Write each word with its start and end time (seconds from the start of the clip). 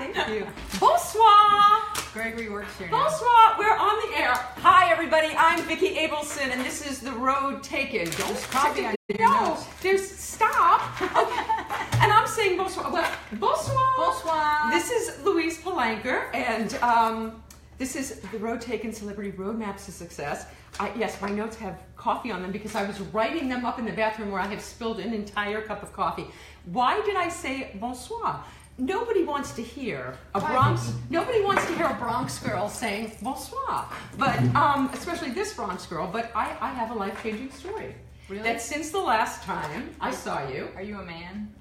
Thank 0.00 0.16
you. 0.28 0.46
Bonsoir. 0.80 1.82
Gregory 2.14 2.48
works 2.48 2.74
here. 2.78 2.88
now. 2.88 3.02
Bonsoir. 3.02 3.58
We're 3.58 3.76
on 3.76 4.10
the 4.10 4.18
air. 4.18 4.32
Hi, 4.32 4.90
everybody. 4.90 5.34
I'm 5.36 5.60
Vicki 5.64 5.94
Abelson, 5.96 6.50
and 6.50 6.62
this 6.62 6.86
is 6.86 7.00
the 7.00 7.12
road 7.12 7.62
taken. 7.62 8.08
Don't 8.12 8.40
coffee 8.50 8.86
on 8.86 8.94
your 9.08 9.18
No, 9.18 9.48
nose. 9.50 9.66
there's 9.82 10.10
stop. 10.10 10.80
Okay. 11.02 11.98
and 12.00 12.10
I'm 12.10 12.26
saying 12.26 12.56
bonsoir. 12.56 12.90
Well, 12.90 13.12
bonsoir. 13.34 13.76
Bonsoir. 13.98 14.70
This 14.70 14.90
is 14.90 15.22
Louise 15.22 15.60
Palanker, 15.60 16.34
and 16.34 16.72
um, 16.76 17.42
this 17.76 17.94
is 17.94 18.20
the 18.32 18.38
Road 18.38 18.62
Taken 18.62 18.94
Celebrity 18.94 19.32
Roadmaps 19.32 19.84
to 19.84 19.92
Success. 19.92 20.46
I, 20.78 20.90
yes, 20.96 21.20
my 21.20 21.28
notes 21.28 21.56
have 21.56 21.78
coffee 21.96 22.30
on 22.30 22.40
them 22.40 22.52
because 22.52 22.74
I 22.74 22.86
was 22.86 22.98
writing 23.12 23.50
them 23.50 23.66
up 23.66 23.78
in 23.78 23.84
the 23.84 23.92
bathroom 23.92 24.30
where 24.32 24.40
I 24.40 24.46
have 24.46 24.62
spilled 24.62 24.98
an 24.98 25.12
entire 25.12 25.60
cup 25.60 25.82
of 25.82 25.92
coffee. 25.92 26.24
Why 26.64 27.02
did 27.02 27.16
I 27.16 27.28
say 27.28 27.76
bonsoir? 27.78 28.42
Nobody 28.80 29.24
wants 29.24 29.52
to 29.52 29.62
hear 29.62 30.16
a 30.34 30.40
Bronx. 30.40 30.92
Nobody 31.10 31.42
wants 31.42 31.66
to 31.66 31.74
hear 31.74 31.86
a 31.86 31.94
Bronx 31.94 32.38
girl 32.38 32.66
saying 32.68 33.12
bonsoir, 33.20 33.86
but 34.16 34.38
um, 34.56 34.88
especially 34.94 35.30
this 35.30 35.52
Bronx 35.52 35.84
girl. 35.86 36.08
But 36.10 36.30
I, 36.34 36.56
I 36.60 36.70
have 36.70 36.90
a 36.90 36.94
life-changing 36.94 37.50
story. 37.52 37.94
Really? 38.30 38.42
That 38.42 38.62
since 38.62 38.90
the 38.90 38.98
last 38.98 39.42
time 39.42 39.90
I 40.00 40.10
saw 40.12 40.48
you, 40.48 40.68
Are 40.76 40.82
you 40.82 40.98
a 40.98 41.04
man? 41.04 41.52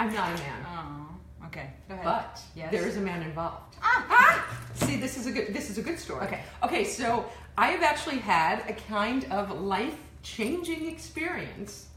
I'm 0.00 0.14
not 0.14 0.30
a 0.30 0.42
man. 0.42 0.66
Oh, 0.66 1.46
okay. 1.48 1.70
Go 1.88 1.94
ahead. 1.94 2.04
But 2.04 2.40
Yes. 2.56 2.70
there 2.70 2.86
is 2.86 2.96
a 2.96 3.00
man 3.00 3.22
involved. 3.22 3.74
Ah! 3.82 4.06
ah! 4.08 4.58
See, 4.74 4.96
this 4.96 5.18
is 5.18 5.26
a 5.26 5.32
good 5.32 5.52
this 5.52 5.68
is 5.68 5.76
a 5.76 5.82
good 5.82 5.98
story. 5.98 6.24
Okay. 6.26 6.40
Okay, 6.62 6.84
so 6.84 7.26
I 7.58 7.68
have 7.72 7.82
actually 7.82 8.18
had 8.18 8.60
a 8.70 8.72
kind 8.72 9.24
of 9.30 9.60
life 9.60 9.96
changing 10.22 10.88
experience 10.88 11.88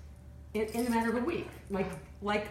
in, 0.55 0.63
in 0.73 0.87
a 0.87 0.89
matter 0.89 1.09
of 1.09 1.17
a 1.23 1.25
week. 1.25 1.47
Like 1.69 1.89
like 2.21 2.47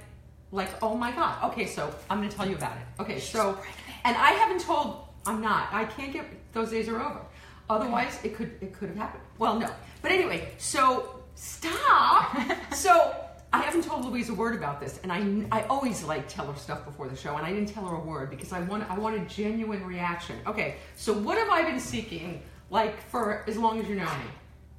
like 0.52 0.70
oh 0.82 0.94
my 0.94 1.12
god. 1.12 1.50
Okay, 1.50 1.66
so 1.66 1.94
I'm 2.08 2.18
gonna 2.18 2.30
tell 2.30 2.48
you 2.48 2.56
about 2.56 2.76
it. 2.76 3.02
Okay, 3.02 3.20
so 3.20 3.58
and 4.04 4.16
I 4.16 4.32
haven't 4.32 4.60
told 4.60 5.06
I'm 5.26 5.40
not. 5.40 5.68
I 5.72 5.84
can't 5.84 6.12
get 6.12 6.24
those 6.52 6.70
days 6.70 6.88
are 6.88 7.00
over. 7.00 7.20
Otherwise 7.68 8.18
it 8.24 8.34
could 8.34 8.52
it 8.60 8.72
could 8.72 8.88
have 8.88 8.98
happened. 8.98 9.22
Well 9.38 9.58
no. 9.58 9.70
But 10.02 10.12
anyway, 10.12 10.48
so 10.58 11.20
stop. 11.34 12.36
so 12.74 13.14
I 13.52 13.58
haven't 13.62 13.82
told 13.84 14.04
Louise 14.04 14.28
a 14.28 14.34
word 14.34 14.54
about 14.54 14.80
this, 14.80 15.00
and 15.02 15.10
I, 15.12 15.58
I 15.58 15.62
always 15.64 16.04
like 16.04 16.28
tell 16.28 16.46
her 16.46 16.58
stuff 16.58 16.84
before 16.84 17.08
the 17.08 17.16
show, 17.16 17.36
and 17.36 17.44
I 17.44 17.52
didn't 17.52 17.68
tell 17.68 17.84
her 17.86 17.96
a 17.96 18.00
word 18.00 18.30
because 18.30 18.52
I 18.52 18.60
want 18.60 18.88
I 18.88 18.96
want 18.98 19.16
a 19.16 19.24
genuine 19.26 19.84
reaction. 19.84 20.36
Okay, 20.46 20.76
so 20.94 21.12
what 21.12 21.36
have 21.36 21.48
I 21.50 21.62
been 21.62 21.80
seeking 21.80 22.42
like 22.70 23.02
for 23.08 23.44
as 23.48 23.56
long 23.56 23.80
as 23.80 23.88
you 23.88 23.96
know 23.96 24.04
me? 24.04 24.30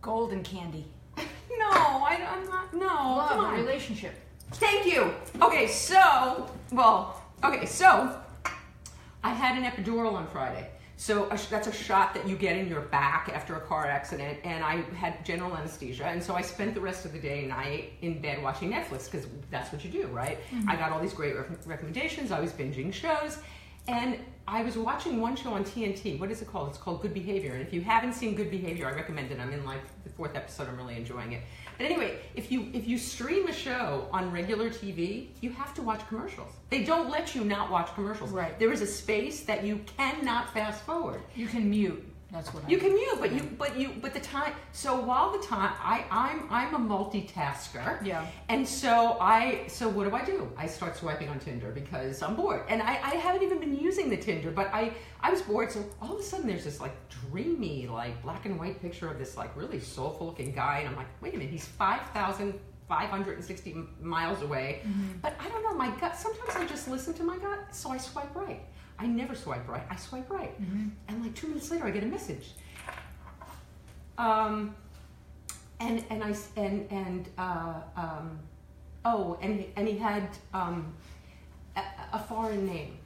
Golden 0.02 0.44
candy. 0.44 0.86
No, 1.60 1.68
I, 1.68 2.18
I'm 2.28 2.50
not. 2.50 2.74
No, 2.74 2.88
come 2.88 3.18
Love, 3.18 3.40
on. 3.40 3.54
a 3.54 3.58
relationship. 3.58 4.16
Thank 4.54 4.86
you. 4.86 5.14
Okay, 5.42 5.68
so 5.68 6.50
well, 6.72 7.22
okay, 7.44 7.66
so 7.66 8.16
I 9.24 9.34
had 9.34 9.58
an 9.58 9.70
epidural 9.70 10.14
on 10.14 10.28
Friday. 10.28 10.70
So 10.98 11.28
a 11.32 11.38
sh- 11.38 11.48
that's 11.48 11.68
a 11.68 11.72
shot 11.72 12.14
that 12.14 12.28
you 12.28 12.36
get 12.36 12.56
in 12.58 12.68
your 12.68 12.82
back 12.82 13.32
after 13.34 13.56
a 13.56 13.62
car 13.62 13.88
accident, 13.88 14.38
and 14.44 14.64
I 14.64 14.82
had 14.96 15.26
general 15.26 15.56
anesthesia, 15.58 16.06
and 16.06 16.22
so 16.22 16.36
I 16.36 16.42
spent 16.42 16.76
the 16.76 16.82
rest 16.82 17.06
of 17.06 17.14
the 17.14 17.18
day 17.20 17.40
and 17.40 17.50
night 17.50 17.94
in 18.04 18.22
bed 18.22 18.44
watching 18.44 18.72
Netflix 18.72 19.10
because 19.10 19.26
that's 19.50 19.72
what 19.72 19.84
you 19.84 19.90
do, 19.90 20.08
right? 20.08 20.38
Mm-hmm. 20.54 20.70
I 20.70 20.76
got 20.76 20.92
all 20.92 21.00
these 21.00 21.14
great 21.14 21.36
rec- 21.36 21.66
recommendations. 21.66 22.32
I 22.32 22.40
was 22.40 22.52
binging 22.52 22.94
shows, 22.94 23.40
and 23.88 24.20
I 24.48 24.62
was 24.62 24.78
watching 24.78 25.20
one 25.22 25.36
show 25.36 25.54
on 25.54 25.64
TNT. 25.64 26.20
What 26.20 26.30
is 26.30 26.44
it 26.44 26.52
called? 26.52 26.70
It's 26.70 26.78
called 26.78 27.02
Good 27.02 27.14
Behavior. 27.16 27.54
And 27.54 27.62
if 27.62 27.74
you 27.74 27.82
haven't 27.82 28.14
seen 28.14 28.36
Good 28.36 28.52
Behavior, 28.52 28.88
I 28.88 28.92
recommend 28.92 29.32
it. 29.32 29.40
I'm 29.40 29.52
in 29.54 29.66
like 29.66 29.82
the 30.04 30.10
fourth 30.12 30.36
episode. 30.36 30.68
I'm 30.68 30.78
really 30.78 30.98
enjoying 30.98 31.32
it. 31.32 31.42
But 31.82 31.90
anyway, 31.90 32.20
if 32.36 32.52
you 32.52 32.70
if 32.74 32.88
you 32.88 33.00
stream 33.00 33.48
a 33.48 33.54
show 33.54 34.08
on 34.14 34.32
regular 34.32 34.70
TV, 34.70 35.30
you 35.42 35.50
have 35.50 35.74
to 35.74 35.82
watch 35.82 36.08
commercials. 36.08 36.52
They 36.70 36.84
don't 36.84 37.10
let 37.10 37.34
you 37.34 37.44
not 37.44 37.72
watch 37.72 37.92
commercials. 37.96 38.30
Right. 38.30 38.60
There 38.60 38.72
is 38.72 38.82
a 38.82 38.86
space 38.86 39.42
that 39.46 39.64
you 39.64 39.80
cannot 39.98 40.54
fast 40.54 40.84
forward. 40.84 41.22
You 41.36 41.48
can 41.48 41.72
mute. 41.72 42.06
That's 42.32 42.54
what 42.54 42.64
I 42.64 42.70
You 42.70 42.78
can 42.78 42.94
mute, 42.94 43.18
but 43.20 43.32
you 43.34 43.44
but 43.58 43.78
you 43.78 43.94
but 44.02 44.14
the 44.14 44.20
time. 44.20 44.54
So 44.72 45.00
while 45.00 45.32
the 45.32 45.46
time 45.46 45.74
I 45.80 46.06
I'm 46.10 46.48
I'm 46.50 46.74
a 46.74 46.80
multitasker. 46.80 48.04
Yeah. 48.06 48.26
And 48.48 48.66
so 48.68 49.18
I 49.20 49.66
so 49.68 49.90
what 49.90 50.10
do 50.10 50.16
I 50.16 50.24
do? 50.24 50.50
I 50.58 50.68
start 50.68 50.96
swiping 50.96 51.28
on 51.28 51.40
Tinder 51.40 51.72
because 51.72 52.22
I'm 52.22 52.36
bored, 52.36 52.64
and 52.70 52.82
I, 52.82 53.00
I 53.04 53.16
haven't 53.16 53.44
even 53.44 53.60
been 53.60 53.76
using 53.76 54.10
the 54.10 54.18
Tinder, 54.18 54.52
but 54.52 54.70
I 54.74 54.94
I 55.20 55.30
was 55.30 55.42
bored. 55.42 55.72
So 55.72 55.84
all 56.02 56.14
of 56.14 56.20
a 56.20 56.24
sudden 56.24 56.48
there's 56.48 56.64
this 56.64 56.80
like 56.80 56.96
dreamy 57.10 57.88
like 57.88 58.22
black 58.24 58.46
and 58.46 58.58
white 58.58 58.82
picture 58.82 59.10
of 59.10 59.20
this 59.20 59.36
like 59.36 59.56
really 59.58 59.80
soulful 59.80 60.28
looking 60.28 60.54
guy, 60.54 60.80
and 60.80 60.90
I'm 60.90 60.96
like, 60.96 61.08
wait 61.22 61.34
a 61.34 61.38
minute, 61.38 61.52
he's 61.52 61.66
five 61.66 62.02
thousand. 62.14 62.60
560 62.88 63.88
miles 64.02 64.42
away, 64.42 64.82
mm-hmm. 64.86 65.20
but 65.22 65.34
I 65.40 65.48
don't 65.48 65.64
know. 65.64 65.74
My 65.74 65.92
gut. 66.02 66.18
Sometimes 66.18 66.58
I 66.58 66.66
just 66.66 66.90
listen 66.90 67.14
to 67.14 67.24
my 67.24 67.38
gut, 67.38 67.74
so 67.74 67.90
I 67.90 67.98
swipe 67.98 68.36
right. 68.36 68.66
I 69.02 69.08
never 69.08 69.34
swipe 69.36 69.68
right. 69.68 69.84
I 69.90 69.96
swipe 69.96 70.30
right, 70.30 70.54
and 71.08 71.24
like 71.24 71.34
two 71.36 71.48
minutes 71.48 71.72
later, 71.72 71.86
I 71.86 71.92
get 71.92 72.04
a 72.04 72.08
message. 72.08 72.52
Um, 74.18 74.76
and 75.80 76.04
and 76.12 76.24
I 76.24 76.36
and 76.58 76.88
and 76.92 77.30
uh, 77.38 77.74
um, 77.98 78.40
oh, 79.06 79.38
and 79.42 79.60
he, 79.62 79.68
and 79.76 79.88
he 79.88 79.98
had 79.98 80.28
um, 80.54 80.94
a, 81.76 81.82
a 82.14 82.20
foreign 82.20 82.66
name, 82.68 82.98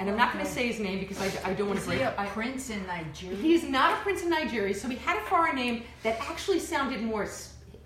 and 0.00 0.10
I'm 0.10 0.16
not 0.16 0.32
going 0.32 0.44
to 0.44 0.50
say 0.50 0.66
his 0.66 0.80
name 0.80 0.98
because 0.98 1.20
I, 1.20 1.50
I 1.50 1.54
don't 1.54 1.68
want 1.68 1.78
Is 1.78 1.86
to 1.86 1.92
he 1.92 2.00
a 2.00 2.14
I, 2.18 2.26
prince 2.26 2.70
in 2.70 2.84
Nigeria? 2.86 3.36
he's 3.36 3.62
not 3.62 3.92
a 3.92 3.96
prince 4.02 4.22
in 4.24 4.30
Nigeria, 4.30 4.74
so 4.74 4.88
he 4.88 4.96
had 4.96 5.18
a 5.18 5.26
foreign 5.26 5.54
name 5.54 5.84
that 6.02 6.18
actually 6.28 6.58
sounded 6.58 7.00
more 7.02 7.28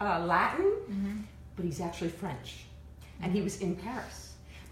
uh, 0.00 0.20
Latin, 0.20 0.72
Mm-hmm. 0.90 1.16
but 1.56 1.64
he's 1.66 1.80
actually 1.82 2.08
French, 2.10 2.64
and 3.20 3.32
he 3.32 3.42
was 3.42 3.60
in 3.60 3.76
Paris. 3.76 4.21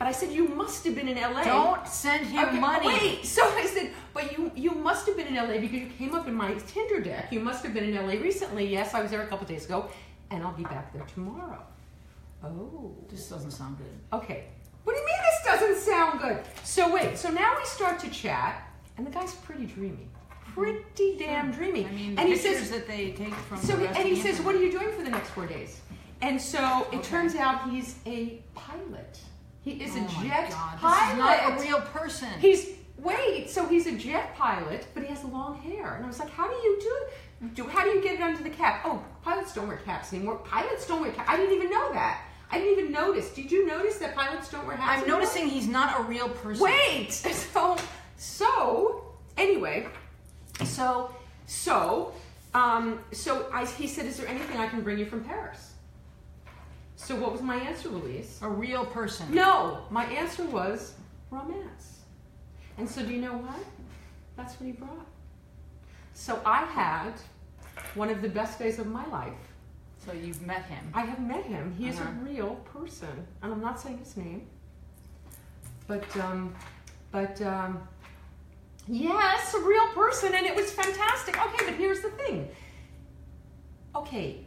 But 0.00 0.08
I 0.08 0.12
said, 0.12 0.32
you 0.32 0.48
must 0.48 0.82
have 0.86 0.94
been 0.94 1.08
in 1.08 1.18
LA. 1.20 1.44
Don't 1.44 1.86
send 1.86 2.24
him 2.26 2.48
Okay, 2.48 2.58
money. 2.58 2.86
Wait, 2.86 3.26
so 3.36 3.42
I 3.44 3.66
said, 3.66 3.90
but 4.14 4.32
you 4.36 4.50
you 4.56 4.70
must 4.70 5.06
have 5.06 5.14
been 5.14 5.26
in 5.26 5.34
LA 5.34 5.58
because 5.60 5.78
you 5.78 5.90
came 5.98 6.14
up 6.14 6.26
in 6.26 6.34
my 6.34 6.54
Tinder 6.66 7.00
deck. 7.00 7.30
You 7.30 7.40
must 7.40 7.62
have 7.64 7.74
been 7.74 7.84
in 7.84 7.94
LA 7.94 8.14
recently. 8.14 8.64
Yes, 8.66 8.94
I 8.94 9.02
was 9.02 9.10
there 9.10 9.20
a 9.20 9.26
couple 9.26 9.46
days 9.46 9.66
ago, 9.66 9.90
and 10.30 10.42
I'll 10.42 10.54
be 10.56 10.62
back 10.62 10.90
there 10.94 11.04
tomorrow. 11.14 11.62
Oh, 12.42 12.96
This 13.10 13.28
doesn't 13.28 13.50
sound 13.50 13.76
good. 13.76 14.18
okay. 14.18 14.44
What 14.84 14.94
do 14.94 15.00
you 15.00 15.06
mean 15.06 15.16
this 15.30 15.40
doesn't 15.44 15.92
sound 15.92 16.20
good? 16.22 16.38
So 16.64 16.90
wait, 16.90 17.18
so 17.18 17.28
now 17.30 17.54
we 17.58 17.64
start 17.66 17.98
to 18.00 18.08
chat, 18.08 18.66
and 18.96 19.06
the 19.06 19.10
guy's 19.10 19.34
pretty 19.34 19.66
dreamy, 19.66 20.08
pretty 20.54 21.18
damn 21.18 21.52
dreamy. 21.52 21.84
I 21.84 21.90
mean, 21.90 22.14
the 22.14 22.20
and 22.22 22.28
he 22.30 22.34
pictures 22.36 22.60
says, 22.60 22.70
that 22.70 22.86
they 22.88 23.10
take 23.12 23.34
from 23.34 23.58
so 23.58 23.76
the 23.76 23.86
he, 23.88 23.94
and 23.98 24.08
he 24.08 24.16
says, 24.16 24.40
"What 24.40 24.54
are 24.54 24.62
you 24.62 24.72
doing 24.72 24.90
for 24.96 25.02
the 25.02 25.10
next 25.10 25.28
four 25.36 25.46
days?" 25.46 25.78
And 26.22 26.40
so 26.40 26.86
it 26.90 26.96
Okay. 27.00 27.08
turns 27.12 27.34
out 27.34 27.70
he's 27.70 27.96
a 28.06 28.40
pilot. 28.54 29.20
He 29.62 29.72
is 29.72 29.92
oh 29.94 30.04
a 30.04 30.24
jet 30.24 30.50
pilot. 30.50 31.18
Not 31.18 31.52
a 31.52 31.62
real 31.62 31.80
person. 31.80 32.28
He's 32.38 32.70
wait, 32.98 33.50
so 33.50 33.66
he's 33.66 33.86
a 33.86 33.92
jet 33.92 34.34
pilot, 34.36 34.86
but 34.94 35.02
he 35.02 35.08
has 35.10 35.24
long 35.24 35.58
hair, 35.58 35.94
and 35.94 36.04
I 36.04 36.08
was 36.08 36.18
like, 36.18 36.30
how 36.30 36.48
do 36.48 36.54
you 36.54 36.78
do 36.80 36.96
it? 37.02 37.54
Do 37.54 37.64
how 37.66 37.84
do 37.84 37.90
you 37.90 38.02
get 38.02 38.14
it 38.14 38.22
under 38.22 38.42
the 38.42 38.50
cap? 38.50 38.82
Oh, 38.84 39.02
pilots 39.22 39.54
don't 39.54 39.68
wear 39.68 39.78
caps 39.78 40.12
anymore. 40.12 40.36
Pilots 40.36 40.86
don't 40.86 41.00
wear 41.00 41.12
caps. 41.12 41.28
I 41.28 41.36
didn't 41.36 41.54
even 41.56 41.70
know 41.70 41.92
that. 41.92 42.22
I 42.50 42.58
didn't 42.58 42.78
even 42.78 42.92
notice. 42.92 43.30
Did 43.30 43.50
you 43.52 43.66
notice 43.66 43.98
that 43.98 44.14
pilots 44.14 44.50
don't 44.50 44.66
wear 44.66 44.76
hats? 44.76 44.98
I'm 44.98 45.04
anymore? 45.04 45.20
noticing 45.20 45.48
he's 45.48 45.68
not 45.68 46.00
a 46.00 46.02
real 46.04 46.28
person. 46.28 46.62
Wait. 46.62 47.10
So 47.52 47.76
so 48.16 49.04
anyway, 49.36 49.88
so 50.64 51.14
so 51.46 52.12
um 52.54 53.00
so 53.12 53.46
I 53.52 53.64
he 53.66 53.86
said, 53.86 54.06
is 54.06 54.16
there 54.16 54.28
anything 54.28 54.58
I 54.58 54.68
can 54.68 54.82
bring 54.82 54.98
you 54.98 55.06
from 55.06 55.24
Paris? 55.24 55.69
So 57.10 57.16
what 57.16 57.32
was 57.32 57.42
my 57.42 57.56
answer, 57.56 57.88
Louise? 57.88 58.38
A 58.40 58.48
real 58.48 58.86
person. 58.86 59.34
No, 59.34 59.80
my 59.90 60.04
answer 60.04 60.44
was 60.44 60.94
romance. 61.32 62.02
And 62.78 62.88
so, 62.88 63.02
do 63.02 63.12
you 63.12 63.20
know 63.20 63.32
what? 63.32 63.58
That's 64.36 64.54
what 64.60 64.66
he 64.66 64.70
brought. 64.70 65.08
So, 66.14 66.40
I 66.46 66.66
had 66.66 67.14
one 67.96 68.10
of 68.10 68.22
the 68.22 68.28
best 68.28 68.60
days 68.60 68.78
of 68.78 68.86
my 68.86 69.04
life. 69.08 69.32
So 70.06 70.12
you've 70.12 70.40
met 70.46 70.66
him. 70.66 70.88
I 70.94 71.00
have 71.00 71.18
met 71.18 71.42
him. 71.44 71.74
He 71.76 71.88
is 71.88 71.98
Uh-huh. 71.98 72.10
a 72.10 72.24
real 72.24 72.54
person, 72.72 73.26
and 73.42 73.52
I'm 73.52 73.60
not 73.60 73.80
saying 73.80 73.98
his 73.98 74.16
name, 74.16 74.46
but 75.88 76.04
um, 76.16 76.54
but 77.10 77.42
um, 77.42 77.80
yes, 78.86 79.52
a 79.54 79.58
real 79.58 79.88
person, 79.88 80.32
and 80.32 80.46
it 80.46 80.54
was 80.54 80.70
fantastic. 80.70 81.36
Okay, 81.44 81.64
but 81.64 81.74
here's 81.74 82.02
the 82.02 82.10
thing. 82.10 82.48
Okay, 83.96 84.46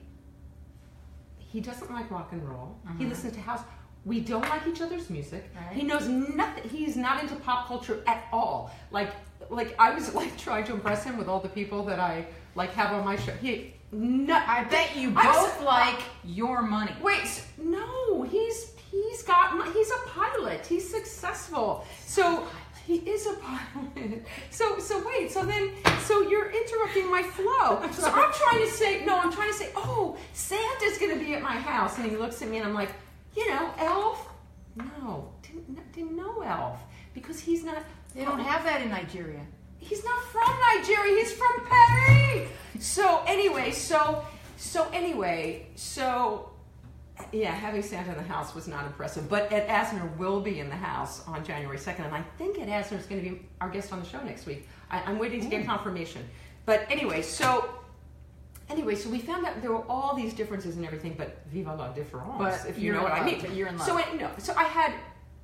he 1.53 1.59
doesn't 1.61 1.91
like 1.97 2.09
rock 2.11 2.29
and 2.31 2.41
roll. 2.49 2.75
He 2.83 2.89
Uh-huh. 3.05 3.09
listens 3.13 3.33
to 3.35 3.41
house. 3.41 3.61
We 4.05 4.19
don't 4.31 4.47
like 4.53 4.63
each 4.67 4.81
other's 4.81 5.09
music. 5.09 5.43
Right. 5.55 5.75
He 5.77 5.83
knows 5.83 6.07
nothing. 6.09 6.67
He's 6.77 6.95
not 6.97 7.21
into 7.21 7.35
pop 7.47 7.67
culture 7.67 7.97
at 8.13 8.25
all. 8.33 8.71
Like, 8.91 9.11
like 9.49 9.69
I 9.79 9.93
was 9.97 10.13
like 10.21 10.33
trying 10.37 10.65
to 10.65 10.73
impress 10.73 11.03
him 11.03 11.15
with 11.17 11.27
all 11.29 11.39
the 11.39 11.53
people 11.59 11.79
that 11.85 11.99
I 11.99 12.25
like 12.55 12.71
have 12.73 12.91
on 12.97 13.05
my 13.05 13.15
show. 13.15 13.33
He, 13.45 13.73
no, 13.91 14.35
I 14.57 14.63
bet 14.65 14.89
you 14.97 15.07
I'm 15.15 15.31
both 15.31 15.57
so- 15.59 15.65
like 15.65 15.99
your 16.25 16.63
money. 16.63 16.93
Wait, 17.01 17.29
no, 17.77 18.23
he's 18.23 18.73
he's 18.91 19.21
got 19.23 19.45
he's 19.75 19.91
a 19.91 20.01
pilot. 20.09 20.65
He's 20.65 20.89
successful. 20.89 21.85
So 22.05 22.47
he 22.85 22.95
is 22.95 23.27
a 23.27 23.33
pilot. 23.33 24.25
So 24.49 24.79
so 24.79 25.03
wait, 25.05 25.31
so 25.31 25.43
then 25.43 25.71
so 26.01 26.21
you're 26.21 26.51
interrupting 26.51 27.09
my 27.09 27.23
flow. 27.23 27.81
So 27.91 28.07
I'm 28.07 28.31
trying 28.33 28.61
to 28.65 28.71
say 28.71 29.05
no, 29.05 29.17
I'm 29.19 29.31
trying 29.31 29.51
to 29.51 29.57
say, 29.57 29.69
"Oh, 29.75 30.17
Santa's 30.33 30.97
going 30.97 31.17
to 31.17 31.23
be 31.23 31.33
at 31.33 31.41
my 31.41 31.57
house." 31.57 31.97
And 31.97 32.09
he 32.09 32.17
looks 32.17 32.41
at 32.41 32.49
me 32.49 32.57
and 32.57 32.65
I'm 32.67 32.73
like, 32.73 32.89
"You 33.35 33.49
know, 33.49 33.71
elf?" 33.77 34.27
No, 34.75 35.31
didn't 35.41 35.91
didn't 35.93 36.15
know 36.15 36.41
elf. 36.41 36.79
because 37.13 37.39
he's 37.39 37.63
not. 37.63 37.83
They 38.15 38.25
don't 38.25 38.39
have 38.39 38.63
that 38.65 38.81
in 38.81 38.89
Nigeria. 38.89 39.41
He's 39.79 40.03
not 40.03 40.23
from 40.25 40.51
Nigeria. 40.75 41.15
He's 41.19 41.33
from 41.33 41.65
Paris. 41.67 42.49
So 42.79 43.23
anyway, 43.27 43.71
so 43.71 44.23
so 44.57 44.87
anyway, 44.93 45.67
so 45.75 46.49
yeah, 47.31 47.51
having 47.51 47.81
Santa 47.81 48.11
in 48.11 48.17
the 48.17 48.23
house 48.23 48.55
was 48.55 48.67
not 48.67 48.85
impressive. 48.85 49.29
But 49.29 49.51
Ed 49.51 49.67
Asner 49.67 50.15
will 50.17 50.41
be 50.41 50.59
in 50.59 50.69
the 50.69 50.75
house 50.75 51.25
on 51.27 51.43
January 51.45 51.77
second, 51.77 52.05
and 52.05 52.15
I 52.15 52.23
think 52.37 52.59
Ed 52.59 52.67
Asner 52.67 52.99
is 52.99 53.05
going 53.05 53.23
to 53.23 53.29
be 53.29 53.41
our 53.61 53.69
guest 53.69 53.93
on 53.93 53.99
the 53.99 54.05
show 54.07 54.21
next 54.23 54.45
week. 54.45 54.67
I, 54.89 55.01
I'm 55.01 55.19
waiting 55.19 55.41
to 55.41 55.47
get 55.47 55.65
confirmation. 55.65 56.27
But 56.65 56.85
anyway, 56.89 57.21
so 57.21 57.69
anyway, 58.69 58.95
so 58.95 59.09
we 59.09 59.19
found 59.19 59.45
out 59.45 59.61
there 59.61 59.71
were 59.71 59.85
all 59.89 60.15
these 60.15 60.33
differences 60.33 60.75
and 60.77 60.85
everything, 60.85 61.15
but 61.17 61.45
viva 61.51 61.75
la 61.75 61.89
différence, 61.93 62.37
But 62.37 62.69
if 62.69 62.79
you 62.79 62.93
know 62.93 63.03
what 63.03 63.11
in 63.13 63.23
I 63.23 63.25
mean. 63.25 63.41
but 63.41 63.53
you're 63.53 63.67
in 63.67 63.77
love. 63.77 63.87
So 63.87 63.97
it, 63.97 64.05
no, 64.19 64.29
so 64.37 64.53
I 64.55 64.63
had 64.63 64.93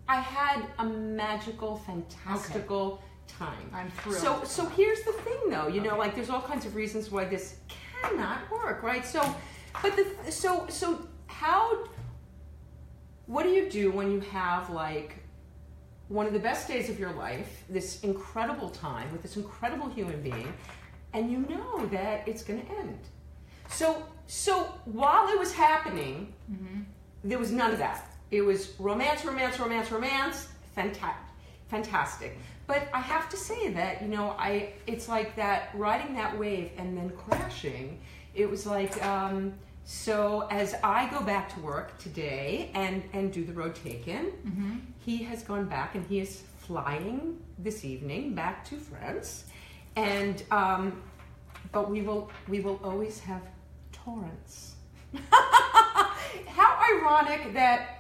I 0.07 0.21
had 0.21 0.65
a 0.79 0.85
magical, 0.85 1.77
fantastical 1.77 3.01
time. 3.27 3.69
I'm 3.73 3.91
thrilled. 3.91 4.17
So 4.21 4.43
so 4.43 4.65
here's 4.69 5.01
the 5.03 5.11
thing 5.13 5.49
though, 5.49 5.67
you 5.67 5.81
know, 5.81 5.97
like 5.97 6.15
there's 6.15 6.29
all 6.29 6.41
kinds 6.41 6.65
of 6.65 6.75
reasons 6.75 7.11
why 7.11 7.25
this 7.25 7.57
cannot 8.01 8.49
work, 8.51 8.81
right? 8.81 9.05
So 9.05 9.21
but 9.81 9.95
the 9.95 10.31
so 10.31 10.65
so 10.69 11.07
how 11.29 11.85
what 13.27 13.43
do 13.43 13.49
you 13.49 13.69
do 13.69 13.91
when 13.91 14.11
you 14.11 14.19
have 14.19 14.69
like 14.71 15.17
one 16.07 16.25
of 16.25 16.33
the 16.33 16.39
best 16.39 16.67
days 16.67 16.89
of 16.89 16.99
your 16.99 17.11
life, 17.11 17.63
this 17.69 18.01
incredible 18.01 18.69
time 18.71 19.11
with 19.11 19.21
this 19.21 19.37
incredible 19.37 19.87
human 19.87 20.21
being, 20.23 20.51
and 21.13 21.31
you 21.31 21.37
know 21.47 21.85
that 21.87 22.27
it's 22.27 22.43
going 22.43 22.65
to 22.65 22.71
end. 22.79 22.99
So, 23.69 24.03
so 24.25 24.63
while 24.85 25.29
it 25.29 25.37
was 25.37 25.53
happening, 25.53 26.33
there 27.23 27.37
was 27.37 27.51
none 27.51 27.71
of 27.71 27.77
that. 27.77 28.11
It 28.31 28.41
was 28.41 28.73
romance, 28.79 29.23
romance, 29.23 29.59
romance, 29.59 29.91
romance, 29.91 30.47
fantastic, 30.73 31.35
fantastic. 31.67 32.39
But 32.65 32.87
I 32.91 33.01
have 33.01 33.29
to 33.29 33.37
say 33.37 33.69
that 33.73 34.01
you 34.01 34.07
know, 34.07 34.35
I 34.39 34.73
it's 34.87 35.07
like 35.07 35.35
that 35.35 35.69
riding 35.75 36.15
that 36.15 36.37
wave 36.39 36.71
and 36.77 36.97
then 36.97 37.11
crashing. 37.11 37.99
It 38.33 38.49
was 38.49 38.65
like. 38.65 39.05
Um, 39.05 39.53
so 39.91 40.47
as 40.51 40.75
I 40.83 41.09
go 41.09 41.19
back 41.23 41.51
to 41.55 41.59
work 41.61 41.97
today 41.97 42.69
and 42.75 43.01
and 43.11 43.33
do 43.33 43.43
the 43.43 43.53
road 43.53 43.73
taken, 43.73 44.31
he 44.99 45.17
has 45.23 45.41
gone 45.41 45.65
back 45.65 45.95
and 45.95 46.05
he 46.05 46.19
is 46.19 46.43
flying 46.59 47.39
this 47.57 47.83
evening 47.83 48.35
back 48.35 48.63
to 48.65 48.75
France, 48.77 49.45
and 49.95 50.43
um, 50.51 51.01
but 51.71 51.89
we 51.89 52.03
will 52.03 52.29
we 52.47 52.59
will 52.59 52.79
always 52.83 53.19
have 53.21 53.41
Torrance. 53.91 54.75
How 56.45 56.77
ironic 56.93 57.53
that 57.55 57.98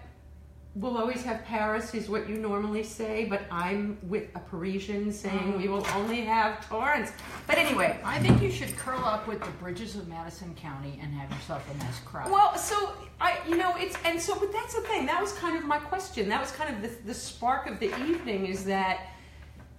we'll 0.75 0.97
always 0.97 1.23
have 1.23 1.43
Paris 1.45 1.93
is 1.93 2.09
what 2.09 2.29
you 2.29 2.35
normally 2.37 2.83
say, 2.83 3.25
but 3.25 3.41
I'm 3.51 3.97
with 4.03 4.29
a 4.35 4.39
Parisian 4.39 5.11
saying 5.11 5.57
we 5.57 5.67
will 5.67 5.85
only 5.95 6.21
have 6.21 6.67
Torrance. 6.69 7.11
But 7.47 7.57
anyway, 7.57 7.99
I 8.03 8.19
think 8.19 8.41
you 8.41 8.51
should 8.51 8.75
curl 8.77 9.03
up 9.03 9.27
with 9.27 9.39
the 9.43 9.49
bridges 9.51 9.95
of 9.95 10.07
Madison 10.07 10.53
County 10.55 10.99
and 11.01 11.11
have 11.13 11.29
yourself 11.31 11.67
a 11.73 11.77
nice 11.83 11.99
cry. 12.01 12.29
Well, 12.29 12.55
so 12.57 12.93
I, 13.19 13.39
you 13.47 13.57
know, 13.57 13.73
it's 13.77 13.97
and 14.05 14.21
so, 14.21 14.35
but 14.39 14.51
that's 14.53 14.75
the 14.75 14.81
thing. 14.81 15.05
That 15.07 15.21
was 15.21 15.33
kind 15.33 15.57
of 15.57 15.65
my 15.65 15.79
question. 15.79 16.29
That 16.29 16.39
was 16.39 16.51
kind 16.51 16.73
of 16.73 16.81
the, 16.81 16.95
the 17.05 17.13
spark 17.13 17.67
of 17.67 17.79
the 17.79 17.87
evening. 18.07 18.45
Is 18.45 18.63
that, 18.65 19.07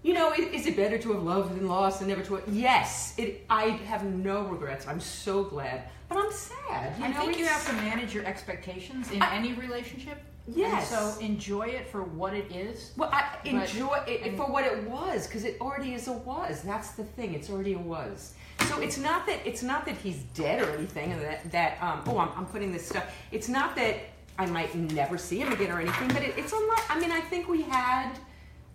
you 0.03 0.13
know, 0.13 0.33
is, 0.33 0.63
is 0.63 0.67
it 0.67 0.77
better 0.77 0.99
to 0.99 1.13
have 1.13 1.23
loved 1.23 1.53
and 1.57 1.69
lost 1.69 2.01
and 2.01 2.09
never 2.09 2.23
to? 2.23 2.35
have? 2.37 2.49
Yes, 2.49 3.15
it. 3.17 3.47
I 3.49 3.67
have 3.87 4.05
no 4.05 4.43
regrets. 4.43 4.87
I'm 4.89 5.01
so 5.01 5.45
glad, 5.45 5.85
but 6.09 6.19
I'm 6.19 6.33
sad. 6.33 6.99
You 6.99 7.05
I 7.05 7.09
know, 7.13 7.21
think 7.21 7.39
you 7.39 7.45
it's- 7.45 7.65
have 7.65 7.77
to 7.77 7.83
manage 7.85 8.13
your 8.13 8.25
expectations 8.27 9.11
in 9.13 9.23
any 9.23 9.53
relationship. 9.53 10.21
Yes. 10.55 10.93
And 10.93 11.13
so 11.15 11.21
enjoy 11.21 11.69
it 11.69 11.89
for 11.89 12.03
what 12.03 12.35
it 12.35 12.51
is. 12.51 12.93
Well, 12.97 13.11
I 13.13 13.37
enjoy 13.45 14.03
it 14.07 14.23
and- 14.23 14.37
for 14.37 14.51
what 14.51 14.65
it 14.65 14.83
was 14.89 15.27
because 15.27 15.45
it 15.45 15.57
already 15.61 15.95
is 15.95 16.09
a 16.09 16.13
was. 16.13 16.63
That's 16.63 16.93
the 16.93 17.05
thing. 17.05 17.35
It's 17.35 17.51
already 17.51 17.75
a 17.75 17.79
was. 17.79 18.35
So 18.69 18.81
it's 18.81 18.99
not 18.99 19.27
that 19.27 19.39
it's 19.47 19.63
not 19.63 19.87
that 19.87 19.97
he's 19.97 20.19
dead 20.35 20.61
or 20.63 20.71
anything, 20.73 21.13
and 21.13 21.23
that 21.23 21.51
that 21.51 21.83
um, 21.83 22.03
oh 22.07 22.19
I'm, 22.19 22.31
I'm 22.37 22.47
putting 22.47 22.73
this 22.73 22.87
stuff. 22.87 23.05
It's 23.33 23.49
not 23.49 23.75
that 23.77 23.97
I 24.39 24.47
might 24.47 24.75
never 24.75 25.17
see 25.19 25.39
him 25.39 25.53
again 25.53 25.71
or 25.71 25.81
anything, 25.81 26.09
but 26.09 26.23
it, 26.23 26.35
it's 26.37 26.53
a 26.53 26.57
lot. 26.57 26.83
I 26.89 27.01
mean, 27.01 27.11
I 27.11 27.21
think 27.21 27.49
we 27.49 27.63
had 27.63 28.13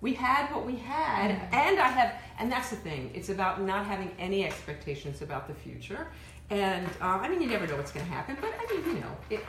we 0.01 0.13
had 0.13 0.53
what 0.53 0.65
we 0.65 0.75
had, 0.75 1.31
and 1.51 1.79
I 1.79 1.87
have, 1.87 2.15
and 2.39 2.51
that's 2.51 2.69
the 2.69 2.75
thing. 2.75 3.11
It's 3.13 3.29
about 3.29 3.61
not 3.61 3.85
having 3.85 4.11
any 4.19 4.43
expectations 4.45 5.21
about 5.21 5.47
the 5.47 5.53
future. 5.53 6.07
And 6.49 6.87
uh, 7.01 7.19
I 7.21 7.27
mean, 7.27 7.41
you 7.41 7.47
never 7.47 7.65
know 7.65 7.75
what's 7.75 7.91
going 7.91 8.05
to 8.05 8.11
happen, 8.11 8.37
but 8.39 8.53
I 8.53 8.73
mean, 8.73 8.95
you 8.95 9.01
know, 9.01 9.17
it, 9.29 9.39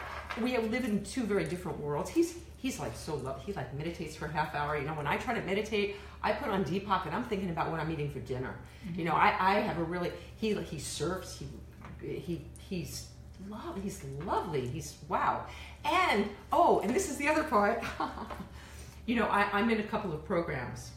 we 0.40 0.56
live 0.56 0.84
in 0.84 1.04
two 1.04 1.24
very 1.24 1.44
different 1.44 1.78
worlds. 1.78 2.08
He's 2.08 2.36
he's 2.56 2.80
like 2.80 2.96
so 2.96 3.16
low. 3.16 3.36
He 3.44 3.52
like 3.52 3.72
meditates 3.74 4.16
for 4.16 4.26
a 4.26 4.32
half 4.32 4.54
hour. 4.54 4.78
You 4.78 4.86
know, 4.86 4.94
when 4.94 5.06
I 5.06 5.16
try 5.18 5.34
to 5.34 5.42
meditate, 5.42 5.96
I 6.22 6.32
put 6.32 6.48
on 6.48 6.64
Deepak 6.64 7.06
and 7.06 7.14
I'm 7.14 7.24
thinking 7.24 7.50
about 7.50 7.70
what 7.70 7.80
I'm 7.80 7.90
eating 7.90 8.10
for 8.10 8.20
dinner. 8.20 8.54
You 8.94 9.04
know, 9.04 9.12
I, 9.12 9.34
I 9.38 9.54
have 9.60 9.78
a 9.78 9.84
really 9.84 10.12
he 10.36 10.54
he 10.54 10.78
surfs. 10.78 11.38
He 11.38 11.46
he 12.08 12.44
he's 12.68 13.08
love. 13.48 13.80
He's 13.82 14.02
lovely. 14.24 14.66
He's 14.66 14.96
wow. 15.08 15.44
And 15.84 16.28
oh, 16.52 16.80
and 16.80 16.94
this 16.94 17.10
is 17.10 17.16
the 17.16 17.28
other 17.28 17.44
part. 17.44 17.82
you 19.06 19.16
know, 19.16 19.26
I, 19.26 19.48
I'm 19.52 19.70
in 19.70 19.80
a 19.80 19.84
couple 19.84 20.12
of 20.12 20.24
programs, 20.24 20.90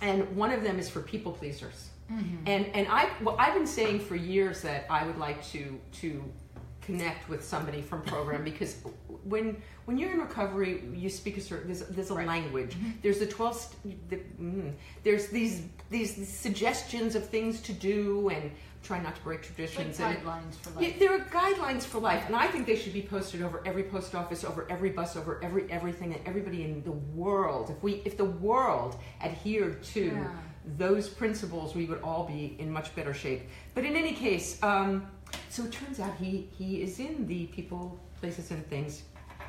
and 0.00 0.36
one 0.36 0.50
of 0.52 0.62
them 0.62 0.78
is 0.78 0.88
for 0.88 1.00
people 1.00 1.32
pleasers. 1.32 1.90
And 2.46 2.66
and 2.74 2.88
I 2.88 3.08
well, 3.22 3.36
I've 3.38 3.54
been 3.54 3.66
saying 3.66 4.00
for 4.00 4.16
years 4.16 4.62
that 4.62 4.86
I 4.90 5.04
would 5.06 5.18
like 5.18 5.44
to 5.48 5.78
to 6.00 6.24
connect 6.80 7.28
with 7.28 7.44
somebody 7.44 7.80
from 7.80 8.02
program 8.02 8.42
because 8.44 8.76
when 9.24 9.56
when 9.84 9.98
you're 9.98 10.12
in 10.12 10.20
recovery, 10.20 10.82
you 10.94 11.08
speak 11.08 11.36
a 11.36 11.40
certain 11.40 11.68
there's 11.72 11.88
there's 11.88 12.10
a 12.10 12.14
language. 12.14 12.76
There's 13.02 13.18
the 13.18 13.26
twelve 13.26 13.56
st- 13.56 14.10
the, 14.10 14.16
mm, 14.40 14.72
there's 15.04 15.28
these 15.28 15.62
these 15.90 16.28
suggestions 16.28 17.14
of 17.14 17.28
things 17.28 17.60
to 17.62 17.72
do 17.72 18.28
and 18.30 18.50
try 18.82 19.00
not 19.00 19.14
to 19.14 19.22
break 19.22 19.38
Like 19.38 19.46
traditions 19.46 20.00
and 20.00 20.18
guidelines 20.18 20.54
for 20.56 20.82
yeah, 20.82 20.90
there 20.98 21.14
are 21.14 21.24
guidelines 21.26 21.82
for 21.84 22.00
life, 22.00 22.24
and 22.26 22.34
I 22.34 22.48
think 22.48 22.66
they 22.66 22.74
should 22.76 22.92
be 22.92 23.02
posted 23.02 23.42
over 23.42 23.62
every 23.64 23.84
post 23.84 24.14
office, 24.16 24.42
over 24.44 24.66
every 24.68 24.90
bus, 24.90 25.16
over 25.16 25.40
every 25.42 25.70
everything, 25.70 26.12
and 26.14 26.26
everybody 26.26 26.64
in 26.64 26.82
the 26.82 26.92
world. 26.92 27.70
If 27.70 27.82
we, 27.82 28.02
if 28.04 28.16
the 28.16 28.24
world 28.24 28.96
adhered 29.22 29.82
to 29.94 30.06
Yeah. 30.06 30.28
Those 30.78 31.08
principles, 31.08 31.74
we 31.74 31.86
would 31.86 32.00
all 32.02 32.24
be 32.26 32.56
in 32.58 32.70
much 32.70 32.94
better 32.94 33.12
shape. 33.14 33.42
But 33.74 33.84
in 33.84 33.96
any 33.96 34.12
case, 34.12 34.62
um, 34.62 35.06
so 35.48 35.64
it 35.64 35.72
turns 35.72 35.98
out 36.00 36.14
he 36.16 36.48
he 36.58 36.82
is 36.82 36.98
in 37.00 37.26
the 37.26 37.46
people, 37.46 37.98
places, 38.20 38.50
and 38.50 38.66
things 38.68 39.02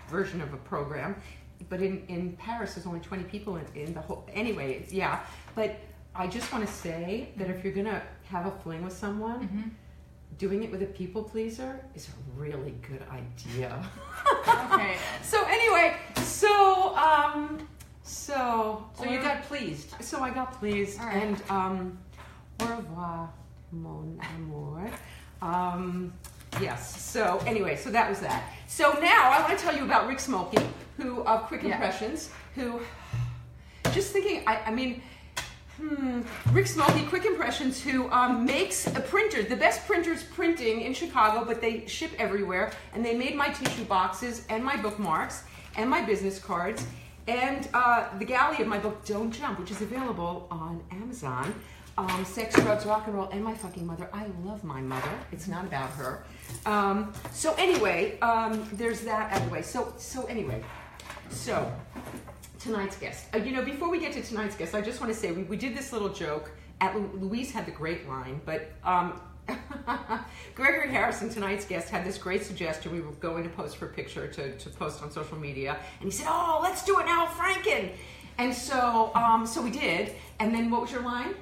version 0.10 0.42
of 0.42 0.54
a 0.54 0.58
program, 0.58 1.16
but 1.70 1.82
in 1.82 2.04
in 2.08 2.34
Paris, 2.34 2.74
there's 2.76 2.88
only 2.88 3.00
20 3.00 3.24
people 3.26 3.58
in, 3.58 3.66
in 3.76 3.94
the 3.94 4.02
whole. 4.02 4.26
Anyway, 4.34 4.74
it's, 4.74 4.94
yeah, 4.94 5.20
but. 5.56 5.76
I 6.16 6.28
just 6.28 6.54
want 6.54 6.64
to 6.64 6.72
say 6.72 7.30
that 7.38 7.50
if 7.50 7.64
you're 7.64 7.74
gonna 7.74 8.00
have 8.26 8.46
a 8.46 8.52
fling 8.62 8.84
with 8.84 8.94
someone, 8.96 9.50
Mhm. 9.50 9.72
doing 10.38 10.62
it 10.64 10.70
with 10.70 10.84
a 10.84 10.86
people 10.86 11.24
pleaser 11.24 11.84
is 11.96 12.08
a 12.08 12.40
really 12.40 12.76
good 12.88 13.02
idea. 13.10 13.84
Okay. 14.74 14.96
so 15.24 15.44
anyway, 15.48 15.96
so 16.22 16.96
um, 16.96 17.68
so 18.04 18.86
So 18.98 19.06
you 19.06 19.20
got 19.22 19.44
pleased. 19.44 19.94
so 20.02 20.22
I 20.22 20.30
got 20.30 20.54
pleased 20.60 21.00
right. 21.00 21.16
and 21.24 21.42
um, 21.50 21.98
au 22.62 22.66
revoir, 22.68 23.30
mon 23.72 24.20
amour. 24.38 24.90
Um, 25.42 26.14
yes. 26.62 27.02
So 27.02 27.42
anyway, 27.46 27.76
so 27.76 27.90
that 27.92 28.10
was 28.10 28.20
that. 28.20 28.44
So 28.68 28.92
now 29.02 29.32
I 29.32 29.42
want 29.42 29.58
to 29.58 29.64
tell 29.64 29.76
you 29.76 29.84
about 29.84 30.08
Rick 30.08 30.20
Smokey, 30.20 30.62
who 30.98 31.24
of 31.24 31.44
Quick 31.44 31.64
Yeah. 31.64 31.74
Impressions, 31.76 32.30
who 32.56 32.80
just 33.94 34.12
thinking. 34.12 34.44
I, 34.48 34.58
I 34.68 34.72
mean. 34.72 35.02
Hmm. 35.82 36.22
Rick 36.52 36.68
Smokey, 36.68 37.04
Quick 37.08 37.26
Impressions, 37.26 37.82
who 37.82 38.08
um, 38.12 38.46
makes 38.46 38.86
a 38.86 39.00
printer, 39.02 39.42
the 39.42 39.56
best 39.56 39.88
printers 39.88 40.22
printing 40.24 40.82
in 40.82 40.94
Chicago, 40.94 41.44
but 41.44 41.62
they 41.62 41.88
ship 41.88 42.12
everywhere. 42.20 42.72
And 42.94 43.04
they 43.04 43.16
made 43.16 43.36
my 43.36 43.48
tissue 43.50 43.84
boxes 43.86 44.46
and 44.50 44.64
my 44.64 44.78
bookmarks 44.78 45.44
and 45.76 45.90
my 45.90 46.00
business 46.04 46.38
cards 46.38 46.86
and 47.28 47.68
uh, 47.74 48.08
the 48.18 48.26
galley 48.26 48.62
of 48.62 48.68
my 48.68 48.78
book 48.78 49.06
Don't 49.06 49.32
Jump, 49.32 49.60
which 49.60 49.72
is 49.72 49.82
available 49.82 50.48
on 50.52 50.84
Amazon. 50.92 51.54
Um, 51.98 52.26
Sex, 52.26 52.56
drugs, 52.56 52.86
rock 52.88 53.06
and 53.06 53.16
roll, 53.16 53.30
and 53.30 53.44
my 53.44 53.54
fucking 53.54 53.86
mother. 53.86 54.10
I 54.12 54.26
love 54.44 54.64
my 54.64 54.82
mother. 54.82 55.12
It's 55.32 55.48
not 55.48 55.64
about 55.64 55.92
her. 55.92 56.24
Um, 56.66 57.14
so 57.32 57.54
anyway, 57.54 58.20
um, 58.22 58.68
there's 58.74 59.02
that 59.02 59.32
out 59.32 59.42
of 59.42 59.46
the 59.46 59.54
way. 59.54 59.62
So 59.62 59.94
so 59.98 60.26
anyway, 60.26 60.64
so 61.30 61.72
tonight's 62.60 62.98
guest. 62.98 63.28
Uh, 63.34 63.38
you 63.38 63.52
know, 63.52 63.64
before 63.64 63.90
we 63.90 64.00
get 64.00 64.12
to 64.14 64.24
tonight's 64.24 64.56
guest, 64.56 64.74
I 64.74 64.82
just 64.82 65.02
want 65.02 65.14
to 65.14 65.20
say 65.20 65.32
we, 65.32 65.44
we 65.44 65.56
did 65.56 65.78
this 65.78 65.94
little 65.94 66.10
joke. 66.10 66.50
At 66.82 67.00
Louise 67.22 67.52
had 67.52 67.66
the 67.68 67.72
great 67.72 68.10
line, 68.10 68.42
but 68.44 68.72
um, 68.84 69.22
Gregory 70.56 70.90
Harrison, 70.90 71.30
tonight's 71.30 71.66
guest, 71.66 71.90
had 71.90 72.06
this 72.06 72.18
great 72.18 72.44
suggestion. 72.44 72.92
We 72.92 73.02
were 73.02 73.12
going 73.14 73.44
to 73.44 73.50
post 73.50 73.78
for 73.78 73.86
a 73.86 73.90
picture 73.90 74.28
to, 74.28 74.58
to 74.58 74.70
post 74.70 75.02
on 75.02 75.12
social 75.12 75.38
media, 75.38 75.78
and 76.00 76.12
he 76.12 76.12
said, 76.12 76.28
"Oh, 76.30 76.60
let's 76.62 76.84
do 76.84 77.00
it 77.00 77.06
now, 77.06 77.26
Franken." 77.26 77.92
And 78.38 78.54
so, 78.54 79.12
um, 79.16 79.46
so 79.46 79.62
we 79.62 79.70
did. 79.70 80.14
And 80.40 80.54
then, 80.54 80.72
what 80.72 80.82
was 80.82 80.92
your 80.92 81.02
line? 81.02 81.36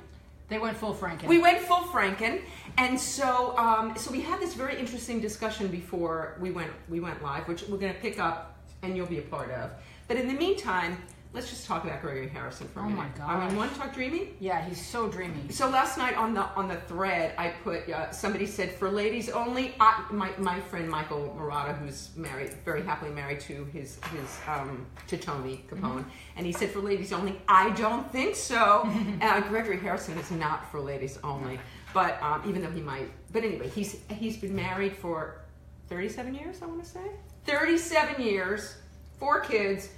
They 0.50 0.60
went 0.60 0.76
full 0.76 0.94
Franken. 0.94 1.28
We 1.28 1.40
went 1.40 1.60
full 1.60 1.78
Franken, 1.78 2.42
and 2.78 3.00
so 3.00 3.58
um, 3.58 3.96
so 3.96 4.12
we 4.12 4.22
had 4.22 4.40
this 4.40 4.54
very 4.54 4.78
interesting 4.78 5.22
discussion 5.22 5.68
before 5.68 6.36
we 6.42 6.52
went 6.52 6.72
we 6.90 7.00
went 7.00 7.22
live, 7.22 7.48
which 7.48 7.64
we're 7.68 7.78
going 7.78 7.94
to 7.94 8.00
pick 8.00 8.20
up 8.20 8.58
and 8.84 8.98
you'll 8.98 9.06
be 9.06 9.20
a 9.20 9.24
part 9.24 9.52
of. 9.52 9.72
But 10.08 10.18
in 10.18 10.28
the 10.28 10.34
meantime, 10.34 10.98
let's 11.34 11.50
just 11.50 11.66
talk 11.66 11.84
about 11.86 12.02
Gregory 12.02 12.28
Harrison 12.28 12.68
for 12.68 12.82
a 12.82 12.84
Oh 12.84 12.90
minute. 12.90 13.18
my 13.20 13.26
I 13.26 13.48
mean, 13.48 13.56
want 13.56 13.72
to 13.74 13.80
talk 13.80 13.94
dreamy? 13.94 14.30
Yeah, 14.40 14.64
he's 14.66 14.86
so 14.86 15.08
dreamy. 15.08 15.50
So 15.50 15.70
last 15.70 15.98
night 15.98 16.16
on 16.18 16.34
the 16.34 16.42
on 16.56 16.68
the 16.68 16.76
thread, 16.76 17.34
I 17.38 17.50
put 17.64 17.88
uh, 17.90 18.12
somebody 18.12 18.46
said 18.46 18.72
for 18.74 18.90
ladies 18.92 19.30
only. 19.30 19.74
I, 19.80 20.06
my 20.12 20.32
my 20.38 20.60
friend 20.60 20.90
Michael 20.90 21.34
Murata, 21.38 21.74
who's 21.74 22.10
married, 22.16 22.54
very 22.66 22.82
happily 22.84 23.12
married 23.12 23.40
to 23.42 23.66
his 23.66 24.00
his 24.12 24.40
um, 24.48 24.86
to 25.08 25.18
Tony 25.18 25.64
Capone, 25.70 26.04
and 26.36 26.46
he 26.46 26.52
said 26.52 26.70
for 26.72 26.80
ladies 26.80 27.14
only. 27.14 27.42
I 27.48 27.70
don't 27.72 28.12
think 28.12 28.36
so. 28.36 28.90
uh, 29.22 29.42
Gregory 29.48 29.78
Harrison 29.80 30.18
is 30.18 30.32
not 30.32 30.70
for 30.72 30.82
ladies 30.82 31.18
only, 31.24 31.60
but 31.94 32.22
um, 32.22 32.44
even 32.48 32.62
though 32.62 32.72
he 32.72 32.82
might. 32.82 33.10
But 33.32 33.44
anyway, 33.46 33.70
he's 33.70 33.98
he's 34.10 34.38
been 34.38 34.56
married 34.56 34.98
for 34.98 35.42
thirty 35.88 36.10
seven 36.10 36.36
years. 36.36 36.62
I 36.62 36.66
want 36.66 36.84
to 36.84 36.90
say 36.90 37.06
thirty 37.46 37.78
seven 37.78 38.22
years, 38.22 38.76
four 39.18 39.40
kids. 39.40 39.90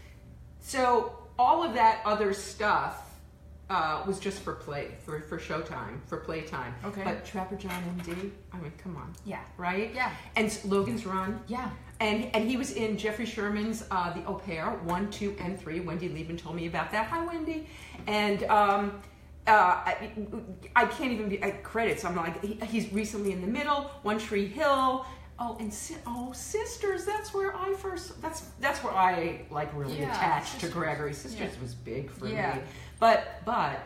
So 0.60 1.18
all 1.40 1.64
of 1.64 1.74
that 1.74 2.02
other 2.06 2.34
stuff 2.34 3.00
uh, 3.70 4.04
was 4.06 4.20
just 4.20 4.42
for 4.42 4.54
play, 4.54 4.92
for, 5.06 5.22
for 5.22 5.40
showtime, 5.40 6.00
for 6.06 6.18
playtime. 6.18 6.74
Okay. 6.84 7.04
But 7.04 7.26
Trapper 7.26 7.56
John 7.56 7.82
MD, 8.00 8.30
I 8.52 8.58
mean, 8.58 8.72
come 8.78 8.96
on, 8.98 9.14
Yeah. 9.26 9.40
right? 9.58 9.92
Yeah. 9.96 10.12
And 10.36 10.58
Logan's 10.66 11.06
Run. 11.06 11.40
Yeah. 11.48 11.70
And 12.00 12.26
and 12.36 12.50
he 12.50 12.58
was 12.58 12.72
in 12.72 12.98
Jeffrey 12.98 13.26
Sherman's 13.26 13.86
uh, 13.90 14.12
The 14.14 14.26
Au 14.26 14.34
Pair, 14.36 14.72
one, 14.84 15.10
two, 15.10 15.36
and 15.40 15.60
three. 15.60 15.80
Wendy 15.80 16.10
Lieben 16.10 16.36
told 16.36 16.56
me 16.56 16.68
about 16.68 16.92
that. 16.92 17.06
Hi, 17.08 17.26
Wendy. 17.26 17.68
And 18.08 18.44
um, 18.46 19.00
uh, 19.48 19.52
I, 19.52 20.10
I 20.76 20.86
can't 20.86 21.12
even 21.12 21.30
be 21.30 21.38
credits. 21.64 22.04
I'm 22.04 22.16
like 22.16 22.44
he, 22.44 22.56
he's 22.66 22.92
recently 22.92 23.32
in 23.32 23.42
the 23.42 23.48
middle. 23.48 23.90
One 24.02 24.18
Tree 24.20 24.48
Hill. 24.48 25.06
Oh, 25.46 25.58
and 25.60 25.74
si- 25.74 25.98
oh, 26.08 26.32
sisters. 26.32 27.04
That's 27.04 27.34
where 27.34 27.54
I 27.56 27.74
first. 27.74 28.22
That's 28.22 28.42
that's 28.62 28.82
where 28.84 28.94
I 28.94 29.42
like 29.52 29.70
really 29.76 30.00
Yeah, 30.00 30.12
attached 30.12 30.54
Sisters. 30.54 30.70
to 30.70 30.74
Gregory. 30.76 31.14
Sisters 31.14 31.54
Yeah. 31.56 31.62
was 31.62 31.74
big 31.76 32.10
for 32.10 32.28
Yeah. 32.28 32.56
me. 32.56 32.62
But 33.00 33.42
but 33.46 33.80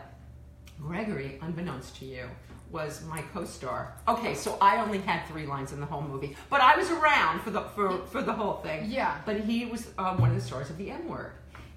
Gregory, 0.80 1.38
unbeknownst 1.42 1.96
to 1.96 2.04
you, 2.04 2.28
was 2.70 3.02
my 3.06 3.22
co-star. 3.34 3.94
Okay, 4.06 4.34
so 4.34 4.56
I 4.60 4.80
only 4.80 4.98
had 4.98 5.26
three 5.26 5.46
lines 5.46 5.72
in 5.72 5.80
the 5.80 5.86
whole 5.86 6.02
movie, 6.02 6.36
but 6.48 6.60
I 6.60 6.76
was 6.76 6.90
around 6.92 7.40
for 7.40 7.50
the 7.50 7.62
for, 7.62 7.98
for 8.06 8.22
the 8.22 8.32
whole 8.32 8.54
thing. 8.58 8.88
Yeah. 8.88 9.16
But 9.26 9.40
he 9.40 9.64
was 9.66 9.88
um, 9.98 10.20
one 10.20 10.30
of 10.30 10.36
the 10.36 10.42
stars 10.42 10.70
of 10.70 10.78
the 10.78 10.90
M 10.92 11.08
Word, 11.08 11.32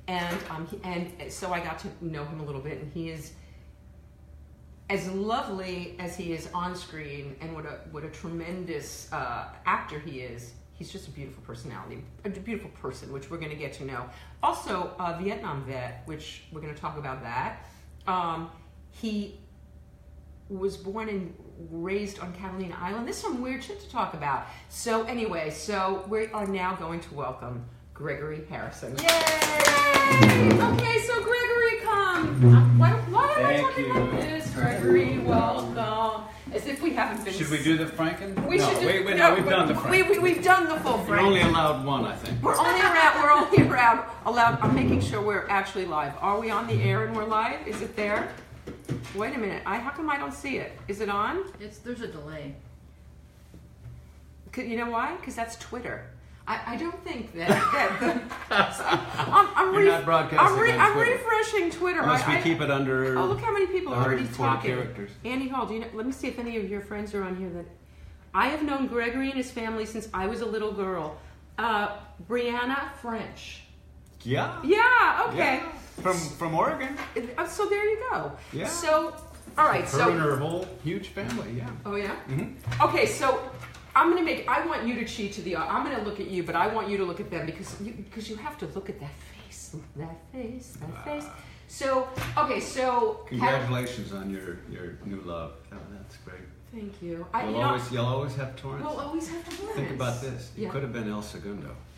and 0.08 0.38
um, 0.52 0.68
he, 0.68 0.80
and 0.84 1.32
so 1.34 1.52
I 1.52 1.60
got 1.60 1.80
to 1.80 1.88
know 2.02 2.24
him 2.26 2.40
a 2.40 2.44
little 2.44 2.62
bit, 2.62 2.80
and 2.82 2.92
he 2.94 3.10
is 3.10 3.34
as 4.92 5.10
lovely 5.12 5.96
as 6.00 6.18
he 6.18 6.34
is 6.34 6.50
on 6.54 6.76
screen, 6.76 7.38
and 7.40 7.56
what 7.56 7.66
a 7.66 7.80
what 7.92 8.04
a 8.04 8.10
tremendous 8.10 9.12
uh, 9.14 9.46
actor 9.66 9.98
he 10.00 10.20
is. 10.20 10.52
He's 10.74 10.92
just 10.92 11.08
a 11.08 11.12
beautiful 11.12 11.42
personality, 11.44 12.04
a 12.26 12.30
beautiful 12.30 12.72
person, 12.72 13.14
which 13.14 13.30
we're 13.30 13.38
going 13.38 13.52
to 13.52 13.56
get 13.56 13.72
to 13.74 13.86
know. 13.86 14.04
Also, 14.44 14.94
a 15.00 15.18
Vietnam 15.22 15.64
vet, 15.64 16.02
which 16.06 16.44
we're 16.52 16.60
going 16.60 16.74
to 16.74 16.82
talk 16.82 16.98
about 16.98 17.22
that. 17.24 17.66
Um, 18.06 18.50
he 18.90 19.40
was 20.50 20.76
born 20.76 21.08
and 21.08 21.34
raised 21.70 22.20
on 22.20 22.34
Catalina 22.34 22.76
Island. 22.78 23.06
There's 23.06 23.16
some 23.16 23.42
weird 23.42 23.64
shit 23.64 23.80
to 23.80 23.90
talk 23.90 24.14
about. 24.14 24.48
So 24.68 25.06
anyway, 25.06 25.52
so 25.52 26.04
we 26.10 26.28
are 26.28 26.48
now 26.48 26.76
going 26.76 27.00
to 27.00 27.14
welcome 27.14 27.64
Gregory 27.94 28.44
Harrison. 28.50 28.96
Yay! 28.98 29.08
Okay, 29.08 31.00
so 31.06 31.24
Gregory, 31.24 31.80
come. 31.84 32.80
Why, 32.80 32.92
why 33.10 33.32
am 33.34 33.46
I 33.46 33.54
Thank 33.58 33.68
talking 33.68 33.86
you. 33.86 33.94
like 33.94 34.12
this? 34.22 34.50
Gregory, 34.56 35.18
welcome. 35.20 36.24
As 36.54 36.66
if 36.66 36.82
we 36.82 36.92
haven't 36.94 37.24
been. 37.24 37.34
Should 37.34 37.50
we 37.50 37.64
do 37.64 37.78
the 37.78 37.86
Franken? 37.86 38.46
We 38.48 38.58
no, 38.58 38.68
should 38.70 38.80
do. 38.82 38.86
wait, 38.88 39.06
wait, 39.06 39.18
no, 39.18 39.30
no, 39.30 39.36
we've 39.36 39.50
done 39.50 39.68
the 39.68 39.74
Franken. 39.74 40.10
we, 40.10 40.20
we've 40.20 40.44
done 40.44 40.68
the 40.68 40.76
full 40.82 40.98
We're 41.00 41.06
Frank. 41.06 41.28
only 41.28 41.42
allowed 41.42 41.86
one, 41.86 42.04
I 42.06 42.16
think. 42.16 42.42
We're 42.42 42.58
only 42.58 42.82
around. 42.82 43.22
We're 43.24 43.32
only 43.32 43.70
around. 43.72 44.04
Allowed. 44.26 44.60
I'm 44.62 44.76
making 44.76 45.02
sure 45.02 45.22
we're 45.22 45.48
actually 45.48 45.86
live. 45.86 46.14
Are 46.20 46.40
we 46.40 46.50
on 46.50 46.68
the 46.68 46.82
air 46.84 47.06
and 47.06 47.16
we're 47.16 47.26
live? 47.26 47.66
Is 47.68 47.82
it 47.82 47.96
there? 47.96 48.30
Wait 49.16 49.34
a 49.36 49.38
minute. 49.38 49.64
I 49.66 49.78
how 49.78 49.92
come 49.92 50.10
I 50.10 50.18
don't 50.18 50.34
see 50.34 50.58
it? 50.58 50.78
Is 50.88 51.00
it 51.02 51.10
on? 51.10 51.44
It's 51.60 51.78
there's 51.80 52.02
a 52.02 52.08
delay. 52.08 52.56
'Cause- 54.52 54.66
You 54.66 54.76
know 54.78 54.90
why? 54.90 55.16
Because 55.16 55.36
that's 55.36 55.56
Twitter. 55.58 56.06
I, 56.52 56.74
I 56.74 56.76
don't 56.76 57.02
think 57.04 57.34
that. 57.36 57.48
that 57.50 58.00
the, 58.50 58.72
so 58.74 58.84
I'm, 58.86 59.48
I'm, 59.56 59.74
You're 59.74 59.86
not 59.86 60.04
broadcasting 60.06 60.40
I'm, 60.40 60.60
re- 60.60 60.72
on 60.74 60.80
I'm 60.80 60.94
Twitter. 60.94 61.12
refreshing 61.14 61.72
Twitter. 61.72 62.02
Unless 62.02 62.28
we 62.28 62.34
I, 62.36 62.42
keep 62.42 62.60
it 62.60 62.70
under. 62.70 63.18
Oh, 63.18 63.26
look 63.26 63.40
how 63.40 63.54
many 63.54 63.68
people 63.68 63.94
are 63.94 64.04
already 64.04 64.24
140 64.24 64.52
talking. 64.54 64.72
characters. 64.72 65.12
Andy 65.24 65.48
Hall, 65.48 65.66
do 65.66 65.76
you 65.76 65.80
know, 65.80 65.88
let 65.94 66.06
me 66.06 66.12
see 66.12 66.28
if 66.28 66.38
any 66.40 66.58
of 66.58 66.70
your 66.70 66.82
friends 66.82 67.14
are 67.16 67.24
on 67.24 67.38
here. 67.38 67.50
That 67.50 67.66
I 68.34 68.48
have 68.48 68.64
known 68.64 68.88
Gregory 68.88 69.28
and 69.30 69.38
his 69.38 69.50
family 69.50 69.86
since 69.86 70.10
I 70.14 70.28
was 70.28 70.42
a 70.42 70.46
little 70.46 70.74
girl. 70.74 71.18
Uh, 71.58 71.96
Brianna 72.30 72.94
French. 73.02 73.62
Yeah. 74.24 74.60
Yeah. 74.64 75.26
Okay. 75.30 75.38
Yeah. 75.64 75.72
From 76.02 76.18
from 76.18 76.54
Oregon. 76.56 76.98
Uh, 77.38 77.48
So 77.48 77.68
there 77.70 77.86
you 77.86 77.98
go. 78.12 78.32
Yeah. 78.52 78.68
So, 78.68 79.16
all 79.58 79.68
right. 79.68 79.84
Her 79.84 79.88
So. 79.88 80.12
and 80.12 80.20
her 80.20 80.36
whole 80.38 80.68
huge 80.84 81.08
family. 81.10 81.54
Yeah. 81.58 81.70
Oh 81.86 81.96
yeah. 81.96 82.16
Mhm. 82.30 82.56
Okay, 82.82 83.06
so 83.06 83.40
I'm 83.96 84.10
gonna 84.10 84.24
make. 84.24 84.48
I 84.48 84.66
want 84.66 84.88
you 84.88 84.96
to 84.96 85.06
cheat 85.06 85.34
to 85.34 85.42
the. 85.42 85.56
I'm 85.56 85.84
gonna 85.84 86.04
look 86.04 86.20
at 86.20 86.28
you, 86.28 86.44
but 86.44 86.56
I 86.56 86.68
want 86.68 86.90
you 86.90 86.98
to 86.98 87.04
look 87.06 87.20
at 87.20 87.30
them 87.30 87.46
because 87.46 87.80
you 87.82 87.94
because 87.94 88.30
you 88.30 88.36
have 88.38 88.58
to 88.60 88.66
look 88.68 88.90
at 88.90 89.00
that 89.00 89.12
face, 89.36 89.76
that 89.96 90.18
face, 90.32 90.78
that 90.80 90.90
ah. 90.96 91.04
face. 91.04 91.26
So 91.68 92.08
okay, 92.38 92.60
so 92.60 93.26
Congratulations 93.28 94.14
on 94.14 94.30
your 94.30 94.60
your 94.70 94.98
new 95.06 95.22
love. 95.22 95.54
Oh, 95.72 95.78
that's 95.94 96.18
great. 96.18 96.42
Thank 96.74 97.02
you. 97.02 97.26
I, 97.34 97.44
You'll 97.44 97.52
you 97.52 97.58
know, 97.58 97.64
always 97.68 97.92
you'll 97.92 98.06
always 98.06 98.36
have 98.36 98.56
Torrance. 98.56 98.86
we'll 98.86 99.00
always 99.00 99.28
have 99.28 99.44
to 99.50 99.56
Think 99.74 99.92
about 99.92 100.22
this. 100.22 100.52
You 100.56 100.64
Yeah. 100.64 100.70
could 100.72 100.84
have 100.84 100.94
been 100.94 101.10
El 101.10 101.22
Segundo. 101.22 101.76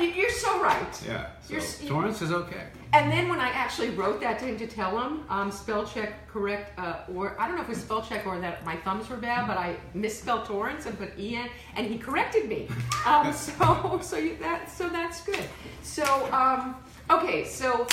You're 0.00 0.30
so 0.30 0.60
right. 0.62 1.02
Yeah. 1.06 1.28
So 1.42 1.88
Torrance 1.88 2.22
is 2.22 2.32
okay. 2.32 2.64
And 2.92 3.12
then 3.12 3.28
when 3.28 3.38
I 3.38 3.48
actually 3.50 3.90
wrote 3.90 4.20
that 4.20 4.38
to 4.38 4.46
him 4.46 4.56
to 4.58 4.66
tell 4.66 4.98
him, 4.98 5.24
um, 5.28 5.50
spell 5.50 5.84
check 5.84 6.26
correct, 6.28 6.78
uh, 6.78 7.00
or 7.14 7.38
I 7.38 7.46
don't 7.46 7.56
know 7.56 7.62
if 7.62 7.68
it 7.68 7.72
was 7.72 7.82
spell 7.82 8.02
check 8.02 8.26
or 8.26 8.38
that 8.40 8.64
my 8.64 8.76
thumbs 8.76 9.10
were 9.10 9.16
bad, 9.16 9.46
but 9.46 9.58
I 9.58 9.76
misspelled 9.92 10.46
Torrance 10.46 10.86
and 10.86 10.98
put 10.98 11.18
E 11.18 11.36
N, 11.36 11.48
and 11.76 11.86
he 11.86 11.98
corrected 11.98 12.48
me. 12.48 12.68
Um, 13.04 13.32
so 13.32 14.00
so 14.02 14.16
you, 14.16 14.36
that 14.38 14.70
so 14.70 14.88
that's 14.88 15.22
good. 15.22 15.44
So 15.82 16.04
um, 16.32 16.76
okay, 17.10 17.44
so 17.44 17.86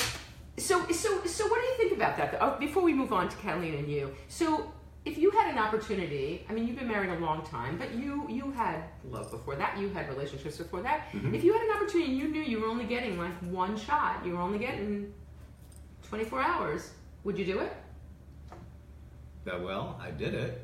so 0.57 0.85
so 0.87 1.23
so 1.25 1.47
what 1.47 1.61
do 1.61 1.67
you 1.67 1.75
think 1.77 1.93
about 1.93 2.15
that? 2.17 2.37
Oh, 2.39 2.57
before 2.57 2.83
we 2.83 2.93
move 2.93 3.11
on 3.11 3.27
to 3.27 3.35
Catalina 3.37 3.77
and 3.77 3.89
you, 3.89 4.15
so 4.29 4.71
if 5.05 5.17
you 5.19 5.29
had 5.31 5.51
an 5.51 5.57
opportunity, 5.59 6.45
I 6.49 6.53
mean, 6.53 6.67
you've 6.67 6.77
been 6.77 6.87
married 6.87 7.11
a 7.11 7.19
long 7.19 7.45
time, 7.45 7.77
but 7.77 7.93
you 7.93 8.25
you 8.27 8.51
had 8.51 8.83
love 9.09 9.29
before 9.31 9.55
that, 9.55 9.77
you 9.77 9.89
had 9.89 10.09
relationships 10.09 10.57
before 10.57 10.81
that. 10.81 11.07
If 11.13 11.43
you 11.43 11.53
had 11.53 11.61
an 11.61 11.71
opportunity, 11.75 12.11
and 12.11 12.19
you 12.19 12.27
knew 12.27 12.41
you 12.41 12.59
were 12.59 12.67
only 12.67 12.85
getting 12.85 13.17
like 13.17 13.33
one 13.41 13.77
shot, 13.77 14.25
you 14.25 14.33
were 14.33 14.41
only 14.41 14.57
getting 14.59 15.13
24 16.09 16.41
hours. 16.41 16.91
Would 17.23 17.37
you 17.37 17.45
do 17.45 17.59
it? 17.59 17.71
That 19.45 19.61
well, 19.61 19.99
I 20.01 20.09
did 20.11 20.33
it. 20.33 20.61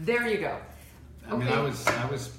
There 0.00 0.26
you 0.26 0.38
go. 0.38 0.58
I 1.30 1.36
mean, 1.36 1.48
I 1.48 1.60
was 1.60 1.86
I 1.86 2.06
was, 2.06 2.32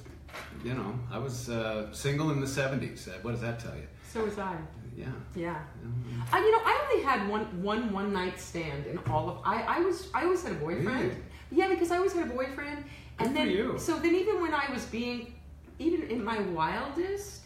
you 0.64 0.74
know, 0.74 0.98
I 1.12 1.18
was 1.20 1.50
uh, 1.50 1.92
single 1.94 2.32
in 2.32 2.40
the 2.40 2.48
'70s. 2.48 3.08
Uh, 3.08 3.12
What 3.22 3.32
does 3.32 3.42
that 3.42 3.60
tell 3.60 3.76
you? 3.76 3.88
So 4.12 4.24
was 4.24 4.38
I. 4.40 4.56
Yeah. 4.96 5.06
Yeah. 5.36 5.60
Mhm. 5.86 6.34
Uh, 6.34 6.38
you 6.38 6.52
know, 6.52 6.62
I 6.66 6.74
only 6.84 7.04
had 7.04 7.20
one 7.30 7.46
one 7.62 7.92
one 7.94 8.12
night 8.14 8.40
stand 8.40 8.88
in 8.88 8.98
all 9.10 9.30
of. 9.30 9.38
I 9.46 9.62
I 9.78 9.80
was 9.82 10.10
I 10.14 10.24
always 10.24 10.42
had 10.44 10.54
a 10.54 10.56
boyfriend. 10.56 10.88
Really? 10.88 11.16
Yeah, 11.52 11.68
because 11.70 11.92
I 11.92 11.98
always 11.98 12.14
had 12.14 12.28
a 12.30 12.34
boyfriend, 12.34 12.84
and 13.20 13.30
Good 13.30 13.36
then 13.36 13.46
for 13.48 13.52
you. 13.52 13.80
so 13.80 13.98
then 14.00 14.14
even 14.16 14.42
when 14.42 14.54
I 14.54 14.72
was 14.72 14.86
being, 14.86 15.34
even 15.80 16.04
in 16.10 16.24
my 16.24 16.40
wildest, 16.42 17.42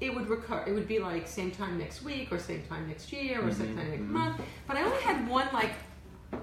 it 0.00 0.14
would 0.14 0.28
recur. 0.28 0.64
It 0.66 0.72
would 0.72 0.88
be 0.88 0.98
like 0.98 1.26
same 1.26 1.50
time 1.50 1.78
next 1.78 2.02
week 2.02 2.30
or 2.32 2.38
same 2.38 2.62
time 2.68 2.86
next 2.88 3.12
year 3.12 3.46
or 3.46 3.50
same 3.52 3.68
Mhm, 3.68 3.76
time 3.76 3.90
next 3.90 4.02
mhm. 4.02 4.08
month. 4.10 4.40
But 4.66 4.76
I 4.76 4.82
only 4.82 5.00
had 5.02 5.26
one 5.28 5.48
like 5.52 5.72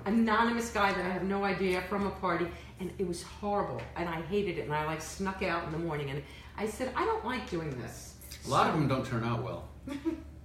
anonymous 0.06 0.72
guy 0.72 0.92
that 0.94 1.06
I 1.06 1.10
have 1.10 1.24
no 1.24 1.44
idea 1.44 1.82
from 1.84 2.08
a 2.08 2.12
party, 2.12 2.48
and 2.80 2.92
it 2.98 3.08
was 3.08 3.22
horrible, 3.24 3.82
and 3.96 4.08
I 4.10 4.22
hated 4.22 4.58
it, 4.58 4.62
and 4.66 4.74
I 4.74 4.86
like 4.86 5.02
snuck 5.02 5.44
out 5.44 5.66
in 5.66 5.72
the 5.72 5.78
morning, 5.78 6.10
and 6.10 6.22
I 6.58 6.68
said 6.68 6.92
I 6.96 7.06
don't 7.06 7.26
like 7.26 7.50
doing 7.50 7.70
this. 7.82 8.16
A 8.46 8.50
lot 8.50 8.68
of 8.70 8.74
them 8.74 8.88
don't 8.88 9.06
turn 9.06 9.24
out 9.24 9.44
well, 9.44 9.68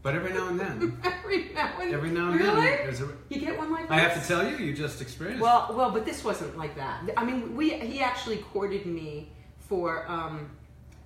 but 0.09 0.15
every 0.15 0.33
now 0.33 0.49
and 0.49 0.59
then, 0.59 0.99
every 1.05 1.51
now 1.53 1.71
and 1.79 1.93
every 1.93 2.11
now 2.11 2.31
and 2.31 2.41
really? 2.41 2.61
then, 2.63 2.79
there's 2.85 3.03
a. 3.03 3.09
You 3.29 3.41
get 3.41 3.59
one 3.59 3.71
like 3.71 3.89
that? 3.89 3.95
I 3.95 3.99
have 3.99 4.19
to 4.19 4.27
tell 4.27 4.49
you, 4.49 4.57
you 4.57 4.73
just 4.73 5.03
experienced. 5.03 5.43
Well, 5.43 5.75
well, 5.77 5.91
but 5.91 6.07
this 6.07 6.25
wasn't 6.25 6.57
like 6.57 6.75
that. 6.77 7.03
I 7.15 7.27
mean, 7.27 7.55
we 7.55 7.79
he 7.79 8.01
actually 8.01 8.39
courted 8.39 8.87
me 8.87 9.29
for 9.59 10.11
um, 10.11 10.49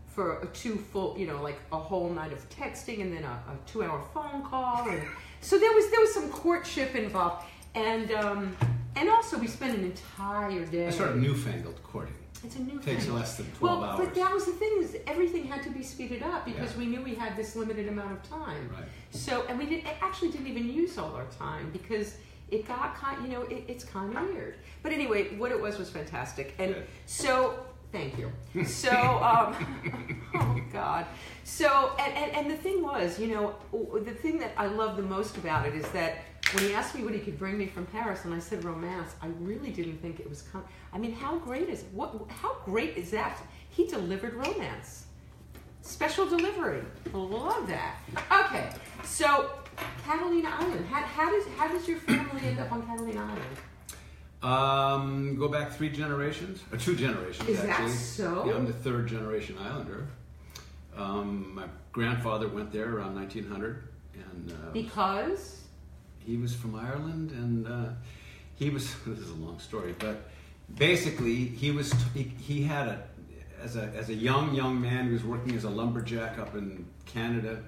for 0.06 0.38
a 0.38 0.46
two 0.46 0.76
full, 0.76 1.18
you 1.18 1.26
know, 1.26 1.42
like 1.42 1.58
a 1.72 1.78
whole 1.78 2.10
night 2.10 2.32
of 2.32 2.48
texting 2.48 3.00
and 3.00 3.12
then 3.12 3.24
a, 3.24 3.42
a 3.52 3.56
two 3.66 3.82
hour 3.82 4.00
phone 4.14 4.44
call, 4.44 4.88
and 4.88 5.02
so 5.40 5.58
there 5.58 5.72
was 5.72 5.90
there 5.90 6.00
was 6.00 6.14
some 6.14 6.30
courtship 6.30 6.94
involved, 6.94 7.44
and 7.74 8.12
um, 8.12 8.56
and 8.94 9.08
also 9.08 9.36
we 9.36 9.48
spent 9.48 9.76
an 9.76 9.84
entire 9.84 10.64
day. 10.66 10.86
a 10.86 10.92
sort 10.92 11.10
of 11.10 11.16
newfangled 11.16 11.82
courting. 11.82 12.14
It's 12.44 12.56
a 12.56 12.60
new 12.62 12.78
Takes 12.80 13.04
thing. 13.04 13.14
less 13.14 13.36
than 13.36 13.46
12 13.52 13.60
well, 13.80 13.90
hours. 13.90 14.04
but 14.04 14.14
that 14.14 14.32
was 14.32 14.46
the 14.46 14.52
thing 14.52 14.78
is 14.80 14.96
everything 15.06 15.44
had 15.44 15.62
to 15.62 15.70
be 15.70 15.82
speeded 15.82 16.22
up 16.22 16.44
because 16.44 16.72
Yeah. 16.72 16.78
we 16.78 16.86
knew 16.86 17.02
we 17.02 17.14
had 17.14 17.36
this 17.36 17.54
limited 17.56 17.88
amount 17.88 18.12
of 18.12 18.22
time. 18.28 18.68
Right. 18.72 18.84
So, 19.10 19.44
and 19.48 19.58
we 19.58 19.66
did, 19.66 19.84
actually 20.00 20.30
didn't 20.30 20.48
even 20.48 20.68
use 20.68 20.98
all 20.98 21.14
our 21.14 21.26
time 21.38 21.70
because 21.72 22.16
it 22.50 22.66
got 22.66 22.94
kind, 22.96 23.22
you 23.24 23.32
know, 23.32 23.42
it, 23.42 23.64
it's 23.68 23.84
kind 23.84 24.16
of 24.16 24.22
weird. 24.24 24.56
But 24.82 24.92
anyway, 24.92 25.36
what 25.36 25.52
it 25.52 25.60
was 25.60 25.78
was 25.78 25.88
fantastic. 25.90 26.54
And 26.58 26.74
Good. 26.74 26.86
so, 27.06 27.58
Thank 27.92 28.18
you. 28.18 28.32
So, 28.64 28.90
um, 28.90 30.24
oh 30.34 30.60
God. 30.72 31.06
So, 31.44 31.92
and, 31.98 32.14
and, 32.14 32.32
and 32.32 32.50
the 32.50 32.56
thing 32.56 32.82
was, 32.82 33.18
you 33.18 33.28
know, 33.28 33.54
the 34.04 34.12
thing 34.12 34.38
that 34.38 34.52
I 34.56 34.66
love 34.66 34.96
the 34.96 35.02
most 35.02 35.36
about 35.36 35.66
it 35.66 35.74
is 35.74 35.86
that 35.90 36.18
when 36.52 36.64
he 36.64 36.74
asked 36.74 36.94
me 36.94 37.02
what 37.04 37.14
he 37.14 37.20
could 37.20 37.38
bring 37.38 37.56
me 37.56 37.66
from 37.66 37.86
Paris, 37.86 38.24
and 38.24 38.34
I 38.34 38.38
said 38.38 38.64
romance, 38.64 39.14
I 39.22 39.28
really 39.40 39.70
didn't 39.70 39.98
think 39.98 40.20
it 40.20 40.28
was. 40.28 40.42
Com- 40.42 40.64
I 40.92 40.98
mean, 40.98 41.12
how 41.12 41.38
great 41.38 41.68
is 41.68 41.84
what? 41.92 42.14
How 42.28 42.56
great 42.64 42.96
is 42.96 43.10
that? 43.12 43.38
He 43.70 43.86
delivered 43.86 44.34
romance, 44.34 45.06
special 45.82 46.26
delivery. 46.26 46.82
Love 47.12 47.68
that. 47.68 47.96
Okay, 48.30 48.70
so 49.04 49.50
Catalina 50.04 50.50
Island. 50.50 50.86
How, 50.86 51.00
how 51.02 51.30
does 51.30 51.46
how 51.56 51.68
does 51.68 51.88
your 51.88 51.98
family 51.98 52.42
end 52.44 52.58
up 52.58 52.72
on 52.72 52.86
Catalina 52.86 53.20
Island? 53.20 53.56
Um, 54.42 55.36
go 55.36 55.46
back 55.48 55.70
three 55.72 55.88
generations, 55.88 56.62
or 56.72 56.78
two 56.78 56.96
generations 56.96 57.48
Is 57.48 57.60
that 57.60 57.68
actually. 57.68 57.92
so? 57.92 58.44
Yeah, 58.46 58.54
I'm 58.54 58.66
the 58.66 58.72
third 58.72 59.06
generation 59.06 59.56
Islander. 59.58 60.08
Um, 60.96 61.54
my 61.54 61.64
grandfather 61.92 62.48
went 62.48 62.72
there 62.72 62.96
around 62.96 63.14
1900, 63.14 63.84
and 64.14 64.50
uh, 64.52 64.70
Because 64.72 65.60
he 66.26 66.36
was 66.36 66.54
from 66.54 66.74
Ireland, 66.74 67.30
and 67.30 67.66
uh, 67.68 67.90
he 68.56 68.70
was. 68.70 68.92
This 69.06 69.20
is 69.20 69.30
a 69.30 69.34
long 69.34 69.58
story, 69.60 69.94
but 69.98 70.28
basically, 70.76 71.36
he 71.46 71.70
was. 71.70 71.94
He, 72.12 72.24
he 72.24 72.62
had 72.62 72.88
a 72.88 73.04
as 73.62 73.76
a 73.76 73.92
as 73.96 74.08
a 74.08 74.14
young 74.14 74.54
young 74.54 74.80
man. 74.80 75.06
He 75.06 75.12
was 75.12 75.24
working 75.24 75.54
as 75.54 75.64
a 75.64 75.70
lumberjack 75.70 76.38
up 76.38 76.54
in 76.56 76.84
Canada, 77.06 77.62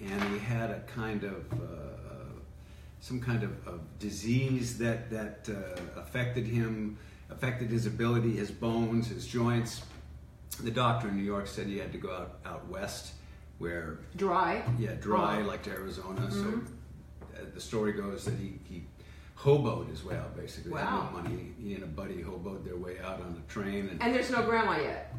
and 0.00 0.22
he 0.32 0.38
had 0.38 0.70
a 0.70 0.80
kind 0.94 1.22
of. 1.22 1.52
Uh, 1.52 1.97
some 3.00 3.20
kind 3.20 3.42
of, 3.42 3.50
of 3.66 3.80
disease 3.98 4.78
that 4.78 5.10
that 5.10 5.48
uh, 5.48 6.00
affected 6.00 6.46
him, 6.46 6.98
affected 7.30 7.70
his 7.70 7.86
ability, 7.86 8.36
his 8.36 8.50
bones, 8.50 9.08
his 9.08 9.26
joints. 9.26 9.82
The 10.62 10.70
doctor 10.70 11.08
in 11.08 11.16
New 11.16 11.22
York 11.24 11.46
said 11.46 11.66
he 11.66 11.78
had 11.78 11.92
to 11.92 11.98
go 11.98 12.10
out 12.12 12.38
out 12.44 12.68
west, 12.68 13.12
where 13.58 13.98
dry. 14.16 14.62
yeah, 14.78 14.92
dry 14.94 15.40
Oh. 15.42 15.46
like 15.46 15.62
to 15.64 15.70
Arizona. 15.70 16.30
So 16.30 16.60
uh, 17.34 17.38
the 17.54 17.60
story 17.60 17.92
goes 17.92 18.24
that 18.24 18.34
he, 18.34 18.58
he 18.68 18.84
hoboed 19.36 19.88
his 19.88 20.04
way 20.04 20.16
out 20.16 20.36
basically. 20.36 20.72
Wow. 20.72 21.10
no 21.14 21.22
money. 21.22 21.52
He 21.62 21.74
and 21.74 21.84
a 21.84 21.86
buddy 21.86 22.22
hoboed 22.24 22.64
their 22.64 22.76
way 22.76 22.98
out 22.98 23.20
on 23.20 23.34
the 23.34 23.52
train. 23.52 23.88
And, 23.88 24.02
And 24.02 24.12
there's 24.14 24.30
no 24.30 24.42
grandma 24.42 24.78
yet. 24.80 25.14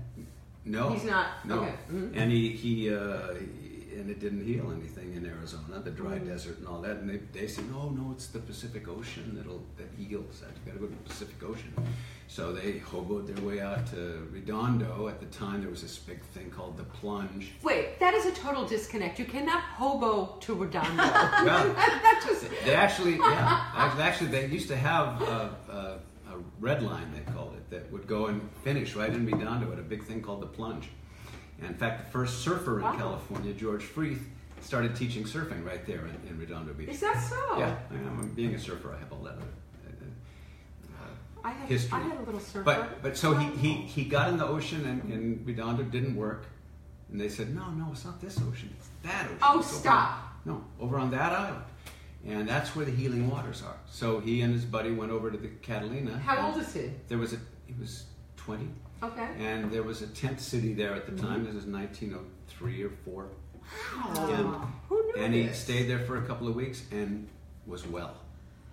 no, 0.65 0.89
He's 0.89 1.05
not- 1.05 1.45
No, 1.45 1.61
okay. 1.61 1.75
Mhm. 1.89 2.11
and 2.17 2.29
he 2.31 2.49
he, 2.49 2.93
uh, 2.93 3.33
he- 3.35 3.58
and 3.99 4.09
it 4.09 4.19
didn't 4.19 4.45
heal 4.45 4.71
anything 4.71 5.13
in 5.13 5.25
Arizona, 5.25 5.79
the 5.83 5.91
dry 5.91 6.17
Mm. 6.17 6.27
desert 6.27 6.57
and 6.59 6.67
all 6.67 6.81
that. 6.81 6.97
And 6.97 7.09
they, 7.09 7.17
they 7.37 7.47
said, 7.47 7.69
no, 7.71 7.89
no, 7.89 8.11
it's 8.13 8.27
the 8.27 8.39
Pacific 8.39 8.87
Ocean 8.87 9.33
that'll 9.35 9.61
that 9.77 9.87
heals. 9.97 10.39
that. 10.39 10.49
You 10.65 10.71
got 10.71 10.73
to 10.73 10.79
go 10.79 10.85
to 10.87 10.91
the 11.03 11.09
Pacific 11.09 11.43
Ocean. 11.43 11.73
So 12.27 12.53
they 12.53 12.73
hoboed 12.79 13.27
their 13.27 13.43
way 13.45 13.59
out 13.59 13.85
to 13.87 14.27
Redondo. 14.31 15.07
At 15.07 15.19
the 15.19 15.25
time, 15.27 15.61
there 15.61 15.69
was 15.69 15.81
this 15.81 15.97
big 15.97 16.21
thing 16.33 16.49
called 16.49 16.77
the 16.77 16.83
plunge. 16.83 17.51
Wait, 17.63 17.99
that 17.99 18.13
is 18.13 18.25
a 18.25 18.31
total 18.31 18.65
disconnect. 18.65 19.19
You 19.19 19.25
cannot 19.25 19.61
hobo 19.61 20.37
to 20.41 20.53
Redondo. 20.55 21.03
Well, 21.03 21.73
that 21.73 22.23
just 22.25 22.45
They 22.65 22.75
actually, 22.75 23.17
yeah, 23.17 23.71
actually, 23.99 24.29
they 24.29 24.45
used 24.47 24.67
to 24.69 24.77
have 24.77 25.21
a 25.21 25.99
red 26.59 26.83
line, 26.83 27.11
they 27.13 27.31
called 27.33 27.53
it, 27.55 27.69
that 27.69 27.91
would 27.91 28.05
go 28.07 28.27
and 28.27 28.41
finish 28.63 28.95
right 28.95 29.11
in 29.13 29.25
Redondo 29.25 29.71
at 29.73 29.79
a 29.79 29.81
big 29.81 30.03
thing 30.03 30.21
called 30.21 30.41
the 30.41 30.45
plunge. 30.47 30.89
And 31.61 31.69
in 31.71 31.75
fact, 31.75 32.05
the 32.05 32.11
first 32.11 32.39
surfer 32.43 32.77
in 32.79 32.83
Wow. 32.85 32.95
California, 32.97 33.53
George 33.53 33.83
Freeth, 33.83 34.21
started 34.61 34.95
teaching 34.95 35.23
surfing 35.23 35.65
right 35.65 35.85
there 35.85 36.05
in, 36.07 36.29
in 36.29 36.37
Redondo 36.39 36.73
Beach. 36.73 36.89
is 36.89 36.99
that 37.01 37.21
so? 37.21 37.57
Yeah, 37.57 37.75
I 37.91 37.95
am. 37.95 38.31
Being 38.35 38.55
a 38.55 38.59
surfer, 38.59 38.93
I 38.95 38.99
have 38.99 39.11
all 39.11 39.23
that. 39.23 39.35
Uh, 39.37 41.03
I 41.43 41.51
had, 41.51 41.69
History. 41.69 41.97
I 41.97 42.01
had 42.03 42.17
a 42.19 42.23
little 42.23 42.39
surfer. 42.39 42.63
but 42.63 43.01
but 43.01 43.17
so 43.17 43.33
he, 43.33 43.47
he, 43.57 43.73
he 43.81 44.03
got 44.03 44.29
in 44.29 44.37
the 44.37 44.45
ocean 44.45 44.85
and 44.85 45.11
in 45.11 45.43
Redondo 45.45 45.83
didn't 45.83 46.15
work, 46.15 46.45
and 47.11 47.19
they 47.19 47.29
said 47.29 47.55
no 47.55 47.69
no 47.71 47.87
it's 47.93 48.03
not 48.05 48.19
this 48.19 48.37
ocean 48.41 48.69
it's 48.77 48.89
that 49.03 49.25
ocean. 49.25 49.37
Oh, 49.41 49.59
It's 49.59 49.71
over- 49.71 49.79
stop. 49.79 50.19
no 50.45 50.63
over 50.79 50.97
on 50.97 51.11
that 51.11 51.31
island, 51.31 51.63
and 52.27 52.47
that's 52.47 52.75
where 52.75 52.85
the 52.85 52.91
healing 52.91 53.29
waters 53.29 53.63
are. 53.65 53.77
So 53.89 54.19
he 54.19 54.41
and 54.41 54.53
his 54.53 54.65
buddy 54.65 54.91
went 54.91 55.11
over 55.11 55.31
to 55.31 55.37
the 55.37 55.47
Catalina. 55.61 56.17
How 56.19 56.47
old 56.47 56.57
is 56.57 56.73
he? 56.73 56.91
There 57.07 57.17
was 57.17 57.31
a 57.33 57.37
he 57.65 57.73
was 57.79 58.03
twenty, 58.35 58.67
Okay. 59.01 59.27
and 59.39 59.71
there 59.71 59.83
was 59.83 60.01
a 60.01 60.07
tent 60.07 60.39
city 60.41 60.73
there 60.73 60.93
at 60.93 61.05
the 61.05 61.11
Mm-hmm. 61.13 61.25
time. 61.27 61.45
This 61.45 61.55
is 61.55 61.65
nineteen 61.65 62.13
oh 62.17 62.23
three 62.47 62.83
or 62.83 62.89
four, 63.05 63.29
Wow. 64.15 64.67
Who 64.89 64.95
knew 65.15 65.23
and 65.23 65.33
he 65.33 65.43
this? 65.43 65.59
stayed 65.59 65.89
there 65.89 65.99
for 65.99 66.17
a 66.17 66.21
couple 66.23 66.47
of 66.47 66.55
weeks 66.55 66.83
and 66.91 67.27
was 67.67 67.85
well. 67.87 68.15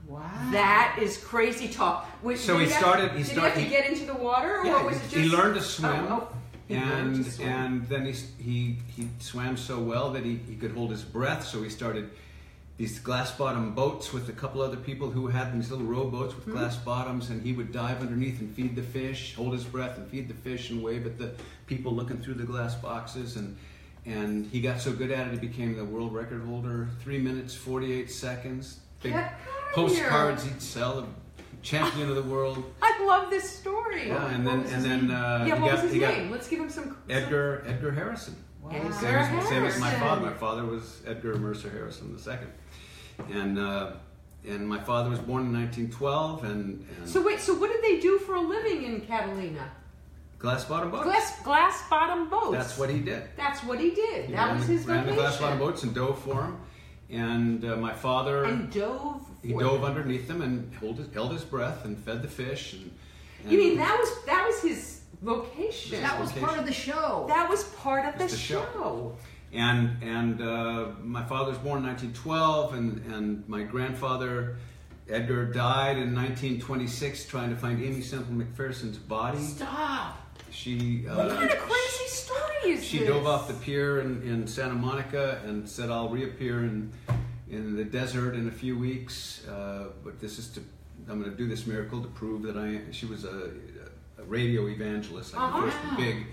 Wow. 0.09 0.23
That 0.53 0.99
is 1.01 1.17
crazy 1.19 1.69
talk. 1.69 2.09
Wait, 2.23 2.39
So 2.39 2.59
did 2.59 2.67
he 2.67 2.73
have- 2.73 2.81
started- 2.83 3.11
he 3.13 3.19
Did 3.19 3.27
started- 3.27 3.55
he 3.59 3.63
have 3.65 3.71
to 3.71 3.77
he- 3.77 3.83
get 3.83 3.91
into 3.91 4.07
the 4.07 4.15
water, 4.19 4.61
or 4.61 4.67
Yeah, 4.67 4.83
was 4.85 4.97
it 4.97 5.03
just? 5.03 5.15
he 5.17 5.29
learned 5.29 5.55
to 5.57 5.61
swim, 5.63 6.07
Oh, 6.09 6.29
oh, 6.33 6.37
he 6.69 6.77
learned 6.77 7.17
and 7.17 7.25
to 7.25 7.31
swim. 7.31 7.49
and 7.49 7.89
then 7.89 8.07
he, 8.07 8.13
he 8.43 8.79
he 8.97 9.09
swam 9.21 9.57
so 9.57 9.79
well 9.81 10.13
that 10.13 10.25
he, 10.25 10.37
he 10.49 10.55
could 10.57 10.73
hold 10.73 10.91
his 10.91 11.03
breath. 11.03 11.45
So 11.47 11.63
he 11.63 11.69
started 11.71 12.11
these 12.77 12.99
glass 12.99 13.33
bottom 13.33 13.75
boats 13.75 14.13
with 14.13 14.29
a 14.29 14.33
couple 14.33 14.61
other 14.61 14.77
people 14.77 15.11
who 15.11 15.29
had 15.29 15.55
these 15.57 15.71
little 15.71 15.87
rowboats 15.87 16.35
with 16.35 16.45
glass 16.47 16.77
bottoms, 16.77 17.31
and 17.31 17.43
he 17.43 17.53
would 17.53 17.73
dive 17.73 18.01
underneath 18.03 18.41
and 18.41 18.55
feed 18.55 18.77
the 18.77 18.83
fish, 18.83 19.35
hold 19.35 19.55
his 19.55 19.65
breath 19.65 19.97
and 19.97 20.07
feed 20.09 20.29
the 20.29 20.35
fish, 20.35 20.71
and 20.71 20.83
wave 20.83 21.07
at 21.07 21.19
the 21.19 21.33
people 21.67 21.93
looking 21.93 22.19
through 22.19 22.35
the 22.35 22.45
glass 22.45 22.75
boxes. 22.75 23.37
And 23.37 23.57
and 24.05 24.47
he 24.47 24.61
got 24.61 24.81
so 24.81 24.93
good 24.93 25.11
at 25.11 25.27
it, 25.29 25.33
he 25.33 25.39
became 25.49 25.75
the 25.77 25.85
world 25.85 26.15
record 26.15 26.43
holder. 26.45 26.89
Three 27.03 27.19
minutes 27.19 27.55
forty 27.55 27.93
eight 27.93 28.11
seconds. 28.11 28.81
Big 29.03 29.15
postcards 29.73 30.45
he'd 30.45 30.61
sell. 30.61 31.01
The 31.03 31.07
champion 31.63 32.09
of 32.11 32.17
the 32.17 32.23
world. 32.23 32.63
I 32.83 33.05
love 33.05 33.31
this 33.31 33.51
story. 33.51 34.09
Yeah, 34.09 34.27
and 34.29 34.45
What 34.45 34.51
then 34.53 34.63
was 34.63 34.73
and 34.73 34.83
his 34.83 34.85
then 34.85 35.07
name? 35.09 35.17
uh, 35.17 35.45
yeah, 35.47 35.55
what 35.61 35.71
got, 35.73 35.83
was 35.83 35.93
his 35.93 36.01
name? 36.01 36.31
Let's 36.31 36.49
give 36.49 36.61
him 36.61 36.71
some. 36.71 36.97
Edgar 37.09 37.65
Edgar 37.67 37.91
Harrison. 37.93 38.37
Edgar 38.71 38.93
Same 38.93 39.15
as, 39.15 39.49
same 39.49 39.65
as 39.65 39.79
my 39.79 39.91
father. 39.93 40.23
My 40.23 40.33
father 40.33 40.65
was 40.65 41.01
Edgar 41.07 41.37
Mercer 41.37 41.71
Harrison 41.71 42.13
the 42.13 42.21
second, 42.21 42.51
and 43.33 43.59
uh, 43.59 43.93
and 44.47 44.69
my 44.69 44.79
father 44.79 45.11
was 45.11 45.19
born 45.19 45.47
in 45.47 45.53
1912, 45.53 46.45
and, 46.45 46.87
and 47.01 47.09
So 47.09 47.21
wait, 47.23 47.41
so 47.41 47.55
what 47.55 47.73
did 47.73 47.83
they 47.83 48.01
do 48.01 48.19
for 48.19 48.35
a 48.37 48.41
living 48.41 48.85
in 48.85 49.01
Catalina? 49.01 49.71
glass 50.39 50.65
bottom 50.65 50.91
boats. 50.91 51.05
Glass 51.05 51.43
glass 51.43 51.89
bottom 51.89 52.29
boats. 52.29 52.53
That's 52.53 52.79
what 52.79 52.91
he 52.91 53.01
did. 53.01 53.25
That's 53.37 53.65
what 53.65 53.81
he 53.81 53.91
did. 53.91 54.27
He 54.27 54.33
that 54.33 54.55
was 54.55 54.67
the, 54.67 54.75
his 54.75 54.87
ran 54.87 54.99
vocation. 54.99 55.17
the 55.17 55.23
glass 55.23 55.39
bottom 55.41 55.59
boats 55.59 55.83
and 55.83 55.95
dove 55.95 56.19
for 56.23 56.45
him, 56.45 56.59
and 57.11 57.65
uh, 57.65 57.77
my 57.77 57.93
father 57.95 58.45
And 58.45 58.71
dove. 58.71 59.27
he 59.43 59.53
for 59.53 59.61
dove 59.63 59.81
them. 59.81 59.91
underneath 59.91 60.29
them 60.29 60.43
and 60.43 60.73
held 60.75 60.99
his, 60.99 61.13
held 61.13 61.33
his 61.33 61.43
breath 61.43 61.85
and 61.87 61.99
fed 61.99 62.23
the 62.23 62.29
fish. 62.29 62.75
And, 62.75 62.91
and 63.43 63.51
You 63.53 63.59
mean 63.59 63.77
that 63.79 63.97
was 63.99 64.25
that 64.27 64.47
was 64.47 64.61
his 64.61 65.01
vocation? 65.23 66.03
That 66.03 66.21
was 66.21 66.31
part 66.33 66.59
of 66.59 66.67
the 66.67 66.73
show. 66.73 67.25
That 67.29 67.49
was 67.49 67.65
part 67.65 68.05
of 68.05 68.19
the, 68.21 68.27
the 68.27 68.37
show. 68.37 68.63
show. 68.75 69.17
And 69.57 70.03
and 70.03 70.43
uh, 70.43 70.89
my 71.03 71.25
father 71.25 71.51
was 71.51 71.59
born 71.59 71.79
in 71.79 71.85
1912, 71.87 72.75
and 72.75 73.13
and 73.15 73.49
my 73.49 73.63
grandfather 73.63 74.57
Edgar 75.09 75.47
died 75.47 75.97
in 75.99 76.15
1926 76.15 77.27
trying 77.27 77.51
to 77.51 77.57
find 77.57 77.83
Aimee 77.83 78.03
Semple 78.03 78.35
McPherson's 78.35 78.99
body. 78.99 79.39
Stop. 79.39 80.19
She 80.51 81.05
What 81.07 81.31
uh, 81.31 81.37
kind 81.37 81.51
of 81.51 81.59
crazy 81.59 82.09
story 82.09 82.73
is 82.75 82.85
she 82.85 82.99
this? 82.99 83.09
dove 83.09 83.27
off 83.27 83.49
the 83.49 83.55
pier 83.55 84.01
in, 84.01 84.23
in 84.23 84.47
Santa 84.47 84.75
Monica 84.75 85.41
and 85.47 85.69
said, 85.69 85.91
"I'll 85.91 86.09
reappear 86.11 86.61
in 86.65 86.93
in 87.49 87.77
the 87.77 87.85
desert 87.85 88.35
in 88.35 88.49
a 88.49 88.53
few 88.53 88.77
weeks." 88.79 89.47
Uh, 89.47 89.87
but 90.05 90.21
this 90.21 90.39
is 90.39 90.49
to 90.49 90.61
I'm 91.09 91.19
going 91.21 91.31
to 91.31 91.37
do 91.37 91.47
this 91.49 91.67
miracle 91.67 92.03
to 92.03 92.09
prove 92.09 92.43
that 92.43 92.57
I. 92.57 92.81
She 92.91 93.07
was 93.07 93.25
a, 93.25 93.51
a 94.19 94.25
radio 94.25 94.67
evangelist, 94.67 95.33
like 95.35 95.43
Uh-huh. 95.43 95.65
the 95.67 95.71
first 95.73 95.97
big 95.97 96.27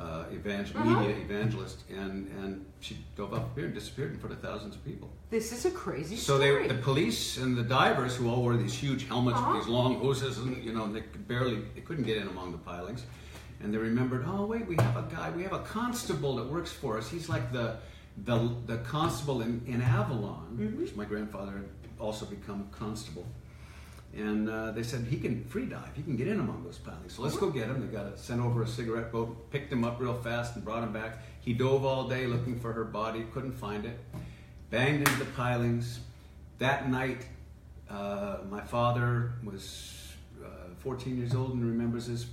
uh, 0.00 0.24
evangel- 0.32 0.76
Uh-huh. 0.80 1.00
media 1.00 1.16
evangelist, 1.26 1.78
and 1.90 2.14
and 2.40 2.64
she 2.80 2.94
dove 3.16 3.32
up 3.38 3.46
here 3.54 3.66
and 3.66 3.74
disappeared 3.74 4.10
in 4.14 4.18
front 4.18 4.32
of 4.36 4.40
thousands 4.48 4.74
of 4.76 4.82
people. 4.90 5.08
This 5.30 5.52
is 5.52 5.62
a 5.66 5.70
crazy 5.84 6.16
story. 6.16 6.38
So 6.40 6.44
story. 6.44 6.68
they, 6.68 6.74
the 6.74 6.82
police 6.82 7.22
and 7.42 7.50
the 7.56 7.62
divers, 7.80 8.12
who 8.16 8.24
all 8.30 8.40
wore 8.42 8.56
these 8.56 8.74
huge 8.86 9.02
helmets 9.12 9.38
Uh-huh. 9.38 9.52
with 9.52 9.56
these 9.64 9.70
long 9.78 9.92
hoses, 10.04 10.38
and 10.38 10.50
you 10.66 10.72
know 10.72 10.84
they 10.96 11.02
could 11.12 11.26
barely, 11.28 11.56
they 11.74 11.82
couldn't 11.86 12.04
get 12.12 12.16
in 12.22 12.26
among 12.34 12.48
the 12.56 12.62
pilings, 12.72 13.02
and 13.60 13.66
they 13.72 13.78
remembered, 13.90 14.22
oh 14.32 14.44
wait, 14.52 14.64
we 14.72 14.76
have 14.86 14.96
a 15.04 15.06
guy, 15.16 15.26
we 15.38 15.42
have 15.48 15.56
a 15.62 15.64
constable 15.80 16.32
that 16.36 16.46
works 16.56 16.72
for 16.72 16.96
us. 16.98 17.06
He's 17.10 17.28
like 17.28 17.46
the 17.52 17.66
the, 18.24 18.36
the 18.66 18.78
constable 18.78 19.40
in, 19.46 19.52
in 19.66 19.80
Avalon, 19.82 20.46
Mm-hmm. 20.58 20.78
which 20.80 20.94
my 20.96 21.04
grandfather 21.12 21.52
had 21.52 21.68
also 21.98 22.24
become 22.26 22.60
constable. 22.84 23.24
And 24.16 24.50
uh, 24.50 24.72
they 24.72 24.82
said 24.82 25.04
he 25.04 25.18
can 25.18 25.44
free 25.44 25.66
dive. 25.66 25.90
He 25.94 26.02
can 26.02 26.16
get 26.16 26.26
in 26.26 26.40
among 26.40 26.64
those 26.64 26.78
pilings. 26.78 27.14
So 27.14 27.22
let's 27.22 27.36
go 27.36 27.48
get 27.50 27.68
him. 27.68 27.80
They 27.80 27.86
got 27.86 28.18
sent 28.18 28.40
over 28.40 28.62
a 28.62 28.66
cigarette 28.66 29.12
boat, 29.12 29.50
picked 29.50 29.72
him 29.72 29.84
up 29.84 30.00
real 30.00 30.14
fast, 30.14 30.56
and 30.56 30.64
brought 30.64 30.82
him 30.82 30.92
back. 30.92 31.18
He 31.40 31.52
dove 31.52 31.84
all 31.84 32.08
day 32.08 32.26
looking 32.26 32.58
for 32.58 32.72
her 32.72 32.84
body, 32.84 33.24
couldn't 33.32 33.52
find 33.52 33.84
it. 33.84 33.98
Banged 34.70 35.08
into 35.08 35.18
the 35.18 35.30
pilings. 35.32 36.00
That 36.58 36.90
night, 36.90 37.24
uh, 37.88 38.38
my 38.48 38.60
father 38.60 39.32
was 39.44 40.12
uh, 40.44 40.74
14 40.78 41.16
years 41.16 41.34
old 41.34 41.54
and 41.54 41.64
remembers 41.64 42.06
his 42.06 42.26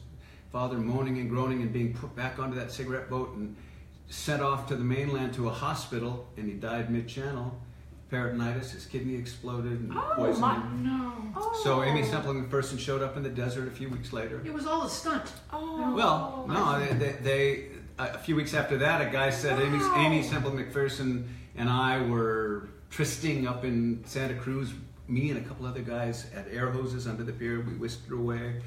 father 0.52 0.78
moaning 0.78 1.20
and 1.20 1.30
groaning 1.30 1.62
and 1.62 1.72
being 1.72 1.94
put 1.94 2.16
back 2.16 2.40
onto 2.40 2.58
that 2.58 2.72
cigarette 2.72 3.10
boat 3.10 3.36
and 3.36 3.56
sent 4.10 4.42
off 4.42 4.68
to 4.68 4.76
the 4.76 4.84
mainland 4.84 5.34
to 5.36 5.48
a 5.48 5.52
hospital. 5.52 6.28
And 6.38 6.48
he 6.48 6.56
died 6.56 6.90
mid-channel. 6.90 7.56
Peritonitis. 8.12 8.72
His 8.72 8.86
kidney 8.86 9.16
exploded 9.16 9.74
and 9.74 9.94
Oh, 9.94 10.14
poisoned 10.16 10.42
my- 10.42 10.56
him. 10.56 10.84
No. 10.84 11.14
Oh. 11.36 11.60
So 11.64 11.84
Aimee 11.84 12.04
oh. 12.04 12.06
Semple 12.06 12.34
McPherson 12.34 12.80
showed 12.80 13.02
up 13.02 13.18
in 13.18 13.24
the 13.24 13.30
desert 13.30 13.68
a 13.68 13.72
few 13.72 13.90
weeks 13.90 14.14
later. 14.14 14.42
It 14.46 14.54
was 14.54 14.66
all 14.66 14.84
a 14.86 14.90
stunt. 14.90 15.32
Oh. 15.52 15.94
Well, 15.96 16.46
oh, 16.48 16.52
no, 16.52 16.80
they, 16.80 16.94
they, 16.94 17.12
they 17.22 17.66
a 18.00 18.18
few 18.18 18.36
weeks 18.36 18.54
after 18.54 18.78
that, 18.78 19.02
a 19.08 19.10
guy 19.12 19.30
said 19.30 19.60
Aimee, 19.60 19.78
Wow. 19.80 20.06
Aimee 20.06 20.24
Semple 20.24 20.52
McPherson 20.52 21.28
and 21.56 21.70
I 21.70 22.02
were 22.04 22.70
trysting 22.90 23.48
up 23.48 23.66
in 23.66 24.04
Santa 24.06 24.36
Cruz. 24.36 24.72
Me 25.08 25.30
and 25.32 25.40
a 25.40 25.48
couple 25.48 25.66
other 25.66 25.82
guys 25.82 26.30
had 26.34 26.46
air 26.52 26.70
hoses 26.70 27.08
under 27.08 27.24
the 27.24 27.32
pier. 27.32 27.62
We 27.62 27.74
whisked 27.74 28.08
her 28.10 28.16
away, 28.16 28.62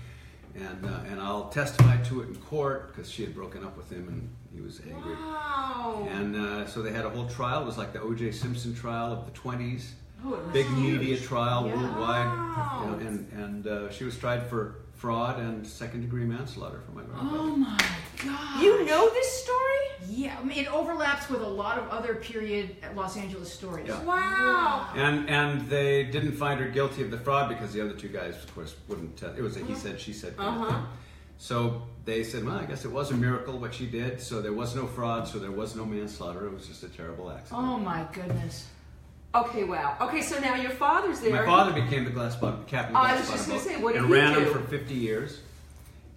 and 0.55 0.85
uh, 0.85 1.01
and 1.11 1.21
I'll 1.21 1.49
testify 1.49 1.97
to 2.05 2.23
it 2.23 2.29
in 2.29 2.37
court 2.37 2.89
because 2.89 3.11
she 3.11 3.23
had 3.23 3.35
broken 3.35 3.65
up 3.65 3.77
with 3.77 3.91
him 3.91 4.09
and 4.09 4.29
he 4.55 4.61
was 4.61 4.81
angry. 4.81 5.15
Wow. 5.15 6.09
And 6.11 6.37
uh, 6.37 6.67
so 6.67 6.83
they 6.83 6.93
had 6.93 7.05
a 7.05 7.11
whole 7.11 7.29
trial. 7.29 7.63
It 7.63 7.67
was 7.67 7.79
like 7.79 7.93
the 7.93 8.01
O.J. 8.01 8.33
Simpson 8.33 8.75
trial 8.75 9.13
of 9.13 9.25
the 9.27 9.33
20s. 9.39 9.91
Oh, 10.25 10.35
it 10.35 10.45
was 10.45 10.53
Big 10.53 10.67
huge. 10.67 11.01
media 11.01 11.17
trial 11.19 11.67
Yeah. 11.67 11.75
worldwide. 11.77 12.27
Wow. 12.27 12.81
You 12.83 12.91
know, 13.05 13.09
and 13.09 13.33
and 13.33 13.67
uh, 13.67 13.91
she 13.91 14.05
was 14.05 14.17
tried 14.19 14.47
for 14.49 14.77
fraud 15.01 15.41
and 15.41 15.67
second 15.67 16.03
degree 16.03 16.25
manslaughter 16.25 16.79
for 16.85 16.93
my 16.93 17.03
grandfather. 17.03 17.39
Oh 17.39 17.57
my 17.57 17.81
god. 18.23 18.63
You 18.63 18.85
know 18.85 19.09
this 19.09 19.43
story? 19.43 19.57
Yeah, 20.07 20.37
I 20.39 20.45
mean, 20.45 20.59
it 20.59 20.71
overlaps 20.71 21.31
with 21.31 21.41
a 21.41 21.49
lot 21.49 21.79
of 21.79 21.89
other 21.89 22.17
period 22.17 22.77
Los 22.95 23.17
Angeles 23.17 23.51
stories. 23.51 23.89
Yeah. 23.89 24.03
Wow. 24.05 24.91
And 24.95 25.31
and 25.31 25.67
they 25.71 26.05
didn't 26.05 26.33
find 26.33 26.61
her 26.61 26.69
guilty 26.69 27.03
of 27.03 27.11
the 27.11 27.17
fraud 27.17 27.49
because 27.49 27.73
the 27.73 27.81
other 27.81 27.95
two 27.95 28.09
guys, 28.09 28.35
of 28.45 28.55
course, 28.55 28.75
wouldn't. 28.89 29.17
Tell. 29.17 29.31
It 29.35 29.41
was 29.41 29.57
a 29.57 29.65
he 29.65 29.75
said 29.75 29.99
she 29.99 30.13
said. 30.13 30.37
kind 30.37 30.63
Uh-huh. 30.63 30.83
So 31.39 31.83
they 32.05 32.23
said, 32.23 32.45
well, 32.45 32.57
I 32.57 32.67
guess 32.67 32.85
it 32.85 32.93
was 32.93 33.11
a 33.11 33.15
miracle 33.15 33.59
what 33.59 33.73
she 33.73 33.87
did. 33.87 34.21
So 34.21 34.43
there 34.43 34.53
was 34.53 34.77
no 34.77 34.87
fraud. 34.87 35.27
So 35.27 35.39
there 35.39 35.51
was 35.51 35.75
no 35.75 35.87
manslaughter. 35.87 36.47
It 36.47 36.53
was 36.53 36.67
just 36.67 36.83
a 36.83 36.89
terrible 36.89 37.31
accident. 37.31 37.65
Oh 37.67 37.79
my 37.79 38.07
goodness. 38.13 38.69
Okay, 39.35 39.65
wow. 39.65 39.97
Okay, 40.01 40.23
so 40.23 40.41
now 40.41 40.57
your 40.57 40.71
father's 40.73 41.21
there. 41.21 41.31
My 41.33 41.45
father 41.47 41.73
became 41.73 42.05
the 42.05 42.11
glass 42.11 42.35
bottom 42.37 42.65
captain. 42.67 42.97
Of 42.97 43.03
Oh, 43.03 43.05
I 43.05 43.17
was 43.17 43.31
just 43.31 43.49
gonna 43.49 43.61
say, 43.61 43.77
what 43.77 43.93
did 43.95 44.03
and 44.03 44.09
he 44.09 44.21
ran 44.21 44.35
do? 44.35 44.45
them 44.45 44.53
for 44.53 44.61
50 44.69 44.95
years. 44.95 45.41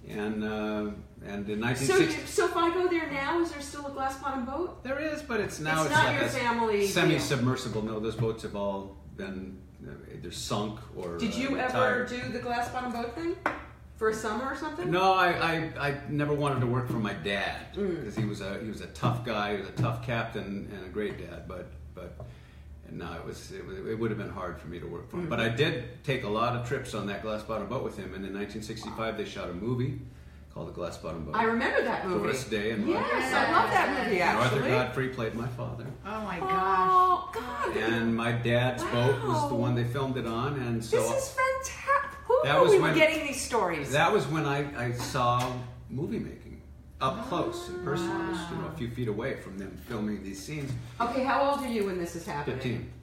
And 0.10 0.44
uh, 0.44 0.92
and 1.26 1.48
in 1.50 1.60
So, 1.60 1.66
1960, 1.66 2.22
you, 2.22 2.28
so 2.28 2.46
if 2.46 2.58
I 2.58 2.74
go 2.74 2.88
there 2.90 3.10
now, 3.12 3.40
is 3.40 3.52
there 3.52 3.62
still 3.62 3.88
a 3.88 3.92
glass 3.92 4.18
bottom 4.18 4.46
boat? 4.46 4.84
there 4.84 5.00
is, 5.00 5.22
but 5.22 5.40
it's 5.40 5.60
now 5.60 5.84
it's, 5.84 5.92
it's, 5.92 5.96
not 5.96 6.06
like 6.08 6.16
your 6.18 6.26
a 6.26 6.30
family. 6.30 6.88
semi-submersible. 6.88 7.84
No, 7.84 8.00
those 8.00 8.16
boats 8.16 8.44
have 8.44 8.56
all 8.56 8.98
been 9.16 9.58
uh, 9.88 9.92
either 10.14 10.32
sunk 10.32 10.80
or. 10.98 11.18
Did 11.18 11.34
uh, 11.34 11.38
you 11.38 11.58
ever 11.58 12.06
do 12.06 12.20
the 12.30 12.40
glass 12.40 12.68
bottom 12.70 12.92
boat 12.92 13.16
thing 13.16 13.36
for 13.96 14.10
a 14.10 14.14
summer 14.14 14.44
or 14.46 14.58
something? 14.58 14.92
No, 14.92 15.14
I, 15.14 15.30
I, 15.80 15.88
I 15.90 15.98
never 16.10 16.34
wanted 16.34 16.60
to 16.62 16.68
work 16.68 16.88
for 16.88 17.00
my 17.00 17.14
dad 17.14 17.74
Mm. 17.76 18.00
because 18.00 18.16
he 18.18 18.26
was 18.26 18.42
a 18.42 18.60
he 18.60 18.68
was 18.70 18.82
a 18.82 18.88
tough 18.88 19.24
guy, 19.24 19.54
he 19.54 19.60
was 19.60 19.70
a 19.70 19.74
tough 19.74 20.04
captain 20.06 20.70
and 20.76 20.86
a 20.86 20.90
great 20.90 21.18
dad. 21.18 21.48
But 21.48 21.68
but 21.96 22.14
no, 22.92 23.12
it 23.14 23.26
was 23.26 23.52
it, 23.52 23.66
was, 23.66 23.78
it 23.80 23.98
would 23.98 24.12
have 24.12 24.18
been 24.20 24.30
hard 24.30 24.60
for 24.60 24.68
me 24.68 24.80
to 24.80 24.86
work 24.86 25.10
for 25.10 25.18
him. 25.18 25.28
But 25.30 25.40
Mm. 25.40 25.52
I 25.52 25.56
did 25.56 26.04
take 26.04 26.24
a 26.24 26.30
lot 26.30 26.56
of 26.56 26.68
trips 26.68 26.94
on 26.94 27.08
that 27.08 27.22
glass 27.24 27.42
bottom 27.44 27.68
boat 27.68 27.84
with 27.84 27.98
him. 27.98 28.14
And 28.14 28.26
in 28.26 28.34
1965, 28.34 29.18
they 29.18 29.26
shot 29.26 29.50
a 29.50 29.54
movie 29.54 30.00
called 30.54 30.68
The 30.68 30.72
Glass 30.74 30.98
Bottom 30.98 31.26
Boat. 31.26 31.36
I 31.36 31.46
remember 31.46 31.82
that 31.84 32.08
movie. 32.08 32.20
Doris 32.26 32.44
Day 32.44 32.70
and 32.72 32.88
Yes, 32.88 33.02
Roger 33.12 33.36
I 33.36 33.52
love 33.52 33.70
that 33.72 34.04
movie 34.06 34.22
And 34.22 34.38
Arthur. 34.38 34.62
Godfrey 34.70 35.10
played 35.10 35.34
my 35.34 35.48
father. 35.48 35.86
Oh 36.06 36.22
my 36.22 36.40
gosh. 36.40 36.52
Oh 36.52 37.32
God! 37.34 37.78
And 37.78 38.16
my 38.16 38.32
dad's 38.34 38.84
boat 38.84 39.24
was 39.26 39.50
the 39.50 39.56
one 39.56 39.74
they 39.74 39.84
filmed 39.86 40.18
it 40.18 40.28
on. 40.28 40.54
And 40.60 40.84
so 40.86 40.98
this 41.02 41.10
is 41.12 41.30
fantastic. 41.30 42.20
Who 42.28 42.40
That 42.44 42.58
knew 42.58 42.62
was 42.62 42.72
we 42.72 42.78
were 42.78 42.84
when- 42.84 42.96
getting 42.96 43.26
these 43.26 43.42
stories? 43.42 43.92
That 43.92 44.14
was 44.14 44.28
when 44.28 44.46
I, 44.46 44.60
I 44.90 44.92
saw 44.92 45.52
movie 45.90 46.20
making 46.20 46.53
up 47.04 47.28
close 47.28 47.68
in 47.70 47.84
person. 47.84 48.10
I 48.10 48.30
was 48.30 48.40
you 48.50 48.58
know, 48.58 48.68
a 48.74 48.78
few 48.78 48.90
feet 48.90 49.10
away 49.10 49.36
from 49.36 49.58
them 49.58 49.78
filming 49.88 50.24
these 50.24 50.42
scenes. 50.44 50.72
okay, 51.02 51.24
how 51.24 51.50
old 51.50 51.60
are 51.60 51.68
you 51.68 51.86
when 51.86 51.98
this 52.00 52.16
is 52.16 52.26
happening? 52.26 52.56
15. 52.58 52.94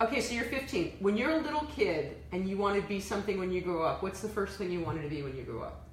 Okay, 0.00 0.20
so 0.20 0.32
you're 0.32 0.44
15. 0.44 0.98
When 1.00 1.16
you're 1.16 1.32
a 1.32 1.40
little 1.42 1.66
kid 1.74 2.16
and 2.30 2.48
you 2.48 2.56
want 2.56 2.80
to 2.80 2.88
be 2.88 3.00
something 3.00 3.36
when 3.36 3.50
you 3.50 3.60
grow 3.60 3.82
up, 3.82 4.00
what's 4.02 4.20
the 4.20 4.28
first 4.28 4.56
thing 4.58 4.70
you 4.70 4.80
wanted 4.80 5.02
to 5.02 5.08
be 5.08 5.22
when 5.22 5.36
you 5.36 5.42
grew 5.42 5.62
up? 5.62 5.86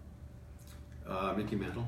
Uh, 1.10 1.34
Mickey 1.36 1.56
Mantle. 1.56 1.88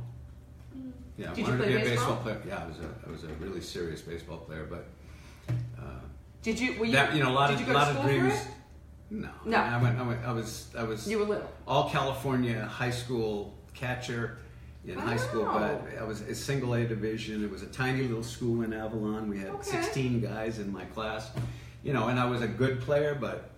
Yeah, 1.16 1.32
I 1.32 1.34
Did 1.36 1.38
you 1.38 1.44
wanted 1.44 1.58
play 1.60 1.72
to 1.74 1.78
be 1.78 1.82
a 1.82 1.86
baseball? 1.86 2.16
baseball 2.16 2.24
player. 2.24 2.42
Yeah, 2.48 2.64
I 2.64 2.68
was 2.68 2.78
a, 2.80 2.90
I 3.08 3.12
was 3.12 3.24
a 3.24 3.28
really 3.40 3.62
serious 3.62 4.02
baseball 4.02 4.38
player, 4.38 4.68
but 4.68 4.88
uh, 5.80 5.84
Did 6.42 6.60
you? 6.60 6.80
Were 6.80 6.86
you? 6.86 6.92
that 6.94 7.16
you 7.16 7.24
know 7.24 7.30
a 7.30 7.34
lot 7.34 7.48
did 7.50 7.56
of 7.56 7.62
you 7.62 7.68
go 7.68 7.74
lot 7.74 7.96
of 7.96 8.02
dreams. 8.04 8.34
No, 9.10 9.30
No. 9.46 9.58
I 9.58 9.82
went, 9.82 9.98
I 10.00 10.04
went. 10.08 10.26
I 10.26 10.32
was 10.34 10.68
I 10.78 10.84
was 10.84 11.08
You 11.08 11.20
were 11.20 11.26
little. 11.26 11.50
all 11.68 11.90
California 11.90 12.66
high 12.66 12.90
school 12.92 13.56
catcher 13.74 14.40
in 14.88 14.98
high 14.98 15.18
school, 15.18 15.44
but 15.44 15.86
I 16.00 16.04
was 16.04 16.22
a 16.22 16.34
single 16.34 16.74
A 16.74 16.86
division. 16.86 17.44
It 17.44 17.52
was 17.52 17.62
a 17.62 17.66
tiny 17.68 18.04
little 18.04 18.24
school 18.24 18.62
in 18.64 18.72
Avalon. 18.74 19.28
We 19.30 19.38
had 19.38 19.50
Okay. 19.50 19.64
16 19.72 20.22
guys 20.22 20.60
in 20.60 20.72
my 20.72 20.86
class, 20.86 21.30
you 21.84 21.92
know, 21.94 22.08
and 22.08 22.18
I 22.20 22.26
was 22.26 22.42
a 22.42 22.48
good 22.48 22.80
player, 22.82 23.14
but 23.20 23.50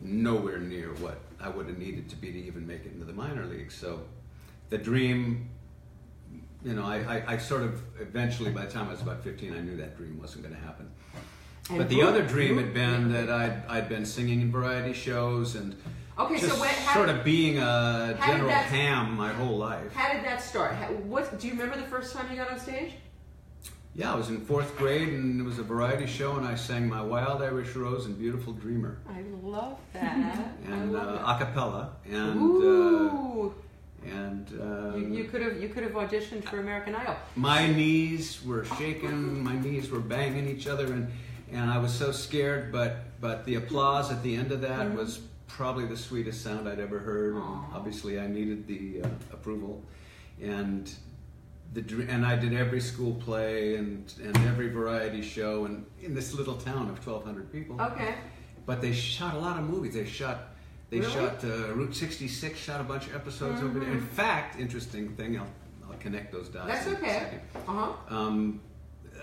nowhere 0.00 0.58
near 0.58 0.88
what 0.94 1.18
I 1.40 1.48
would 1.48 1.66
have 1.66 1.78
needed 1.78 2.08
to 2.10 2.16
be 2.16 2.30
to 2.32 2.38
even 2.38 2.66
make 2.66 2.84
it 2.86 2.92
into 2.92 3.04
the 3.04 3.12
minor 3.12 3.44
leagues. 3.46 3.74
So 3.74 4.02
the 4.70 4.78
dream, 4.78 5.48
you 6.64 6.74
know, 6.74 6.84
I, 6.84 7.16
I, 7.18 7.32
I 7.34 7.38
sort 7.38 7.62
of 7.62 7.80
eventually, 8.00 8.50
by 8.52 8.64
the 8.66 8.70
time 8.70 8.86
I 8.88 8.92
was 8.92 9.02
about 9.02 9.24
15, 9.24 9.54
I 9.54 9.60
knew 9.60 9.76
that 9.78 9.96
dream 9.96 10.18
wasn't 10.20 10.44
going 10.44 10.54
to 10.54 10.60
happen. 10.60 10.88
And 11.68 11.78
but 11.78 11.88
the 11.88 11.96
who- 12.00 12.06
other 12.06 12.24
dream 12.24 12.54
who- 12.58 12.60
had 12.64 12.72
been 12.74 13.12
that 13.12 13.28
I'd, 13.28 13.62
I'd 13.68 13.88
been 13.88 14.06
singing 14.06 14.40
in 14.40 14.52
variety 14.52 14.92
shows 14.92 15.56
and 15.56 15.74
Okay, 16.18 16.38
just 16.40 16.54
so 16.54 16.60
when, 16.60 16.70
how, 16.70 16.94
sort 16.94 17.08
of 17.10 17.22
being 17.24 17.58
a 17.58 18.18
general 18.26 18.48
that- 18.48 18.64
ham 18.66 19.14
my 19.16 19.32
whole 19.32 19.58
life. 19.58 19.92
how 19.94 20.12
did 20.12 20.24
that 20.24 20.40
start? 20.42 20.74
How, 20.74 20.86
what 20.88 21.38
do 21.38 21.46
you 21.46 21.52
remember 21.54 21.76
the 21.76 21.86
first 21.88 22.14
time 22.14 22.26
you 22.30 22.36
got 22.36 22.50
on 22.50 22.58
stage? 22.58 22.92
Yeah, 23.94 24.12
I 24.12 24.16
was 24.16 24.28
in 24.28 24.40
fourth 24.42 24.76
grade 24.76 25.08
and 25.08 25.40
it 25.40 25.44
was 25.44 25.58
a 25.58 25.62
variety 25.62 26.06
show 26.06 26.36
and 26.36 26.46
I 26.46 26.54
sang 26.54 26.86
my 26.88 27.00
Wild 27.02 27.42
Irish 27.42 27.74
Rose 27.74 28.04
and 28.06 28.18
Beautiful 28.18 28.52
Dreamer 28.52 28.98
I 29.08 29.22
love 29.42 29.78
that. 29.94 30.54
and 30.66 30.74
I 30.74 30.80
uh, 30.80 30.86
love 31.04 31.20
a 31.40 31.44
cappella 31.44 31.92
and 32.10 32.62
uh, 32.62 33.48
and 34.06 34.60
uh, 34.60 34.96
you, 34.98 35.14
you 35.14 35.24
could 35.24 35.40
have 35.42 35.60
you 35.60 35.68
could 35.70 35.82
have 35.82 35.92
auditioned 35.92 36.44
for 36.44 36.60
American 36.60 36.94
Idol. 36.94 37.16
my 37.36 37.66
knees 37.72 38.44
were 38.44 38.64
shaking, 38.78 39.42
my 39.42 39.58
knees 39.58 39.90
were 39.90 40.00
banging 40.00 40.46
each 40.46 40.66
other 40.66 40.86
and 40.92 41.10
and 41.50 41.70
I 41.70 41.78
was 41.78 41.92
so 41.94 42.12
scared 42.12 42.70
but 42.72 43.18
but 43.20 43.46
the 43.46 43.54
applause 43.54 44.12
at 44.12 44.22
the 44.22 44.36
end 44.36 44.52
of 44.52 44.60
that 44.60 44.88
Mhm. 44.88 44.96
was 44.96 45.20
probably 45.46 45.86
the 45.86 45.96
sweetest 45.96 46.42
sound 46.42 46.68
I'd 46.68 46.80
ever 46.80 46.98
heard 46.98 47.34
and 47.34 47.44
obviously 47.72 48.18
I 48.18 48.26
needed 48.26 48.66
the 48.66 49.02
uh, 49.02 49.08
approval 49.32 49.82
and 50.42 50.92
the 51.72 51.82
and 52.08 52.24
I 52.26 52.36
did 52.36 52.52
every 52.52 52.80
school 52.80 53.14
play 53.14 53.76
and 53.76 54.12
and 54.22 54.36
every 54.48 54.68
variety 54.68 55.22
show 55.22 55.64
and 55.64 55.84
in 56.02 56.14
this 56.14 56.34
little 56.34 56.56
town 56.56 56.88
of 56.90 57.04
1200 57.06 57.50
people 57.52 57.80
Okay. 57.80 58.14
but 58.66 58.80
they 58.80 58.92
shot 58.92 59.34
a 59.34 59.38
lot 59.38 59.58
of 59.58 59.68
movies 59.68 59.94
they 59.94 60.04
shot 60.04 60.48
they 60.90 61.00
Really? 61.00 61.12
shot 61.12 61.44
uh, 61.44 61.72
Route 61.74 61.94
66 61.94 62.58
shot 62.58 62.80
a 62.80 62.84
bunch 62.84 63.06
of 63.06 63.14
episodes 63.14 63.60
over 63.62 63.78
there 63.80 63.90
in 63.90 64.00
Mhm. 64.00 64.08
fact 64.08 64.58
interesting 64.60 65.10
thing 65.16 65.38
I'll, 65.38 65.46
I'll 65.88 65.98
connect 65.98 66.32
those 66.32 66.48
dots 66.48 66.68
That's 66.68 66.86
okay. 66.88 67.40
Uh 67.68 67.72
huh. 67.72 67.92
Um, 68.16 68.60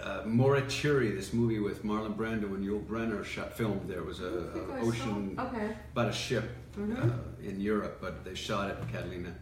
uh, 0.04 0.24
Morituri, 0.24 1.16
this 1.16 1.34
movie 1.34 1.60
with 1.60 1.84
Marlon 1.84 2.16
Brando 2.16 2.46
and 2.56 2.66
Yul 2.66 2.84
Brynner 2.86 3.24
shot 3.24 3.54
filmed 3.54 3.88
there. 3.89 4.00
It 4.00 4.06
was 4.06 4.20
a, 4.20 4.26
a 4.28 4.80
ocean 4.82 5.36
Okay. 5.39 5.76
about 5.94 6.10
a 6.10 6.13
ship 6.13 6.44
Mhm. 6.78 7.10
uh, 7.10 7.13
in 7.48 7.60
Europe, 7.62 8.00
but 8.02 8.26
they 8.26 8.36
shot 8.36 8.70
it 8.72 8.78
in 8.82 8.88
Catalina. 8.89 9.34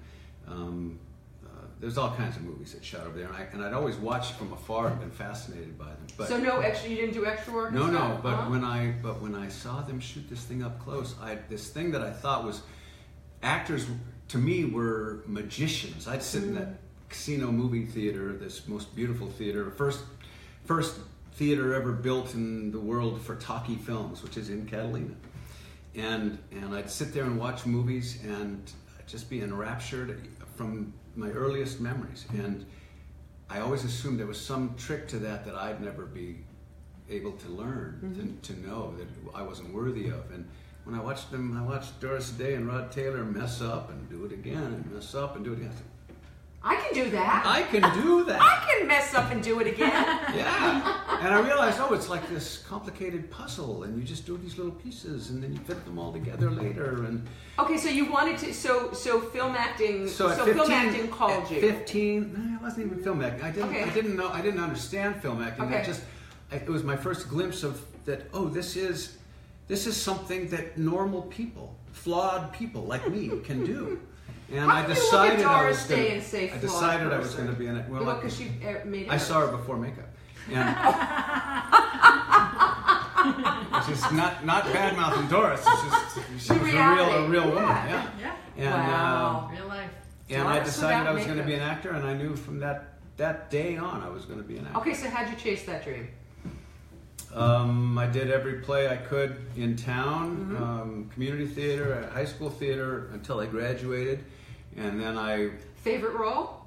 Um, 0.48 1.00
uh, 1.46 1.50
there's 1.80 1.98
all 1.98 2.12
kinds 2.16 2.36
of 2.36 2.44
movies 2.44 2.74
that 2.74 2.84
shot 2.86 3.08
over 3.08 3.18
there, 3.18 3.28
and, 3.28 3.36
I, 3.36 3.42
and 3.54 3.64
I'd 3.64 3.74
always 3.74 3.96
watched 3.96 4.34
from 4.36 4.54
afar 4.54 4.88
and 4.90 5.00
been 5.00 5.10
fascinated 5.12 5.78
by 5.80 5.86
them. 5.86 6.08
But 6.18 6.28
so 6.28 6.38
no 6.38 6.60
extra. 6.60 6.90
You 6.90 6.98
didn't 6.98 7.14
do 7.16 7.26
extra 7.26 7.54
work. 7.54 7.72
no, 7.74 7.88
no. 7.88 8.20
But 8.22 8.34
Uh-huh. 8.34 8.52
when 8.52 8.64
I 8.64 8.92
but 9.02 9.20
when 9.22 9.34
I 9.34 9.48
saw 9.48 9.82
them 9.82 10.00
shoot 10.00 10.30
this 10.30 10.44
thing 10.44 10.62
up 10.64 10.80
close, 10.80 11.16
I 11.22 11.40
this 11.50 11.70
thing 11.70 11.92
that 11.92 12.02
I 12.04 12.12
thought 12.12 12.44
was 12.44 12.62
actors 13.42 13.88
to 14.28 14.38
me 14.38 14.66
were 14.66 15.24
magicians. 15.26 16.08
I'd 16.08 16.22
sit 16.24 16.44
in 16.44 16.54
that 16.56 16.80
casino 17.10 17.52
movie 17.52 17.86
theater, 17.86 18.34
this 18.34 18.68
most 18.68 18.96
beautiful 18.96 19.28
theater, 19.28 19.72
first 19.72 20.04
first 20.66 21.00
theater 21.34 21.74
ever 21.74 21.92
built 21.92 22.34
in 22.34 22.72
the 22.72 22.80
world 22.80 23.22
for 23.22 23.36
talkie 23.36 23.76
films, 23.76 24.24
which 24.24 24.38
is 24.38 24.50
in 24.50 24.66
Catalina. 24.66 25.16
And 25.96 26.38
and 26.52 26.74
I'd 26.74 26.90
sit 26.90 27.14
there 27.14 27.24
and 27.24 27.38
watch 27.38 27.66
movies 27.66 28.20
and 28.24 28.72
just 29.08 29.30
be 29.30 29.42
enraptured 29.42 30.28
from 30.56 30.94
my 31.16 31.30
earliest 31.30 31.82
memories. 31.82 32.26
And 32.32 32.66
I 33.50 33.60
always 33.60 33.84
assumed 33.84 34.20
there 34.20 34.28
was 34.28 34.40
some 34.40 34.76
trick 34.76 35.08
to 35.10 35.20
that 35.20 35.46
that 35.46 35.56
I'd 35.56 35.82
never 35.82 36.06
be 36.06 36.38
able 37.10 37.34
to 37.34 37.50
learn, 37.50 38.00
to, 38.16 38.22
mm-hmm. 38.22 38.40
to 38.40 38.68
know 38.68 38.96
that 38.98 39.08
I 39.36 39.42
wasn't 39.42 39.74
worthy 39.74 40.08
of. 40.08 40.32
And 40.32 40.48
when 40.86 40.96
I 40.96 41.02
watched 41.02 41.32
them, 41.32 41.58
I 41.58 41.62
watched 41.62 42.00
Doris 42.00 42.32
Day 42.32 42.54
and 42.54 42.68
Rod 42.68 42.92
Taylor 42.92 43.24
mess 43.26 43.62
up 43.62 43.90
and 43.90 44.10
do 44.10 44.24
it 44.26 44.32
again 44.32 44.64
and 44.64 44.92
mess 44.92 45.14
up 45.14 45.36
and 45.36 45.44
do 45.44 45.54
it 45.54 45.60
again. 45.60 45.74
I 46.64 46.76
can 46.76 46.94
do 46.94 47.10
that. 47.10 47.44
I 47.46 47.64
can 47.64 47.82
do 48.04 48.24
that. 48.26 48.40
I 48.40 48.64
can 48.70 48.88
mess 48.88 49.16
up 49.16 49.32
and 49.32 49.42
do 49.42 49.60
it 49.60 49.68
again. 49.68 49.92
Yeah. 50.36 50.98
And 51.22 51.34
I 51.34 51.40
realized, 51.42 51.78
oh, 51.82 51.94
it's 51.94 52.08
like 52.10 52.28
this 52.30 52.60
complicated 52.68 53.30
puzzle, 53.30 53.84
and 53.84 53.98
you 53.98 54.04
just 54.04 54.26
do 54.26 54.38
these 54.38 54.58
little 54.58 54.72
pieces, 54.72 55.30
and 55.30 55.44
then 55.44 55.52
you 55.54 55.60
fit 55.60 55.84
them 55.86 56.00
all 56.00 56.12
together 56.14 56.50
later. 56.50 57.04
And 57.04 57.28
okay, 57.60 57.78
so 57.78 57.90
you 57.90 58.12
wanted 58.12 58.38
to. 58.40 58.54
So 58.54 58.94
so 58.94 59.20
film 59.20 59.56
acting. 59.56 60.08
so 60.08 60.30
So, 60.30 60.46
15, 60.46 60.54
film 60.54 60.72
acting 60.72 61.08
called 61.10 61.50
you. 61.52 61.60
15, 61.60 62.34
no, 62.34 62.56
it 62.56 62.62
wasn't 62.62 62.86
even 62.88 63.04
film 63.04 63.22
acting. 63.24 63.44
I 63.44 63.52
didn't, 63.52 63.70
Okay. 63.70 63.84
I 63.84 63.90
didn't 63.90 64.16
know, 64.16 64.30
I 64.30 64.42
didn't 64.42 64.62
understand 64.62 65.22
film 65.22 65.42
acting. 65.42 65.66
I 65.66 65.68
Okay. 65.68 65.84
just, 65.86 66.02
I, 66.52 66.56
it 66.56 66.70
was 66.70 66.84
my 66.84 66.96
first 66.96 67.28
glimpse 67.30 67.64
of 67.64 67.82
that. 68.06 68.28
Oh, 68.34 68.48
this 68.48 68.76
is, 68.76 69.18
this 69.68 69.86
is 69.88 69.96
something 69.98 70.48
that 70.50 70.78
normal 70.78 71.24
people, 71.24 71.76
flawed 71.92 72.52
people 72.54 72.84
like 72.84 73.08
me, 73.10 73.30
can 73.44 73.64
do. 73.66 74.00
And 74.52 74.60
How 74.60 74.70
I 74.78 74.82
can 74.82 74.90
you 74.90 74.96
decided 74.96 75.40
look 75.40 75.48
at 75.48 75.54
I 75.56 75.68
was 75.70 75.88
Day 75.88 75.96
gonna, 76.04 76.10
and 76.16 76.24
say 76.24 76.44
I 76.46 76.48
flawed 76.50 76.62
decided 76.62 77.14
I 77.14 77.20
was 77.20 77.36
going 77.36 77.48
to 77.48 77.54
be 77.54 77.68
in 77.68 77.78
it. 77.78 77.88
Well, 77.90 78.02
Well, 78.06 78.12
I- 78.18 78.20
because 78.20 78.36
she 78.38 78.52
uh, 78.66 78.86
made 78.86 79.08
I 79.10 79.18
saw 79.18 79.42
her 79.42 79.48
before 79.56 79.78
makeup. 79.78 80.10
And 80.52 80.66
which 83.72 83.90
is 83.98 84.12
not 84.12 84.46
not 84.46 84.64
bad 84.74 84.96
mouthing 84.98 85.28
Doris. 85.28 85.62
It's 85.66 85.82
just 85.84 86.48
she 86.48 86.54
The 86.54 86.60
was 86.60 86.70
a 86.70 86.76
real 86.76 86.94
reality. 86.96 87.24
a 87.26 87.30
real 87.30 87.46
woman. 87.50 87.62
Yeah. 87.64 88.10
Yeah. 88.20 88.36
Yeah. 88.58 88.74
And 88.82 88.92
Wow. 88.92 89.50
uh, 89.52 89.56
Real 89.56 89.68
life. 89.68 89.90
and 90.30 90.48
I 90.48 90.60
decided 90.64 91.08
I 91.08 91.12
was 91.12 91.26
going 91.26 91.38
to 91.38 91.44
be 91.44 91.54
an 91.54 91.62
actor, 91.62 91.92
and 91.92 92.06
I 92.06 92.14
knew 92.14 92.36
from 92.36 92.60
that 92.60 92.98
that 93.18 93.50
day 93.52 93.78
on 93.78 94.02
I 94.02 94.10
was 94.10 94.26
going 94.26 94.40
to 94.42 94.48
be 94.48 94.58
an 94.58 94.66
actor. 94.66 94.80
Okay, 94.80 94.94
so 94.96 95.08
how'd 95.10 95.30
you 95.30 95.36
chase 95.36 95.64
that 95.66 95.84
dream? 95.84 96.08
Um, 97.34 97.98
I 97.98 98.08
did 98.08 98.30
every 98.32 98.56
play 98.56 98.90
I 98.90 98.98
could 98.98 99.38
in 99.56 99.76
town, 99.78 100.38
Mm-hmm. 100.38 100.64
um, 100.64 101.10
community 101.14 101.46
theater, 101.48 102.04
uh, 102.10 102.14
high 102.14 102.26
school 102.26 102.50
theater 102.50 103.10
until 103.14 103.40
I 103.40 103.46
graduated, 103.46 104.24
and 104.78 105.00
then 105.02 105.18
I 105.18 105.52
Favorite 105.76 106.16
role? 106.16 106.58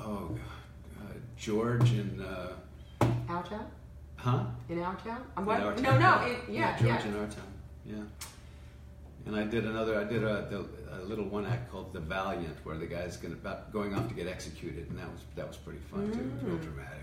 oh 0.00 0.28
God, 0.28 1.00
uh, 1.00 1.12
George 1.36 1.90
and 1.92 2.20
uh, 2.20 3.06
Our 3.28 3.42
Town? 3.44 3.66
huh? 4.16 4.44
In 4.68 4.80
Our 4.82 4.96
Town? 4.96 5.22
I'm 5.36 5.42
In 5.42 5.46
what? 5.46 5.60
Our 5.60 5.74
no, 5.76 5.82
Town, 5.98 6.00
no, 6.00 6.26
it, 6.26 6.38
yeah, 6.50 6.76
George 6.78 6.88
yeah. 7.04 7.06
in 7.08 7.14
our 7.16 7.26
town, 7.26 7.52
yeah. 7.86 7.94
And 9.24 9.36
I 9.36 9.44
did 9.44 9.64
another. 9.66 10.00
I 10.00 10.02
did 10.04 10.24
a, 10.24 10.64
a 11.00 11.02
little 11.04 11.24
one 11.26 11.46
act 11.46 11.70
called 11.70 11.92
The 11.92 12.00
Valiant, 12.00 12.56
where 12.64 12.76
the 12.76 12.86
guy's 12.86 13.16
gonna 13.16 13.34
about 13.34 13.72
going 13.72 13.94
off 13.94 14.08
to 14.08 14.14
get 14.14 14.26
executed, 14.26 14.88
and 14.90 14.98
that 14.98 15.08
was 15.12 15.20
that 15.36 15.46
was 15.46 15.56
pretty 15.56 15.78
fun 15.92 16.10
too. 16.10 16.18
It 16.18 16.32
was 16.34 16.42
real 16.42 16.56
Mm. 16.56 16.62
dramatic. 16.62 17.01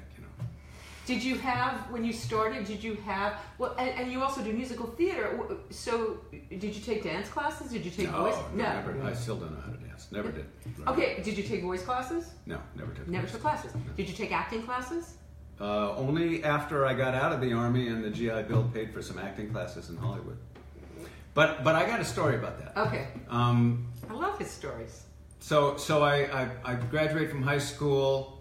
Did 1.09 1.23
you 1.23 1.39
have 1.39 1.89
when 1.89 2.05
you 2.05 2.13
started? 2.13 2.65
Did 2.65 2.83
you 2.83 2.93
have 2.97 3.39
well? 3.57 3.73
And, 3.79 3.89
and 3.99 4.11
you 4.11 4.21
also 4.21 4.43
do 4.43 4.53
musical 4.53 4.85
theater. 4.85 5.39
So 5.71 6.19
did 6.51 6.75
you 6.75 6.81
take 6.89 7.01
dance 7.03 7.27
classes? 7.27 7.71
Did 7.71 7.83
you 7.83 7.89
take 7.89 8.09
voice? 8.09 8.35
no, 8.53 8.63
never. 8.63 9.01
I 9.03 9.13
still 9.13 9.37
don't 9.37 9.51
know 9.55 9.61
how 9.65 9.71
to 9.71 9.77
dance. 9.79 10.07
Never 10.11 10.31
did. 10.31 10.45
Okay. 10.85 11.19
Did 11.23 11.35
you 11.35 11.43
take 11.43 11.63
voice 11.63 11.81
classes? 11.81 12.29
No, 12.45 12.59
never 12.75 12.91
took. 12.93 13.07
Never 13.07 13.25
took 13.25 13.41
classes. 13.41 13.73
No. 13.73 13.81
Did 13.97 14.07
you 14.07 14.13
take 14.13 14.31
acting 14.31 14.61
classes? 14.61 15.15
Uh, 15.59 15.95
only 15.95 16.43
after 16.43 16.85
I 16.85 16.93
got 16.93 17.15
out 17.15 17.31
of 17.31 17.41
the 17.41 17.53
army 17.53 17.87
and 17.87 18.03
the 18.03 18.11
GI 18.11 18.43
Bill 18.43 18.69
paid 18.71 18.93
for 18.93 19.01
some 19.01 19.17
acting 19.17 19.49
classes 19.51 19.89
in 19.89 19.97
Hollywood. 19.97 20.37
But 21.33 21.63
but 21.63 21.73
I 21.73 21.87
got 21.87 21.99
a 21.99 22.05
story 22.05 22.35
about 22.35 22.59
that. 22.59 22.79
Okay. 22.87 23.07
Um, 23.29 23.87
I 24.11 24.13
love 24.13 24.37
his 24.37 24.51
stories. 24.51 25.05
so 25.39 25.75
so 25.77 26.03
I, 26.03 26.15
I, 26.41 26.49
I 26.63 26.75
graduate 26.75 27.31
from 27.31 27.41
high 27.41 27.57
school. 27.57 28.38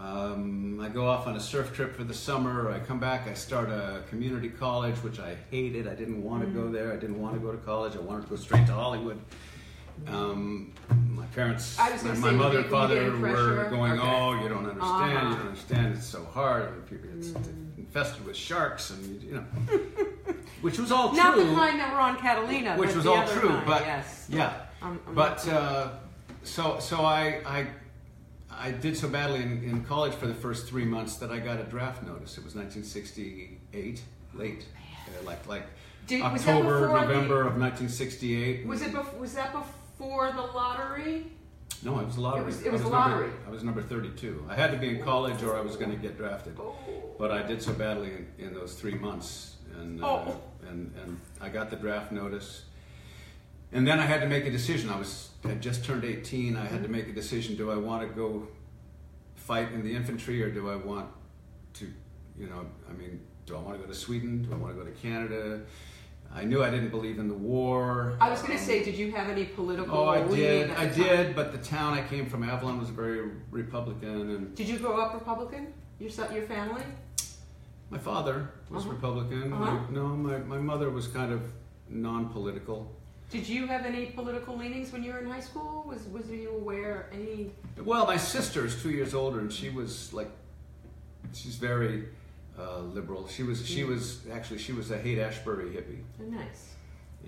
Um, 0.00 0.80
I 0.82 0.88
go 0.88 1.06
off 1.06 1.26
on 1.26 1.36
a 1.36 1.40
surf 1.40 1.74
trip 1.74 1.94
for 1.94 2.04
the 2.04 2.14
summer. 2.14 2.70
I 2.70 2.78
come 2.78 2.98
back. 2.98 3.26
I 3.28 3.34
start 3.34 3.68
a 3.68 4.02
community 4.08 4.48
college, 4.48 4.96
which 4.96 5.18
I 5.20 5.36
hated. 5.50 5.86
I 5.86 5.94
didn't 5.94 6.22
want 6.22 6.42
to 6.42 6.48
Mm. 6.48 6.54
go 6.54 6.70
there. 6.72 6.90
I 6.92 6.96
didn't 6.96 7.20
want 7.20 7.34
to 7.34 7.40
go 7.40 7.52
to 7.52 7.58
college. 7.58 7.96
I 7.96 8.00
wanted 8.00 8.22
to 8.24 8.30
go 8.30 8.36
straight 8.36 8.66
to 8.66 8.72
Hollywood. 8.72 9.20
Um, 10.08 10.72
my 11.10 11.26
parents, 11.26 11.76
my, 11.78 12.14
my 12.14 12.30
mother 12.30 12.60
and 12.60 12.70
father 12.70 13.10
were 13.18 13.66
going, 13.68 13.92
Okay. 13.92 14.02
"Oh, 14.02 14.32
you 14.42 14.48
don't 14.48 14.64
understand. 14.64 14.80
Uh-huh. 14.80 15.06
You 15.28 15.36
don't 15.36 15.46
understand. 15.48 15.94
It's 15.96 16.06
so 16.06 16.24
hard. 16.24 16.72
It's 17.18 17.34
infested 17.76 18.24
with 18.24 18.36
sharks, 18.36 18.88
and 18.90 19.22
you 19.22 19.34
know." 19.34 19.44
Which 20.62 20.78
was 20.78 20.90
all 20.90 21.10
true. 21.10 21.18
Not 21.18 21.36
the 21.36 21.44
kind 21.54 21.78
that 21.78 21.92
were 21.92 22.00
on 22.00 22.16
Catalina. 22.16 22.76
which 22.76 22.94
was 22.94 23.06
all 23.06 23.26
true, 23.28 23.60
but 23.66 23.82
yes. 23.82 24.26
yeah. 24.30 24.52
But 25.14 25.46
uh, 25.48 25.88
so 26.42 26.78
so 26.80 27.02
I 27.04 27.40
I 27.46 27.66
I 28.60 28.70
did 28.72 28.96
so 28.96 29.08
badly 29.08 29.42
in, 29.42 29.62
in 29.64 29.84
college 29.84 30.12
for 30.14 30.26
the 30.26 30.34
first 30.34 30.68
three 30.68 30.84
months 30.84 31.16
that 31.16 31.30
I 31.30 31.38
got 31.38 31.58
a 31.60 31.64
draft 31.64 32.02
notice. 32.02 32.36
It 32.36 32.44
was 32.44 32.54
1968, 32.54 34.02
late, 34.34 34.66
uh, 35.08 35.24
like 35.24 35.46
like 35.48 35.62
Did- 36.06 36.22
was 36.22 36.40
October 36.46 36.80
before 36.82 37.00
the- 37.00 37.06
November 37.06 37.40
of 37.40 37.56
1968. 37.56 38.66
Was 38.66 38.82
it? 38.82 38.92
Bef- 38.92 39.18
was 39.18 39.34
that 39.34 39.52
before 39.52 40.30
the 40.32 40.42
lottery? 40.42 41.26
No, 41.82 41.98
it 42.00 42.06
was 42.06 42.16
a 42.18 42.20
lottery. 42.20 42.42
It 42.42 42.46
was- 42.46 42.62
it 42.62 42.68
I 42.68 42.72
was 42.72 42.80
a 42.82 42.84
number- 42.84 42.96
lottery. 42.98 43.30
I 43.46 43.50
was 43.50 43.64
number 43.64 43.80
32. 43.82 44.44
I 44.48 44.54
had 44.54 44.70
to 44.72 44.76
be 44.76 44.90
in 44.90 45.02
college 45.02 45.42
or 45.42 45.56
I 45.56 45.62
was 45.62 45.76
going 45.76 45.90
to 45.90 45.96
get 45.96 46.18
drafted. 46.18 46.58
But 47.18 47.30
I 47.30 47.42
did 47.42 47.62
so 47.62 47.72
badly 47.72 48.10
in, 48.38 48.46
in 48.46 48.54
those 48.54 48.74
three 48.74 48.94
months, 48.94 49.56
and, 49.78 50.02
uh, 50.02 50.06
Oh. 50.06 50.40
and 50.68 50.92
and 51.02 51.18
I 51.40 51.48
got 51.48 51.70
the 51.70 51.76
draft 51.76 52.12
notice. 52.12 52.64
And 53.72 53.86
then 53.86 54.00
I 54.00 54.06
had 54.06 54.20
to 54.20 54.26
make 54.26 54.46
a 54.46 54.50
decision. 54.50 54.90
I 54.90 54.98
was 54.98 55.30
had 55.44 55.62
just 55.62 55.84
turned 55.84 56.04
18. 56.04 56.56
I 56.56 56.66
had 56.66 56.82
to 56.82 56.88
make 56.88 57.08
a 57.08 57.12
decision: 57.12 57.56
Do 57.56 57.70
I 57.70 57.76
want 57.76 58.08
to 58.08 58.14
go 58.14 58.48
fight 59.36 59.72
in 59.72 59.82
the 59.82 59.94
infantry, 59.94 60.42
or 60.42 60.50
do 60.50 60.68
I 60.70 60.76
want 60.76 61.08
to, 61.74 61.86
you 62.38 62.46
know, 62.48 62.66
I 62.88 62.92
mean, 62.92 63.20
do 63.46 63.56
I 63.56 63.60
want 63.60 63.76
to 63.78 63.82
go 63.84 63.86
to 63.90 63.94
Sweden? 63.98 64.42
Do 64.42 64.52
I 64.52 64.56
want 64.56 64.76
to 64.76 64.82
go 64.82 64.88
to 64.88 64.94
Canada? 64.96 65.60
I 66.32 66.44
knew 66.44 66.62
I 66.62 66.70
didn't 66.70 66.90
believe 66.90 67.18
in 67.18 67.26
the 67.26 67.34
war. 67.34 68.16
I 68.20 68.30
was 68.30 68.40
going 68.42 68.56
to 68.56 68.64
say, 68.64 68.84
did 68.84 68.94
you 68.96 69.10
have 69.12 69.28
any 69.28 69.46
political? 69.46 69.96
Oh, 69.96 70.06
I 70.08 70.22
did. 70.28 70.70
I 70.70 70.86
did. 70.86 71.34
But 71.34 71.50
the 71.50 71.58
town 71.58 71.94
I 71.94 72.06
came 72.06 72.26
from, 72.26 72.44
Avalon, 72.44 72.78
was 72.78 72.88
very 72.90 73.30
Republican, 73.50 74.30
and 74.30 74.54
Did 74.54 74.68
you 74.68 74.78
grow 74.78 75.00
up 75.00 75.14
Republican? 75.14 75.72
Your 75.98 76.10
your 76.32 76.44
family? 76.46 76.82
my 77.90 77.98
father 77.98 78.48
was 78.70 78.84
Uh-huh. 78.84 78.92
Republican. 78.94 79.52
Uh-huh. 79.52 79.72
My- 79.72 79.90
no, 79.90 80.06
my, 80.08 80.38
my 80.38 80.58
mother 80.58 80.90
was 80.90 81.08
kind 81.08 81.32
of 81.32 81.42
non-political. 81.88 82.94
Did 83.30 83.48
you 83.48 83.66
have 83.68 83.86
any 83.86 84.06
political 84.06 84.56
leanings 84.56 84.92
when 84.92 85.04
you 85.04 85.12
were 85.12 85.20
in 85.20 85.30
high 85.30 85.40
school? 85.40 85.84
Was 85.86 86.02
was 86.08 86.28
you 86.28 86.50
aware 86.50 87.08
any? 87.12 87.52
Well, 87.84 88.04
my 88.06 88.16
sister 88.16 88.64
is 88.66 88.82
two 88.82 88.90
years 88.90 89.14
older, 89.14 89.38
and 89.38 89.52
she 89.52 89.70
was 89.70 90.12
like, 90.12 90.30
she's 91.32 91.54
very 91.54 92.06
uh, 92.58 92.80
liberal. 92.80 93.28
She 93.28 93.44
was 93.44 93.64
she 93.66 93.84
was 93.84 94.26
actually 94.32 94.58
she 94.58 94.72
was 94.72 94.90
a 94.90 94.98
Haight 94.98 95.18
Ashbury 95.20 95.70
hippie, 95.70 96.02
Oh, 96.20 96.24
nice. 96.28 96.74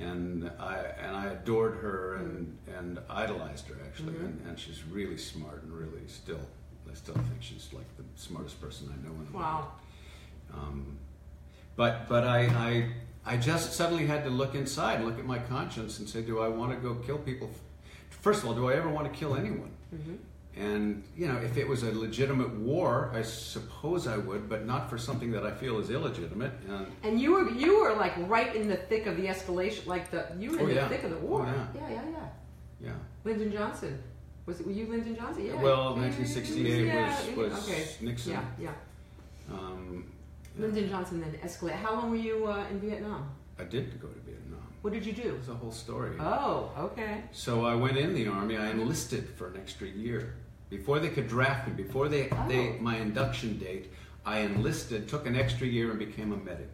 and 0.01 0.51
I 0.59 0.77
and 1.01 1.15
I 1.17 1.27
adored 1.27 1.77
her 1.77 2.17
and 2.17 2.59
and 2.77 2.99
idolized 3.09 3.69
her 3.69 3.77
actually, 3.87 4.15
Mhm. 4.15 4.25
and, 4.25 4.47
and 4.49 4.59
she's 4.59 4.83
really 4.85 5.17
smart 5.19 5.63
and 5.63 5.73
really 5.73 6.07
still 6.09 6.41
I 6.91 6.95
still 6.95 7.15
think 7.15 7.41
she's 7.41 7.69
like 7.73 7.87
the 7.97 8.05
smartest 8.17 8.61
person 8.61 8.89
I 8.93 8.97
know 9.07 9.15
in 9.15 9.27
the 9.27 9.33
world. 9.33 9.45
Wow. 9.47 9.73
Um, 10.53 10.99
but 11.77 12.09
but 12.09 12.25
I, 12.25 12.41
I 12.47 12.91
I 13.25 13.37
just 13.37 13.73
suddenly 13.75 14.07
had 14.07 14.25
to 14.25 14.31
look 14.31 14.55
inside 14.55 14.97
and 14.97 15.05
look 15.07 15.19
at 15.19 15.25
my 15.27 15.39
conscience 15.39 15.99
and 16.01 16.09
say, 16.09 16.23
do 16.23 16.41
I 16.41 16.49
want 16.49 16.73
to 16.73 16.77
go 16.79 16.95
kill 16.97 17.19
people? 17.19 17.51
First 18.11 18.43
of 18.43 18.49
all, 18.49 18.55
do 18.55 18.69
I 18.71 18.75
ever 18.75 18.89
want 18.89 19.13
to 19.13 19.19
kill 19.19 19.37
anyone? 19.37 19.71
hmm 19.91 20.15
And 20.57 21.03
you 21.17 21.27
know, 21.29 21.39
if 21.39 21.57
it 21.57 21.67
was 21.69 21.83
a 21.83 21.93
legitimate 21.93 22.51
war, 22.51 23.11
I 23.15 23.23
suppose 23.23 24.07
I 24.07 24.17
would, 24.19 24.49
but 24.49 24.67
not 24.67 24.91
for 24.91 24.99
something 24.99 25.31
that 25.33 25.45
I 25.47 25.53
feel 25.53 25.79
is 25.79 25.89
illegitimate. 25.91 26.53
And 26.69 26.87
And 27.03 27.21
you 27.21 27.33
were 27.35 27.49
you 27.51 27.81
were 27.81 27.95
like 27.95 28.15
right 28.29 28.55
in 28.55 28.69
the 28.69 28.77
thick 28.77 29.07
of 29.07 29.17
the 29.17 29.27
escalation, 29.27 29.87
like 29.87 30.11
the 30.11 30.27
you 30.39 30.51
were 30.51 30.59
in 30.59 30.65
Oh, 30.65 30.69
the 30.69 30.75
yeah. 30.75 30.89
thick 30.89 31.05
of 31.05 31.11
the 31.11 31.19
war. 31.19 31.47
Oh, 31.49 31.53
yeah. 31.53 31.67
yeah, 31.75 31.91
yeah, 31.97 32.11
yeah. 32.11 32.87
yeah, 32.89 32.93
Lyndon 33.25 33.51
Johnson. 33.53 34.03
Was 34.47 34.59
it? 34.61 34.67
Were 34.67 34.73
you 34.73 34.87
Lyndon 34.87 35.15
Johnson? 35.17 35.47
Yeah. 35.47 35.63
well, 35.63 35.95
1968 35.95 36.87
yeah, 36.87 37.17
was 37.37 37.37
was 37.37 37.69
okay. 37.69 37.85
Nixon. 38.01 38.33
Yeah, 38.33 38.45
yeah. 38.67 39.55
Um, 39.57 40.05
yeah. 40.57 40.63
Lyndon 40.67 40.89
Johnson 40.89 41.21
then 41.21 41.33
escalated. 41.45 41.77
How 41.77 41.95
long 41.95 42.11
were 42.11 42.17
you 42.17 42.47
uh, 42.47 42.65
in 42.71 42.81
Vietnam? 42.81 43.29
I 43.59 43.65
did 43.65 44.01
go 44.01 44.09
to 44.09 44.21
Vietnam. 44.21 44.61
What 44.83 44.93
did 44.93 45.07
you 45.07 45.13
do? 45.13 45.23
It 45.23 45.39
was 45.39 45.49
a 45.49 45.55
whole 45.55 45.71
story. 45.73 46.17
Oh, 46.21 46.71
okay. 46.79 47.23
So 47.33 47.65
I 47.65 47.75
went 47.75 47.97
in 47.97 48.15
the 48.15 48.27
army. 48.29 48.57
I 48.57 48.71
enlisted 48.71 49.29
for 49.37 49.49
an 49.49 49.57
extra 49.57 49.87
year 49.87 50.35
before 50.71 50.99
they 50.99 51.09
could 51.11 51.29
draft 51.29 51.69
me. 51.69 51.75
Before 51.75 52.09
they, 52.09 52.29
they 52.49 52.71
Oh. 52.71 52.77
my 52.81 52.97
induction 52.97 53.59
date, 53.59 53.93
I 54.27 54.41
enlisted, 54.41 55.09
took 55.09 55.27
an 55.27 55.37
extra 55.37 55.67
year, 55.67 55.91
and 55.91 55.99
became 55.99 56.33
a 56.33 56.37
medic 56.37 56.69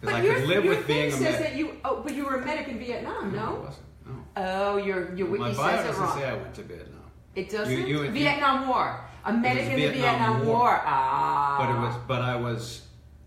because 0.00 0.14
I 0.16 0.22
your, 0.22 0.34
could 0.36 0.48
live 0.48 0.64
your 0.64 0.76
with 0.76 0.86
being 0.86 1.08
a 1.08 1.10
says 1.12 1.20
medic. 1.22 1.40
that 1.40 1.54
you. 1.56 1.72
Oh, 1.84 2.02
but 2.02 2.14
you 2.14 2.24
were 2.26 2.36
a 2.36 2.44
medic 2.44 2.68
in 2.68 2.78
Vietnam, 2.78 3.30
I 3.32 3.36
no? 3.36 3.54
wasn't. 3.64 3.86
No. 4.06 4.12
Oh, 4.36 4.76
your 4.76 5.14
your 5.16 5.26
my 5.28 5.48
wiki 5.48 5.56
bio 5.56 5.70
says 5.76 5.84
it 5.84 5.88
doesn't 5.88 6.02
wrong. 6.04 6.18
say 6.18 6.24
I 6.28 6.34
went 6.34 6.54
to 6.54 6.62
Vietnam, 6.62 7.00
It 7.34 7.50
doesn't. 7.50 7.72
you- 7.88 8.02
you- 8.04 8.10
Vietnam 8.10 8.68
War. 8.68 9.00
A 9.24 9.32
medic 9.32 9.64
in 9.64 9.70
the 9.70 9.76
Vietnam 9.76 10.00
Vietnam 10.02 10.46
War. 10.46 10.56
War. 10.58 10.82
Ah. 10.84 11.56
but 11.58 11.70
it 11.74 11.78
was. 11.88 11.96
But 12.06 12.22
I 12.22 12.36
was, 12.36 12.85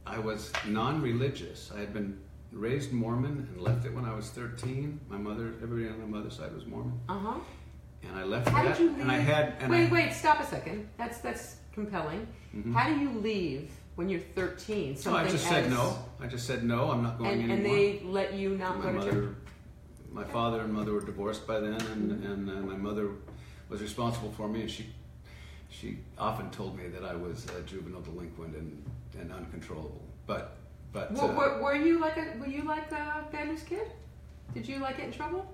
I 0.10 0.19
was 0.19 0.52
non-religious. 0.67 1.72
I 1.76 1.80
had 1.80 1.93
been 1.93 2.19
raised 2.52 2.91
Mormon 2.91 3.48
and 3.54 3.62
left 3.62 3.86
it 3.86 3.93
when 3.93 4.06
I 4.06 4.13
was 4.13 4.30
13. 4.32 5.00
My 5.10 5.17
mother, 5.17 5.54
everybody 5.62 5.88
on 5.88 6.00
my 6.00 6.17
mother's 6.17 6.36
side 6.38 6.54
was 6.54 6.65
Mormon, 6.65 7.00
Uh 7.08 7.19
huh. 7.19 7.39
and 8.04 8.17
I 8.17 8.24
left 8.24 8.50
How 8.50 8.63
that. 8.63 8.78
did 8.78 8.84
you 8.84 8.89
leave? 8.91 9.00
and 9.02 9.12
I 9.12 9.17
had. 9.19 9.54
And 9.60 9.72
wait, 9.72 9.88
I, 9.89 9.91
wait, 9.91 10.13
stop 10.13 10.39
a 10.39 10.45
second. 10.45 10.88
That's 10.98 11.19
that's 11.19 11.58
compelling. 11.74 12.28
Mhm. 12.56 12.74
How 12.74 12.89
do 12.89 13.00
you 13.00 13.12
leave 13.19 13.69
when 13.95 14.10
you're 14.10 14.19
13? 14.36 14.95
So 14.98 15.15
I 15.15 15.28
just 15.28 15.45
said 15.48 15.69
no. 15.69 15.98
I 16.19 16.26
just 16.28 16.48
said 16.48 16.63
no. 16.63 16.89
I'm 16.91 17.04
not 17.04 17.19
going 17.19 17.32
And, 17.32 17.52
anymore. 17.52 17.58
and 17.58 17.65
they 17.65 18.02
let 18.04 18.34
you 18.34 18.58
not 18.58 18.84
my 18.84 18.91
go 18.93 19.02
to 19.06 19.12
church. 19.12 19.36
my 20.12 20.24
father 20.24 20.62
and 20.62 20.74
mother 20.74 20.93
were 20.93 21.02
divorced 21.06 21.45
by 21.45 21.60
then, 21.60 21.74
and, 21.93 22.12
Mm-hmm. 22.12 22.32
and 22.32 22.50
uh, 22.50 22.54
my 22.72 22.76
mother 22.76 23.10
was 23.69 23.80
responsible 23.82 24.32
for 24.32 24.48
me, 24.48 24.62
and 24.62 24.72
she 24.72 24.88
she 25.72 26.00
often 26.17 26.50
told 26.50 26.76
me 26.76 26.88
that 26.88 27.04
I 27.06 27.13
was 27.15 27.45
a 27.56 27.62
juvenile 27.62 28.02
delinquent 28.02 28.56
and, 28.56 28.84
and 29.19 29.32
uncontrollable. 29.32 30.01
But 30.25 30.55
but 30.91 31.12
Were, 31.13 31.23
uh, 31.23 31.34
were, 31.36 31.62
were 31.62 31.75
you 31.75 31.99
like 31.99 32.17
a 32.17 32.38
were 32.39 32.47
you 32.47 32.63
like 32.63 32.91
a 32.91 33.25
bad 33.32 33.55
kid? 33.67 33.91
Did 34.53 34.67
you 34.67 34.79
like 34.79 34.97
get 34.97 35.08
in 35.08 35.12
trouble? 35.12 35.45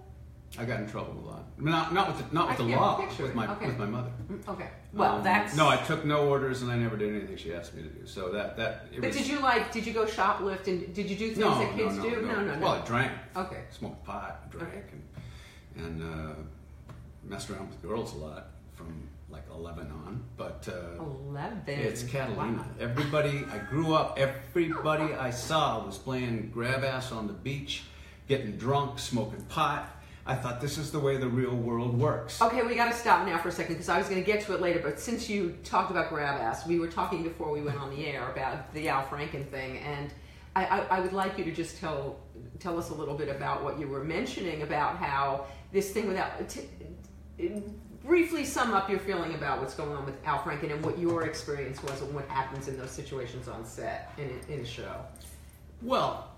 I 0.57 0.63
got 0.63 0.79
in 0.79 0.87
trouble 0.87 1.13
a 1.21 1.25
lot. 1.31 1.43
Not, 1.57 1.93
not 1.93 2.07
with 2.07 2.29
the, 2.29 2.33
not 2.33 2.47
with 2.47 2.61
I 2.61 2.63
the 2.63 2.75
law, 2.77 3.01
with 3.19 3.35
my 3.35 3.51
Okay. 3.55 3.65
with 3.65 3.77
my 3.77 3.85
mother. 3.87 4.11
Okay. 4.47 4.69
Well, 4.93 5.15
Um, 5.17 5.23
that's 5.23 5.55
no. 5.57 5.67
I 5.67 5.75
took 5.75 6.05
no 6.05 6.29
orders, 6.29 6.61
and 6.61 6.71
I 6.71 6.77
never 6.77 6.95
did 6.95 7.13
anything 7.13 7.35
she 7.35 7.53
asked 7.53 7.73
me 7.73 7.81
to 7.83 7.89
do. 7.89 8.05
So 8.05 8.29
that 8.29 8.55
that. 8.55 8.85
It 8.93 9.01
But 9.01 9.07
was, 9.07 9.17
did 9.17 9.27
you 9.27 9.39
like? 9.39 9.73
Did 9.73 9.85
you 9.85 9.91
go 9.91 10.05
shoplift 10.05 10.67
and 10.67 10.93
did 10.93 11.09
you 11.09 11.17
do 11.17 11.27
things 11.27 11.39
No, 11.39 11.59
that 11.59 11.75
kids 11.75 11.97
no, 11.97 12.03
no, 12.03 12.09
do? 12.09 12.21
no, 12.21 12.27
No, 12.27 12.41
no, 12.45 12.55
no. 12.55 12.61
Well, 12.61 12.81
I 12.81 12.85
drank, 12.85 13.11
Okay. 13.35 13.63
smoked 13.71 14.05
pot, 14.05 14.49
drank, 14.49 14.69
Okay. 14.69 14.83
and 15.75 16.01
and 16.01 16.03
uh, 16.03 16.35
messed 17.25 17.49
around 17.49 17.67
with 17.69 17.81
girls 17.81 18.13
a 18.13 18.17
lot 18.17 18.47
from 18.75 18.93
like 19.35 19.43
eleven 19.53 19.91
on. 19.91 20.23
But 20.37 20.67
uh, 20.71 21.03
Eleven. 21.03 21.79
It's 21.79 22.03
Catalina. 22.03 22.57
Wow. 22.57 22.65
Everybody, 22.79 23.43
I 23.51 23.57
grew 23.57 23.93
up, 23.93 24.17
everybody 24.17 25.13
I 25.13 25.29
saw 25.29 25.85
was 25.85 25.97
playing 25.97 26.51
grab 26.53 26.83
ass 26.85 27.11
on 27.11 27.27
the 27.27 27.33
beach, 27.33 27.83
getting 28.27 28.55
drunk, 28.55 28.97
smoking 28.97 29.41
pot. 29.43 29.91
I 30.25 30.35
thought 30.35 30.59
this 30.59 30.77
is 30.77 30.91
the 30.91 30.99
way 30.99 31.17
the 31.17 31.27
real 31.27 31.53
world 31.53 31.99
works. 31.99 32.41
Okay, 32.41 32.63
we 32.63 32.75
got 32.75 32.91
to 32.91 32.97
stop 32.97 33.27
now 33.27 33.37
for 33.37 33.49
a 33.49 33.51
second 33.51 33.75
because 33.75 33.89
I 33.89 33.99
was 33.99 34.07
going 34.07 34.23
to 34.23 34.25
get 34.25 34.43
to 34.45 34.55
it 34.55 34.61
later. 34.61 34.79
But 34.79 34.99
since 34.99 35.29
you 35.29 35.55
talked 35.63 35.91
about 35.91 36.09
grab 36.09 36.39
ass, 36.41 36.65
we 36.65 36.79
were 36.79 36.87
talking 36.87 37.21
before 37.21 37.51
we 37.51 37.61
went 37.61 37.79
on 37.79 37.91
the 37.91 38.07
air 38.07 38.31
about 38.31 38.73
the 38.73 38.89
Al 38.89 39.03
Franken 39.03 39.45
thing, 39.49 39.79
and 39.79 40.11
I, 40.55 40.65
I, 40.65 40.79
I 40.97 40.99
would 41.01 41.13
like 41.13 41.37
you 41.37 41.43
to 41.43 41.51
just 41.51 41.77
tell 41.77 42.19
tell 42.59 42.79
us 42.79 42.89
a 42.89 42.93
little 42.93 43.15
bit 43.15 43.27
about 43.27 43.63
what 43.65 43.77
you 43.77 43.89
were 43.89 44.03
mentioning 44.03 44.61
about 44.61 44.95
how 44.95 45.45
this 45.73 45.91
thing 45.91 46.07
without. 46.07 46.47
T- 46.47 46.69
briefly 48.05 48.45
sum 48.45 48.73
up 48.73 48.89
your 48.89 48.99
feeling 48.99 49.33
about 49.33 49.59
what's 49.59 49.73
going 49.73 49.91
on 49.91 50.05
with 50.05 50.15
Al 50.25 50.39
Franken 50.39 50.71
and 50.71 50.83
what 50.85 50.97
your 50.99 51.23
experience 51.25 51.81
was 51.83 52.01
and 52.01 52.13
what 52.13 52.27
happens 52.27 52.67
in 52.67 52.77
those 52.77 52.91
situations 52.91 53.47
on 53.47 53.65
set 53.65 54.11
in 54.17 54.29
a, 54.49 54.53
in 54.53 54.59
a 54.61 54.65
show. 54.65 54.95
Well, 55.81 56.31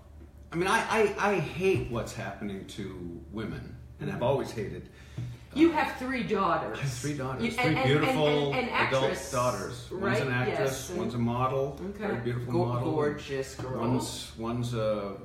I 0.52 0.56
mean, 0.56 0.66
I, 0.68 0.78
I, 1.18 1.30
I 1.32 1.34
hate 1.38 1.90
what's 1.90 2.14
happening 2.14 2.64
to 2.68 3.20
women, 3.32 3.76
and 4.00 4.10
I've 4.10 4.22
always 4.22 4.50
hated. 4.50 4.88
Uh, 5.18 5.22
you 5.54 5.70
have 5.72 5.96
three 5.98 6.22
daughters. 6.22 6.78
I 6.78 6.82
have 6.82 6.92
three 6.92 7.14
daughters, 7.14 7.44
You- 7.44 7.50
three 7.52 7.74
and- 7.74 7.84
beautiful 7.84 8.52
and- 8.52 8.68
and 8.68 8.88
adult 8.88 9.04
actress, 9.04 9.30
daughters. 9.32 9.90
One's 9.90 10.02
right? 10.02 10.22
an 10.22 10.30
actress, 10.32 10.88
Yes, 10.88 10.90
one's 10.90 11.14
a 11.14 11.18
model, 11.18 11.78
Okay. 11.90 11.98
very 12.06 12.20
beautiful 12.20 12.52
Go- 12.52 12.64
model. 12.66 12.92
Gorgeous 12.92 13.54
girl. 13.56 13.80
One's 13.80 14.32
one's 14.38 14.74
a 14.74 15.16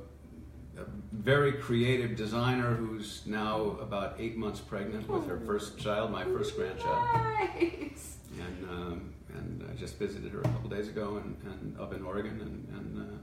very 1.22 1.52
creative 1.52 2.16
designer 2.16 2.74
who's 2.74 3.22
now 3.26 3.76
about 3.80 4.16
eight 4.18 4.36
months 4.36 4.60
pregnant 4.60 5.08
with 5.08 5.26
her 5.28 5.38
first 5.40 5.78
child, 5.78 6.10
my 6.10 6.24
first 6.24 6.56
grandchild, 6.56 7.04
Nice. 7.14 8.16
and 8.40 8.68
um, 8.70 9.14
and 9.34 9.64
I 9.70 9.74
just 9.74 9.98
visited 9.98 10.32
her 10.32 10.40
a 10.40 10.44
couple 10.44 10.68
days 10.70 10.88
ago, 10.88 11.16
and, 11.22 11.36
and 11.44 11.78
up 11.80 11.92
in 11.94 12.04
Oregon, 12.04 12.40
and, 12.40 12.78
and 12.78 13.10
uh, 13.12 13.16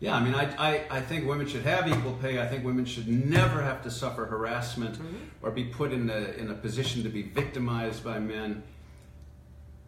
yeah, 0.00 0.14
I 0.16 0.20
mean, 0.22 0.34
I, 0.34 0.44
I 0.56 0.86
I 0.90 1.00
think 1.00 1.26
women 1.28 1.46
should 1.46 1.62
have 1.64 1.86
equal 1.88 2.14
pay. 2.14 2.40
I 2.40 2.46
think 2.46 2.64
women 2.64 2.84
should 2.86 3.08
never 3.08 3.62
have 3.62 3.82
to 3.82 3.90
suffer 3.90 4.24
harassment 4.24 4.98
or 5.42 5.50
be 5.50 5.64
put 5.64 5.92
in 5.92 6.08
a 6.10 6.32
in 6.38 6.50
a 6.50 6.54
position 6.54 7.02
to 7.02 7.08
be 7.10 7.22
victimized 7.22 8.02
by 8.02 8.18
men. 8.18 8.62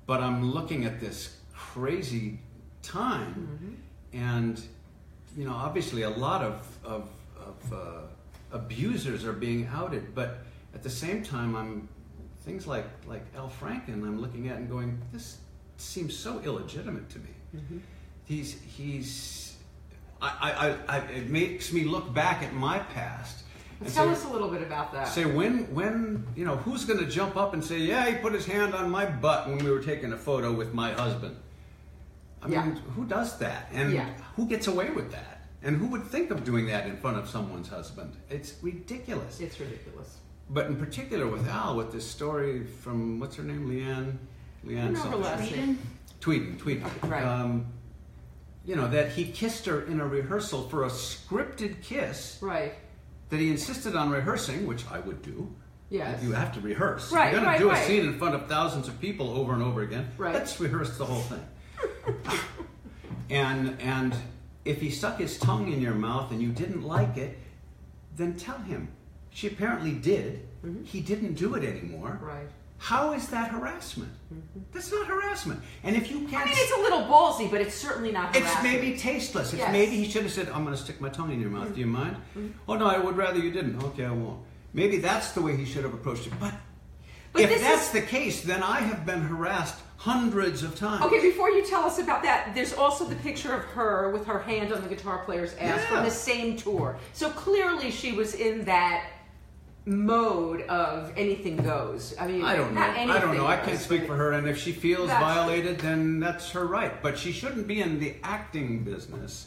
But 0.07 0.21
I'm 0.21 0.53
looking 0.53 0.85
at 0.85 1.01
this 1.01 1.37
crazy 1.55 2.41
time, 2.83 3.79
and 4.13 4.61
you 5.37 5.47
know, 5.47 5.55
obviously, 5.55 6.03
a 6.03 6.11
lot 6.11 6.43
of 6.43 6.67
of, 6.85 7.09
of 7.47 7.73
uh, 7.73 8.01
abusers 8.53 9.25
are 9.25 9.33
being 9.33 9.67
outed, 9.73 10.15
but 10.15 10.39
at 10.75 10.83
the 10.83 10.91
same 10.91 11.23
time, 11.23 11.55
I'm 11.57 11.89
things 12.45 12.67
like 12.67 12.87
like 13.07 13.25
Al 13.37 13.51
Franken. 13.61 13.95
I'm 14.07 14.21
looking 14.21 14.49
at 14.49 14.57
and 14.57 14.69
going, 14.69 15.01
this 15.13 15.39
seems 15.77 16.17
so 16.17 16.41
illegitimate 16.41 17.09
to 17.11 17.19
me. 17.19 17.31
He's 18.25 18.61
he's. 18.77 19.57
I, 20.21 20.77
I, 20.89 20.97
I, 20.97 20.99
it 21.07 21.31
makes 21.31 21.73
me 21.73 21.83
look 21.85 22.15
back 22.15 22.45
at 22.45 22.55
my 22.55 22.79
past 22.79 23.43
Tell 23.91 24.07
say, 24.07 24.13
us 24.13 24.25
a 24.25 24.29
little 24.29 24.49
bit 24.49 24.63
about 24.63 24.93
that. 24.93 25.09
Say 25.09 25.25
when 25.25 25.73
when 25.75 26.25
you 26.37 26.45
know 26.45 26.57
who's 26.57 26.85
going 26.85 27.01
to 27.01 27.07
jump 27.07 27.37
up 27.37 27.55
and 27.55 27.65
say 27.65 27.79
yeah 27.79 28.09
he 28.09 28.15
put 28.17 28.33
his 28.33 28.47
hand 28.47 28.75
on 28.75 28.91
my 28.91 29.07
butt 29.07 29.49
when 29.49 29.59
we 29.59 29.71
were 29.71 29.83
taking 29.83 30.13
a 30.13 30.17
photo 30.17 30.53
with 30.53 30.73
my 30.75 30.93
husband. 30.93 31.37
I 32.43 32.47
mean 32.47 32.55
Yeah. 32.55 32.75
who 32.95 33.05
does 33.05 33.39
that 33.39 33.69
and 33.73 33.93
Yeah. 33.93 34.09
who 34.37 34.47
gets 34.47 34.67
away 34.67 34.91
with 34.91 35.11
that 35.13 35.32
and 35.63 35.77
who 35.77 35.87
would 35.89 36.05
think 36.05 36.31
of 36.31 36.45
doing 36.45 36.67
that 36.67 36.87
in 36.87 36.97
front 36.97 37.17
of 37.19 37.29
someone's 37.29 37.69
husband? 37.69 38.17
It's 38.31 38.55
ridiculous. 38.63 39.41
it's 39.41 39.59
ridiculous. 39.61 40.19
But 40.51 40.67
in 40.67 40.77
particular 40.77 41.27
with 41.27 41.49
Al, 41.49 41.77
with 41.77 41.93
this 41.93 42.07
story 42.09 42.65
from 42.67 43.19
what's 43.21 43.37
her 43.37 43.43
name, 43.43 43.69
Leeann, 43.69 44.19
Leeann 44.67 44.93
know 44.93 44.99
her 45.01 45.03
something. 45.05 45.21
last 45.23 45.49
Sweden? 45.49 45.79
Tweeden, 46.21 46.59
Tweeden. 46.59 47.11
Right. 47.11 47.25
Um, 47.25 47.67
you 48.65 48.77
know 48.77 48.89
that 48.89 49.11
he 49.13 49.25
kissed 49.25 49.67
her 49.67 49.83
in 49.87 50.01
a 50.01 50.07
rehearsal 50.07 50.69
for 50.69 50.85
a 50.85 50.89
scripted 50.89 51.83
kiss 51.83 52.39
Right. 52.41 52.75
that 53.31 53.41
he 53.41 53.51
insisted 53.51 53.97
on 53.97 54.11
rehearsing, 54.11 54.67
which 54.67 54.85
I 54.91 55.01
would 55.01 55.23
do. 55.23 55.53
Yes. 55.91 56.23
You 56.23 56.33
have 56.33 56.53
to 56.55 56.61
rehearse. 56.61 57.11
Right, 57.13 57.33
You're 57.33 57.41
going 57.41 57.47
right, 57.51 57.59
to 57.59 57.65
do 57.65 57.71
right. 57.71 57.83
a 57.83 57.87
scene 57.87 58.05
in 58.07 58.19
front 58.19 58.35
of 58.35 58.47
thousands 58.47 58.89
of 58.89 58.99
people 59.01 59.31
over 59.37 59.53
and 59.53 59.63
over 59.63 59.83
again. 59.83 60.09
Right. 60.17 60.33
Let's 60.33 60.59
rehearse 60.61 60.97
the 60.97 61.05
whole 61.05 61.23
thing. 61.23 61.45
and 63.31 63.81
and 63.81 64.15
if 64.65 64.81
he 64.81 64.91
stuck 64.91 65.19
his 65.19 65.39
tongue 65.39 65.73
in 65.73 65.81
your 65.81 65.95
mouth 65.95 66.31
and 66.31 66.41
you 66.41 66.49
didn't 66.51 66.83
like 66.83 67.17
it, 67.17 67.39
then 68.17 68.35
tell 68.37 68.59
him. 68.59 68.89
She 69.31 69.47
apparently 69.49 69.93
did. 69.93 70.47
Mm-hmm. 70.65 70.85
He 70.85 71.01
didn't 71.01 71.35
do 71.35 71.55
it 71.55 71.65
anymore. 71.65 72.19
Right. 72.23 72.47
How 72.79 73.13
is 73.13 73.29
that 73.29 73.51
harassment? 73.51 74.11
Mm-hmm. 74.33 74.61
That's 74.73 74.91
not 74.93 75.07
harassment. 75.07 75.61
And 75.85 75.97
if 75.97 76.11
you 76.11 76.27
can't 76.27 76.43
I 76.43 76.45
mean, 76.47 76.55
it's 76.57 76.77
a 76.77 76.81
little 76.81 77.03
ballsy, 77.03 77.51
but 77.51 77.61
it's 77.61 77.75
certainly 77.75 78.11
not 78.13 78.35
Harassment. 78.37 78.55
it's 78.55 78.63
maybe 78.83 78.97
tasteless. 78.99 79.53
It's 79.53 79.61
Yes. 79.61 79.73
maybe 79.73 79.97
he 79.97 80.09
should 80.11 80.25
have 80.25 80.33
said, 80.33 80.49
"I'm 80.49 80.65
going 80.65 80.77
to 80.77 80.83
stick 80.83 81.01
my 81.01 81.09
tongue 81.09 81.33
in 81.33 81.41
your 81.41 81.51
mouth. 81.51 81.67
Mm-hmm. 81.67 81.75
Do 81.75 81.81
you 81.81 81.87
mind?" 81.87 82.17
Oh 82.69 82.75
no, 82.75 82.87
I 82.87 82.99
would 82.99 83.17
rather 83.17 83.39
you 83.39 83.51
didn't. 83.53 83.83
Okay, 83.85 84.05
I 84.05 84.11
won't. 84.11 84.41
Maybe 84.75 84.99
that's 84.99 85.31
the 85.33 85.41
way 85.43 85.57
he 85.57 85.65
should 85.65 85.85
have 85.85 85.95
approached 85.95 86.27
it. 86.27 86.33
But, 86.41 86.55
But 87.33 87.43
if 87.43 87.61
that's 87.61 87.87
is- 87.87 87.93
the 87.93 88.03
case, 88.03 88.43
then 88.43 88.63
I 88.65 88.81
have 88.81 89.07
been 89.07 89.21
harassed 89.23 89.79
hundreds 90.13 90.65
of 90.65 90.75
times. 90.75 91.05
Okay, 91.05 91.21
before 91.23 91.51
you 91.51 91.65
tell 91.65 91.83
us 91.85 92.01
about 92.01 92.25
that, 92.25 92.53
there's 92.57 92.73
also 92.73 93.05
the 93.05 93.15
picture 93.17 93.55
of 93.55 93.63
her 93.67 94.11
with 94.11 94.27
her 94.27 94.41
hand 94.41 94.73
on 94.73 94.83
the 94.83 94.89
guitar 94.89 95.19
player's 95.25 95.53
ass 95.55 95.79
Yeah. 95.81 95.87
from 95.87 96.05
the 96.05 96.11
same 96.11 96.57
tour. 96.57 96.97
So 97.13 97.31
clearly 97.31 97.93
she 97.93 98.11
was 98.11 98.35
in 98.35 98.65
that 98.65 99.05
mode 99.85 100.63
of 100.63 101.13
anything 101.17 101.57
goes. 101.57 102.15
I 102.19 102.27
mean, 102.27 102.43
I 102.45 102.57
don't 102.57 102.75
know. 102.75 102.81
I 102.81 103.21
don't 103.21 103.37
know. 103.37 103.47
I 103.47 103.57
can't 103.59 103.79
speak 103.79 104.07
for 104.07 104.17
her, 104.17 104.33
and 104.33 104.49
if 104.49 104.59
she 104.59 104.73
feels 104.73 105.09
violated, 105.09 105.79
then 105.79 106.19
that's 106.19 106.51
her 106.51 106.67
right. 106.67 107.01
But 107.01 107.17
she 107.17 107.31
shouldn't 107.31 107.69
be 107.69 107.81
in 107.81 108.01
the 108.01 108.17
acting 108.25 108.83
business 108.83 109.47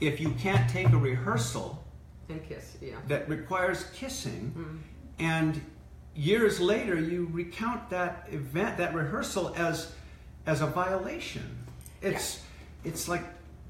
if 0.00 0.20
you 0.20 0.30
can't 0.32 0.68
take 0.68 0.88
a 0.90 0.96
rehearsal 0.96 1.84
And 2.28 2.42
kiss, 2.48 2.76
yeah. 2.80 2.96
that 3.06 3.28
requires 3.28 3.84
kissing, 3.94 4.52
Mm-hmm. 4.56 4.76
and 5.24 5.60
years 6.14 6.60
later 6.60 6.98
you 6.98 7.28
recount 7.32 7.90
that 7.90 8.26
event, 8.30 8.78
that 8.78 8.94
rehearsal 8.94 9.52
as 9.56 9.92
as 10.46 10.60
a 10.60 10.66
violation. 10.66 11.56
It's 12.02 12.40
it's 12.84 13.08
like 13.08 13.22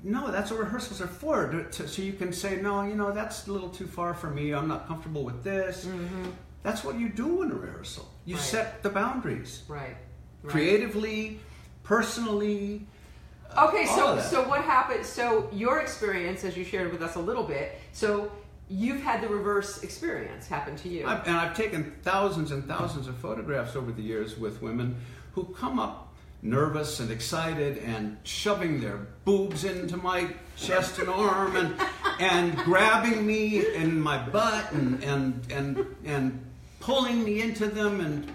no, 0.02 0.30
that's 0.30 0.50
what 0.50 0.60
rehearsals 0.60 1.00
are 1.00 1.06
for. 1.06 1.46
to- 1.48 1.64
to- 1.64 1.88
so 1.88 2.02
you 2.02 2.12
can 2.12 2.32
say 2.32 2.60
no, 2.60 2.82
you 2.82 2.94
know 2.94 3.10
that's 3.12 3.46
a 3.46 3.52
little 3.52 3.70
too 3.70 3.86
far 3.86 4.12
for 4.12 4.28
me. 4.28 4.52
I'm 4.52 4.68
not 4.68 4.86
comfortable 4.86 5.24
with 5.24 5.42
this. 5.42 5.86
That's 6.62 6.82
what 6.84 6.98
you 6.98 7.08
do 7.08 7.42
in 7.42 7.50
a 7.50 7.54
rehearsal. 7.54 8.08
You 8.24 8.34
Mm-hmm. 8.36 8.42
Right. 8.42 8.50
set 8.50 8.82
the 8.82 8.90
boundaries 8.90 9.62
Right. 9.68 9.96
right. 10.42 10.50
creatively, 10.52 11.40
personally. 11.82 12.86
Okay, 13.56 13.86
all 13.88 14.18
so 14.18 14.20
so 14.20 14.48
what 14.48 14.62
happened? 14.62 15.06
So 15.06 15.48
your 15.52 15.80
experience, 15.80 16.42
as 16.44 16.56
you 16.56 16.64
shared 16.64 16.90
with 16.92 17.02
us 17.02 17.14
a 17.14 17.20
little 17.20 17.44
bit, 17.44 17.78
so 17.92 18.30
you've 18.68 19.02
had 19.02 19.20
the 19.20 19.28
reverse 19.28 19.82
experience 19.82 20.46
happen 20.46 20.76
to 20.76 20.88
you. 20.88 21.06
I've, 21.06 21.26
and 21.26 21.36
I've 21.36 21.56
taken 21.56 21.92
thousands 22.02 22.50
and 22.50 22.66
thousands 22.66 23.08
of 23.08 23.16
photographs 23.16 23.76
over 23.76 23.92
the 23.92 24.02
years 24.02 24.38
with 24.38 24.62
women 24.62 24.96
who 25.34 25.44
come 25.44 25.78
up 25.78 26.12
nervous 26.44 27.00
and 27.00 27.10
excited 27.10 27.78
and 27.78 28.18
shoving 28.22 28.80
their 28.80 28.98
boobs 29.24 29.64
into 29.64 29.96
my 29.96 30.28
chest 30.56 30.98
and 30.98 31.08
arm 31.08 31.56
and 31.56 31.74
and 32.20 32.56
grabbing 32.58 33.26
me 33.26 33.66
in 33.74 33.98
my 33.98 34.18
butt 34.28 34.70
and 34.72 35.02
and 35.02 35.40
and 35.50 35.86
and 36.04 36.44
pulling 36.80 37.24
me 37.24 37.40
into 37.40 37.66
them 37.66 38.00
and 38.00 38.30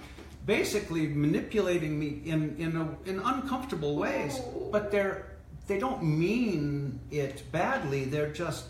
basically 0.47 1.07
manipulating 1.07 1.99
me 1.99 2.21
in 2.25 2.55
in 2.57 2.75
a, 2.75 3.09
in 3.09 3.19
uncomfortable 3.19 3.95
ways. 3.95 4.39
Oh. 4.41 4.69
But 4.71 4.91
they're 4.91 5.25
they 5.67 5.77
don't 5.77 6.03
mean 6.03 6.99
it 7.11 7.43
badly. 7.51 8.05
They're 8.05 8.33
just 8.33 8.65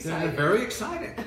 they're 0.00 0.28
very 0.30 0.62
excited 0.62 1.24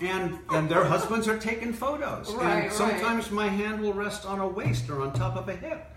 and 0.00 0.38
and 0.50 0.68
their 0.68 0.84
husbands 0.84 1.26
are 1.26 1.38
taking 1.38 1.72
photos 1.72 2.32
Right, 2.32 2.44
and 2.44 2.62
right. 2.64 2.72
sometimes 2.72 3.30
my 3.30 3.48
hand 3.48 3.80
will 3.80 3.94
rest 3.94 4.26
on 4.26 4.40
a 4.40 4.46
waist 4.46 4.88
or 4.90 5.00
on 5.02 5.12
top 5.12 5.36
of 5.36 5.48
a 5.48 5.56
hip 5.56 5.92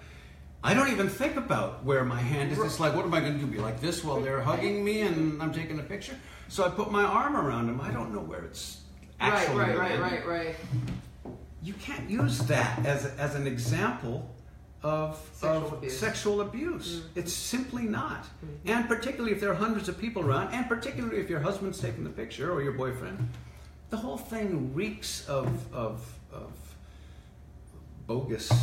I 0.63 0.73
don't 0.73 0.91
even 0.91 1.07
think 1.07 1.37
about 1.37 1.85
where 1.85 2.03
my 2.03 2.19
hand 2.19 2.51
is. 2.51 2.59
It's 2.59 2.81
like, 2.81 2.93
what 2.93 3.05
am 3.05 3.13
I 3.13 3.21
going 3.21 3.33
to 3.33 3.39
do? 3.39 3.45
Be 3.45 3.59
like 3.59 3.79
this 3.79 4.03
while 4.03 4.19
they're 4.19 4.41
hugging 4.41 4.83
me 4.83 5.01
and 5.01 5.41
I'm 5.41 5.53
taking 5.53 5.79
a 5.79 5.83
picture? 5.83 6.17
So 6.49 6.65
I 6.65 6.69
put 6.69 6.91
my 6.91 7.03
arm 7.03 7.37
around 7.37 7.67
them. 7.67 7.79
I 7.79 7.91
don't 7.91 8.13
know 8.13 8.19
where 8.19 8.43
it's 8.43 8.81
right, 9.21 9.31
actually. 9.31 9.55
right, 9.55 9.77
right, 9.77 9.91
in. 9.93 10.01
right, 10.01 10.27
right. 10.27 10.55
You 11.63 11.73
can't 11.75 12.09
use 12.09 12.39
that 12.39 12.85
as, 12.85 13.05
as 13.05 13.35
an 13.35 13.47
example 13.47 14.29
of 14.81 15.17
Sexual 15.33 15.65
of 15.67 15.73
abuse. 15.73 15.99
sexual 15.99 16.41
abuse. 16.41 17.03
It's 17.15 17.33
simply 17.33 17.83
not. 17.83 18.25
And 18.65 18.87
particularly 18.87 19.31
if 19.33 19.39
there 19.41 19.51
are 19.51 19.55
hundreds 19.55 19.89
of 19.89 19.97
people 19.99 20.25
around, 20.25 20.53
and 20.53 20.67
particularly 20.67 21.17
if 21.19 21.29
your 21.29 21.39
husband's 21.41 21.79
taking 21.79 22.03
the 22.03 22.09
picture 22.09 22.51
or 22.51 22.61
your 22.61 22.71
boyfriend, 22.73 23.27
the 23.89 23.97
whole 23.97 24.17
thing 24.17 24.73
reeks 24.73 25.27
of 25.27 25.47
of 25.73 26.01
of 26.31 26.51
bogus. 28.07 28.51
Uh, 28.51 28.55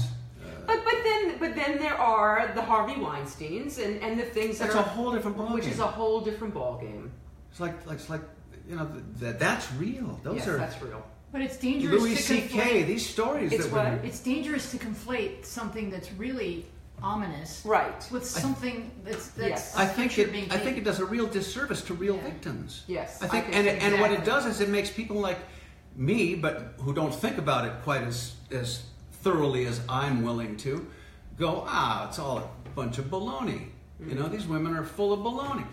But 0.66 0.84
but 0.84 0.94
then 1.04 1.38
but 1.38 1.54
then 1.54 1.78
there 1.78 1.94
are 2.00 2.50
the 2.54 2.62
Harvey 2.62 2.94
Weinstein's 3.00 3.78
and, 3.78 4.00
and 4.02 4.18
the 4.18 4.24
things 4.24 4.58
that 4.58 4.70
that's 4.72 4.76
a 4.78 4.82
whole 4.82 5.12
different 5.12 5.36
ballgame. 5.36 5.54
which 5.54 5.66
is 5.66 5.78
a 5.80 5.86
whole 5.86 6.20
different 6.20 6.54
ballgame. 6.54 7.10
It's 7.50 7.60
like, 7.60 7.86
like 7.86 7.96
it's 7.98 8.10
like 8.10 8.22
you 8.68 8.76
know 8.76 8.88
that 9.20 9.38
that's 9.38 9.70
real. 9.74 10.18
Those 10.22 10.36
yes, 10.36 10.48
are 10.48 10.56
that's 10.56 10.80
real. 10.82 11.04
But 11.32 11.40
it's 11.40 11.56
dangerous 11.56 12.00
Louis 12.02 12.16
to 12.16 12.22
C.K. 12.22 12.58
conflate. 12.82 12.86
These 12.86 13.06
stories 13.08 13.52
It's 13.52 13.66
that 13.66 13.72
what? 13.72 13.84
were 14.00 14.06
It's 14.06 14.20
dangerous 14.20 14.70
to 14.70 14.78
conflate 14.78 15.44
something 15.44 15.90
that's 15.90 16.10
really 16.12 16.64
ominous 17.02 17.60
Right. 17.64 18.06
with 18.10 18.24
something 18.24 18.90
that's 19.04 19.28
that's 19.28 19.48
Yes. 19.48 19.76
a 19.76 19.80
I 19.80 19.86
think 19.86 20.18
it. 20.18 20.32
being 20.32 20.50
I 20.50 20.56
think 20.56 20.78
it 20.78 20.84
does 20.84 20.98
a 20.98 21.04
real 21.04 21.26
disservice 21.26 21.82
to 21.82 21.94
real 21.94 22.16
Yeah. 22.16 22.22
victims. 22.22 22.84
Yes, 22.86 23.20
I 23.20 23.26
I 23.26 23.28
think, 23.28 23.44
think 23.46 23.56
and 23.56 23.80
so, 23.80 23.86
and 23.86 24.00
what 24.00 24.12
it 24.12 24.24
does 24.24 24.46
is 24.46 24.60
it 24.60 24.70
makes 24.70 24.88
people 24.90 25.16
like 25.20 25.38
me, 25.94 26.34
but 26.36 26.74
who 26.80 26.94
don't 26.94 27.14
think 27.14 27.36
about 27.38 27.66
it 27.66 27.72
quite 27.84 28.02
as 28.02 28.32
as 28.50 28.84
thoroughly 29.22 29.66
as 29.66 29.80
I'm 29.90 30.22
willing 30.22 30.56
to, 30.58 30.86
go 31.38 31.64
ah, 31.66 32.08
it's 32.08 32.18
all 32.18 32.38
a 32.38 32.48
bunch 32.74 32.96
of 32.98 33.06
baloney. 33.06 33.66
You 34.00 34.14
know, 34.14 34.28
these 34.28 34.46
women 34.46 34.74
are 34.74 34.84
full 34.84 35.12
of 35.12 35.20
baloney, 35.20 35.66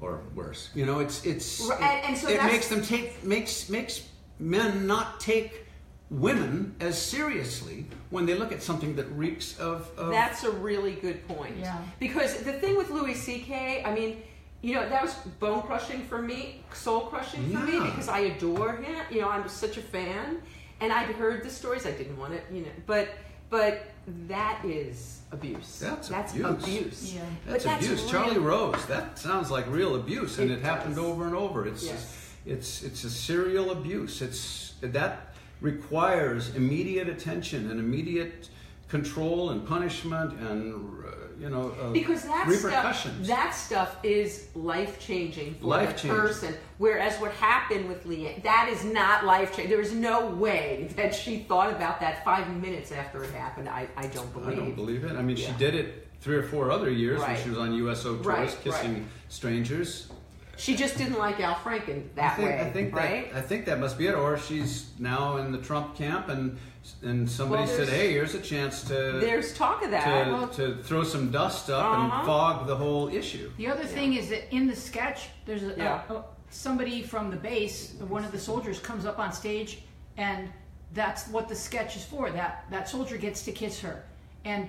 or 0.00 0.22
worse. 0.34 0.70
You 0.74 0.86
know, 0.86 0.98
it's 0.98 1.24
it's 1.24 1.60
Right, 1.60 1.80
and- 1.80 2.04
and 2.06 2.18
so 2.18 2.28
it 2.28 2.42
makes 2.42 2.66
them 2.68 2.82
take 2.82 3.22
makes 3.22 3.68
makes 3.68 4.00
men 4.38 4.86
not 4.86 5.20
take 5.20 5.66
women 6.10 6.74
as 6.80 7.00
seriously 7.00 7.86
when 8.10 8.26
they 8.26 8.34
look 8.34 8.52
at 8.52 8.62
something 8.62 8.94
that 8.96 9.06
reeks 9.06 9.58
of, 9.58 9.90
of 9.96 10.10
That's 10.10 10.44
a 10.44 10.50
really 10.50 10.92
good 10.92 11.26
point. 11.26 11.56
Yeah. 11.58 11.78
Because 11.98 12.36
the 12.42 12.52
thing 12.52 12.76
with 12.76 12.90
Louis 12.90 13.14
C.K., 13.14 13.82
I 13.84 13.94
mean, 13.94 14.22
you 14.62 14.74
know, 14.74 14.88
that 14.88 15.02
was 15.02 15.14
bone 15.40 15.62
crushing 15.62 16.04
for 16.04 16.22
me, 16.22 16.62
soul 16.72 17.02
crushing 17.02 17.50
for 17.50 17.58
me 17.58 17.80
because 17.80 18.08
I 18.08 18.20
adore 18.20 18.76
him. 18.76 18.96
You 19.10 19.20
know, 19.20 19.28
I'm 19.28 19.46
such 19.48 19.76
a 19.76 19.82
fan, 19.82 20.40
and 20.80 20.92
I'd 20.92 21.14
heard 21.16 21.44
the 21.44 21.50
stories. 21.50 21.84
I 21.84 21.90
didn't 21.90 22.16
want 22.16 22.32
to, 22.32 22.54
you 22.54 22.62
know, 22.62 22.70
but 22.86 23.10
but 23.50 23.82
that 24.26 24.64
is 24.64 25.20
abuse. 25.32 25.78
That's 25.80 26.08
that's 26.08 26.32
abuse. 26.32 26.62
abuse. 26.64 27.14
Yeah. 27.14 27.20
That's, 27.46 27.64
that's 27.64 27.84
abuse. 27.84 28.00
real- 28.02 28.10
Charlie 28.10 28.38
Rose. 28.38 28.86
That 28.86 29.18
sounds 29.18 29.50
like 29.50 29.66
real 29.68 29.96
abuse, 29.96 30.38
and 30.38 30.50
It 30.50 30.58
it, 30.58 30.62
happened 30.62 30.98
over 30.98 31.26
and 31.26 31.34
over. 31.34 31.66
It's 31.66 31.84
Yes. 31.84 32.23
It's 32.46 32.82
it's 32.82 33.04
a 33.04 33.10
serial 33.10 33.70
abuse. 33.70 34.20
It's 34.22 34.74
that 34.82 35.34
requires 35.60 36.54
immediate 36.54 37.08
attention 37.08 37.70
and 37.70 37.80
immediate 37.80 38.48
control 38.88 39.50
and 39.50 39.66
punishment 39.66 40.38
and 40.40 40.74
uh, 41.04 41.08
you 41.40 41.48
know 41.48 41.74
uh, 41.80 41.90
Because 41.90 42.22
that 42.24 42.46
repercussions. 42.46 43.26
stuff, 43.26 43.26
that 43.26 43.54
stuff 43.54 43.96
is 44.02 44.48
life 44.54 45.00
changing 45.00 45.54
for 45.54 45.66
Life-changing. 45.66 46.10
the 46.10 46.16
person. 46.16 46.54
Whereas 46.78 47.16
what 47.18 47.32
happened 47.32 47.88
with 47.88 48.04
Leeann, 48.06 48.42
that 48.42 48.68
is 48.70 48.84
not 48.84 49.24
life 49.24 49.50
changing. 49.56 49.70
There 49.70 49.80
is 49.80 49.92
no 49.94 50.26
way 50.26 50.90
that 50.96 51.14
she 51.14 51.38
thought 51.38 51.72
about 51.72 51.98
that 52.00 52.22
five 52.24 52.46
minutes 52.60 52.92
after 52.92 53.24
it 53.24 53.30
happened. 53.32 53.68
I, 53.70 53.88
I 53.96 54.06
don't 54.08 54.30
believe. 54.34 54.48
I 54.48 54.54
don't 54.54 54.74
believe 54.74 55.04
it. 55.04 55.16
I 55.16 55.22
mean, 55.22 55.36
she 55.36 55.52
did 55.52 55.74
it 55.74 56.06
three 56.20 56.36
or 56.36 56.42
four 56.42 56.70
other 56.70 56.90
years 56.90 57.20
Right. 57.20 57.34
when 57.34 57.42
she 57.42 57.48
was 57.50 57.58
on 57.58 57.72
USO 57.74 58.14
tours, 58.16 58.26
Right, 58.26 58.58
kissing 58.62 58.94
right. 58.94 59.02
strangers. 59.28 60.08
She 60.56 60.76
just 60.76 60.96
didn't 60.96 61.18
like 61.18 61.40
Al 61.40 61.54
Franken 61.56 62.04
that 62.14 62.32
I 62.32 62.36
think, 62.36 62.48
way, 62.48 62.60
I 62.60 62.70
think 62.70 62.94
right? 62.94 63.32
that 63.32 63.38
I 63.38 63.42
think 63.42 63.64
that 63.66 63.78
must 63.80 63.98
be 63.98 64.06
it. 64.06 64.14
Or 64.14 64.38
she's 64.38 64.90
now 64.98 65.36
in 65.38 65.52
the 65.52 65.58
Trump 65.58 65.96
camp, 65.96 66.28
and 66.28 66.58
and 67.02 67.28
somebody 67.28 67.64
Well, 67.64 67.76
said, 67.76 67.88
"Hey, 67.88 68.12
here's 68.12 68.34
a 68.34 68.40
chance 68.40 68.82
to." 68.84 68.94
There's 69.20 69.54
talk 69.54 69.82
of 69.82 69.90
that. 69.90 70.04
to, 70.24 70.30
Well- 70.32 70.48
to 70.48 70.76
throw 70.82 71.02
some 71.02 71.30
dust 71.30 71.70
up 71.70 71.84
Uh-huh. 71.84 72.02
and 72.18 72.26
fog 72.26 72.66
the 72.66 72.76
whole 72.76 73.08
issue. 73.08 73.50
The 73.56 73.68
other 73.68 73.84
thing 73.84 74.14
is 74.14 74.28
that 74.28 74.54
in 74.54 74.66
the 74.66 74.76
sketch, 74.76 75.28
there's 75.46 75.62
a, 75.62 75.74
Yeah. 75.76 76.02
a- 76.10 76.14
a- 76.14 76.24
somebody 76.50 77.02
from 77.02 77.30
the 77.30 77.36
base, 77.36 77.94
one 78.08 78.24
of 78.24 78.32
the 78.32 78.38
soldiers, 78.38 78.78
comes 78.78 79.06
up 79.06 79.18
on 79.18 79.32
stage, 79.32 79.78
and 80.18 80.48
that's 80.92 81.26
what 81.28 81.48
the 81.48 81.54
sketch 81.56 81.96
is 81.96 82.04
for. 82.04 82.30
That 82.30 82.64
that 82.70 82.88
soldier 82.88 83.16
gets 83.16 83.42
to 83.46 83.52
kiss 83.52 83.80
her, 83.80 84.04
and 84.44 84.68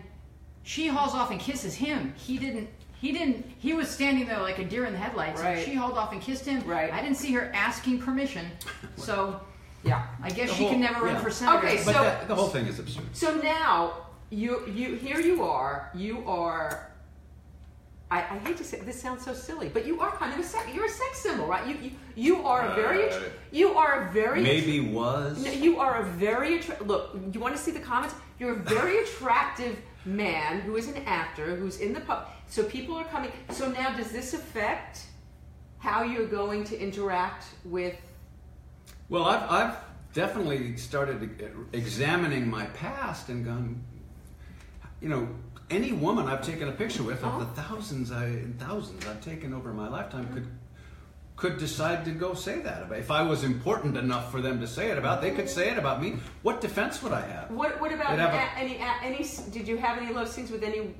she 0.63 0.87
hauls 0.87 1.13
off 1.13 1.31
and 1.31 1.39
kisses 1.39 1.75
him. 1.75 2.13
He 2.17 2.37
didn't. 2.37 2.69
He 3.05 3.11
didn't. 3.11 3.45
He 3.59 3.73
was 3.75 3.87
standing 3.87 4.25
there 4.25 4.39
like 4.41 4.57
a 4.57 4.63
deer 4.63 4.85
in 4.85 4.91
the 4.93 4.97
headlights. 4.97 5.39
Right. 5.39 5.63
She 5.63 5.75
hauled 5.75 5.95
off 5.95 6.11
and 6.11 6.19
kissed 6.19 6.43
him. 6.43 6.63
Right. 6.65 6.91
I 6.91 7.03
didn't 7.03 7.17
see 7.17 7.31
her 7.33 7.51
asking 7.53 7.99
permission, 7.99 8.47
so 8.95 9.39
yeah. 9.83 10.07
I 10.23 10.29
guess 10.31 10.49
The 10.49 10.55
she 10.55 10.63
whole- 10.63 10.71
can 10.71 10.81
never 10.81 11.05
run 11.05 11.21
for 11.21 11.29
senator. 11.29 11.67
Okay, 11.67 11.75
But 11.85 11.93
So- 11.93 12.01
that, 12.03 12.27
the 12.27 12.33
whole 12.33 12.47
thing 12.47 12.65
is 12.65 12.79
absurd. 12.79 13.03
So 13.13 13.35
now 13.35 14.07
you 14.31 14.65
you 14.67 14.95
here 14.95 15.19
you 15.19 15.43
are. 15.43 15.91
You 15.93 16.27
are. 16.27 16.89
I, 18.09 18.21
I 18.21 18.37
hate 18.39 18.57
to 18.57 18.63
say 18.63 18.79
this 18.79 18.99
sounds 18.99 19.23
so 19.23 19.35
silly, 19.35 19.69
but 19.69 19.85
you 19.85 19.99
are 20.01 20.11
kind 20.17 20.33
of 20.33 20.39
a 20.39 20.43
sex. 20.43 20.65
You're 20.73 20.85
a 20.85 20.89
sex 20.89 21.19
symbol, 21.19 21.45
right? 21.45 21.63
You 21.67 21.75
you, 21.85 21.91
you 22.15 22.35
are 22.43 22.61
a 22.71 22.73
very 22.73 23.07
Uh, 23.11 23.19
you 23.51 23.77
are 23.77 24.07
a 24.07 24.11
very 24.13 24.41
Maybe 24.41 24.79
was. 24.79 25.45
No, 25.45 25.51
you 25.51 25.79
are 25.79 25.97
a 26.01 26.05
very 26.25 26.57
attra- 26.57 26.81
look. 26.83 27.15
You 27.31 27.39
want 27.39 27.55
to 27.55 27.61
see 27.61 27.69
the 27.79 27.85
comments? 27.91 28.15
You're 28.39 28.53
a 28.53 28.61
very 28.77 28.97
attractive 29.03 29.77
man 30.05 30.61
who 30.61 30.75
is 30.75 30.87
an 30.87 30.97
actor 31.05 31.55
who's 31.55 31.77
in 31.79 31.93
the 31.93 32.01
pub. 32.01 32.29
So 32.47 32.63
people 32.63 32.95
are 32.95 33.05
coming. 33.05 33.31
So 33.51 33.69
now, 33.69 33.95
does 33.95 34.11
this 34.11 34.33
affect 34.33 35.05
how 35.79 36.03
you're 36.03 36.27
going 36.27 36.63
to 36.65 36.79
interact 36.79 37.45
with? 37.63 37.95
Well, 39.09 39.25
I've, 39.25 39.49
I've 39.49 39.77
definitely 40.13 40.77
started 40.77 41.67
examining 41.73 42.49
my 42.49 42.65
past 42.67 43.29
and 43.29 43.45
gone, 43.45 43.83
you 45.01 45.09
know, 45.09 45.27
any 45.69 45.91
woman 45.91 46.27
I've 46.27 46.45
taken 46.45 46.67
a 46.67 46.71
picture 46.71 47.03
with 47.03 47.23
of 47.23 47.39
the 47.39 47.61
oh. 47.61 47.65
thousands 47.67 48.11
I 48.11 48.43
thousands 48.59 49.05
I've 49.05 49.23
taken 49.23 49.53
over 49.53 49.73
my 49.73 49.87
lifetime 49.87 50.31
could 50.33 50.47
could 51.35 51.57
decide 51.57 52.05
to 52.05 52.11
go 52.11 52.33
say 52.33 52.59
that 52.61 52.83
about. 52.83 52.97
If 52.97 53.11
I 53.11 53.21
was 53.21 53.43
important 53.43 53.97
enough 53.97 54.31
for 54.31 54.41
them 54.41 54.61
to 54.61 54.67
say 54.67 54.89
it 54.89 54.97
about, 54.97 55.21
they 55.21 55.31
could 55.31 55.49
say 55.49 55.69
it 55.69 55.77
about 55.77 56.01
me. 56.01 56.15
What 56.43 56.61
defense 56.61 57.03
would 57.03 57.11
I 57.11 57.21
have? 57.21 57.51
What 57.51 57.81
What 57.81 57.91
about 57.91 58.17
have 58.17 58.33
a- 58.33 58.37
a- 58.37 58.63
any 58.63 58.77
a- 58.77 58.99
any? 59.03 59.27
Did 59.51 59.67
you 59.67 59.77
have 59.77 59.97
any 59.97 60.13
love 60.13 60.29
scenes 60.29 60.49
with 60.49 60.63
any? 60.63 60.95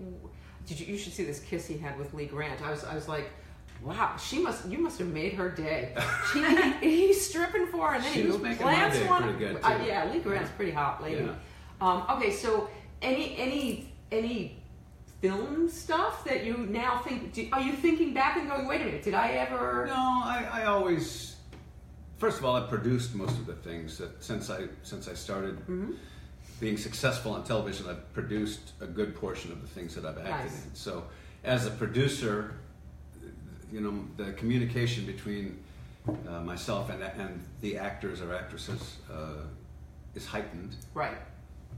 Did 0.66 0.80
you? 0.80 0.88
You 0.88 0.97
should 0.97 1.13
see 1.13 1.24
this 1.24 1.39
kiss 1.39 1.68
he 1.68 1.78
had 1.78 1.97
with 1.99 2.13
Lee 2.13 2.26
Grant. 2.26 2.61
I 2.61 2.72
was 2.72 2.84
I 2.84 2.95
was 2.95 3.07
like. 3.07 3.30
Wow, 3.84 4.16
she 4.18 4.39
must. 4.39 4.66
You 4.68 4.78
must 4.80 4.97
have 4.99 5.09
made 5.09 5.34
her 5.34 5.49
day. 5.49 5.93
She, 6.32 6.43
he's 6.82 7.30
stripping 7.30 7.68
for 7.68 7.89
her, 7.89 7.95
and 7.95 8.03
then 8.03 8.13
She 8.13 8.22
he 8.22 8.28
was 8.28 8.39
making 8.39 8.66
my 8.66 8.74
glance 8.74 8.95
day 8.97 9.05
one- 9.07 9.38
good, 9.38 9.59
Uh, 9.61 9.78
yeah, 9.86 10.09
Lee 10.11 10.20
Grant's 10.20 10.49
a 10.49 10.53
pretty 10.53 10.72
hot 10.72 11.03
lady. 11.03 11.26
Yeah. 11.26 11.36
Um, 11.82 12.03
okay, 12.11 12.32
so 12.32 12.70
any 13.01 13.36
any 13.38 13.93
any 14.13 14.63
film 15.22 15.70
stuff 15.70 16.24
that 16.24 16.45
you 16.45 16.57
now 16.70 16.99
think? 16.99 17.34
Do, 17.34 17.47
are 17.51 17.61
you 17.61 17.74
thinking 17.74 18.13
back 18.13 18.38
and 18.38 18.47
going, 18.49 18.66
wait 18.66 18.82
a 18.82 18.86
minute, 18.86 19.03
did 19.03 19.13
I 19.13 19.32
ever? 19.34 19.86
No, 19.88 19.93
I, 19.93 20.47
I 20.51 20.63
always. 20.63 21.36
First 22.18 22.39
of 22.39 22.45
all, 22.45 22.55
I've 22.55 22.70
produced 22.70 23.13
most 23.13 23.38
of 23.38 23.45
the 23.45 23.55
things 23.55 23.97
that 23.97 24.24
since 24.24 24.49
I 24.49 24.68
since 24.84 25.09
I 25.09 25.13
started 25.13 25.57
Mm-hmm. 25.68 25.91
Being 26.60 26.78
successful 26.78 27.34
on 27.34 27.43
television. 27.43 27.88
I've 27.89 28.14
produced 28.14 28.72
a 28.82 28.86
good 28.88 29.16
portion 29.16 29.51
of 29.51 29.62
the 29.62 29.68
things 29.68 29.95
that 29.95 30.06
I've 30.06 30.18
acted 30.18 30.32
Nice. 30.51 30.66
in. 30.66 30.76
So, 30.76 31.03
as 31.43 31.66
a 31.66 31.72
producer, 31.72 32.56
you 33.72 33.82
know, 33.82 34.06
the 34.18 34.32
communication 34.34 35.06
between 35.06 35.60
uh, 36.28 36.39
myself 36.41 36.89
and 36.89 37.01
and 37.03 37.43
the 37.62 37.78
actors 37.78 38.22
or 38.22 38.34
actresses 38.34 38.97
uh, 39.12 39.43
is 40.14 40.26
heightened 40.26 40.76
Right, 40.93 41.18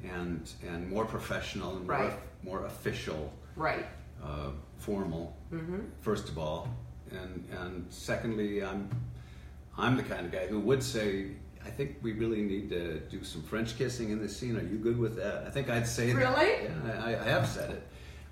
and 0.03 0.49
and 0.67 0.89
more 0.89 1.05
professional 1.05 1.75
and 1.77 1.87
more 1.87 1.97
Right. 1.97 2.13
more 2.43 2.65
official 2.65 3.31
right. 3.55 3.85
uh, 4.23 4.51
formal. 4.77 5.35
Mm-hmm. 5.51 5.79
First 6.01 6.29
of 6.29 6.37
all, 6.37 6.69
and 7.11 7.43
and 7.61 7.85
secondly, 7.89 8.63
I'm 8.63 8.89
I'm 9.77 9.95
the 9.97 10.03
kind 10.03 10.25
of 10.25 10.31
guy 10.31 10.47
who 10.47 10.59
would 10.59 10.83
say, 10.83 11.31
I 11.67 11.69
think 11.69 11.97
we 12.01 12.13
really 12.13 12.41
need 12.41 12.69
to 12.69 12.99
do 13.11 13.23
some 13.25 13.43
French 13.43 13.77
kissing 13.77 14.09
in 14.11 14.21
this 14.21 14.35
scene. 14.35 14.55
Are 14.55 14.63
you 14.63 14.77
good 14.77 14.97
with 14.97 15.17
that? 15.17 15.43
I 15.45 15.49
think 15.49 15.69
I'd 15.69 15.85
say 15.85 16.13
that. 16.13 16.15
Really? 16.17 16.63
Yeah, 16.63 17.03
I, 17.03 17.09
I 17.09 17.23
have 17.25 17.45
said 17.45 17.71
it. 17.71 17.83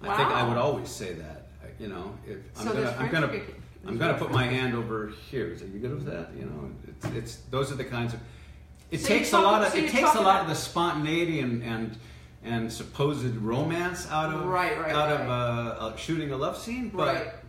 Wow. 0.02 0.12
I 0.12 0.18
think 0.18 0.30
I 0.30 0.48
would 0.48 0.58
always 0.58 0.90
say 0.90 1.14
that. 1.14 1.48
You 1.78 1.90
know, 1.90 2.18
if 2.26 2.38
I'm 2.58 2.68
So 2.68 2.74
gonna, 2.74 2.96
I'm 2.98 3.12
gonna, 3.12 3.42
I'm 3.86 3.98
gonna 3.98 4.18
put 4.18 4.32
my 4.32 4.46
hand 4.46 4.74
over 4.74 5.12
here. 5.30 5.48
Is 5.52 5.62
are 5.62 5.68
you 5.68 5.80
good 5.80 5.94
with 5.94 6.06
that? 6.06 6.30
You 6.40 6.46
know, 6.46 6.72
it's, 6.88 7.06
it's 7.08 7.36
those 7.52 7.72
are 7.74 7.76
the 7.76 7.84
kinds 7.84 8.14
of. 8.14 8.22
It 8.92 9.02
So 9.02 9.08
takes 9.10 9.34
a 9.34 9.40
lot 9.40 9.64
of 9.64 9.74
so 9.74 9.80
it 9.80 9.90
takes 9.90 10.16
a 10.16 10.22
lot 10.22 10.42
of 10.42 10.48
the 10.48 10.56
spontaneity 10.56 11.42
and 11.42 11.62
and 11.64 11.98
and 12.46 12.72
supposed 12.72 13.36
romance 13.36 14.10
out 14.10 14.34
of 14.34 14.46
Right, 14.46 14.80
right, 14.80 14.96
out 14.96 15.10
right. 15.12 15.22
of 15.22 15.30
uh, 15.30 15.86
uh, 15.86 15.96
shooting 15.98 16.32
a 16.32 16.38
love 16.38 16.58
scene, 16.58 16.90
but. 16.90 17.42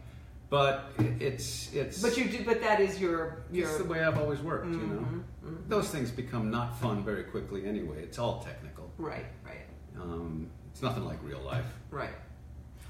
But 0.50 0.92
it's 0.98 1.72
it's 1.74 2.00
But 2.02 2.16
you 2.16 2.24
do. 2.26 2.44
But 2.44 2.60
that 2.60 2.80
is 2.80 3.00
your 3.00 3.42
your. 3.50 3.68
it's 3.68 3.78
the 3.78 3.84
way 3.84 4.02
I've 4.04 4.18
always 4.18 4.40
worked. 4.40 4.66
You 4.66 4.76
know, 4.78 5.06
Mhm, 5.44 5.68
those 5.68 5.88
things 5.90 6.10
become 6.10 6.50
not 6.50 6.78
fun 6.78 7.04
very 7.04 7.24
quickly 7.24 7.66
anyway. 7.66 8.02
It's 8.02 8.18
all 8.18 8.40
technical. 8.42 8.90
Right, 8.98 9.26
right, 9.44 9.66
Um, 10.00 10.48
it's 10.70 10.82
nothing 10.82 11.04
like 11.04 11.18
real 11.22 11.40
life. 11.40 11.66
right. 11.90 12.10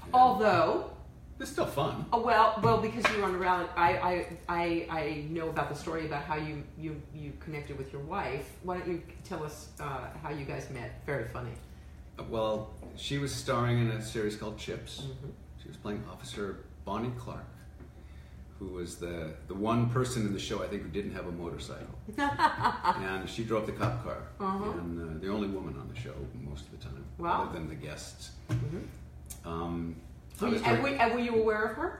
you 0.05 0.11
know. 0.11 0.17
Although, 0.19 0.91
it's 1.39 1.51
still 1.51 1.65
fun. 1.65 2.05
oh, 2.13 2.21
well, 2.21 2.59
well, 2.63 2.77
because 2.79 3.03
you 3.11 3.17
were 3.19 3.25
on 3.25 3.33
the 3.33 3.37
rally, 3.37 3.65
I, 3.75 3.97
I, 3.97 4.27
I, 4.49 4.87
I 4.89 5.25
know 5.29 5.49
about 5.49 5.69
the 5.69 5.75
story 5.75 6.05
about 6.07 6.23
how 6.23 6.35
you, 6.35 6.63
you, 6.79 6.99
you 7.13 7.33
connected 7.39 7.77
with 7.77 7.91
your 7.93 8.01
wife. 8.01 8.47
Why 8.63 8.77
don't 8.79 8.87
you 8.87 9.03
tell 9.23 9.43
us 9.43 9.69
uh, 9.79 10.07
how 10.23 10.29
you 10.31 10.45
guys 10.45 10.69
met? 10.71 11.01
Very 11.05 11.27
funny. 11.27 11.51
Well, 12.29 12.71
she 12.95 13.17
was 13.19 13.31
starring 13.35 13.77
in 13.79 13.87
a 13.91 14.01
series 14.01 14.35
called 14.35 14.57
Chips. 14.57 15.01
Mhm. 15.03 15.31
She 15.61 15.67
was 15.67 15.77
playing 15.77 16.03
Officer 16.11 16.63
Bonnie 16.87 17.11
Clark, 17.19 17.43
who 18.59 18.67
was 18.67 18.95
the 18.95 19.33
the 19.49 19.53
one 19.53 19.89
person 19.89 20.25
in 20.25 20.31
the 20.31 20.39
show 20.39 20.63
I 20.63 20.67
think 20.67 20.83
who 20.83 20.87
didn't 20.87 21.11
have 21.13 21.27
a 21.27 21.31
motorcycle, 21.33 21.93
and 22.17 23.29
she 23.29 23.43
drove 23.43 23.65
the 23.65 23.73
cop 23.73 24.03
car, 24.05 24.19
Uh-huh. 24.39 24.71
and 24.79 25.17
uh, 25.17 25.19
the 25.21 25.29
only 25.29 25.49
woman 25.49 25.75
on 25.77 25.89
the 25.93 25.99
show 25.99 26.13
most 26.49 26.65
of 26.67 26.71
the 26.71 26.77
time, 26.85 27.03
Wow. 27.17 27.43
other 27.43 27.59
than 27.59 27.67
the 27.67 27.75
guests. 27.75 28.31
Mhm. 28.49 28.83
Um, 29.45 29.95
Were 30.39 30.47
you, 30.47 30.61
and, 30.63 30.81
were, 30.83 30.89
and 30.89 31.13
were 31.13 31.19
you 31.19 31.35
aware 31.35 31.63
of 31.65 31.75
her? 31.75 31.99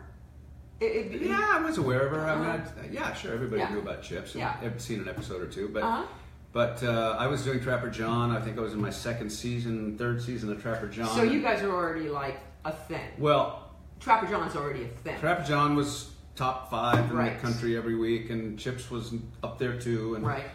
It- 0.80 0.86
it- 1.16 1.22
yeah, 1.24 1.56
I 1.58 1.62
was 1.62 1.78
aware 1.80 2.06
of 2.08 2.12
her. 2.14 2.22
I 2.26 2.36
mean, 2.40 2.50
I, 2.50 2.88
yeah, 2.92 3.14
sure, 3.14 3.34
everybody 3.34 3.62
Yeah. 3.64 3.72
knew 3.72 3.80
about 3.80 4.02
Chips. 4.04 4.36
and 4.36 4.40
Yeah. 4.42 4.56
I've 4.62 4.80
seen 4.82 5.02
an 5.02 5.10
episode 5.10 5.42
or 5.42 5.48
two, 5.48 5.68
but 5.68 5.84
Uh-huh. 5.84 6.04
but 6.54 6.82
uh, 6.82 7.18
I 7.20 7.28
was 7.28 7.44
doing 7.44 7.60
Trapper 7.60 7.90
John. 7.90 8.32
I 8.32 8.40
think 8.40 8.58
I 8.58 8.62
was 8.62 8.72
in 8.74 8.82
my 8.82 8.90
second 8.92 9.32
season, 9.32 9.98
third 9.98 10.22
season 10.22 10.50
of 10.50 10.62
Trapper 10.62 10.88
John. 10.88 11.10
So 11.14 11.24
you 11.24 11.42
guys 11.42 11.62
are 11.62 11.72
already 11.72 12.08
like 12.08 12.40
a 12.64 12.72
thing. 12.72 13.10
well, 13.20 13.67
Trapper 14.00 14.28
John's 14.28 14.56
already 14.56 14.84
a 14.84 14.88
thing. 14.88 15.20
Trapper 15.20 15.44
John 15.44 15.76
was 15.76 16.12
top 16.36 16.70
five 16.70 17.10
in 17.10 17.16
Right. 17.18 17.36
the 17.40 17.42
country 17.48 17.76
every 17.78 17.96
week, 17.96 18.30
and 18.30 18.58
Chips 18.60 18.90
was 18.92 19.14
up 19.44 19.58
there 19.58 19.78
too. 19.80 20.16
And, 20.16 20.26
right. 20.26 20.46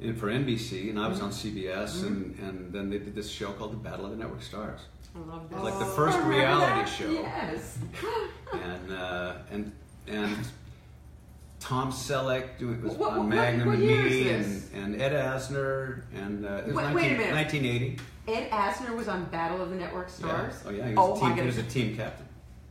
and 0.00 0.16
for 0.18 0.28
NBC, 0.28 0.88
and 0.90 0.98
I 0.98 1.08
was 1.08 1.20
on 1.20 1.30
Mm-hmm. 1.30 1.58
CBS, 1.58 2.06
and, 2.06 2.38
and 2.40 2.72
then 2.72 2.90
they 2.90 2.98
did 2.98 3.14
this 3.14 3.30
show 3.30 3.52
called 3.52 3.72
The 3.72 3.76
Battle 3.76 4.06
of 4.06 4.12
the 4.12 4.16
Network 4.16 4.42
Stars, 4.42 4.80
I 5.14 5.18
love 5.30 5.48
this. 5.48 5.58
Like 5.60 5.78
the 5.78 5.84
Oh, 5.84 5.88
first 5.96 6.16
remember 6.18 6.36
reality 6.38 6.72
that? 6.72 6.84
show. 6.88 7.10
Yes. 7.10 7.78
and 8.52 8.92
uh, 8.92 9.32
and 9.50 9.72
and 10.06 10.36
Tom 11.58 11.90
Selleck 11.90 12.58
doing 12.58 12.82
was 12.82 12.94
What- 12.94 13.12
on 13.12 13.18
what- 13.20 13.28
Magnum 13.28 13.68
what 13.68 13.78
and 13.78 13.86
Me, 13.86 14.28
and, 14.30 14.62
and 14.74 15.00
Ed 15.02 15.12
Asner, 15.12 16.02
and 16.14 16.44
uh, 16.44 16.48
it 16.58 16.66
was 16.66 16.74
Wait- 16.76 16.94
wait 16.94 17.12
a 17.12 17.16
19, 17.16 17.18
minute. 17.18 17.34
1980. 17.34 17.98
Ed 18.28 18.50
Asner 18.50 18.94
was 18.96 19.08
on 19.08 19.24
Battle 19.26 19.62
of 19.62 19.70
the 19.70 19.76
Network 19.76 20.08
Stars. 20.10 20.54
Yeah. 20.64 20.70
Oh 20.70 20.74
yeah, 20.74 20.88
he 20.88 20.94
Oh, 20.96 21.10
was, 21.12 21.20
my 21.22 21.30
a 21.32 21.34
team, 21.34 21.40
he 21.42 21.46
was 21.46 21.58
a 21.58 21.62
team 21.62 21.96
captain. 21.96 22.25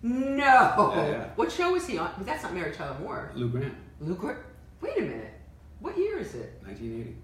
No. 0.05 0.93
Yeah, 0.95 1.07
yeah. 1.07 1.25
What 1.35 1.51
show 1.51 1.71
was 1.71 1.87
he 1.87 1.97
on? 1.97 2.11
But 2.17 2.27
that's 2.27 2.43
not 2.43 2.53
Mary 2.53 2.71
Tyler 2.71 2.95
Moore. 2.99 3.31
Lou 3.35 3.49
Grant, 3.49 3.73
Lou 3.99 4.13
Grant. 4.15 4.37
Wait 4.81 4.97
a 4.99 5.01
minute. 5.01 5.33
What 5.79 5.97
year 5.97 6.19
is 6.19 6.35
it? 6.35 6.61
1980. 6.63 7.15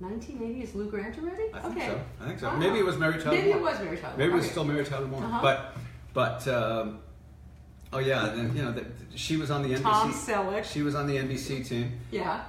1980 0.00 0.62
is 0.62 0.74
Lou 0.74 0.90
Grant 0.90 1.16
already? 1.18 1.44
I 1.54 1.60
think 1.60 1.76
okay. 1.76 1.86
so. 1.86 2.00
I 2.20 2.26
think 2.26 2.38
so. 2.40 2.48
Wow. 2.48 2.56
Maybe 2.56 2.78
it 2.80 2.84
was 2.84 2.96
Mary 2.98 3.22
Tyler 3.22 3.36
Maybe 3.36 3.48
Moore. 3.50 3.58
it 3.58 3.62
was 3.62 3.78
Mary 3.80 3.96
Tyler. 3.98 4.14
Maybe 4.16 4.32
it 4.32 4.34
was 4.34 4.44
Okay. 4.44 4.50
still 4.50 4.64
Mary 4.64 4.84
Tyler 4.84 5.06
Moore. 5.06 5.22
Uh-huh. 5.24 5.38
But 5.42 5.76
but 6.12 6.48
um, 6.48 6.98
oh 7.92 7.98
yeah, 7.98 8.32
then 8.34 8.56
you 8.56 8.62
know 8.64 8.72
that 8.72 8.86
she 9.14 9.36
was 9.36 9.50
on 9.52 9.62
the 9.62 9.68
NBC. 9.74 9.82
Tom 9.82 10.12
Selleck. 10.12 10.64
She 10.64 10.82
was 10.82 10.94
on 10.96 11.06
the 11.06 11.16
NBC 11.16 11.66
team, 11.68 11.98
Yeah. 12.10 12.42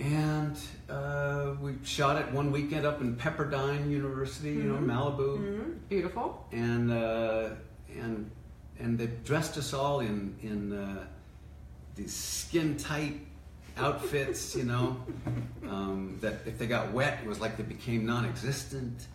and 0.00 0.56
uh, 0.90 1.54
we 1.60 1.74
shot 1.84 2.16
it 2.20 2.32
one 2.32 2.50
weekend 2.52 2.84
up 2.86 3.00
in 3.00 3.16
Pepperdine 3.16 3.88
University, 3.90 4.50
you 4.50 4.64
know, 4.64 4.76
Malibu, 4.78 5.38
hmm 5.38 5.72
Beautiful. 5.88 6.46
and 6.52 6.90
uh, 6.92 7.50
and 7.96 8.30
and 8.80 8.98
they 8.98 9.06
dressed 9.24 9.56
us 9.58 9.72
all 9.72 10.00
in 10.00 10.34
in 10.42 10.72
uh, 10.72 11.04
these 11.94 12.14
skin 12.14 12.76
tight 12.76 13.20
outfits, 13.78 14.54
you 14.56 14.64
know, 14.64 14.96
um, 15.68 16.18
that 16.20 16.34
if 16.46 16.58
they 16.58 16.66
got 16.66 16.92
wet, 16.92 17.18
it 17.22 17.28
was 17.28 17.40
like 17.40 17.56
they 17.56 17.62
became 17.62 18.06
non-existent. 18.06 19.06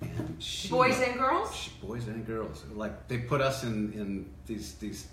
And 0.00 0.36
she, 0.40 0.68
Boys 0.68 1.00
and 1.00 1.18
girls? 1.18 1.54
Sh- 1.54 1.68
boys 1.82 2.06
and 2.06 2.24
girls. 2.26 2.64
Like 2.74 3.08
they 3.08 3.18
put 3.18 3.40
us 3.40 3.64
in 3.64 3.92
in 3.94 4.26
these 4.46 4.74
these 4.74 5.08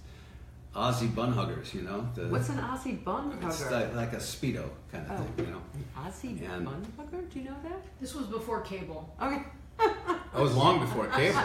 Aussie 0.75 1.13
bun 1.15 1.31
huggers, 1.31 1.73
you 1.73 1.81
know. 1.81 2.07
The, 2.15 2.27
What's 2.27 2.49
an 2.49 2.57
Aussie 2.57 3.01
bun 3.03 3.37
it's 3.41 3.63
hugger? 3.63 3.75
like, 3.77 3.95
like 3.95 4.13
a 4.13 4.17
speedo 4.17 4.65
kind 4.91 5.05
of 5.09 5.11
Oh. 5.11 5.23
thing, 5.23 5.45
you 5.47 5.51
know. 5.53 5.61
An 5.73 5.85
Aussie 6.11 6.49
And- 6.53 6.65
bun 6.65 6.85
hugger? 6.97 7.21
Do 7.23 7.39
you 7.39 7.45
know 7.45 7.55
that? 7.63 7.81
This 8.01 8.13
was 8.13 8.27
before 8.27 8.61
cable. 8.61 9.15
Okay. 9.21 9.41
That 9.79 10.41
was 10.41 10.53
long 10.55 10.79
before 10.81 11.07
cable. 11.19 11.39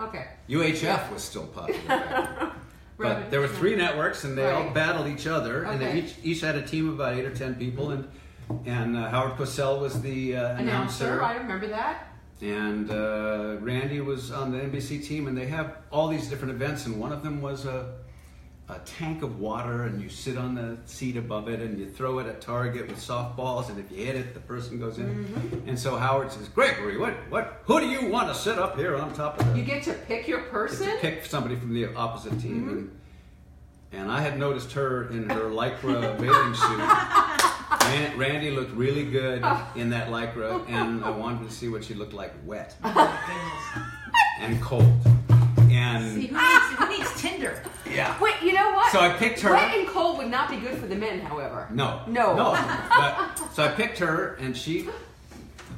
Okay. 0.00 0.26
UHF 0.48 1.12
was 1.12 1.22
still 1.22 1.46
popular. 1.46 2.52
But 2.98 3.06
Right. 3.16 3.30
there 3.30 3.40
were 3.40 3.48
three 3.48 3.74
networks, 3.74 4.22
and 4.24 4.36
they 4.38 4.48
all 4.48 4.70
battled 4.70 5.08
each 5.08 5.26
other, 5.26 5.64
and 5.64 5.80
they 5.80 5.98
each 6.00 6.14
each 6.22 6.40
had 6.42 6.54
a 6.54 6.62
team 6.62 6.88
of 6.88 6.94
about 6.96 7.14
eight 7.14 7.24
or 7.24 7.34
ten 7.34 7.54
people, 7.56 7.90
and 7.90 8.06
and 8.66 8.96
uh, 8.96 9.08
Howard 9.08 9.32
Cosell 9.38 9.80
was 9.80 10.00
the 10.02 10.36
uh, 10.36 10.56
Announcer. 10.56 11.20
I 11.22 11.34
remember 11.36 11.66
that. 11.68 12.06
and 12.42 12.90
uh, 12.90 13.56
Randi 13.60 14.00
was 14.00 14.30
on 14.30 14.52
the 14.52 14.58
NBC 14.58 15.04
team, 15.04 15.26
and 15.26 15.36
they 15.36 15.46
have 15.46 15.78
all 15.90 16.06
these 16.08 16.28
different 16.28 16.52
events, 16.54 16.86
and 16.86 17.00
one 17.00 17.12
of 17.12 17.22
them 17.24 17.40
was 17.40 17.64
a, 17.64 17.92
a 18.74 18.80
tank 18.84 19.22
of 19.22 19.38
water, 19.38 19.84
and 19.84 20.00
you 20.00 20.08
sit 20.08 20.36
on 20.36 20.54
the 20.54 20.76
seat 20.86 21.16
above 21.16 21.48
it, 21.48 21.60
and 21.60 21.78
you 21.78 21.88
throw 21.88 22.18
it 22.18 22.26
at 22.26 22.40
target 22.40 22.88
with 22.88 22.98
softballs, 22.98 23.68
and 23.68 23.78
if 23.78 23.90
you 23.90 24.04
hit 24.04 24.16
it, 24.16 24.34
the 24.34 24.40
person 24.40 24.78
goes 24.80 24.98
in. 24.98 25.06
Mm-hmm. 25.26 25.68
And 25.68 25.78
so 25.78 25.96
Howard 25.96 26.32
says, 26.32 26.48
"Gregory, 26.48 26.96
what, 26.98 27.14
what, 27.30 27.62
who 27.64 27.80
do 27.80 27.86
you 27.86 28.06
want 28.08 28.28
to 28.28 28.34
sit 28.34 28.58
up 28.58 28.76
here 28.76 28.96
on 28.96 29.12
top 29.14 29.38
of 29.40 29.52
the?" 29.52 29.58
You 29.58 29.64
get 29.64 29.82
to 29.84 29.92
pick 29.92 30.26
your 30.26 30.40
Get 30.40 30.50
person? 30.50 30.86
to 30.88 30.96
pick 30.98 31.24
somebody 31.26 31.56
from 31.56 31.72
the 31.74 31.94
opposite 31.94 32.40
team, 32.40 32.62
Mm-hmm. 32.62 32.70
and, 32.70 32.90
and 33.92 34.10
I 34.10 34.20
had 34.20 34.38
noticed 34.38 34.72
her 34.72 35.08
in 35.10 35.28
her 35.28 35.50
lycra 35.50 36.18
bathing 36.18 36.54
suit. 36.54 36.78
Ran- 37.88 38.16
Randi 38.18 38.50
looked 38.50 38.72
really 38.74 39.04
good 39.04 39.44
in 39.76 39.90
that 39.90 40.08
lycra, 40.08 40.66
and 40.68 41.04
I 41.04 41.10
wanted 41.10 41.46
to 41.48 41.54
see 41.54 41.68
what 41.68 41.84
she 41.84 41.92
looked 41.94 42.14
like 42.14 42.32
wet 42.46 42.74
and 44.40 44.60
cold. 44.62 44.92
See, 45.72 46.26
who 46.26 46.36
needs, 46.36 46.64
who 46.78 46.88
needs 46.88 47.20
Tinder? 47.20 47.62
yeah, 47.90 48.18
Wait, 48.20 48.34
you 48.42 48.52
know 48.52 48.70
what? 48.72 48.92
So 48.92 49.00
I 49.00 49.10
picked 49.16 49.40
her. 49.40 49.50
Wet 49.52 49.76
and 49.76 49.88
cold 49.88 50.18
would 50.18 50.30
not 50.30 50.50
be 50.50 50.56
good 50.56 50.78
for 50.78 50.86
the 50.86 50.94
men, 50.96 51.20
however. 51.20 51.68
no, 51.70 52.02
No. 52.06 52.34
no. 52.36 52.52
But 52.90 53.40
so 53.52 53.64
I 53.64 53.68
picked 53.68 53.98
her, 53.98 54.34
and 54.34 54.56
she 54.56 54.88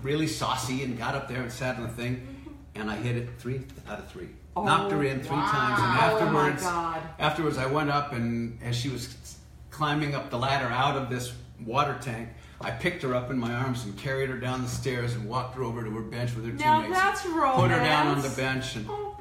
really 0.02 0.26
saucy 0.26 0.82
and 0.84 0.98
got 0.98 1.14
up 1.14 1.28
there 1.28 1.40
and 1.42 1.50
sat 1.52 1.76
on 1.76 1.82
the 1.82 1.88
thing, 1.88 2.26
and 2.74 2.90
I 2.90 2.96
hit 2.96 3.16
it 3.16 3.28
three 3.38 3.62
out 3.88 3.98
of 3.98 4.08
three. 4.08 4.28
Oh, 4.56 4.64
Knocked 4.64 4.92
her 4.92 5.02
in 5.02 5.18
three 5.20 5.28
times, 5.36 5.80
and 5.80 5.98
Oh, 5.98 6.18
oh 6.20 6.30
my 6.32 6.48
afterwards, 6.48 6.62
God. 6.62 7.02
afterwards 7.18 7.58
I 7.58 7.66
went 7.66 7.90
up 7.90 8.12
and 8.12 8.58
as 8.62 8.76
she 8.76 8.88
was 8.88 9.36
climbing 9.70 10.14
up 10.14 10.30
the 10.30 10.38
ladder 10.38 10.66
out 10.66 10.96
of 10.96 11.10
this 11.10 11.32
water 11.64 11.96
tank, 12.00 12.28
I 12.60 12.70
picked 12.70 13.02
her 13.02 13.14
up 13.16 13.30
in 13.32 13.38
my 13.38 13.52
arms 13.52 13.84
and 13.84 13.96
carried 13.98 14.30
her 14.30 14.36
down 14.38 14.62
the 14.62 14.68
stairs 14.68 15.14
and 15.14 15.28
walked 15.28 15.56
her 15.56 15.64
over 15.64 15.82
to 15.82 15.90
her 15.90 16.02
bench 16.02 16.34
with 16.36 16.46
her 16.46 16.52
Now 16.52 16.82
teammates. 16.82 17.02
that's 17.02 17.22
Put 17.22 17.32
her 17.32 17.78
down 17.80 18.06
on 18.06 18.14
romance. 18.16 18.28
the 18.34 18.40
bench 18.42 18.76
and 18.76 18.86
Oh. 18.88 19.13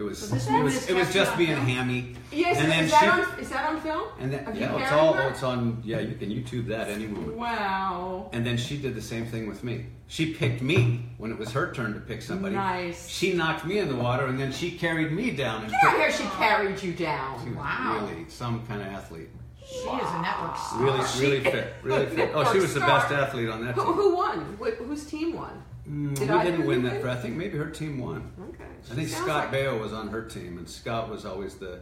I 0.00 0.02
don't 0.02 0.06
know, 0.06 0.06
it 0.06 0.08
was 0.08 0.42
So 0.42 0.54
it 0.58 0.62
was 0.62 0.88
it 0.88 0.94
was 0.96 1.12
just 1.12 1.36
being 1.36 1.54
film? 1.54 1.66
hammy. 1.66 2.14
Yes, 2.32 2.58
and 2.58 2.70
then 2.70 2.84
is, 2.84 2.90
she 2.90 2.96
that 3.06 3.28
on, 3.28 3.40
is 3.40 3.48
that 3.50 3.68
on 3.68 3.80
film? 3.80 4.08
and 4.18 4.32
then 4.32 4.56
yeah, 4.56 4.76
it's 4.82 4.92
all 4.92 5.12
her? 5.12 5.28
it's 5.30 5.42
on 5.42 5.82
yeah, 5.84 5.98
you 6.00 6.14
can 6.14 6.30
YouTube 6.30 6.66
that 6.68 6.88
any 6.88 7.06
moment. 7.06 7.36
Wow. 7.36 8.30
And 8.32 8.46
then 8.46 8.56
she 8.56 8.78
did 8.78 8.94
the 8.94 9.02
same 9.02 9.26
thing 9.26 9.46
with 9.48 9.62
me. 9.62 9.86
She 10.06 10.32
picked 10.34 10.62
me 10.62 11.04
when 11.18 11.30
it 11.30 11.38
was 11.38 11.50
her 11.52 11.72
turn 11.72 11.92
to 11.94 12.00
pick 12.00 12.22
somebody. 12.22 12.54
Nice. 12.54 13.08
She 13.08 13.32
knocked 13.34 13.64
me 13.66 13.78
in 13.78 13.88
the 13.88 13.94
water, 13.96 14.26
and 14.26 14.38
then 14.40 14.52
she 14.52 14.70
carried 14.72 15.12
me 15.12 15.30
down. 15.32 15.62
And 15.64 15.70
Get 15.70 15.84
out 15.84 15.96
here, 15.96 16.12
she 16.12 16.24
carried 16.24 16.82
you 16.82 16.92
she 16.96 17.04
down. 17.04 17.44
was 17.46 17.56
Wow. 17.56 18.08
really 18.08 18.24
some 18.28 18.66
kind 18.66 18.80
of 18.80 18.88
athlete. 18.88 19.28
She 19.64 19.76
is 19.76 19.84
a 19.86 20.22
network 20.22 20.56
star. 20.56 20.82
Really, 20.82 21.06
She- 21.06 21.20
really 21.20 21.40
fit. 21.40 21.74
Really 21.84 22.06
fit. 22.16 22.30
Oh, 22.34 22.50
she 22.52 22.58
was 22.58 22.74
the 22.74 22.80
best 22.80 23.12
athlete 23.12 23.48
on 23.48 23.64
that 23.64 23.74
Who, 23.76 23.84
team. 23.84 23.92
who 23.92 24.16
won? 24.16 24.58
Wh- 24.60 24.76
whose 24.84 25.04
team 25.04 25.34
won? 25.36 25.62
Mm, 25.88 26.14
Did 26.14 26.28
we 26.28 26.34
I 26.34 26.44
didn't 26.44 26.66
win 26.66 26.82
that. 26.84 27.00
For, 27.02 27.08
I 27.08 27.16
think 27.16 27.36
maybe 27.36 27.56
her 27.58 27.70
team 27.70 27.98
won. 27.98 28.32
Okay. 28.50 28.64
I 28.90 28.94
think 28.94 29.08
Scott 29.08 29.52
like- 29.52 29.62
Baio 29.62 29.80
was 29.80 29.92
on 29.92 30.08
her 30.08 30.22
team, 30.22 30.58
and 30.58 30.68
Scott 30.68 31.08
was 31.10 31.24
always 31.24 31.54
the 31.56 31.80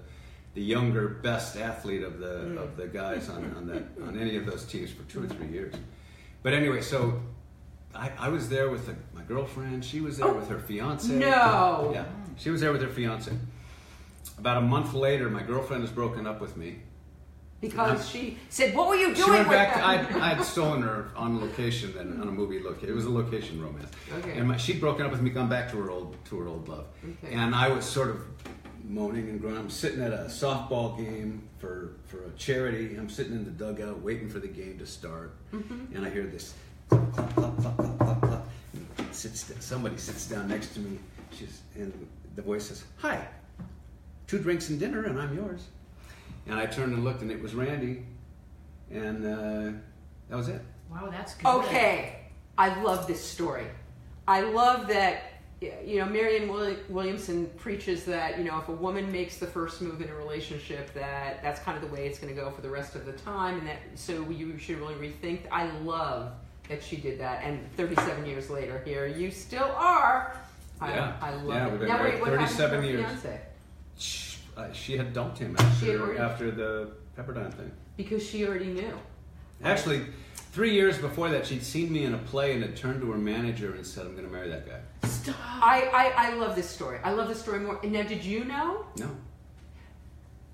the 0.55 0.63
younger, 0.63 1.09
best 1.09 1.57
athlete 1.57 2.03
of 2.03 2.19
the 2.19 2.27
Mm. 2.27 2.59
of 2.59 2.77
the 2.77 2.87
guys 2.89 3.29
on, 3.29 3.55
on 3.57 3.67
that 3.69 3.85
on 4.07 4.19
any 4.19 4.37
of 4.37 4.47
those 4.47 4.65
teams 4.65 4.91
for 4.91 5.03
two 5.05 5.23
or 5.25 5.27
three 5.29 5.49
years. 5.49 5.75
But 6.43 6.53
anyway, 6.55 6.81
so 6.81 7.21
I, 7.95 8.11
I 8.19 8.29
was 8.29 8.49
there 8.49 8.71
with 8.71 8.87
the, 8.87 8.95
my 9.15 9.23
girlfriend. 9.23 9.85
She 9.85 10.01
was 10.01 10.19
there 10.19 10.29
Oh, 10.29 10.35
with 10.35 10.49
her 10.49 10.59
fiance. 10.59 11.13
no. 11.13 11.91
Yeah, 11.93 12.05
she 12.37 12.51
was 12.51 12.61
there 12.61 12.73
with 12.73 12.83
her 12.83 12.89
fiance. 12.89 13.33
About 14.39 14.59
a 14.59 14.61
month 14.61 14.95
later, 14.95 15.29
my 15.29 15.43
girlfriend 15.43 15.83
has 15.83 15.91
broken 15.91 16.27
up 16.27 16.41
with 16.41 16.57
me. 16.57 16.77
Because 17.61 18.09
she 18.09 18.39
said, 18.51 18.75
"What 18.75 18.89
were 18.89 18.95
you 18.95 19.15
doing 19.15 19.17
She 19.27 19.31
went 19.31 19.49
with 19.49 19.57
back. 19.59 19.75
them?" 20.09 20.21
I 20.23 20.33
I'd 20.33 20.45
stolen 20.45 20.83
her 20.83 21.11
on 21.17 21.41
location 21.41 21.93
then 21.97 22.21
on 22.21 22.29
a 22.29 22.31
movie 22.31 22.63
location. 22.63 22.89
It 22.91 22.95
was 22.95 23.07
a 23.07 23.11
location 23.11 23.61
romance. 23.61 23.91
Okay. 24.19 24.39
And 24.39 24.47
my, 24.49 24.57
she'd 24.57 24.79
broken 24.81 25.05
up 25.05 25.11
with 25.11 25.21
me, 25.23 25.31
gone 25.31 25.49
back 25.49 25.69
to 25.73 25.77
her 25.79 25.91
old 25.91 26.17
to 26.27 26.39
her 26.39 26.47
old 26.47 26.69
love. 26.69 26.87
Okay. 27.25 27.35
And 27.35 27.55
I 27.57 27.69
was 27.69 27.85
sort 27.85 28.11
of 28.11 28.23
moaning 28.85 29.29
and 29.29 29.41
groaning. 29.41 29.59
I'm 29.59 29.71
sitting 29.71 30.01
at 30.01 30.13
a 30.13 30.27
softball 30.29 30.97
game 30.97 31.43
for 31.59 31.95
for 32.07 32.19
a 32.25 32.31
charity. 32.37 32.95
I'm 32.97 33.09
sitting 33.11 33.33
in 33.33 33.45
the 33.45 33.51
dugout 33.51 34.01
waiting 34.03 34.29
for 34.29 34.39
the 34.39 34.49
game 34.49 34.79
to 34.79 34.87
start, 34.87 35.35
Mm-hmm. 35.53 35.97
and 35.97 36.07
I 36.07 36.11
hear 36.11 36.25
this 36.27 36.55
clap 36.89 37.13
clap 37.13 37.35
clap 37.35 37.57
clap 37.57 37.77
clap 37.77 37.99
clap 37.99 38.21
clap. 38.21 38.45
Sits 39.13 39.53
somebody 39.59 39.97
sits 39.97 40.27
down 40.29 40.47
next 40.49 40.75
to 40.75 40.81
me. 40.81 40.99
She's 41.33 41.61
and 41.75 41.93
the 42.37 42.43
voice 42.43 42.67
says, 42.69 42.85
"Hi, 42.99 43.27
two 44.29 44.39
drinks 44.39 44.69
and 44.71 44.79
dinner, 44.79 45.03
and 45.05 45.19
I'm 45.21 45.35
yours." 45.35 45.67
And 46.49 46.59
I 46.59 46.67
turned 46.67 46.95
and 46.95 47.05
looked, 47.05 47.23
and 47.23 47.31
it 47.31 47.43
was 47.43 47.55
Randi, 47.55 48.03
and 48.91 49.25
uh, 49.25 49.79
that 50.31 50.37
was 50.37 50.49
it. 50.49 50.63
Wow, 50.91 51.09
that's 51.11 51.35
good. 51.35 51.47
Okay, 51.47 52.21
I 52.57 52.81
love 52.83 53.07
this 53.07 53.23
story. 53.23 53.67
I 54.27 54.41
love 54.43 54.89
that. 54.89 55.25
You 55.61 55.99
know, 55.99 56.07
Marianne 56.07 56.49
Williamson 56.89 57.51
preaches 57.57 58.05
that 58.05 58.39
you 58.39 58.45
know 58.45 58.59
if 58.59 58.69
a 58.69 58.73
woman 58.73 59.11
makes 59.11 59.39
the 59.39 59.47
first 59.47 59.83
move 59.83 60.01
in 60.01 60.09
a 60.09 60.15
relationship, 60.15 60.95
that 60.95 61.43
that's 61.43 61.61
kind 61.61 61.77
of 61.77 61.87
the 61.89 61.93
way 61.95 62.07
it's 62.07 62.19
going 62.21 62.33
to 62.35 62.41
go 62.41 62.49
for 62.51 62.61
the 62.63 62.71
rest 62.71 62.95
of 62.95 63.05
the 63.05 63.13
time, 63.13 63.59
and 63.59 63.67
that 63.67 63.79
so 63.97 64.29
you 64.31 64.57
should 64.59 64.79
really 64.79 64.95
rethink. 64.95 65.41
I 65.51 65.69
love 65.81 66.31
that 66.69 66.83
she 66.83 66.97
did 66.97 67.19
that, 67.21 67.43
and 67.45 67.61
37 67.77 68.25
years 68.25 68.49
later, 68.51 68.81
here 68.85 69.07
you 69.07 69.31
still 69.33 69.71
are. 69.75 70.37
I, 70.81 70.91
Yeah. 70.95 71.17
I 71.21 71.31
love 71.35 71.47
Yeah, 71.49 71.67
it. 71.67 71.71
we've 71.73 71.81
been 71.81 71.89
now, 71.89 71.97
married 71.97 72.15
wait, 72.15 72.21
what 72.21 72.31
happened 72.39 72.49
to 72.51 72.55
37 72.69 72.85
years. 72.85 73.01
fiance? 73.07 73.41
Uh, 74.59 74.73
she 74.73 74.97
had 74.97 75.13
dumped 75.13 75.39
him 75.39 75.57
after, 75.59 76.01
already- 76.01 76.19
after 76.19 76.51
the 76.51 76.91
Pepperdine 77.17 77.55
thing. 77.55 77.71
Because 77.97 78.27
she 78.29 78.47
already 78.47 78.67
knew. 78.67 78.93
Actually, 79.63 80.07
three 80.53 80.73
years 80.73 80.99
before 80.99 81.31
that, 81.31 81.47
she'd 81.47 81.63
seen 81.65 81.93
me 81.93 82.05
in 82.05 82.15
a 82.15 82.19
play 82.19 82.53
and 82.55 82.63
had 82.63 82.77
turned 82.77 83.01
to 83.01 83.11
her 83.11 83.19
manager 83.19 83.75
and 83.75 83.85
said, 83.85 84.07
"I'm 84.07 84.13
going 84.13 84.27
to 84.27 84.33
marry 84.33 84.49
that 84.51 84.69
guy." 84.69 84.81
Stop. 85.09 85.35
I, 85.45 85.83
I, 85.93 86.29
I 86.29 86.35
love 86.35 86.55
this 86.55 86.69
story. 86.71 86.99
I 87.03 87.11
love 87.13 87.29
this 87.29 87.41
story 87.41 87.59
more. 87.61 87.81
Now, 87.83 88.03
did 88.05 88.25
you 88.25 88.45
know? 88.45 88.87
No, 88.99 89.11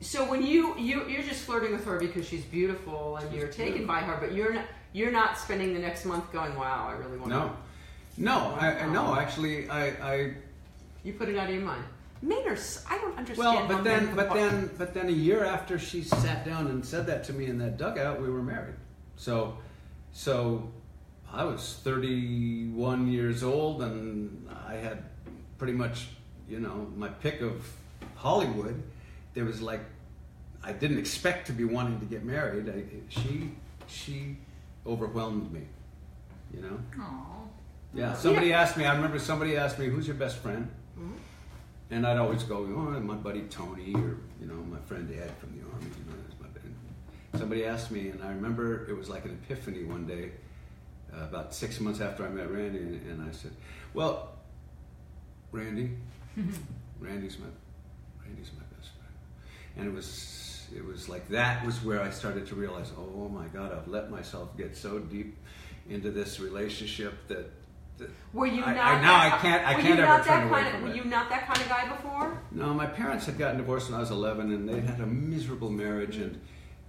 So 0.01 0.29
when 0.31 0.43
you 0.45 0.75
you 0.79 1.07
you're 1.07 1.23
just 1.23 1.45
flirting 1.45 1.73
with 1.73 1.85
her 1.85 1.99
because 1.99 2.27
she's 2.27 2.45
beautiful 2.45 3.17
and 3.19 3.35
you're 3.35 3.49
taken 3.49 3.87
by 3.87 4.01
her, 4.01 4.17
but 4.19 4.33
you're 4.35 4.55
not 4.55 4.65
you're 4.95 5.13
not 5.13 5.37
spending 5.37 5.75
the 5.75 5.81
next 5.81 6.07
month 6.07 6.33
going, 6.33 6.55
"Wow, 6.57 6.89
I 6.89 6.93
really 6.93 7.19
want 7.19 7.29
no, 7.31 7.49
to." 8.17 8.23
no. 8.23 8.57
I, 8.59 8.79
I 8.81 8.87
no. 8.91 9.15
Actually, 9.17 9.69
I, 9.69 9.89
I 10.15 10.35
You 11.03 11.13
put 11.13 11.29
it 11.29 11.37
out 11.37 11.49
of 11.49 11.55
your 11.55 11.65
mind. 11.65 11.85
Men 12.25 12.43
are. 12.49 12.53
s- 12.53 12.85
I 12.89 12.97
don't 12.99 13.17
understand. 13.19 13.39
well, 13.39 13.69
but 13.69 13.75
men 13.83 13.85
then, 13.85 14.07
can 14.09 14.17
but 14.17 14.29
part- 14.29 14.41
then, 14.41 14.71
but 14.79 14.95
then, 14.95 15.09
a 15.09 15.13
year 15.13 15.45
after 15.45 15.79
she 15.79 16.03
sat 16.03 16.45
down 16.45 16.69
and 16.69 16.85
said 16.85 17.07
that 17.07 17.25
to 17.25 17.33
me 17.35 17.47
in 17.47 17.59
that 17.59 17.77
dugout, 17.77 18.21
we 18.21 18.31
were 18.31 18.43
married. 18.43 18.77
So, 19.17 19.59
so 20.13 20.71
I 21.31 21.45
was 21.45 21.81
31 21.85 23.09
years 23.13 23.43
old, 23.43 23.83
and 23.83 24.49
I 24.67 24.75
had 24.75 25.05
pretty 25.59 25.75
much, 25.75 26.07
you 26.49 26.61
know, 26.61 26.91
my 26.97 27.09
pick 27.09 27.41
of 27.43 27.71
Hollywood. 28.17 28.83
There 29.35 29.45
was 29.45 29.61
like, 29.61 29.81
I 30.63 30.73
didn't 30.73 30.99
expect 30.99 31.47
to 31.49 31.53
be 31.53 31.65
wanting 31.65 32.01
to 32.01 32.07
get 32.07 32.25
married. 32.25 32.69
I, 32.71 32.85
she, 33.11 33.51
she 33.87 34.37
overwhelmed 34.87 35.53
me. 35.53 35.63
You 36.55 36.63
know. 36.63 36.79
Aw. 37.01 37.25
Yeah. 37.93 38.15
Somebody 38.15 38.53
asked 38.53 38.77
me. 38.77 38.85
I 38.87 38.95
remember 38.95 39.19
somebody 39.19 39.57
asked 39.57 39.79
me, 39.79 39.87
"Who's 39.89 40.07
your 40.07 40.17
best 40.17 40.37
friend?" 40.39 40.69
And 41.91 42.07
I'd 42.07 42.17
always 42.17 42.43
go, 42.43 42.57
"Oh, 42.57 43.01
my 43.01 43.15
buddy 43.15 43.43
Tony, 43.43 43.95
or 43.95 44.17
you 44.41 44.47
know, 44.47 44.55
my 44.71 44.79
friend 44.87 45.09
Ed 45.11 45.31
from 45.39 45.57
the 45.57 45.65
army." 45.73 45.87
You 45.87 46.11
know, 46.11 46.19
that's 46.27 46.41
my. 46.41 47.39
Somebody 47.39 47.65
asked 47.65 47.91
me, 47.91 48.11
and 48.11 48.23
I 48.23 48.29
remember 48.29 48.89
it 48.89 48.97
was 48.97 49.09
like 49.09 49.25
an 49.25 49.33
epiphany 49.43 49.83
one 49.83 50.07
day, 50.07 50.31
uh, 51.13 51.25
about 51.25 51.53
six 51.53 51.81
months 51.81 52.01
after 52.01 52.25
I 52.25 52.29
met 52.29 52.51
Randi, 52.51 52.79
and, 52.79 53.11
and 53.11 53.29
I 53.29 53.33
said, 53.33 53.51
"Well, 53.93 54.33
Randi, 55.51 55.91
Randi's 57.01 57.39
my, 57.39 57.47
Randi's 58.25 58.51
my 58.57 58.63
best 58.77 58.91
friend," 58.93 59.15
and 59.77 59.87
it 59.89 59.93
was, 59.93 60.69
it 60.75 60.85
was 60.85 61.09
like 61.09 61.29
that 61.29 61.67
was 61.67 61.83
where 61.83 62.01
I 62.01 62.11
started 62.11 62.47
to 62.47 62.55
realize, 62.55 62.93
"Oh 62.97 63.29
my 63.29 63.47
God, 63.49 63.73
I've 63.73 63.89
let 63.89 64.11
myself 64.11 64.57
get 64.57 64.77
so 64.77 65.01
deep 65.01 65.37
into 65.89 66.11
this 66.11 66.41
relationship 66.41 67.15
that." 67.29 67.51
Were 68.33 68.47
you 68.47 68.65
I- 68.65 68.75
not? 68.75 68.85
I- 68.87 69.01
now 69.03 69.15
I 69.15 69.29
that- 69.31 69.41
can't- 69.41 69.67
I 69.67 69.75
can't 69.75 70.01
ever 70.01 70.25
turn 70.25 70.41
that 70.41 70.51
away 70.51 70.69
of, 70.69 70.75
it. 70.75 70.83
Were 70.83 70.95
you 70.95 71.05
not 71.05 71.29
that 71.31 71.47
kind 71.47 71.61
of 71.61 71.69
guy 71.69 71.89
before? 71.89 72.41
No, 72.51 72.75
my 72.75 72.87
parents 72.87 73.27
had 73.27 73.39
gotten 73.39 73.57
divorced 73.59 73.89
when 73.89 73.97
I 73.97 74.01
was 74.01 74.11
11, 74.11 74.53
and 74.53 74.69
they 74.69 74.81
had 74.81 75.01
a 75.01 75.07
miserable 75.07 75.71
marriage, 75.71 76.17
and 76.17 76.41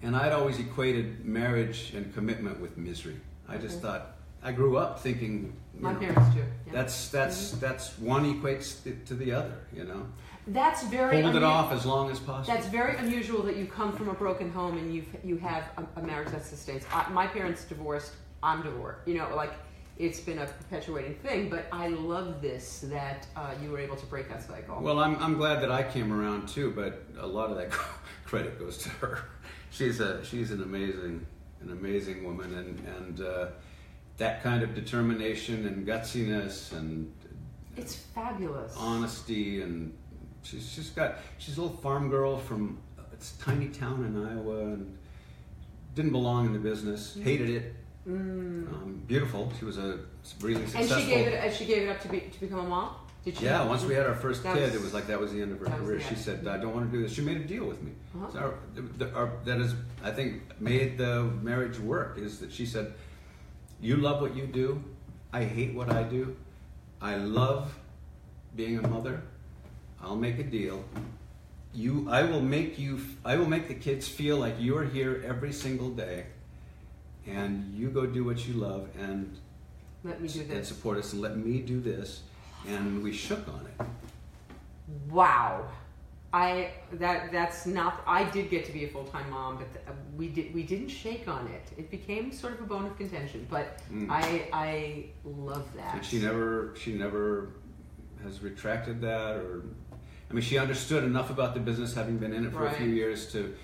and 0.01 0.15
I'd 0.15 0.33
always 0.33 0.59
equated 0.59 1.25
marriage 1.25 1.93
and 1.95 2.13
commitment 2.13 2.59
with 2.59 2.77
misery. 2.77 3.15
I 3.47 3.57
just 3.57 3.77
Okay. 3.77 3.87
thought 3.87 4.15
I 4.43 4.51
grew 4.51 4.77
up 4.77 4.99
thinking 4.99 5.53
My 5.79 5.93
know, 5.93 5.99
parents 5.99 6.33
too. 6.35 6.39
yeah. 6.67 6.73
that's 6.73 7.09
that's 7.09 7.51
mm-hmm. 7.51 7.59
that's 7.59 7.97
one 7.99 8.23
equates 8.41 8.83
to, 8.83 8.93
to 9.05 9.13
the 9.15 9.31
other. 9.31 9.57
You 9.73 9.85
know, 9.85 10.05
That's 10.47 10.83
very. 10.83 11.21
hold 11.21 11.35
it 11.35 11.43
off 11.43 11.71
as 11.71 11.85
long 11.85 12.11
as 12.11 12.19
possible. 12.19 12.53
That's 12.53 12.67
very 12.67 12.97
unusual 12.97 13.41
that 13.43 13.55
you 13.55 13.65
come 13.67 13.93
from 13.93 14.09
a 14.09 14.13
broken 14.13 14.51
home 14.51 14.77
and 14.77 14.93
you 14.93 15.03
you 15.23 15.37
have 15.37 15.63
a, 15.77 15.99
a 15.99 16.03
marriage 16.03 16.29
that 16.31 16.43
sustains. 16.45 16.83
I, 16.91 17.09
my 17.09 17.25
parents 17.27 17.63
divorced. 17.63 18.11
I'm 18.43 18.61
divorced. 18.61 19.07
You 19.07 19.17
know, 19.17 19.35
like 19.35 19.53
it's 19.97 20.19
been 20.19 20.39
a 20.39 20.45
perpetuating 20.45 21.15
thing. 21.15 21.49
But 21.49 21.67
I 21.71 21.87
love 21.87 22.41
this 22.41 22.81
that 22.89 23.27
uh, 23.35 23.53
you 23.61 23.71
were 23.71 23.79
able 23.79 23.95
to 23.95 24.05
break 24.05 24.29
that 24.29 24.43
cycle. 24.43 24.81
Well, 24.81 24.99
I'm, 24.99 25.17
I'm 25.21 25.35
glad 25.35 25.61
that 25.61 25.71
I 25.71 25.83
came 25.83 26.11
around 26.11 26.47
too, 26.47 26.71
but 26.71 27.03
a 27.19 27.27
lot 27.27 27.49
of 27.49 27.57
that 27.57 27.71
credit 28.25 28.59
goes 28.59 28.77
to 28.79 28.89
her. 28.89 29.25
She's 29.71 29.99
a 29.99 30.23
she's 30.23 30.51
an 30.51 30.61
amazing 30.63 31.25
an 31.61 31.71
amazing 31.71 32.23
woman, 32.23 32.53
and 32.55 32.79
and 32.97 33.21
uh, 33.21 33.47
that 34.17 34.43
kind 34.43 34.63
of 34.63 34.75
determination 34.75 35.67
and 35.67 35.85
gutsiness 35.85 36.71
and 36.71 37.11
it's 37.75 37.95
fabulous. 37.95 38.73
honesty, 38.77 39.61
and 39.61 39.93
she's 40.43 40.75
just 40.75 40.95
got 40.95 41.15
she's 41.37 41.57
a 41.57 41.61
little 41.61 41.77
farm 41.77 42.09
girl 42.09 42.37
from 42.37 42.79
it's 43.11 43.35
a 43.35 43.43
tiny 43.43 43.67
town 43.67 44.05
in 44.05 44.25
Iowa, 44.25 44.73
and 44.73 44.97
didn't 45.95 46.11
belong 46.11 46.45
in 46.45 46.53
the 46.53 46.59
business, 46.59 47.17
hated 47.21 47.49
it. 47.49 47.75
Mm. 48.07 48.71
Um, 48.71 49.01
beautiful. 49.07 49.51
She 49.57 49.65
was 49.65 49.77
a 49.77 49.99
really 50.41 50.61
successful. 50.67 50.97
And 50.97 51.03
she 51.03 51.09
gave 51.09 51.27
it. 51.27 51.43
And 51.43 51.53
she 51.53 51.65
gave 51.65 51.83
it 51.83 51.89
up 51.89 52.01
to 52.01 52.07
be 52.07 52.19
to 52.21 52.39
become 52.39 52.59
a 52.59 52.63
mom. 52.63 52.95
Did 53.23 53.37
she? 53.37 53.45
Yeah, 53.45 53.65
once 53.65 53.83
we 53.83 53.95
had 53.95 54.05
our 54.05 54.13
first 54.13 54.43
That 54.43 54.55
kid, 54.55 54.65
was- 54.65 54.75
it 54.75 54.81
was 54.81 54.93
like 54.93 55.07
that 55.07 55.19
was 55.19 55.33
the 55.33 55.41
end 55.41 55.51
of 55.51 55.59
her 55.59 55.65
career. 55.65 55.99
She 55.99 56.15
said, 56.15 56.45
"I 56.47 56.57
don't 56.57 56.75
want 56.75 56.91
to 56.91 56.95
do 56.95 57.01
this." 57.03 57.11
She 57.13 57.21
made 57.21 57.37
a 57.37 57.43
deal 57.43 57.65
with 57.65 57.81
me. 57.81 57.91
Uh-huh. 58.15 58.31
So 58.31 58.39
our, 58.39 58.53
the, 58.99 59.13
our, 59.15 59.31
that 59.45 59.59
is, 59.59 59.73
I 60.03 60.11
think, 60.11 60.43
made 60.61 60.99
the 60.99 61.23
marriage 61.41 61.79
work. 61.79 62.19
Is 62.19 62.39
that 62.39 62.51
she 62.51 62.67
said, 62.67 62.93
"You 63.81 63.97
love 63.97 64.21
what 64.21 64.35
you 64.35 64.45
do. 64.45 64.83
I 65.33 65.43
hate 65.43 65.73
what 65.73 65.91
I 65.91 66.03
do. 66.03 66.35
I 67.01 67.15
love 67.15 67.73
being 68.55 68.77
a 68.77 68.87
mother. 68.87 69.21
I'll 70.01 70.15
make 70.15 70.37
a 70.37 70.43
deal. 70.43 70.83
You, 71.73 72.07
I 72.09 72.23
will 72.23 72.41
make 72.41 72.77
you. 72.77 73.01
I 73.25 73.35
will 73.37 73.47
make 73.47 73.67
the 73.67 73.73
kids 73.73 74.07
feel 74.07 74.37
like 74.37 74.55
you're 74.59 74.85
here 74.85 75.23
every 75.27 75.51
single 75.51 75.89
day, 75.89 76.27
and 77.27 77.73
you 77.73 77.89
go 77.89 78.05
do 78.05 78.23
what 78.23 78.47
you 78.47 78.53
love 78.55 78.89
and." 78.99 79.37
Let 80.03 80.21
me 80.21 80.27
do 80.27 80.43
this 80.43 80.55
and 80.55 80.65
support 80.65 80.99
us 80.99 81.13
and 81.13 81.21
let 81.23 81.35
me 81.35 81.59
do 81.61 81.81
this 81.81 82.21
and 82.67 83.01
we 83.01 83.11
shook 83.11 83.47
on 83.47 83.65
it 83.79 83.85
Wow. 85.09 85.65
I 86.33 86.71
that 86.93 87.31
that's 87.31 87.65
not. 87.65 88.03
I 88.05 88.25
did 88.25 88.49
get 88.49 88.65
to 88.65 88.71
be 88.73 88.83
a 88.83 88.89
full 88.89 89.05
time 89.05 89.29
mom, 89.31 89.57
but 89.57 89.67
uh, 89.87 89.93
we 90.17 90.27
did 90.27 90.53
we 90.53 90.63
didn't 90.63 90.89
shake 90.89 91.27
on 91.27 91.47
it. 91.47 91.65
It 91.77 91.89
became 91.89 92.31
sort 92.31 92.53
of 92.53 92.59
a 92.61 92.63
bone 92.65 92.85
of 92.85 92.97
contention. 92.97 93.47
But 93.49 93.79
Mm. 93.91 94.07
I 94.11 94.47
I 94.51 95.05
love 95.23 95.65
that. 95.75 95.95
and 95.95 96.05
she 96.05 96.19
never 96.19 96.73
she 96.77 96.93
never 96.93 97.49
has 98.23 98.41
retracted 98.43 99.01
that 99.01 99.35
or 99.37 99.63
i 100.29 100.33
mean 100.33 100.41
she 100.41 100.57
understood 100.57 101.03
enough 101.03 101.29
about 101.29 101.53
the 101.53 101.59
business 101.59 101.93
having 101.93 102.17
been 102.17 102.33
in 102.33 102.43
it 102.47 102.51
for 102.51 102.65
a 102.65 102.71
few 102.73 102.87
years 102.87 103.31
to 103.31 103.55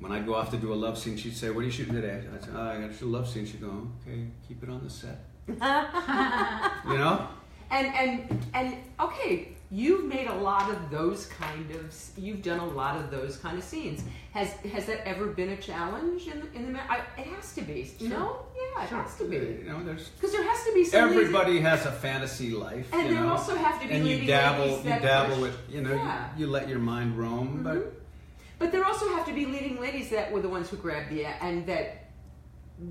when 0.00 0.12
I'd 0.12 0.26
go 0.26 0.34
off 0.34 0.50
to 0.50 0.56
do 0.56 0.72
a 0.72 0.74
love 0.74 0.98
scene, 0.98 1.16
she'd 1.16 1.36
say, 1.36 1.50
"What 1.50 1.60
are 1.62 1.64
you 1.66 1.70
shooting 1.70 1.94
today?" 1.94 2.22
I'd 2.34 2.42
say, 2.44 2.50
oh, 2.54 2.60
"I 2.62 2.80
got 2.80 2.90
to 2.90 2.96
shoot 2.96 3.06
a 3.06 3.08
love 3.08 3.28
scene." 3.28 3.46
She'd 3.46 3.60
go, 3.60 3.88
"Okay, 4.06 4.26
keep 4.48 4.62
it 4.62 4.68
on 4.68 4.82
the 4.82 4.90
set." 4.90 5.18
you 5.48 6.98
know? 6.98 7.28
And 7.72 7.86
and 7.94 8.46
and 8.54 8.76
okay, 8.98 9.48
you've 9.70 10.04
made 10.04 10.26
a 10.26 10.34
lot 10.34 10.68
of 10.70 10.90
those 10.90 11.26
kind 11.26 11.70
of. 11.70 11.94
You've 12.16 12.42
done 12.42 12.58
a 12.58 12.66
lot 12.66 12.96
of 12.96 13.10
those 13.12 13.36
kind 13.36 13.56
of 13.56 13.62
scenes. 13.62 14.02
Has 14.32 14.48
has 14.74 14.86
that 14.86 15.06
ever 15.06 15.26
been 15.26 15.50
a 15.50 15.56
challenge 15.56 16.26
in 16.26 16.40
the, 16.40 16.52
in 16.54 16.72
the? 16.72 16.80
I, 16.90 16.96
it 17.16 17.26
has 17.28 17.52
to 17.54 17.62
be. 17.62 17.88
Sure. 17.98 18.08
No, 18.08 18.46
yeah, 18.56 18.82
it 18.84 18.88
has 18.90 19.16
to 19.18 19.24
be. 19.24 19.36
You 19.36 19.64
know, 19.68 19.84
there's 19.84 20.08
Because 20.08 20.32
there 20.32 20.42
has 20.42 20.64
to 20.64 20.72
be 20.74 20.84
some. 20.84 21.02
leading- 21.10 21.18
everybody 21.20 21.60
has 21.60 21.86
a 21.86 21.92
fantasy 21.92 22.50
life, 22.50 22.92
And 22.92 23.08
you 23.08 23.14
there 23.14 23.22
know. 23.24 23.32
also 23.32 23.54
have 23.54 23.80
to 23.82 23.86
be 23.88 23.94
and 23.94 24.06
you 24.06 24.26
dabble, 24.26 24.78
you 24.82 24.90
dabble 24.90 25.34
push- 25.36 25.42
with, 25.42 25.56
you 25.70 25.80
know, 25.82 25.94
Yeah. 25.94 26.28
you, 26.36 26.46
you 26.46 26.50
let 26.50 26.68
your 26.68 26.78
mind 26.80 27.16
roam, 27.16 27.62
but 27.62 27.76
Mhm. 27.76 27.90
But 28.60 28.70
there 28.72 28.84
also 28.84 29.08
have 29.16 29.26
to 29.26 29.32
be 29.32 29.46
leading 29.46 29.80
ladies 29.80 30.10
that 30.10 30.30
were 30.30 30.40
the 30.40 30.48
ones 30.48 30.68
who 30.70 30.76
grabbed 30.76 31.10
you 31.12 31.24
and 31.40 31.66
that 31.66 31.96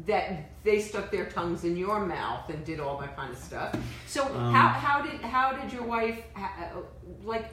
that 0.06 0.50
they 0.64 0.80
stuck 0.82 1.10
their 1.12 1.26
tongues 1.26 1.64
in 1.64 1.76
your 1.78 2.00
mouth 2.06 2.48
and 2.50 2.64
did 2.66 2.80
all 2.80 2.98
that 3.00 3.16
kind 3.16 3.32
of 3.32 3.40
stuff. 3.40 3.76
So 4.08 4.24
Um, 4.26 4.54
how, 4.54 4.68
how 4.70 5.02
did 5.02 5.22
how 5.22 5.54
did 5.54 5.72
your 5.72 5.84
wife 5.84 6.20
uh, 6.36 6.82
like 7.24 7.46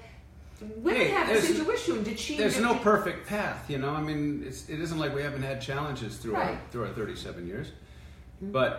women 0.83 1.01
Hey, 1.01 1.09
have 1.11 1.29
there's- 1.29 1.47
this 1.49 1.59
intuition? 1.59 2.03
Did 2.03 2.19
she? 2.19 2.37
There's 2.39 2.55
did- 2.55 2.63
no 2.63 2.73
did- 2.75 2.83
perfect 2.83 3.27
path, 3.27 3.69
you 3.71 3.79
know. 3.79 3.91
I 3.91 4.03
mean, 4.03 4.43
it's, 4.47 4.69
it 4.69 4.81
isn't 4.81 4.99
like 4.99 5.15
we 5.15 5.23
haven't 5.23 5.43
had 5.43 5.61
challenges 5.61 6.17
through 6.17 6.37
our 6.37 6.59
through 6.71 6.85
our 6.87 6.93
37 6.95 7.47
years, 7.47 7.69
Mhm. 8.43 8.53
but 8.53 8.73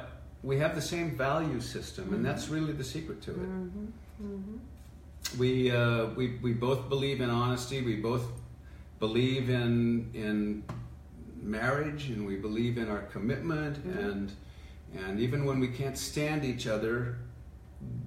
we 0.43 0.57
have 0.59 0.73
the 0.75 0.81
same 0.81 1.15
value 1.17 1.59
system, 1.59 2.05
Mhm. 2.09 2.13
and 2.15 2.25
that's 2.25 2.49
really 2.49 2.73
the 2.73 2.83
secret 2.83 3.21
to 3.23 3.31
it. 3.31 3.37
Mhm, 3.49 3.87
mhm. 4.23 4.59
We 5.39 5.71
uh, 5.71 6.07
we 6.15 6.37
we 6.41 6.53
both 6.53 6.89
believe 6.89 7.21
in 7.21 7.29
honesty. 7.29 7.81
We 7.81 7.95
both 7.95 8.25
believe 8.99 9.49
in 9.49 10.09
in 10.13 10.63
marriage, 11.41 12.09
and 12.09 12.25
we 12.25 12.35
believe 12.35 12.77
in 12.77 12.89
our 12.89 13.03
commitment, 13.03 13.77
Mhm. 13.87 14.09
and 14.09 14.31
and 14.97 15.19
even 15.19 15.45
when 15.45 15.59
we 15.59 15.67
can't 15.67 15.97
stand 15.97 16.43
each 16.45 16.65
other, 16.65 17.17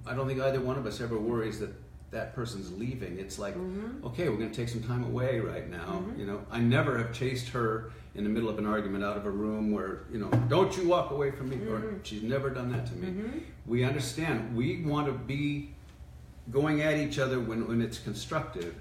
I 0.06 0.14
don't 0.14 0.26
think 0.26 0.40
either 0.40 0.60
one 0.60 0.78
of 0.78 0.86
us 0.86 1.00
ever 1.00 1.18
worries 1.18 1.60
that 1.60 1.70
that 2.10 2.34
person's 2.34 2.72
leaving. 2.76 3.18
It's 3.18 3.38
like 3.38 3.54
Mhm. 3.56 4.02
okay, 4.04 4.28
we're 4.28 4.36
going 4.38 4.50
to 4.50 4.56
take 4.56 4.68
some 4.68 4.82
time 4.82 5.04
away 5.04 5.38
right 5.38 5.70
now. 5.70 6.02
Mhm. 6.08 6.18
You 6.18 6.26
know, 6.26 6.40
I 6.50 6.58
never 6.60 6.98
have 6.98 7.12
chased 7.12 7.50
her 7.50 7.90
in 8.16 8.24
the 8.24 8.30
middle 8.30 8.48
of 8.48 8.58
an 8.58 8.66
argument 8.66 9.04
out 9.04 9.16
of 9.16 9.26
a 9.26 9.30
room 9.30 9.70
where, 9.70 10.00
you 10.12 10.18
know, 10.18 10.28
don't 10.48 10.76
you 10.76 10.88
walk 10.88 11.12
away 11.12 11.30
from 11.30 11.50
me. 11.50 11.56
Or 11.68 11.78
Mhm. 11.78 12.00
she's 12.02 12.24
never 12.24 12.50
done 12.50 12.72
that 12.72 12.86
to 12.86 12.96
me. 12.96 13.06
Mhm. 13.08 13.40
We 13.64 13.84
understand. 13.84 14.56
We 14.56 14.82
want 14.82 15.06
to 15.06 15.12
be 15.12 15.70
going 16.50 16.80
at 16.82 16.96
each 16.98 17.20
other 17.20 17.38
when, 17.38 17.68
when 17.68 17.80
it's 17.80 18.00
constructive. 18.00 18.74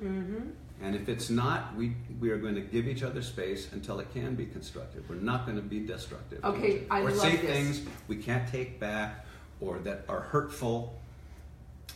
And 0.82 0.95
if 0.95 1.09
it's 1.09 1.30
not, 1.30 1.75
we, 1.75 1.93
we 2.21 2.30
are 2.30 2.38
going 2.38 2.55
to 2.55 2.61
give 2.61 2.88
each 2.88 3.03
other 3.03 3.21
space 3.21 3.71
until 3.73 3.99
it 3.99 4.13
can 4.13 4.36
be 4.36 4.45
constructive. 4.45 5.09
We're 5.09 5.15
not 5.15 5.45
going 5.45 5.57
to 5.57 5.63
be 5.63 5.80
destructive. 5.82 6.43
Okay, 6.43 6.84
I 6.89 7.01
or 7.01 7.09
love 7.11 7.19
say 7.19 7.36
this. 7.36 7.51
things 7.51 7.82
we 8.07 8.15
can't 8.15 8.49
take 8.49 8.80
back 8.80 9.25
or 9.59 9.80
that 9.80 10.05
are 10.07 10.21
hurtful. 10.21 10.97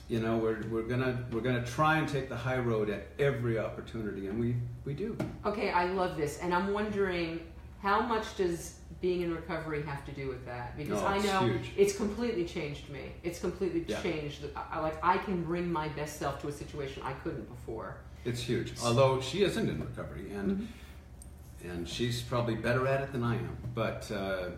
you 0.09 0.19
know, 0.19 0.36
we're, 0.38 0.61
we're 0.69 0.81
gonna 0.84 1.17
we're 1.31 1.39
gonna 1.39 1.65
try 1.65 1.97
and 1.97 2.09
take 2.09 2.27
the 2.27 2.36
high 2.36 2.57
road 2.57 2.89
at 2.89 3.07
every 3.19 3.57
opportunity, 3.57 4.27
and 4.27 4.38
we 4.38 4.55
we 4.84 4.93
do. 4.93 5.15
Okay, 5.45 5.69
I 5.71 5.86
love 5.86 6.17
this, 6.17 6.39
and 6.39 6.53
I'm 6.53 6.73
wondering 6.73 7.39
how 7.81 8.01
much 8.01 8.36
does 8.36 8.75
being 8.99 9.21
in 9.21 9.34
recovery 9.34 9.81
have 9.84 10.03
to 10.05 10.11
do 10.11 10.27
with 10.27 10.45
that? 10.45 10.75
Because 10.77 11.01
No, 11.01 11.07
I 11.07 11.17
know 11.19 11.47
huge. 11.47 11.71
it's 11.77 11.95
completely 11.95 12.43
changed 12.45 12.89
me. 12.89 13.13
It's 13.23 13.39
completely 13.39 13.86
Yeah. 13.88 14.01
changed. 14.01 14.43
I- 14.55 14.79
like 14.81 14.97
I 15.01 15.17
can 15.19 15.41
bring 15.43 15.71
my 15.71 15.88
best 15.89 16.19
self 16.19 16.41
to 16.41 16.49
a 16.49 16.51
situation 16.51 17.01
I 17.05 17.13
couldn't 17.13 17.47
before. 17.49 17.95
It's 18.26 18.41
huge. 18.41 18.74
Although 18.84 19.21
she 19.21 19.43
isn't 19.43 19.67
in 19.69 19.80
recovery, 19.82 20.32
and 20.34 20.51
Mm-hmm. 20.51 21.69
and 21.69 21.88
she's 21.88 22.21
probably 22.21 22.55
better 22.55 22.88
at 22.88 23.01
it 23.01 23.11
than 23.11 23.24
I 23.24 23.36
am. 23.36 23.57
But 23.74 24.09
uh, 24.11 24.49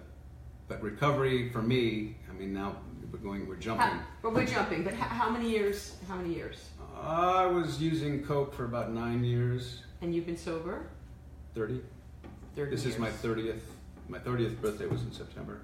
but 0.68 0.82
recovery 0.82 1.50
for 1.50 1.62
me, 1.62 2.16
I 2.30 2.34
mean, 2.34 2.54
now 2.54 2.76
we're 3.12 3.20
going, 3.20 3.48
we're 3.48 3.56
jumping. 3.56 3.88
How, 3.88 4.00
but 4.22 4.34
we're 4.34 4.46
jumping. 4.46 4.84
But 4.84 4.94
how, 4.94 5.08
how 5.08 5.30
many 5.30 5.50
years? 5.50 5.96
How 6.08 6.16
many 6.16 6.34
years? 6.34 6.70
I 7.02 7.46
was 7.46 7.82
using 7.82 8.24
coke 8.24 8.54
for 8.54 8.66
about 8.66 8.92
nine 8.92 9.24
years, 9.24 9.82
And 10.02 10.14
you've 10.16 10.26
been 10.26 10.38
sober? 10.38 10.88
thirty. 11.54 11.82
Thirty 12.56 12.72
This 12.72 12.84
years. 12.86 12.96
is 12.96 13.00
my 13.02 13.10
thirtieth. 13.12 13.64
My 14.10 14.20
thirtieth 14.20 14.62
birthday 14.62 14.86
was 14.88 15.02
in 15.04 15.12
September. 15.12 15.60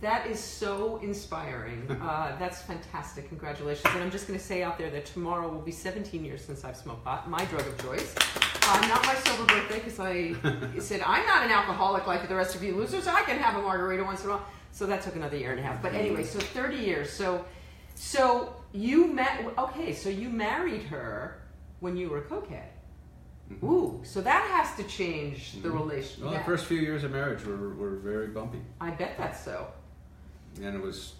That 0.00 0.26
is 0.26 0.38
so 0.40 0.98
inspiring. 1.02 1.84
Uh, 2.06 2.38
that's 2.38 2.62
fantastic. 2.62 3.28
Congratulations. 3.28 3.92
And 3.92 4.02
I'm 4.02 4.10
just 4.10 4.28
going 4.28 4.38
to 4.38 4.44
say 4.44 4.62
out 4.62 4.78
there 4.78 4.90
that 4.90 5.06
tomorrow 5.06 5.48
will 5.48 5.60
be 5.60 5.72
17 5.72 6.24
years 6.24 6.44
since 6.44 6.64
I've 6.64 6.76
smoked 6.76 7.04
pot, 7.04 7.28
my 7.28 7.44
drug 7.46 7.66
of 7.66 7.82
choice. 7.82 8.14
Uh, 8.62 8.86
not 8.86 9.04
my 9.04 9.14
sober 9.14 9.44
birthday 9.44 9.80
because 9.80 9.98
I 9.98 10.34
said 10.78 11.00
I'm 11.04 11.26
not 11.26 11.44
an 11.44 11.50
alcoholic 11.50 12.06
like 12.06 12.28
the 12.28 12.34
rest 12.34 12.54
of 12.54 12.62
you 12.62 12.76
losers. 12.76 13.08
I 13.08 13.22
can 13.22 13.38
have 13.38 13.56
a 13.56 13.62
margarita 13.62 14.04
once 14.04 14.22
in 14.22 14.30
a 14.30 14.34
while. 14.34 14.46
So 14.70 14.86
that 14.86 15.02
took 15.02 15.16
another 15.16 15.36
year 15.36 15.50
and 15.50 15.58
a 15.58 15.62
half. 15.62 15.82
But 15.82 15.94
anyway, 15.94 16.22
so 16.22 16.38
30 16.38 16.76
years. 16.76 17.10
So, 17.10 17.44
so 17.94 18.54
you 18.72 19.08
met. 19.08 19.44
Okay, 19.58 19.92
so 19.92 20.08
you 20.08 20.28
married 20.28 20.82
her 20.84 21.42
when 21.80 21.96
you 21.96 22.08
were 22.08 22.18
a 22.18 22.22
cokehead. 22.22 22.68
Ooh, 23.62 24.00
so 24.04 24.20
that 24.20 24.42
has 24.50 24.76
to 24.76 24.84
change 24.84 25.60
the 25.62 25.70
relationship. 25.70 26.24
Well, 26.24 26.32
the 26.34 26.40
first 26.40 26.66
few 26.66 26.78
years 26.78 27.04
of 27.04 27.12
marriage 27.12 27.44
were, 27.44 27.74
were 27.74 27.96
very 27.96 28.28
bumpy, 28.28 28.58
I 28.80 28.90
bet 28.90 29.16
that's 29.16 29.44
so. 29.44 29.68
And 30.62 30.74
it 30.76 30.82
was 30.82 31.14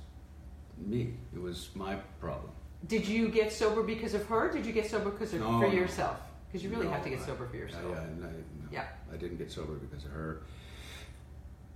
me. 0.79 1.15
It 1.35 1.41
was 1.41 1.71
my 1.75 1.97
problem. 2.21 2.51
Did 2.87 3.07
you 3.09 3.29
get 3.29 3.53
sober 3.53 3.83
because 3.83 4.15
of 4.15 4.25
her? 4.27 4.51
Did 4.53 4.67
you 4.67 4.73
get 4.73 4.89
sober 4.91 5.11
because 5.11 5.35
of 5.35 5.41
No, 5.41 5.61
for 5.61 5.67
yourself? 5.67 6.19
Because 6.47 6.63
you 6.63 6.71
really 6.71 6.87
No, 6.87 6.93
have 6.93 7.03
to 7.05 7.11
get 7.11 7.21
I- 7.21 7.27
sober 7.27 7.47
for 7.47 7.57
yourself. 7.57 7.85
Yeah, 7.89 7.95
yeah, 8.03 8.07
no, 8.21 8.27
no. 8.27 8.33
Yeah. 8.71 8.85
I 9.13 9.17
didn't 9.17 9.39
get 9.39 9.51
sober 9.51 9.75
because 9.75 10.05
of 10.05 10.11
her. 10.13 10.43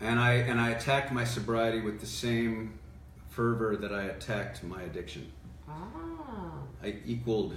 And 0.00 0.18
I 0.18 0.34
and 0.34 0.60
I 0.60 0.70
attacked 0.70 1.12
my 1.12 1.24
sobriety 1.24 1.80
with 1.80 2.00
the 2.00 2.06
same 2.06 2.78
fervor 3.28 3.76
that 3.76 3.92
I 3.92 4.04
attacked 4.04 4.62
my 4.64 4.82
addiction. 4.82 5.30
Ah, 5.68 6.52
I 6.82 6.96
equaled. 7.04 7.54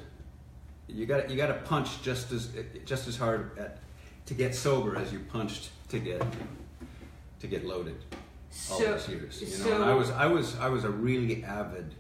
You 0.88 1.06
got 1.06 1.30
you 1.30 1.38
got 1.38 1.47
to 1.47 1.54
punch 1.54 2.01
just 2.01 2.32
as 2.32 2.49
just 2.86 3.08
as 3.08 3.16
hard 3.18 3.58
at 3.58 3.80
to 4.26 4.34
get 4.34 4.56
sober 4.56 4.97
as 4.97 5.12
you 5.14 5.20
punched 5.20 5.70
to 5.89 5.99
get 5.99 6.22
to 7.39 7.47
get 7.47 7.66
loaded. 7.66 7.95
All 8.72 8.78
so 8.80 8.86
those 8.86 9.10
years, 9.10 9.41
you 9.41 9.47
know. 9.47 9.54
so 9.54 9.76
and 9.76 9.84
I 9.84 9.93
was 9.93 10.10
I 10.12 10.26
was 10.28 10.58
I 10.60 10.70
was 10.70 10.84
a 10.84 10.89
really 10.89 11.43
avid 11.43 11.93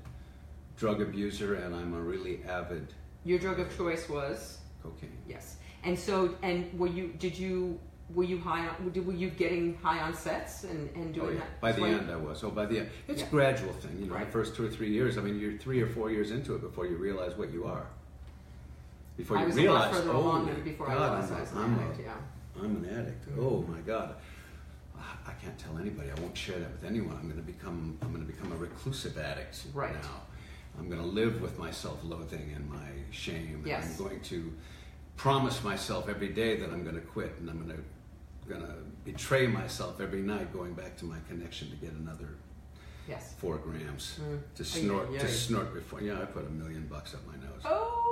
drug 0.77 1.01
abuser, 1.01 1.55
and 1.55 1.75
I'm 1.75 1.93
a 1.93 1.99
really 2.01 2.43
avid 2.47 2.87
your 3.25 3.39
drug 3.39 3.59
of 3.59 3.75
choice 3.75 4.07
was 4.09 4.59
cocaine. 4.83 5.17
yes. 5.27 5.57
And 5.83 5.97
so 5.97 6.35
and 6.43 6.71
were 6.79 6.87
you? 6.87 7.13
Did 7.19 7.37
you? 7.37 7.79
Were 8.13 8.23
you 8.25 8.37
high 8.37 8.67
on? 8.67 8.89
Did, 8.91 9.05
were 9.07 9.13
you 9.13 9.29
getting 9.29 9.75
high 9.81 9.99
on 9.99 10.13
sets 10.13 10.63
and 10.65 10.89
and 10.95 11.09
Oh, 11.17 11.21
doing 11.21 11.33
yeah. 11.35 11.39
that? 11.41 11.61
By 11.61 11.71
the 11.71 11.83
end, 11.85 12.11
I 12.11 12.15
was. 12.15 12.43
Oh, 12.43 12.51
by 12.51 12.65
the 12.65 12.79
end, 12.79 12.89
it's 13.07 13.21
Yeah. 13.21 13.27
a 13.27 13.31
gradual 13.31 13.73
thing. 13.73 13.97
You 13.99 14.05
know, 14.07 14.13
Right. 14.15 14.25
the 14.25 14.31
first 14.31 14.55
two 14.55 14.65
or 14.65 14.69
three 14.69 14.89
years. 14.91 15.17
I 15.17 15.21
mean, 15.21 15.39
you're 15.39 15.57
three 15.57 15.81
or 15.81 15.87
four 15.87 16.11
years 16.11 16.31
into 16.31 16.53
it 16.55 16.61
before 16.61 16.85
you 16.85 16.97
realize 16.97 17.35
what 17.35 17.51
you 17.51 17.65
are. 17.65 17.87
Before 19.17 19.37
you 19.39 19.45
realize, 19.47 19.65
a 19.65 19.71
lot 19.71 19.91
further 19.93 20.11
oh 20.11 20.31
my 20.43 20.51
than 20.51 20.63
before 20.63 20.89
I 20.89 20.93
God, 20.95 21.11
I 21.17 21.19
was 21.21 21.31
a- 21.31 21.57
an 21.59 21.79
addict. 21.79 21.99
Yeah. 22.01 22.61
I'm 22.63 22.75
an 22.83 22.89
addict. 22.99 23.25
Oh 23.39 23.61
my 23.67 23.79
God, 23.81 24.15
I 25.27 25.31
can't 25.41 25.57
tell 25.57 25.77
anybody. 25.77 26.09
I 26.15 26.19
won't 26.19 26.37
share 26.37 26.59
that 26.59 26.71
with 26.71 26.83
anyone. 26.83 27.15
I'm 27.17 27.29
going 27.29 27.35
to 27.41 27.51
become. 27.53 27.97
I'm 28.01 28.11
going 28.13 28.25
to 28.25 28.31
become 28.31 28.51
a 28.51 28.55
reclusive 28.55 29.17
addict 29.17 29.63
Right. 29.73 29.93
now. 30.01 30.21
I'm 30.79 30.89
going 30.89 31.01
to 31.01 31.07
live 31.07 31.41
with 31.41 31.59
my 31.59 31.69
self-loathing 31.71 32.51
and 32.55 32.67
my 32.69 32.87
shame. 33.11 33.55
And 33.59 33.67
Yes. 33.67 33.85
I'm 33.99 34.05
going 34.05 34.21
to 34.21 34.53
promise 35.17 35.63
myself 35.63 36.09
every 36.09 36.29
day 36.29 36.57
that 36.57 36.69
I'm 36.71 36.83
going 36.83 36.95
to 36.95 37.01
quit, 37.01 37.35
and 37.39 37.49
I'm 37.49 37.57
going 37.65 37.77
to 37.77 37.83
going 38.49 38.61
to 38.61 38.73
betray 39.05 39.47
myself 39.47 40.01
every 40.01 40.21
night, 40.21 40.51
going 40.51 40.73
back 40.73 40.97
to 40.97 41.05
my 41.05 41.17
connection 41.29 41.69
to 41.69 41.75
get 41.77 41.93
another 41.93 42.35
Yes. 43.07 43.33
four 43.37 43.57
grams 43.57 44.19
Mm. 44.21 44.39
to 44.55 44.63
snort 44.65 45.11
yeah, 45.11 45.19
to 45.19 45.25
yeah. 45.27 45.31
snort 45.33 45.73
before. 45.73 46.01
Yeah, 46.01 46.21
I 46.21 46.25
put 46.25 46.45
a 46.45 46.49
million 46.49 46.87
bucks 46.87 47.13
up 47.13 47.21
my 47.25 47.35
nose. 47.35 47.61
Oh. 47.63 48.02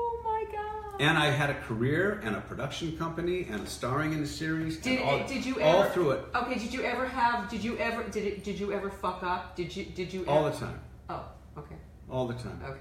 And 1.00 1.18
I 1.18 1.28
had 1.32 1.50
a 1.50 1.56
career 1.62 2.22
and 2.24 2.36
a 2.36 2.42
production 2.42 2.96
company 2.98 3.48
and 3.50 3.68
starring 3.68 4.14
in 4.14 4.22
a 4.22 4.28
series. 4.28 4.78
Did 4.78 5.02
all, 5.02 5.26
did 5.26 5.44
you 5.46 5.60
all 5.62 5.84
ever 5.84 5.90
through 5.94 6.12
it 6.12 6.26
Okay. 6.36 6.60
Did 6.60 6.74
you 6.74 6.84
ever 6.84 7.06
have? 7.08 7.50
Did 7.50 7.64
you 7.64 7.78
ever? 7.78 8.04
Did 8.04 8.26
it? 8.26 8.44
Did 8.44 8.60
you 8.60 8.72
ever 8.74 8.90
fuck 8.90 9.24
up? 9.24 9.56
Did 9.56 9.76
you? 9.76 9.86
Did 9.86 10.14
you? 10.14 10.26
all 10.28 10.46
ever, 10.46 10.56
the 10.56 10.66
time, 10.66 10.80
Oh. 11.10 11.26
Okay. 11.58 11.76
all 12.10 12.28
the 12.28 12.36
time. 12.36 12.60
Okay. 12.64 12.80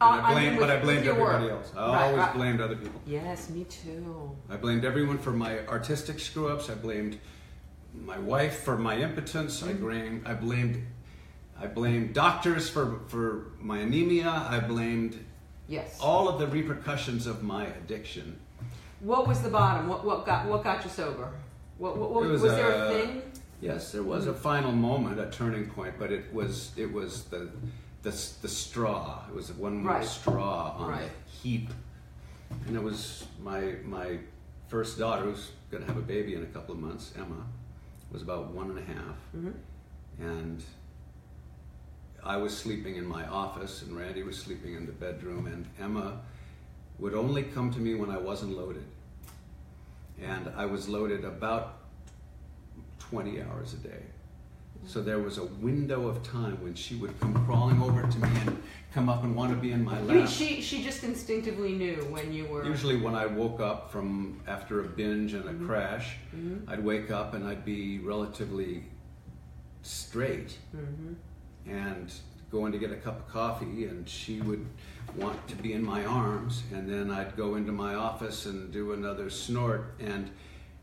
Uh, 0.00 0.04
I 0.04 0.30
I 0.30 0.32
blamed, 0.32 0.50
mean, 0.52 0.60
but 0.60 0.70
I 0.70 0.80
blamed 0.80 1.06
everybody 1.06 1.44
work. 1.44 1.52
else. 1.52 1.72
I 1.76 1.86
Right, 1.92 2.02
always 2.04 2.18
right. 2.18 2.34
blamed 2.34 2.60
other 2.62 2.76
people. 2.76 3.00
Yes, 3.06 3.50
me 3.50 3.64
too. 3.64 4.36
I 4.48 4.56
blamed 4.56 4.84
everyone 4.84 5.18
for 5.18 5.30
my 5.30 5.60
artistic 5.66 6.18
screw 6.18 6.48
ups. 6.48 6.70
I 6.70 6.74
blamed 6.74 7.18
my 7.94 8.18
wife 8.18 8.60
for 8.64 8.78
my 8.78 8.96
impotence. 8.96 9.62
I 9.62 9.68
Mm-hmm. 9.72 9.84
blamed 9.84 10.26
I 10.26 10.34
blamed 10.34 10.86
I 11.60 11.66
blamed 11.66 12.14
doctors 12.14 12.68
for 12.70 13.00
for 13.08 13.52
my 13.60 13.78
anemia. 13.78 14.30
I 14.48 14.60
blamed 14.60 15.22
Yes. 15.70 15.98
all 16.00 16.28
of 16.28 16.40
the 16.40 16.48
repercussions 16.48 17.28
of 17.28 17.44
my 17.44 17.64
addiction. 17.66 18.40
What 18.98 19.28
was 19.28 19.40
the 19.40 19.48
bottom? 19.48 19.88
What 19.88 20.04
what 20.04 20.26
got 20.26 20.46
what 20.46 20.64
got 20.64 20.82
you 20.84 20.90
sober? 20.90 21.30
What, 21.78 21.96
what, 21.96 22.10
what 22.10 22.24
was, 22.24 22.42
was, 22.42 22.52
there 22.52 22.72
a 22.72 22.78
uh, 22.78 22.90
thing? 22.92 23.22
Yes, 23.60 23.92
there 23.92 24.02
was 24.02 24.26
a 24.26 24.34
final 24.34 24.72
moment, 24.72 25.20
a 25.20 25.30
turning 25.30 25.70
point, 25.70 25.94
but 25.96 26.10
it 26.10 26.34
was 26.34 26.72
it 26.76 26.92
was 26.92 27.24
the 27.26 27.48
the, 28.02 28.10
the 28.42 28.48
straw. 28.48 29.22
It 29.28 29.34
was 29.34 29.52
one 29.52 29.76
more 29.84 29.92
Right. 29.92 30.04
straw 30.04 30.74
on 30.76 30.90
Right. 30.90 31.02
the 31.02 31.30
heap, 31.30 31.70
and 32.66 32.76
it 32.76 32.82
was 32.82 33.24
my 33.40 33.76
my 33.84 34.18
first 34.66 34.98
daughter, 34.98 35.22
who's 35.22 35.52
going 35.70 35.84
to 35.84 35.86
have 35.86 35.98
a 35.98 36.02
baby 36.06 36.34
in 36.34 36.42
a 36.42 36.46
couple 36.46 36.74
of 36.74 36.80
months. 36.80 37.12
Emma 37.16 37.46
was 38.10 38.22
about 38.22 38.50
one 38.50 38.70
and 38.70 38.78
a 38.80 38.82
half, 38.82 39.16
Mhm. 39.36 39.54
and 40.18 40.64
I 42.24 42.36
was 42.36 42.56
sleeping 42.56 42.96
in 42.96 43.06
my 43.06 43.26
office, 43.26 43.82
and 43.82 43.96
Randi 43.96 44.22
was 44.22 44.36
sleeping 44.38 44.74
in 44.74 44.86
the 44.86 44.92
bedroom, 44.92 45.46
and 45.46 45.66
Emma 45.80 46.20
would 46.98 47.14
only 47.14 47.42
come 47.44 47.70
to 47.72 47.78
me 47.78 47.94
when 47.94 48.10
I 48.10 48.18
wasn't 48.18 48.56
loaded, 48.56 48.84
and 50.20 50.50
I 50.56 50.66
was 50.66 50.88
loaded 50.88 51.24
about 51.24 51.78
20 52.98 53.40
hours 53.42 53.72
a 53.74 53.78
day. 53.78 54.02
So 54.86 55.02
there 55.02 55.18
was 55.18 55.36
a 55.38 55.44
window 55.44 56.06
of 56.08 56.22
time 56.22 56.62
when 56.62 56.74
she 56.74 56.94
would 56.96 57.18
come 57.20 57.34
crawling 57.44 57.82
over 57.82 58.00
to 58.02 58.18
me 58.18 58.28
and 58.46 58.62
come 58.94 59.10
up 59.10 59.24
and 59.24 59.36
want 59.36 59.50
to 59.50 59.56
be 59.56 59.72
in 59.72 59.84
my 59.84 60.00
You 60.00 60.06
mean 60.08 60.18
lap. 60.20 60.28
she 60.28 60.62
she 60.62 60.82
just 60.82 61.04
instinctively 61.04 61.72
knew 61.74 61.96
when 62.10 62.32
you 62.32 62.46
were 62.46 62.64
Usually, 62.64 62.96
when 62.96 63.14
I 63.14 63.26
woke 63.26 63.60
up 63.60 63.92
from 63.92 64.40
after 64.46 64.80
a 64.80 64.84
binge 64.84 65.34
and 65.34 65.44
a 65.44 65.52
Mm-hmm. 65.52 65.66
crash, 65.66 66.16
I'd 66.66 66.82
wake 66.82 67.10
up 67.10 67.34
and 67.34 67.44
I'd 67.46 67.62
be 67.64 67.98
relatively 67.98 68.84
straight 69.82 70.56
Mhm. 70.74 71.14
And 71.66 72.12
going 72.50 72.72
to 72.72 72.78
get 72.78 72.90
a 72.90 72.96
cup 72.96 73.18
of 73.20 73.28
coffee, 73.28 73.84
and 73.84 74.08
she 74.08 74.40
would 74.40 74.66
want 75.16 75.46
to 75.48 75.54
be 75.56 75.72
in 75.72 75.82
my 75.84 76.04
arms, 76.04 76.62
and 76.72 76.88
then 76.88 77.10
I'd 77.10 77.36
go 77.36 77.54
into 77.56 77.72
my 77.72 77.94
office 77.94 78.46
and 78.46 78.72
do 78.72 78.92
another 78.92 79.30
snort, 79.30 79.94
and 80.00 80.30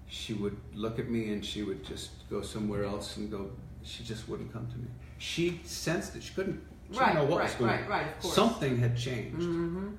she 0.07 0.34
would 0.34 0.55
look 0.73 0.99
at 0.99 1.09
me 1.09 1.34
and 1.34 1.43
she 1.45 1.63
would 1.63 1.84
just 1.84 2.11
go 2.30 2.41
somewhere 2.41 2.86
else 2.86 3.17
and 3.17 3.30
go. 3.30 3.49
She 3.84 4.03
just 4.03 4.30
wouldn't 4.30 4.53
come 4.53 4.65
to 4.67 4.78
me. 4.78 4.88
She 5.17 5.59
sensed 5.65 6.15
it. 6.15 6.23
She 6.23 6.34
couldn't. 6.34 6.61
She 6.91 6.97
Right, 6.99 7.07
didn't 7.13 7.25
know 7.30 7.36
what 7.36 7.43
was 7.43 7.51
right, 7.51 7.59
going 7.59 7.71
right, 7.71 7.84
on. 7.84 7.89
right, 7.89 8.07
of 8.15 8.21
course. 8.21 8.34
Something 8.34 8.78
had 8.78 8.95
changed, 8.97 9.45
Mhm. 9.45 9.95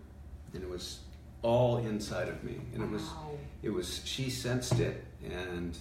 and 0.54 0.62
it 0.62 0.68
was 0.70 1.00
all 1.42 1.78
inside 1.78 2.28
of 2.28 2.42
me, 2.42 2.56
and 2.74 2.82
it 2.82 2.90
was 2.90 3.02
it 3.62 3.70
was 3.70 4.00
she 4.06 4.30
sensed 4.30 4.78
it 4.80 5.04
and 5.24 5.76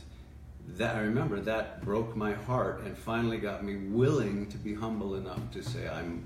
that 0.67 0.95
i 0.95 0.99
remember 0.99 1.39
that 1.39 1.83
broke 1.83 2.15
my 2.15 2.33
heart 2.33 2.81
and 2.81 2.97
finally 2.97 3.37
got 3.37 3.63
me 3.63 3.77
willing 3.77 4.47
to 4.47 4.57
be 4.57 4.73
humble 4.73 5.15
enough 5.15 5.39
to 5.51 5.63
say 5.63 5.87
i'm 5.87 6.25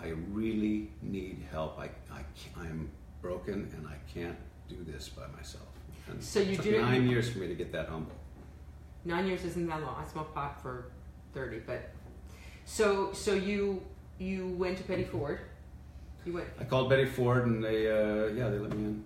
i 0.00 0.08
really 0.30 0.90
need 1.02 1.42
help 1.50 1.78
i, 1.78 1.88
I 2.12 2.24
i'm 2.58 2.90
broken 3.22 3.70
and 3.76 3.86
i 3.86 3.96
can't 4.12 4.36
do 4.68 4.76
this 4.84 5.08
by 5.08 5.26
myself 5.36 5.66
and 6.08 6.22
So 6.22 6.40
you 6.40 6.52
it 6.52 6.56
took 6.56 6.64
did 6.64 6.80
nine 6.80 7.08
years 7.08 7.28
for 7.30 7.38
me 7.38 7.46
to 7.48 7.54
get 7.54 7.70
that 7.72 7.88
humble 7.88 8.16
Nine 9.04 9.26
years 9.26 9.44
isn't 9.44 9.66
that 9.66 9.80
long. 9.80 9.96
I 9.98 10.10
smoked 10.10 10.34
pot 10.34 10.60
for 10.60 10.90
thirty, 11.32 11.60
but 11.60 11.90
so 12.66 13.12
so 13.12 13.32
you 13.32 13.82
you 14.18 14.48
went 14.48 14.76
to 14.78 14.84
Betty 14.84 15.04
Ford. 15.04 15.40
You 16.26 16.34
went 16.34 16.48
i 16.60 16.64
called 16.64 16.90
betty 16.90 17.06
ford 17.06 17.46
and 17.46 17.64
they 17.64 17.90
uh, 17.90 18.26
yeah 18.26 18.50
they 18.50 18.58
let 18.58 18.76
me 18.76 18.84
in 18.84 19.04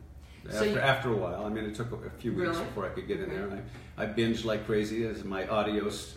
So 0.50 0.56
after, 0.58 0.70
you- 0.70 0.78
after 0.78 1.08
a 1.12 1.16
while, 1.16 1.44
I 1.44 1.48
mean, 1.48 1.64
it 1.64 1.74
took 1.74 1.92
a 1.92 2.10
few 2.10 2.32
weeks 2.32 2.48
Really? 2.48 2.64
before 2.64 2.84
I 2.86 2.88
could 2.90 3.08
get 3.08 3.18
in 3.20 3.26
Okay. 3.26 3.34
there. 3.36 3.46
And 3.48 3.62
I, 3.96 4.02
I 4.04 4.06
binged 4.06 4.44
like 4.44 4.66
crazy 4.66 5.06
as 5.06 5.24
my 5.24 5.44
audios 5.44 6.12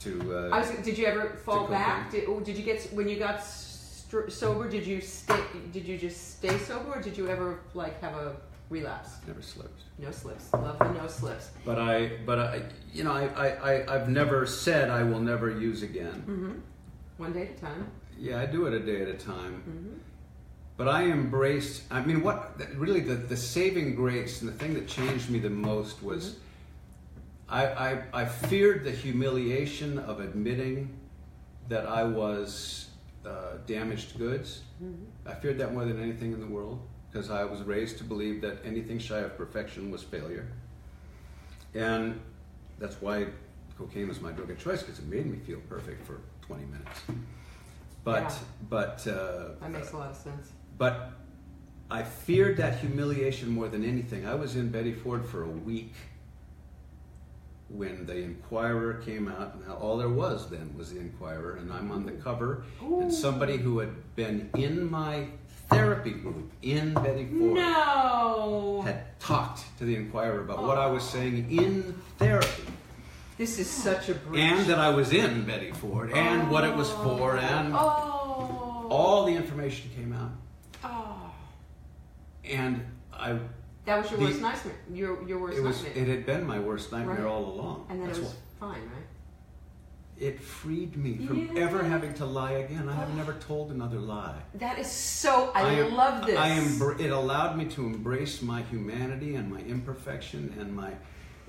to. 0.00 0.50
Uh, 0.50 0.56
I 0.56 0.60
was. 0.60 0.70
Did 0.84 0.96
you 0.98 1.06
ever 1.06 1.30
fall 1.44 1.66
back? 1.68 2.10
Did, 2.10 2.24
or 2.26 2.40
did 2.40 2.56
you 2.56 2.64
get 2.64 2.82
when 2.92 3.08
you 3.08 3.18
got 3.18 3.42
sober, 4.28 4.68
did 4.68 4.86
you 4.86 5.00
stay? 5.00 5.40
Did 5.72 5.86
you 5.86 5.98
just 5.98 6.36
stay 6.38 6.56
sober, 6.58 6.94
or 6.94 7.02
did 7.02 7.16
you 7.18 7.28
ever 7.28 7.60
like 7.74 8.00
have 8.00 8.14
a 8.14 8.36
relapse? 8.70 9.10
Never 9.26 9.42
slipped. 9.42 9.82
No 9.98 10.10
slips. 10.10 10.52
Love 10.52 10.78
the 10.78 10.92
no 10.92 11.06
slips. 11.06 11.50
But 11.64 11.78
I, 11.78 12.12
but 12.24 12.38
I, 12.38 12.62
you 12.92 13.04
know, 13.04 13.12
I, 13.12 13.24
I, 13.28 13.48
I, 13.72 13.94
I've 13.94 14.08
never 14.08 14.46
said 14.46 14.90
I 14.90 15.02
will 15.02 15.20
never 15.20 15.50
use 15.50 15.82
again. 15.82 16.24
Mm-hmm. 16.26 16.52
One 17.16 17.32
day 17.32 17.48
at 17.48 17.56
a 17.56 17.60
time. 17.60 17.90
Yeah, 18.18 18.40
I 18.40 18.46
do 18.46 18.66
it 18.66 18.74
a 18.74 18.80
day 18.80 19.02
at 19.02 19.08
a 19.08 19.14
time. 19.14 19.62
Mm-hmm. 19.68 19.98
But 20.76 20.88
I 20.88 21.04
embraced, 21.04 21.84
I 21.90 22.02
mean, 22.02 22.22
what 22.22 22.60
really 22.76 23.00
the, 23.00 23.14
the 23.14 23.36
saving 23.36 23.94
grace 23.94 24.42
and 24.42 24.50
the 24.50 24.54
thing 24.54 24.74
that 24.74 24.86
changed 24.86 25.30
me 25.30 25.38
the 25.38 25.48
most 25.50 26.02
was 26.02 26.36
I, 27.48 27.66
I, 27.66 28.02
I 28.12 28.24
feared 28.26 28.84
the 28.84 28.90
humiliation 28.90 29.98
of 29.98 30.20
admitting 30.20 30.98
that 31.68 31.86
I 31.86 32.04
was 32.04 32.88
uh, 33.24 33.58
damaged 33.66 34.18
goods. 34.18 34.62
I 35.24 35.34
feared 35.34 35.58
that 35.58 35.72
more 35.72 35.84
than 35.86 36.00
anything 36.02 36.32
in 36.32 36.40
the 36.40 36.46
world 36.46 36.80
because 37.10 37.30
I 37.30 37.44
was 37.44 37.62
raised 37.62 37.96
to 37.98 38.04
believe 38.04 38.42
that 38.42 38.58
anything 38.64 38.98
shy 38.98 39.20
of 39.20 39.36
perfection 39.38 39.90
was 39.90 40.02
failure. 40.02 40.46
And 41.74 42.20
that's 42.78 43.00
why 43.00 43.26
cocaine 43.78 44.08
was 44.08 44.20
my 44.20 44.32
drug 44.32 44.50
of 44.50 44.58
choice 44.58 44.82
because 44.82 44.98
it 44.98 45.06
made 45.06 45.26
me 45.26 45.38
feel 45.38 45.60
perfect 45.68 46.06
for 46.06 46.20
20 46.42 46.64
minutes. 46.66 47.00
But, 48.04 48.22
Yeah. 48.22 48.34
but, 48.68 49.06
uh, 49.08 49.54
That 49.60 49.70
makes 49.70 49.92
a 49.92 49.96
lot 49.96 50.10
of 50.10 50.16
sense. 50.16 50.52
But 50.78 51.12
I 51.90 52.02
feared 52.02 52.56
that 52.56 52.78
humiliation 52.78 53.50
more 53.50 53.68
than 53.68 53.84
anything. 53.84 54.26
I 54.26 54.34
was 54.34 54.56
in 54.56 54.70
Betty 54.70 54.92
Ford 54.92 55.24
for 55.24 55.44
a 55.44 55.48
week 55.48 55.94
when 57.68 58.06
the 58.06 58.16
Inquirer 58.16 58.94
came 58.94 59.28
out. 59.28 59.66
Now, 59.66 59.74
all 59.74 59.96
there 59.96 60.08
was 60.08 60.50
then 60.50 60.74
was 60.76 60.92
the 60.92 61.00
Inquirer, 61.00 61.56
and 61.56 61.72
I'm 61.72 61.90
on 61.90 62.04
the 62.06 62.12
cover. 62.12 62.64
And 62.80 63.12
somebody 63.12 63.56
who 63.56 63.78
had 63.78 64.16
been 64.16 64.50
in 64.56 64.90
my 64.90 65.26
therapy 65.68 66.12
group 66.12 66.50
in 66.62 66.94
Betty 66.94 67.26
Ford 67.26 67.54
No. 67.54 68.82
had 68.84 69.18
talked 69.20 69.64
to 69.78 69.84
the 69.84 69.96
Inquirer 69.96 70.40
about 70.40 70.62
what 70.62 70.78
I 70.78 70.86
was 70.86 71.02
oh. 71.04 71.18
saying 71.18 71.50
in 71.50 71.94
therapy. 72.18 72.62
This 73.38 73.58
is 73.58 73.68
such 73.68 74.08
a 74.08 74.14
breach. 74.14 74.40
And 74.40 74.66
that 74.66 74.78
I 74.78 74.88
was 74.90 75.12
in 75.12 75.44
Betty 75.44 75.70
Ford, 75.72 76.10
and 76.12 76.50
what 76.50 76.64
it 76.64 76.74
was 76.74 76.90
for, 76.90 77.36
and 77.36 77.74
oh. 77.74 78.86
all 78.90 79.26
the 79.26 79.32
information 79.32 79.90
came 79.94 80.12
out. 80.12 80.15
And 82.50 82.84
I 83.12 83.38
That 83.84 84.02
was 84.02 84.10
your 84.10 84.18
The- 84.20 84.26
worst 84.26 84.40
nightmare. 84.40 84.74
Your 84.92 85.28
your 85.28 85.38
worst 85.38 85.58
It 85.58 85.62
was. 85.62 85.82
nightmare. 85.82 86.04
It 86.04 86.08
had 86.08 86.26
been 86.26 86.46
my 86.46 86.58
worst 86.58 86.90
nightmare 86.92 87.16
Right. 87.16 87.24
all 87.24 87.44
along. 87.52 87.86
and 87.88 88.00
then 88.00 88.06
That's 88.08 88.18
it 88.18 88.22
was 88.24 88.34
fine, 88.58 88.70
right? 88.82 89.06
It 90.18 90.40
freed 90.40 90.96
me 90.96 91.26
from 91.26 91.54
Yeah. 91.54 91.62
ever 91.64 91.84
having 91.84 92.14
to 92.14 92.24
lie 92.24 92.52
again. 92.52 92.88
I 92.88 92.94
have 92.94 93.14
never 93.14 93.34
told 93.34 93.70
another 93.70 93.98
lie. 93.98 94.40
That 94.54 94.78
is 94.78 94.90
so. 94.90 95.50
I, 95.54 95.62
am- 95.72 95.94
love 95.94 96.24
this. 96.26 96.38
I 96.38 96.48
am. 96.48 96.80
It 96.98 97.10
allowed 97.10 97.56
me 97.58 97.66
to 97.66 97.84
embrace 97.84 98.40
my 98.42 98.62
humanity 98.62 99.34
and 99.36 99.50
my 99.52 99.60
imperfection 99.60 100.54
and 100.58 100.74
my 100.74 100.92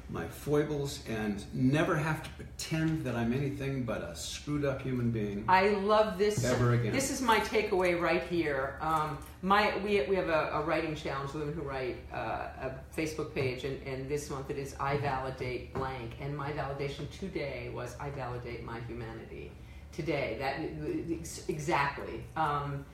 my 0.10 0.26
foibles 0.26 1.04
and 1.10 1.44
never 1.54 1.96
have 1.96 2.24
to 2.24 2.30
pretend 2.32 3.04
that 3.04 3.16
I'm 3.16 3.34
anything 3.34 3.84
but 3.84 4.02
a 4.02 4.16
screwed 4.16 4.64
up 4.64 4.82
human 4.82 5.12
being. 5.12 5.44
I 5.50 5.70
love 5.70 6.18
this. 6.18 6.46
Ever 6.46 6.74
again. 6.76 6.94
This 6.94 7.12
is 7.12 7.22
my 7.22 7.40
takeaway 7.42 8.00
right 8.00 8.24
here. 8.24 8.78
Um, 8.80 9.18
my 9.42 9.78
we, 9.80 10.02
we 10.04 10.16
have 10.16 10.30
a, 10.30 10.52
a 10.54 10.62
writing 10.62 10.96
challenge, 10.96 11.34
women 11.34 11.54
who 11.54 11.62
write, 11.62 11.98
uh, 12.14 12.48
a 12.62 12.72
Facebook 12.96 13.36
page, 13.36 13.66
and, 13.66 13.86
and 13.86 14.08
this 14.08 14.30
month 14.30 14.50
it 14.50 14.58
is 14.58 14.76
I 14.80 14.98
validate 14.98 15.74
blank, 15.74 16.14
and 16.22 16.36
my 16.36 16.52
validation 16.54 17.10
today 17.20 17.70
was 17.74 17.96
I 18.00 18.10
validate 18.12 18.64
my 18.64 18.80
humanity. 18.88 19.52
Today, 19.92 20.38
that 20.40 21.50
exactly. 21.50 22.24
Um, 22.36 22.86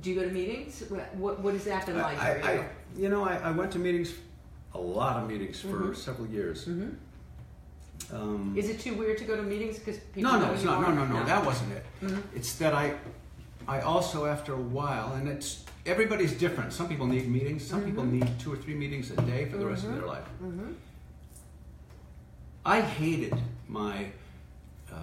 do 0.00 0.10
you 0.10 0.16
go 0.20 0.26
to 0.26 0.32
meetings? 0.32 0.84
What 0.88 1.14
what, 1.16 1.54
has 1.54 1.64
that 1.64 1.86
been 1.86 1.96
like 1.98 2.18
I, 2.18 2.36
you? 2.36 2.60
I- 2.60 2.68
you 2.96 3.08
know, 3.08 3.24
I, 3.24 3.36
I 3.36 3.50
went 3.50 3.70
to 3.72 3.78
meetings, 3.78 4.12
a 4.74 4.78
lot 4.78 5.22
of 5.22 5.28
meetings 5.28 5.60
for 5.60 5.68
Mhm. 5.92 5.96
several 5.96 6.28
years. 6.28 6.66
Mhm. 6.66 6.94
Um, 8.12 8.54
Is 8.56 8.68
it 8.68 8.80
too 8.80 8.94
weird 8.94 9.18
to 9.18 9.24
go 9.24 9.36
to 9.36 9.42
meetings 9.42 9.78
because 9.78 9.98
people 10.14 10.30
No, 10.32 10.38
no, 10.38 10.52
it's 10.52 10.64
not. 10.64 10.80
No, 10.80 10.86
are? 10.88 10.94
no, 10.94 11.04
no, 11.06 11.24
That 11.24 11.44
wasn't 11.44 11.72
it. 11.72 11.84
Mhm. 12.02 12.22
It's 12.34 12.54
that 12.56 12.72
I, 12.72 12.94
I 13.66 13.80
also 13.80 14.26
after 14.26 14.52
a 14.54 14.60
while, 14.60 15.14
and 15.14 15.28
it's 15.28 15.64
everybody's 15.84 16.32
different. 16.32 16.72
Some 16.72 16.88
people 16.88 17.06
need 17.06 17.28
meetings. 17.28 17.64
Some 17.66 17.82
people 17.84 18.04
Mhm. 18.04 18.12
need 18.12 18.38
two 18.38 18.52
or 18.52 18.56
three 18.56 18.74
meetings 18.74 19.10
a 19.10 19.16
day 19.22 19.46
for 19.50 19.56
the 19.58 19.66
rest 19.66 19.84
of 19.84 19.90
Mhm. 19.90 19.94
their 19.98 20.06
life. 20.06 20.28
Mhm. 20.42 20.74
I 22.64 22.80
hated 22.80 23.34
my, 23.68 24.10
uh, 24.92 24.96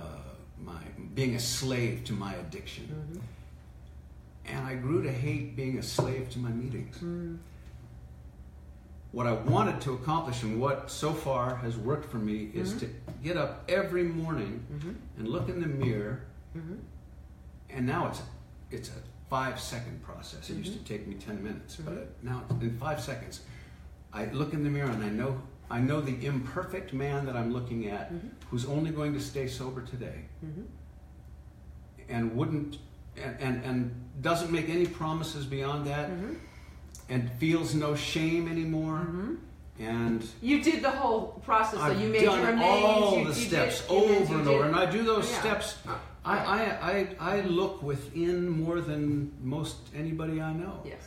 my 0.63 0.81
being 1.15 1.35
a 1.35 1.39
slave 1.39 2.03
to 2.05 2.13
my 2.13 2.33
addiction, 2.35 3.21
and 4.45 4.65
I 4.65 4.75
grew 4.75 5.01
to 5.03 5.11
hate 5.11 5.55
being 5.55 5.77
a 5.79 5.83
slave 5.83 6.29
to 6.31 6.39
my 6.39 6.51
meetings. 6.51 6.97
What 9.15 9.27
I 9.27 9.31
wanted 9.31 9.79
to 9.83 9.93
accomplish 9.93 10.43
and 10.43 10.59
what 10.59 10.91
so 10.91 11.13
far 11.13 11.55
has 11.55 11.77
worked 11.77 12.11
for 12.11 12.17
me 12.17 12.51
is 12.53 12.73
Mhm. 12.73 12.79
to 12.81 12.89
get 13.23 13.37
up 13.37 13.63
every 13.69 14.03
morning 14.03 14.65
Mhm. 14.69 14.95
and 15.17 15.29
look 15.29 15.47
in 15.47 15.61
the 15.61 15.67
mirror 15.67 16.19
Mhm. 16.53 16.79
and 17.69 17.85
now 17.85 18.07
it's 18.09 18.21
it's 18.71 18.89
a 18.89 18.99
five 19.29 19.57
second 19.57 20.03
process. 20.03 20.49
It 20.49 20.55
used 20.57 20.73
to 20.73 20.83
take 20.83 21.07
me 21.07 21.13
ten 21.15 21.41
minutes, 21.41 21.77
but 21.77 22.21
now 22.23 22.43
it's 22.49 22.61
in 22.61 22.77
five 22.77 22.99
seconds. 22.99 23.39
I 24.11 24.25
look 24.25 24.51
in 24.53 24.65
the 24.65 24.69
mirror 24.69 24.89
and 24.91 25.01
I 25.01 25.09
know 25.09 25.41
I 25.71 25.79
know 25.79 26.01
the 26.01 26.25
imperfect 26.25 26.91
man 26.91 27.25
that 27.25 27.37
I'm 27.37 27.53
looking 27.53 27.87
at, 27.87 28.11
Mhm. 28.11 28.31
who's 28.49 28.65
only 28.65 28.91
going 28.91 29.13
to 29.13 29.21
stay 29.21 29.47
sober 29.47 29.81
today, 29.81 30.25
and 32.09 32.35
wouldn't 32.35 32.79
and, 33.15 33.39
and 33.39 33.63
and 33.63 33.91
doesn't 34.21 34.51
make 34.51 34.67
any 34.67 34.87
promises 34.87 35.45
beyond 35.45 35.87
that. 35.87 36.09
And 37.09 37.29
feels 37.33 37.73
no 37.75 37.95
shame 37.95 38.47
anymore, 38.47 39.07
Mhm. 39.09 39.37
and. 39.79 40.27
You 40.41 40.63
did 40.63 40.81
the 40.83 40.91
whole 40.91 41.41
process. 41.45 41.79
So 41.79 41.85
I've 41.85 41.99
you 42.01 42.09
made 42.09 42.23
done 42.25 42.41
your 42.57 42.63
all 42.63 43.17
you, 43.19 43.23
the 43.31 43.39
you 43.39 43.45
steps 43.47 43.81
did, 43.81 43.89
over 43.91 44.35
and 44.39 44.47
over, 44.47 44.63
and 44.65 44.75
I 44.75 44.85
do 44.89 45.03
those 45.03 45.29
Yeah. 45.29 45.39
steps. 45.39 45.77
Uh, 45.87 45.91
I, 46.23 46.37
I, 46.37 46.57
I, 46.91 47.37
I 47.37 47.41
look 47.41 47.83
within 47.83 48.49
more 48.49 48.81
than 48.81 49.31
most 49.43 49.77
anybody 49.95 50.41
I 50.41 50.53
know. 50.53 50.81
Yes. 50.83 51.03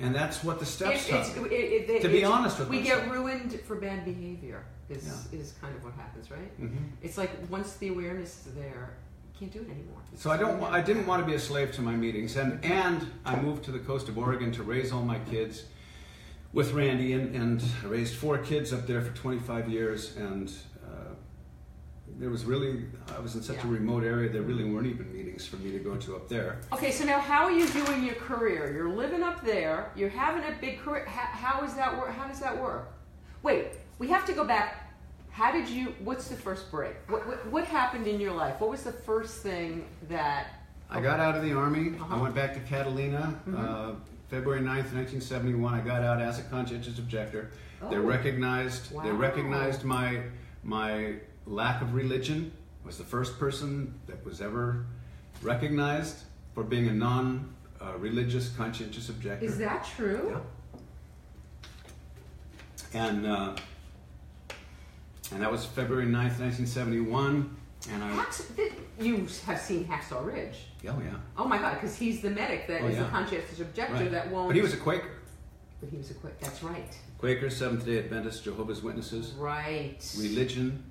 And 0.00 0.12
that's 0.14 0.42
what 0.42 0.58
the 0.58 0.66
steps 0.66 1.08
It- 1.08 1.14
it's, 1.14 1.36
are. 1.36 1.46
it, 1.46 1.90
it, 1.90 2.02
To 2.02 2.08
be 2.08 2.24
honest 2.24 2.58
with 2.58 2.68
we 2.68 2.80
myself. 2.80 3.04
get 3.04 3.12
ruined 3.12 3.60
for 3.66 3.76
bad 3.76 4.04
behavior. 4.04 4.64
Is 4.88 5.04
Yeah. 5.32 5.38
is 5.38 5.52
kind 5.60 5.72
of 5.76 5.84
what 5.84 5.92
happens, 5.94 6.32
right? 6.32 6.60
Mhm. 6.60 6.74
It's 7.02 7.16
like 7.16 7.30
once 7.48 7.74
the 7.76 7.88
awareness 7.88 8.44
is 8.46 8.54
there, 8.54 8.94
can't 9.40 9.52
do 9.52 9.60
it 9.60 9.70
anymore. 9.70 9.96
So 10.16 10.30
I 10.30 10.36
don't. 10.36 10.62
I 10.62 10.82
didn't 10.82 11.06
want 11.06 11.22
to 11.22 11.26
be 11.26 11.34
a 11.34 11.40
slave 11.40 11.72
to 11.72 11.82
my 11.82 11.96
meetings, 11.96 12.36
and 12.36 12.62
and 12.62 13.10
I 13.24 13.36
moved 13.36 13.64
to 13.64 13.72
the 13.72 13.78
coast 13.78 14.08
of 14.08 14.18
Oregon 14.18 14.52
to 14.52 14.62
raise 14.62 14.92
all 14.92 15.02
my 15.02 15.18
kids 15.30 15.64
with 16.52 16.72
Randi, 16.72 17.14
and, 17.14 17.34
and 17.34 17.64
I 17.82 17.86
raised 17.86 18.16
four 18.16 18.36
kids 18.36 18.72
up 18.72 18.86
there 18.86 19.00
for 19.00 19.16
25 19.16 19.68
years, 19.68 20.16
and 20.16 20.52
uh, 20.84 21.14
there 22.18 22.28
was 22.28 22.44
really 22.44 22.84
I 23.16 23.20
was 23.20 23.34
in 23.34 23.42
such 23.42 23.64
a 23.64 23.66
remote 23.66 24.04
area. 24.04 24.28
There 24.28 24.42
really 24.42 24.64
weren't 24.64 24.88
even 24.88 25.10
meetings 25.10 25.46
for 25.46 25.56
me 25.56 25.70
to 25.72 25.78
go 25.78 25.96
to 25.96 26.16
up 26.16 26.28
there. 26.28 26.60
Okay, 26.74 26.90
so 26.90 27.04
now 27.04 27.18
how 27.18 27.44
are 27.44 27.52
you 27.52 27.66
doing 27.68 28.04
your 28.04 28.16
career? 28.16 28.70
You're 28.74 28.94
living 28.94 29.22
up 29.22 29.42
there. 29.42 29.90
You're 29.96 30.10
having 30.10 30.44
a 30.44 30.54
big 30.60 30.80
career. 30.80 31.06
How, 31.06 31.48
how 31.48 31.64
is 31.64 31.72
that 31.74 31.96
work? 31.96 32.14
How 32.14 32.28
does 32.28 32.40
that 32.40 32.60
work? 32.60 32.92
Wait, 33.42 33.68
we 33.98 34.08
have 34.08 34.26
to 34.26 34.34
go 34.34 34.44
back. 34.44 34.89
How 35.32 35.52
did 35.52 35.68
you? 35.68 35.94
What's 36.00 36.28
the 36.28 36.36
first 36.36 36.70
break? 36.70 36.94
What 37.08 37.26
what, 37.26 37.46
what 37.50 37.64
happened 37.64 38.06
in 38.06 38.20
your 38.20 38.32
life? 38.32 38.60
What 38.60 38.70
was 38.70 38.82
the 38.82 38.92
first 38.92 39.42
thing 39.42 39.86
that? 40.08 40.48
I 40.90 41.00
got 41.00 41.20
out 41.20 41.36
of 41.36 41.42
the 41.44 41.52
army. 41.52 41.94
Uh-huh. 41.98 42.16
I 42.16 42.20
went 42.20 42.34
back 42.34 42.52
to 42.54 42.60
Catalina. 42.60 43.40
Uh, 43.56 43.92
February 44.28 44.60
9th, 44.60 44.92
1971, 44.94 45.74
I 45.74 45.80
got 45.80 46.02
out 46.02 46.20
as 46.20 46.38
a 46.38 46.42
conscientious 46.42 46.98
objector. 47.00 47.50
They 47.90 47.96
Oh. 47.96 48.00
recognized 48.00 48.92
they 49.02 49.10
recognized 49.10 49.84
my 49.84 50.22
my 50.62 51.14
lack 51.46 51.80
of 51.82 51.94
religion. 51.94 52.52
I 52.82 52.86
was 52.86 52.98
the 52.98 53.04
first 53.04 53.38
person 53.38 53.94
that 54.06 54.24
was 54.24 54.40
ever 54.40 54.86
recognized 55.42 56.24
for 56.54 56.64
being 56.64 56.88
a 56.88 56.92
non 56.92 57.54
uh, 57.80 57.94
religious 57.98 58.50
conscientious 58.56 59.08
objector. 59.08 59.44
Is 59.46 59.58
that 59.58 59.84
true? 59.96 60.42
Yeah. 62.92 63.00
And 63.08 63.26
uh, 63.26 63.54
and 65.32 65.42
that 65.42 65.50
was 65.50 65.64
February 65.64 66.06
9th, 66.06 66.38
1971. 66.40 67.56
And 67.90 68.04
I 68.04 68.26
th- 68.56 68.72
you 69.00 69.26
have 69.46 69.60
seen 69.60 69.86
Hacksaw 69.86 70.26
Ridge. 70.26 70.66
oh 70.86 70.98
yeah. 71.02 71.14
Oh 71.38 71.46
my 71.46 71.56
God, 71.58 71.74
because 71.74 71.96
he's 71.96 72.20
the 72.20 72.30
medic 72.30 72.66
that 72.66 72.82
oh, 72.82 72.88
is 72.88 72.96
Oh, 72.96 72.98
the 72.98 73.04
yeah. 73.04 73.10
conscientious 73.10 73.60
objector 73.60 73.94
Right. 73.94 74.10
that 74.10 74.30
won't. 74.30 74.48
But 74.48 74.56
he 74.56 74.62
was 74.62 74.74
a 74.74 74.76
Quaker. 74.76 75.10
But 75.80 75.88
he 75.88 75.96
was 75.96 76.10
a 76.10 76.14
Quaker. 76.14 76.36
That's 76.40 76.62
right. 76.62 76.94
Quakers, 77.18 77.56
Seventh 77.56 77.86
Day 77.86 77.98
Adventists, 77.98 78.40
Jehovah's 78.40 78.82
Witnesses. 78.82 79.32
Right. 79.32 79.96
Religion 80.18 80.84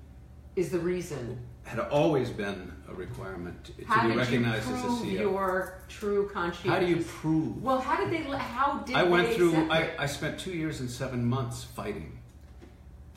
is 0.56 0.70
the 0.70 0.80
reason. 0.80 1.38
had 1.62 1.78
always 1.78 2.30
been 2.30 2.72
a 2.88 2.94
requirement 2.94 3.62
to, 3.64 3.72
be 3.72 3.84
recognized 3.84 4.68
as 4.68 4.82
a 4.82 4.88
CO. 4.88 5.04
your 5.04 5.82
true 5.88 6.28
conscience? 6.32 6.68
How 6.68 6.80
do 6.80 6.86
you 6.86 7.04
prove? 7.04 7.62
Well, 7.62 7.80
how 7.80 7.96
did 7.96 8.10
they? 8.10 8.22
How 8.36 8.78
did 8.78 8.96
I 8.96 9.04
went 9.04 9.28
they 9.28 9.36
through. 9.36 9.70
I? 9.70 9.90
I 9.96 10.06
spent 10.06 10.40
two 10.40 10.52
years 10.52 10.80
and 10.80 10.90
seven 10.90 11.24
months 11.24 11.62
fighting 11.62 12.19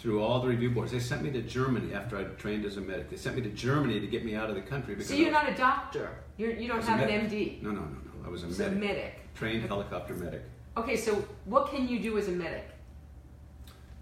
through 0.04 0.22
all 0.22 0.42
the 0.42 0.50
review 0.50 0.70
boards. 0.70 0.92
They 0.92 1.00
sent 1.00 1.24
me 1.24 1.32
to 1.32 1.42
Germany 1.42 1.94
after 1.94 2.18
I 2.18 2.26
trained 2.26 2.66
as 2.66 2.76
a 2.76 2.82
medic. 2.82 3.10
They 3.10 3.16
sent 3.16 3.38
me 3.38 3.42
to 3.44 3.50
Germany 3.50 4.02
to 4.02 4.06
get 4.08 4.26
me 4.26 4.36
out 4.36 4.50
of 4.50 4.56
the 4.56 4.62
country 4.62 4.96
because 4.96 5.08
So 5.08 5.16
you're 5.16 5.32
not 5.32 5.48
a 5.50 5.56
doctor. 5.56 6.10
You're, 6.36 6.52
you 6.52 6.68
don't 6.68 6.84
have 6.84 7.00
an. 7.08 7.30
MD. 7.30 7.62
No, 7.62 7.70
no, 7.70 7.80
no, 7.80 7.88
no. 7.88 8.26
I 8.26 8.30
was 8.30 8.44
a 8.44 8.48
a 8.48 8.50
medic. 8.50 8.78
medic. 8.80 9.34
Trained 9.34 9.64
helicopter 9.66 10.14
medic. 10.14 10.42
Okay, 10.76 10.98
so 10.98 11.24
what 11.46 11.70
can 11.72 11.88
you 11.88 12.00
do 12.00 12.18
as 12.18 12.28
a 12.28 12.32
medic? 12.32 12.66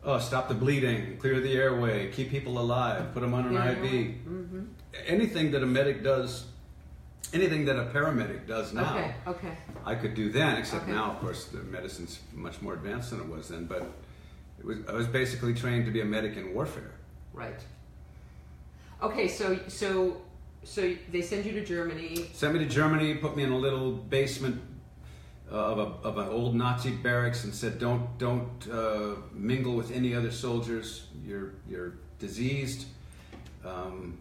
Oh, 0.04 0.18
stop 0.18 0.48
the 0.48 0.56
bleeding, 0.56 1.18
clear 1.20 1.40
the 1.40 1.54
airway, 1.54 2.12
keep 2.12 2.32
people 2.32 2.58
alive, 2.58 3.14
put 3.14 3.20
them 3.20 3.36
on 3.36 3.46
an 3.46 3.54
Yeah, 3.54 3.70
IV. 3.70 3.84
Mm-hmm. 3.84 4.62
Anything 5.06 5.52
that 5.52 5.62
a 5.62 5.68
medic 5.68 6.04
does, 6.04 6.48
anything 7.32 7.64
that 7.66 7.76
a 7.78 7.86
paramedic 7.94 8.48
does 8.48 8.74
now, 8.74 8.96
Okay, 8.96 9.14
okay. 9.28 9.58
I 9.86 9.94
could 9.94 10.16
do 10.16 10.32
then. 10.32 10.58
Except 10.58 10.84
Okay. 10.84 10.94
now, 10.94 11.12
of 11.12 11.20
course, 11.20 11.46
the 11.46 11.60
medicine's 11.60 12.22
much 12.34 12.60
more 12.60 12.74
advanced 12.74 13.12
than 13.12 13.20
it 13.20 13.28
was 13.28 13.50
then. 13.50 13.66
But 13.66 13.84
it 14.62 14.68
was, 14.68 14.78
I 14.88 14.94
was 14.94 15.08
basically 15.08 15.56
trained 15.56 15.86
to 15.86 15.92
be 15.92 16.02
a 16.02 16.06
medic 16.06 16.38
in 16.38 16.54
warfare. 16.54 16.92
Right. 17.34 17.60
Okay, 19.02 19.28
so 19.28 19.58
so 19.68 20.22
so 20.64 20.94
they 21.12 21.24
send 21.24 21.46
you 21.46 21.54
to 21.54 21.66
Germany. 21.66 22.30
Sent 22.34 22.54
me 22.54 22.60
to 22.60 22.68
Germany, 22.68 23.16
put 23.16 23.36
me 23.36 23.44
in 23.44 23.52
a 23.52 23.58
little 23.58 23.92
basement 23.92 24.62
uh, 25.52 25.56
of, 25.56 25.80
a, 25.80 26.08
of 26.08 26.18
an 26.20 26.30
old 26.30 26.54
Nazi 26.54 26.92
barracks, 26.92 27.44
and 27.44 27.56
said, 27.56 27.80
"Don't 27.80 28.16
don't 28.20 28.68
uh, 28.72 29.16
mingle 29.34 29.74
with 29.74 29.92
any 29.92 30.14
other 30.14 30.30
soldiers. 30.30 31.08
You're 31.26 31.54
you're 31.68 31.94
diseased, 32.20 32.86
um, 33.66 34.20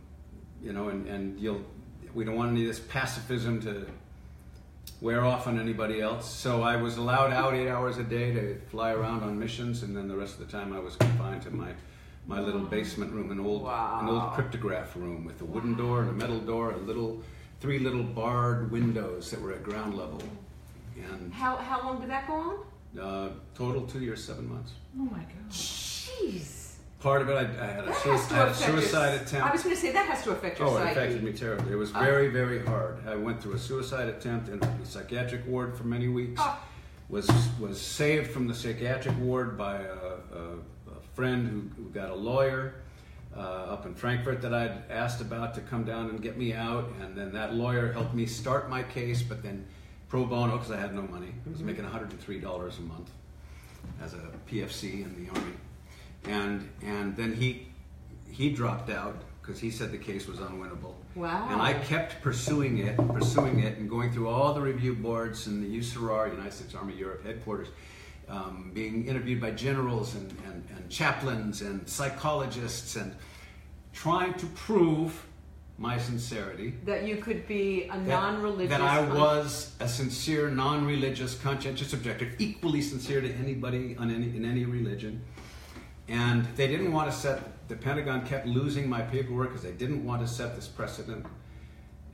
you 0.62 0.72
know, 0.72 0.88
and, 0.88 1.06
and 1.06 1.38
you'll 1.38 1.62
we 2.14 2.24
don't 2.24 2.36
want 2.36 2.52
any 2.52 2.62
of 2.62 2.68
this 2.68 2.80
pacifism 2.80 3.60
to 3.60 3.86
wear 5.00 5.24
off 5.24 5.46
on 5.46 5.58
anybody 5.58 6.00
else." 6.00 6.28
So 6.30 6.62
I 6.62 6.76
was 6.76 6.96
allowed 6.96 7.32
out 7.32 7.54
eight 7.54 7.68
hours 7.68 7.98
a 7.98 8.02
day 8.04 8.32
to 8.32 8.60
fly 8.70 8.92
around 8.92 9.22
on 9.22 9.38
missions, 9.38 9.82
and 9.82 9.96
then 9.96 10.08
the 10.08 10.16
rest 10.16 10.38
of 10.38 10.46
the 10.46 10.52
time 10.52 10.72
I 10.72 10.78
was 10.78 10.96
confined 10.96 11.42
to 11.42 11.50
my 11.50 11.72
my 12.26 12.38
little 12.40 12.60
basement 12.60 13.12
room, 13.12 13.30
an 13.30 13.40
old 13.40 13.62
an 13.66 14.08
old 14.08 14.32
cryptograph 14.32 14.94
room 14.94 15.24
with 15.24 15.40
a 15.40 15.44
wooden 15.44 15.74
door 15.76 16.02
and 16.02 16.10
a 16.10 16.12
metal 16.12 16.38
door, 16.40 16.72
a 16.72 16.76
little 16.76 17.22
three 17.60 17.78
little 17.78 18.02
barred 18.02 18.70
windows 18.70 19.30
that 19.30 19.40
were 19.40 19.52
at 19.52 19.62
ground 19.62 19.96
level, 19.96 20.22
and 20.96 21.32
How 21.32 21.56
how 21.56 21.82
long 21.82 22.00
did 22.00 22.10
that 22.10 22.26
go 22.26 22.34
on? 22.34 22.56
uh, 23.00 23.28
total 23.54 23.86
two 23.86 24.00
years, 24.00 24.22
seven 24.24 24.48
months. 24.48 24.72
Oh 24.98 25.04
my 25.04 25.18
god. 25.18 25.50
Jeez. 25.50 26.59
Part 27.00 27.22
of 27.22 27.30
it, 27.30 27.32
I, 27.32 27.40
I 27.40 27.66
had 27.66 27.84
a, 27.84 27.86
That 27.86 27.96
sui- 27.96 28.12
has 28.12 28.28
to 28.28 28.34
I 28.34 28.38
had 28.38 28.48
a 28.48 28.50
affect 28.50 28.68
your- 28.68 28.80
suicide 28.80 29.42
I 29.42 29.50
was 29.52 29.62
going 29.62 29.74
to 29.74 29.80
say 29.80 29.92
that 29.92 30.06
has 30.06 30.22
to 30.24 30.30
affect 30.32 30.58
your 30.58 30.68
Oh, 30.68 30.76
it 30.76 30.90
affected 30.90 31.22
me 31.22 31.32
terribly. 31.32 31.72
It 31.72 31.76
was 31.76 31.92
Oh. 31.94 31.98
very, 32.00 32.28
very 32.28 32.64
hard. 32.64 32.98
I 33.06 33.16
went 33.16 33.42
through 33.42 33.54
a 33.54 33.58
suicide 33.58 34.08
attempt 34.08 34.48
in 34.50 34.62
a 34.62 34.84
psychiatric 34.86 35.46
ward 35.46 35.76
for 35.76 35.84
many 35.84 36.08
weeks. 36.08 36.40
Oh. 36.44 36.58
Was 37.08 37.28
was 37.58 37.80
saved 37.80 38.30
from 38.30 38.46
the 38.46 38.54
psychiatric 38.54 39.18
ward 39.18 39.58
by 39.58 39.76
a, 39.78 39.94
a, 40.32 40.92
a 40.92 41.00
friend 41.14 41.48
who, 41.76 41.82
who 41.82 41.88
got 41.90 42.10
a 42.10 42.14
lawyer 42.14 42.74
uh, 43.36 43.40
up 43.40 43.84
in 43.86 43.94
Frankfurt 43.94 44.42
that 44.42 44.54
I'd 44.54 44.82
asked 44.90 45.20
about 45.20 45.54
to 45.54 45.60
come 45.60 45.82
down 45.84 46.10
and 46.10 46.22
get 46.22 46.36
me 46.36 46.52
out, 46.52 46.88
and 47.00 47.16
then 47.16 47.32
that 47.32 47.54
lawyer 47.54 47.92
helped 47.92 48.14
me 48.14 48.26
start 48.26 48.68
my 48.70 48.82
case, 48.84 49.22
but 49.22 49.42
then 49.42 49.66
pro 50.08 50.24
bono 50.24 50.56
because 50.56 50.70
I 50.70 50.78
had 50.78 50.94
no 50.94 51.02
money. 51.02 51.32
I 51.46 51.48
was 51.48 51.58
mm-hmm. 51.58 51.66
making 51.66 51.84
103 51.84 52.38
dollars 52.38 52.78
a 52.78 52.82
month 52.82 53.10
as 54.02 54.14
a 54.14 54.30
PFC 54.48 55.04
in 55.04 55.14
the 55.24 55.30
army, 55.30 55.52
and 56.24 56.68
and 56.82 57.16
then 57.16 57.34
he 57.34 57.66
he 58.30 58.50
dropped 58.50 58.90
out 58.90 59.16
because 59.40 59.60
he 59.60 59.70
said 59.70 59.90
the 59.90 59.98
case 59.98 60.26
was 60.26 60.38
unwinnable. 60.38 60.94
Wow. 61.14 61.48
And 61.50 61.60
I 61.60 61.72
kept 61.74 62.22
pursuing 62.22 62.78
it, 62.78 62.96
pursuing 63.08 63.60
it, 63.60 63.78
and 63.78 63.88
going 63.90 64.12
through 64.12 64.28
all 64.28 64.54
the 64.54 64.60
review 64.60 64.94
boards 64.94 65.46
in 65.46 65.60
the 65.60 65.78
USAREUR, 65.78 66.30
United 66.30 66.52
States 66.52 66.74
Army 66.74 66.94
Europe 66.94 67.24
headquarters, 67.24 67.68
um, 68.28 68.70
being 68.72 69.06
interviewed 69.08 69.40
by 69.40 69.50
generals 69.50 70.14
and, 70.14 70.30
and, 70.46 70.64
and 70.76 70.88
chaplains 70.88 71.62
and 71.62 71.88
psychologists, 71.88 72.94
and 72.94 73.14
trying 73.92 74.34
to 74.34 74.46
prove 74.48 75.26
my 75.78 75.96
sincerity. 75.98 76.74
that 76.84 77.04
you 77.04 77.16
could 77.16 77.48
be 77.48 77.84
a 77.84 77.88
That, 77.88 78.06
non-religious. 78.06 78.70
that 78.70 78.82
I 78.82 79.00
was 79.00 79.74
a 79.80 79.88
sincere, 79.88 80.50
non-religious, 80.50 81.34
conscientious 81.36 81.92
objector, 81.94 82.28
equally 82.38 82.82
sincere 82.82 83.22
to 83.22 83.32
anybody 83.36 83.96
on 83.98 84.10
any, 84.10 84.26
in 84.36 84.44
any 84.44 84.64
religion. 84.66 85.22
And 86.10 86.44
they 86.56 86.66
didn't 86.66 86.92
want 86.92 87.10
to 87.10 87.16
set. 87.16 87.68
The 87.68 87.76
Pentagon 87.76 88.26
kept 88.26 88.44
losing 88.44 88.88
my 88.88 89.00
paperwork 89.00 89.50
because 89.50 89.62
they 89.62 89.70
didn't 89.70 90.04
want 90.04 90.20
to 90.22 90.28
set 90.28 90.56
this 90.56 90.66
precedent. 90.66 91.24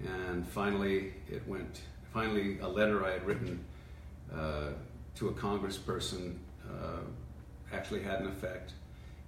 And 0.04 0.46
finally, 0.46 1.14
it 1.30 1.46
went. 1.48 1.80
Finally, 2.12 2.58
a 2.60 2.68
letter 2.68 3.06
I 3.06 3.12
had 3.12 3.26
written 3.26 3.64
uh, 4.32 4.68
to 5.14 5.28
a 5.28 5.32
congressperson 5.32 6.36
uh, 6.68 6.98
actually 7.72 8.02
had 8.02 8.20
an 8.20 8.26
effect, 8.26 8.74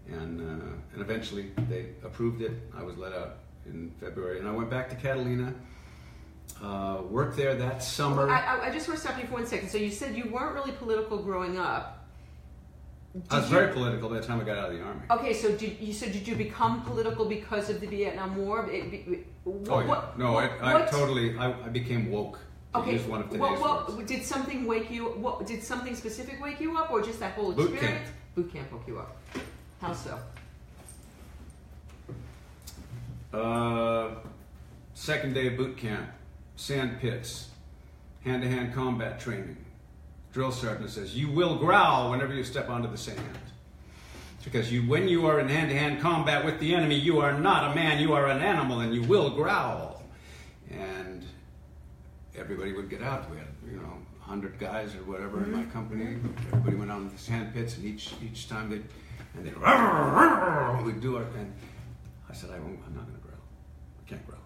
and 0.07 0.41
uh, 0.41 0.65
and 0.93 1.01
eventually 1.01 1.51
they 1.71 1.87
approved 2.05 2.43
it. 2.43 2.53
I 2.77 2.83
was 2.83 2.99
let 2.99 3.15
out 3.15 3.37
in 3.65 3.91
February, 3.99 4.39
and 4.39 4.47
I 4.47 4.53
went 4.53 4.69
back 4.69 4.91
to 4.91 4.97
Catalina. 4.97 5.55
Uh, 6.63 7.03
worked 7.09 7.37
there 7.37 7.55
that 7.55 7.83
summer. 7.83 8.29
I, 8.29 8.41
I, 8.41 8.67
I 8.67 8.71
just 8.71 8.89
want 8.89 9.01
to 9.01 9.07
stop 9.07 9.19
you 9.19 9.27
for 9.27 9.35
one 9.35 9.47
second. 9.47 9.69
So 9.69 9.79
you 9.79 9.91
said 9.91 10.17
you 10.17 10.31
weren't 10.31 10.55
really 10.55 10.73
political 10.73 11.19
growing 11.19 11.59
up. 11.59 11.98
I 13.31 13.39
was 13.41 13.49
very 13.49 13.73
political 13.73 14.09
by 14.11 14.21
the 14.21 14.27
time 14.27 14.41
I 14.41 14.45
got 14.45 14.59
out 14.59 14.71
of 14.71 14.79
the 14.79 14.85
army. 14.85 15.01
Okay, 15.11 15.33
so 15.33 15.51
did 15.57 15.79
you 15.81 15.93
said 15.93 16.13
did 16.13 16.29
you 16.29 16.37
become 16.37 16.83
political 16.83 17.25
because 17.25 17.71
of 17.71 17.81
the 17.81 17.87
Vietnam 17.87 18.37
War? 18.37 18.69
It, 18.71 18.93
it, 18.93 19.27
what, 19.45 19.71
Oh 19.71 19.81
yeah, 19.81 19.87
what- 19.87 20.19
no, 20.19 20.33
what- 20.33 20.63
I, 20.63 20.85
I 20.85 20.87
totally, 20.87 21.37
I, 21.39 21.47
I 21.65 21.69
became 21.69 22.11
woke. 22.11 22.39
Okay, 22.75 22.99
one 22.99 23.23
of 23.23 23.31
today's 23.31 23.59
what, 23.59 23.97
words. 23.97 24.09
did 24.09 24.23
something 24.23 24.67
wake 24.67 24.91
you? 24.91 25.07
What 25.07 25.47
did 25.47 25.63
something 25.65 25.97
specific 25.97 26.41
wake 26.41 26.61
you 26.61 26.77
up, 26.77 26.91
or 26.91 27.01
just 27.01 27.19
that 27.21 27.33
whole 27.33 27.51
experience? 27.53 27.81
Boot 27.81 27.89
camp. 27.89 28.07
Boot 28.35 28.53
camp 28.53 28.73
woke 28.73 28.87
you 28.87 28.99
up. 28.99 29.17
How 29.81 29.95
so? 29.95 30.19
Uh, 33.33 34.15
second 34.95 35.33
day 35.35 35.47
of 35.49 35.57
boot 35.57 35.77
camp, 35.79 36.11
sand 36.57 37.01
pits, 37.01 37.49
hand-to-hand 38.25 38.75
combat 38.75 39.19
training. 39.19 39.57
Drill 40.33 40.53
sergeant 40.53 40.91
says, 40.91 41.17
"You 41.17 41.31
will 41.31 41.57
growl 41.57 42.11
whenever 42.11 42.35
you 42.35 42.45
step 42.45 42.69
onto 42.69 42.91
the 42.91 42.99
sand." 42.99 43.39
Because 44.45 44.73
you, 44.73 44.83
when 44.83 45.09
you 45.09 45.27
are 45.27 45.41
in 45.41 45.49
hand-to-hand 45.49 46.01
combat 46.01 46.43
with 46.45 46.59
the 46.59 46.75
enemy, 46.75 46.95
you 46.95 47.19
are 47.19 47.39
not 47.39 47.73
a 47.73 47.75
man, 47.75 48.01
you 48.01 48.15
are 48.15 48.29
an 48.29 48.41
animal, 48.41 48.81
and 48.81 48.95
you 48.95 49.03
will 49.03 49.31
growl. 49.31 50.03
And 50.71 51.27
everybody 52.35 52.73
would 52.73 52.89
get 52.89 53.03
out. 53.03 53.31
We 53.31 53.37
had, 53.37 53.49
you 53.71 53.77
know, 53.77 53.99
hundred 54.21 54.59
guys 54.59 54.95
or 54.95 55.03
whatever 55.05 55.43
in 55.43 55.51
my 55.51 55.63
mm-hmm. 55.63 55.71
company. 55.71 56.19
Everybody 56.53 56.77
went 56.77 56.91
out 56.91 57.01
in 57.01 57.11
the 57.11 57.19
sand 57.19 57.53
pits, 57.53 57.77
and 57.77 57.85
each 57.85 58.15
each 58.23 58.49
time 58.49 58.71
they 58.71 58.81
and 59.35 59.45
they 59.45 59.53
we'd 60.85 61.01
do 61.01 61.17
it. 61.19 61.27
And 61.37 61.53
I 62.31 62.33
said, 62.33 62.51
I 62.51 62.59
won't, 62.59 62.79
I'm 62.87 62.95
not 62.95 63.07
going 63.07 63.19
to 63.19 63.27
growl. 63.27 63.41
I 64.01 64.09
can't 64.09 64.27
growl. 64.27 64.41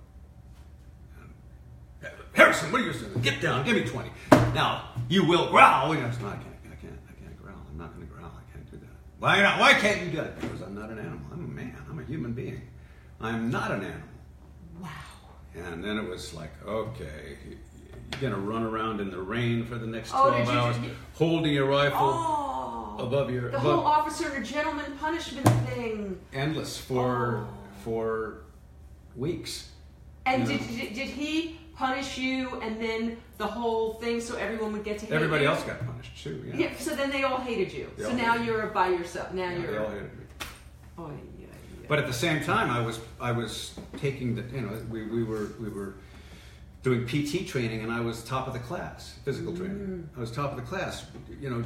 And, 1.21 2.13
Harrison, 2.33 2.73
what 2.73 2.81
are 2.81 2.85
you 2.85 2.93
doing? 2.93 3.21
Get 3.21 3.41
down. 3.41 3.65
Give 3.65 3.77
me 3.77 3.85
twenty. 3.85 4.11
Now 4.31 4.89
you 5.13 5.25
will 5.25 5.51
growl. 5.51 5.93
And 5.93 6.07
I 6.07 6.11
said, 6.11 6.23
no, 6.23 6.29
I 6.29 6.33
can't. 6.33 6.47
I 6.71 6.75
can't. 6.77 6.99
I 7.09 7.13
can't 7.23 7.43
growl. 7.43 7.57
I'm 7.71 7.77
not 7.79 7.95
going 7.95 8.07
to 8.07 8.13
growl. 8.13 8.33
I 8.35 8.53
can't 8.53 8.71
do 8.71 8.79
that. 8.79 8.87
Why 9.19 9.43
not? 9.43 9.61
Why 9.61 9.75
can't 9.75 10.01
you 10.03 10.11
do 10.11 10.17
that? 10.17 10.41
Because 10.41 10.63
I'm 10.63 10.75
not 10.75 10.91
an 10.91 10.99
animal. 10.99 11.21
I'm 11.33 11.45
a 11.45 11.49
man. 11.49 11.77
I'm 11.91 11.99
a 11.99 12.05
human 12.05 12.33
being. 12.33 12.63
I'm 13.21 13.51
not 13.51 13.71
an 13.71 13.83
animal. 13.83 14.09
Wow. 14.81 14.89
And 15.55 15.85
then 15.85 15.99
it 15.99 16.09
was 16.09 16.33
like, 16.33 16.51
okay, 16.67 17.37
you're 18.21 18.31
gonna 18.31 18.43
run 18.43 18.63
around 18.63 19.01
in 19.01 19.11
the 19.11 19.21
rain 19.21 19.67
for 19.67 19.77
the 19.77 19.87
next 19.87 20.13
Oh, 20.15 20.31
twelve 20.31 20.47
did 20.47 20.53
you- 20.53 20.59
hours, 20.59 20.79
you- 20.79 20.91
holding 21.15 21.53
your 21.53 21.67
rifle 21.67 21.99
Oh, 22.01 22.97
above 22.99 23.31
your 23.31 23.51
the 23.51 23.59
above, 23.59 23.63
whole 23.63 23.87
officer 23.87 24.31
and 24.33 24.45
gentleman 24.47 24.97
punishment 24.99 25.47
thing. 25.69 26.19
endless 26.33 26.79
for 26.79 27.47
Oh. 27.47 27.55
for 27.85 28.39
weeks. 29.15 29.69
And 30.25 30.47
did, 30.47 30.61
did 30.69 30.95
did 30.95 31.09
he 31.09 31.61
punish 31.77 32.19
you, 32.19 32.61
and 32.61 32.81
then 32.81 33.17
the 33.39 33.47
whole 33.47 33.95
thing, 33.95 34.21
so 34.21 34.37
everyone 34.37 34.73
would 34.73 34.85
get 34.85 34.99
to 35.01 35.07
hate 35.07 35.15
Everybody 35.15 35.45
you? 35.45 35.51
else 35.51 35.63
got 35.65 35.85
punished 35.85 36.23
too. 36.23 36.43
Yeah, 36.49 36.57
Yeah. 36.69 36.77
So 36.79 36.95
then 36.95 37.11
they 37.11 37.23
all 37.25 37.39
hated 37.39 37.73
you. 37.73 37.91
They 37.97 38.05
so 38.05 38.13
now 38.15 38.37
you're 38.37 38.67
by 38.69 38.89
yourself. 38.89 39.33
Now 39.33 39.51
Yeah, 39.51 39.59
you're. 39.59 39.71
they 39.73 39.77
all 39.79 39.89
hated 39.91 40.19
me. 40.19 40.25
Oh, 40.99 41.07
yeah, 41.39 41.47
yeah. 41.81 41.87
But 41.89 41.99
at 41.99 42.07
the 42.07 42.13
same 42.13 42.43
time, 42.43 42.71
I 42.71 42.81
was 42.85 43.01
I 43.21 43.33
was 43.33 43.75
taking 43.99 44.35
the 44.37 44.43
you 44.55 44.61
know 44.63 44.73
we, 44.91 45.05
we 45.05 45.25
were 45.25 45.49
we 45.61 45.69
were 45.69 45.95
doing 46.83 47.07
PT 47.07 47.47
training, 47.47 47.83
and 47.83 47.93
I 47.93 48.01
was 48.01 48.25
top 48.25 48.47
of 48.49 48.53
the 48.53 48.59
class, 48.59 49.19
physical 49.25 49.53
Mm. 49.53 49.57
training. 49.59 50.09
I 50.17 50.21
was 50.21 50.31
top 50.31 50.51
of 50.51 50.57
the 50.57 50.63
class. 50.63 51.07
You 51.41 51.51
know, 51.51 51.61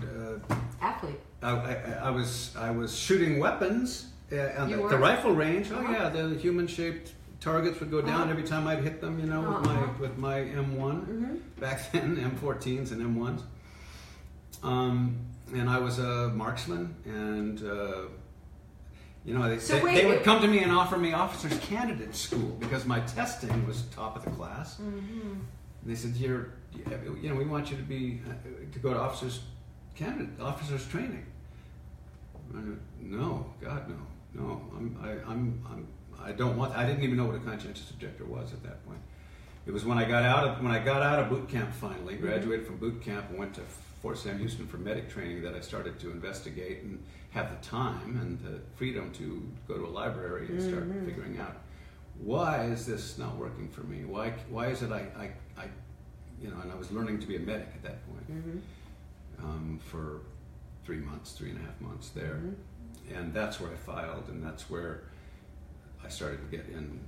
uh, 0.50 0.54
athlete. 0.80 1.20
I, 1.42 1.50
I, 1.50 1.74
I 2.04 2.10
was 2.10 2.54
I 2.56 2.70
was 2.70 2.96
shooting 2.96 3.38
weapons 3.38 4.06
uh, 4.32 4.36
on 4.62 4.70
the, 4.70 4.76
the 4.88 4.98
rifle 4.98 5.34
range. 5.34 5.70
Oh 5.72 5.76
Uh-huh. 5.78 5.92
yeah, 5.92 6.08
the 6.08 6.34
human-shaped 6.38 7.12
targets 7.46 7.78
would 7.80 7.90
go 7.92 8.00
down 8.02 8.22
Uh-huh. 8.22 8.30
every 8.32 8.42
time 8.42 8.66
I'd 8.66 8.82
hit 8.88 9.00
them. 9.00 9.14
You 9.20 9.26
know, 9.32 9.40
with 9.40 9.48
Uh-huh. 9.68 9.74
my 9.74 10.00
with 10.04 10.16
my 10.18 10.38
M1 10.64 10.96
Mhm. 11.06 11.38
back 11.60 11.78
then, 11.92 12.16
M14s 12.16 12.90
and 12.92 13.00
M1s. 13.10 13.40
Um, 14.62 15.16
and 15.54 15.70
I 15.70 15.78
was 15.78 15.98
a 15.98 16.28
marksman, 16.42 16.84
and 17.04 17.56
uh, 17.62 18.02
you 19.24 19.32
know 19.34 19.48
they, 19.48 19.58
So 19.58 19.76
they, 19.76 19.82
wait, 19.84 19.94
they 19.98 20.06
would 20.06 20.16
wait. 20.18 20.24
come 20.24 20.40
to 20.42 20.48
me 20.48 20.58
and 20.64 20.72
offer 20.72 20.96
me 21.06 21.12
officers 21.12 21.56
candidate 21.60 22.14
school 22.16 22.50
because 22.64 22.84
my 22.94 23.00
testing 23.18 23.54
was 23.68 23.82
top 24.00 24.16
of 24.16 24.22
the 24.24 24.30
class. 24.38 24.68
Mm-hmm. 24.76 25.32
And 25.80 25.86
they 25.90 25.94
said, 26.02 26.12
"You're, 26.16 26.44
you 27.22 27.28
know, 27.30 27.36
we 27.42 27.44
want 27.54 27.70
you 27.70 27.76
to 27.76 27.82
be 27.96 28.20
uh, 28.28 28.32
to 28.74 28.78
go 28.80 28.92
to 28.92 28.98
officers 29.06 29.34
candidate 29.94 30.40
officers 30.40 30.84
training." 30.94 31.24
Went, 32.52 32.78
no, 33.00 33.30
God, 33.66 33.82
no. 33.92 33.96
no, 34.40 34.46
I'm, 34.76 34.86
I, 35.02 35.10
I'm, 35.30 35.44
I'm, 35.70 35.82
I 36.22 36.32
don't 36.32 36.56
want. 36.56 36.76
I 36.76 36.86
didn't 36.86 37.02
even 37.04 37.16
know 37.16 37.26
what 37.26 37.36
a 37.36 37.40
conscientious 37.40 37.90
objector 37.90 38.24
was 38.24 38.52
at 38.52 38.62
that 38.64 38.84
point. 38.86 38.98
It 39.66 39.72
was 39.72 39.84
when 39.84 39.98
I 39.98 40.04
got 40.04 40.22
out 40.22 40.46
of 40.48 40.62
when 40.62 40.72
I 40.72 40.78
got 40.78 41.02
out 41.02 41.18
of 41.18 41.28
boot 41.28 41.48
camp 41.48 41.72
finally, 41.74 42.14
Mm-hmm. 42.14 42.26
graduated 42.26 42.66
from 42.66 42.76
boot 42.76 43.02
camp 43.02 43.26
and 43.30 43.38
went 43.38 43.54
to 43.54 43.60
Fort 44.02 44.18
Sam 44.18 44.38
Houston 44.38 44.66
for 44.66 44.76
medic 44.78 45.08
training 45.10 45.42
that 45.42 45.54
I 45.54 45.60
started 45.60 45.98
to 46.00 46.10
investigate 46.10 46.82
and 46.82 47.02
have 47.30 47.50
the 47.50 47.66
time 47.66 48.18
and 48.20 48.38
the 48.40 48.60
freedom 48.76 49.10
to 49.14 49.42
go 49.68 49.76
to 49.76 49.84
a 49.84 49.88
library 49.88 50.46
and 50.48 50.62
start 50.62 50.84
Mm-hmm. 50.88 51.06
figuring 51.06 51.38
out 51.38 51.56
why 52.18 52.64
is 52.66 52.86
this 52.86 53.18
not 53.18 53.36
working 53.36 53.68
for 53.68 53.82
me? 53.82 54.04
Why 54.04 54.30
why 54.48 54.68
is 54.68 54.82
it 54.82 54.90
I, 54.92 55.06
I, 55.18 55.30
I 55.60 55.66
you 56.40 56.48
know, 56.50 56.56
and 56.62 56.70
I 56.72 56.74
was 56.76 56.90
learning 56.92 57.18
to 57.20 57.26
be 57.26 57.36
a 57.36 57.40
medic 57.40 57.68
at 57.74 57.82
that 57.82 58.06
point 58.08 58.30
Mm-hmm. 58.30 59.44
um, 59.44 59.80
for 59.84 60.20
three 60.84 60.98
months, 60.98 61.32
three 61.32 61.50
and 61.50 61.58
a 61.58 61.62
half 61.62 61.80
months 61.80 62.10
there, 62.10 62.40
Mm-hmm. 62.42 63.16
and 63.16 63.34
that's 63.34 63.60
where 63.60 63.70
I 63.70 63.74
filed, 63.76 64.28
and 64.28 64.42
that's 64.44 64.70
where 64.70 65.02
I 66.06 66.08
started 66.08 66.38
to 66.48 66.56
get 66.56 66.66
in 66.68 67.00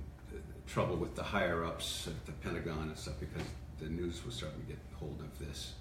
trouble 0.67 0.97
with 0.97 1.15
the 1.15 1.23
higher 1.23 1.63
ups 1.63 2.07
at 2.07 2.25
the 2.25 2.33
Pentagon 2.33 2.89
and 2.89 2.97
stuff 2.97 3.15
because 3.19 3.47
the 3.79 3.85
news 3.85 4.25
was 4.25 4.35
starting 4.35 4.59
to 4.59 4.67
get 4.67 4.77
hold 4.95 5.21
of 5.21 5.39
this 5.47 5.73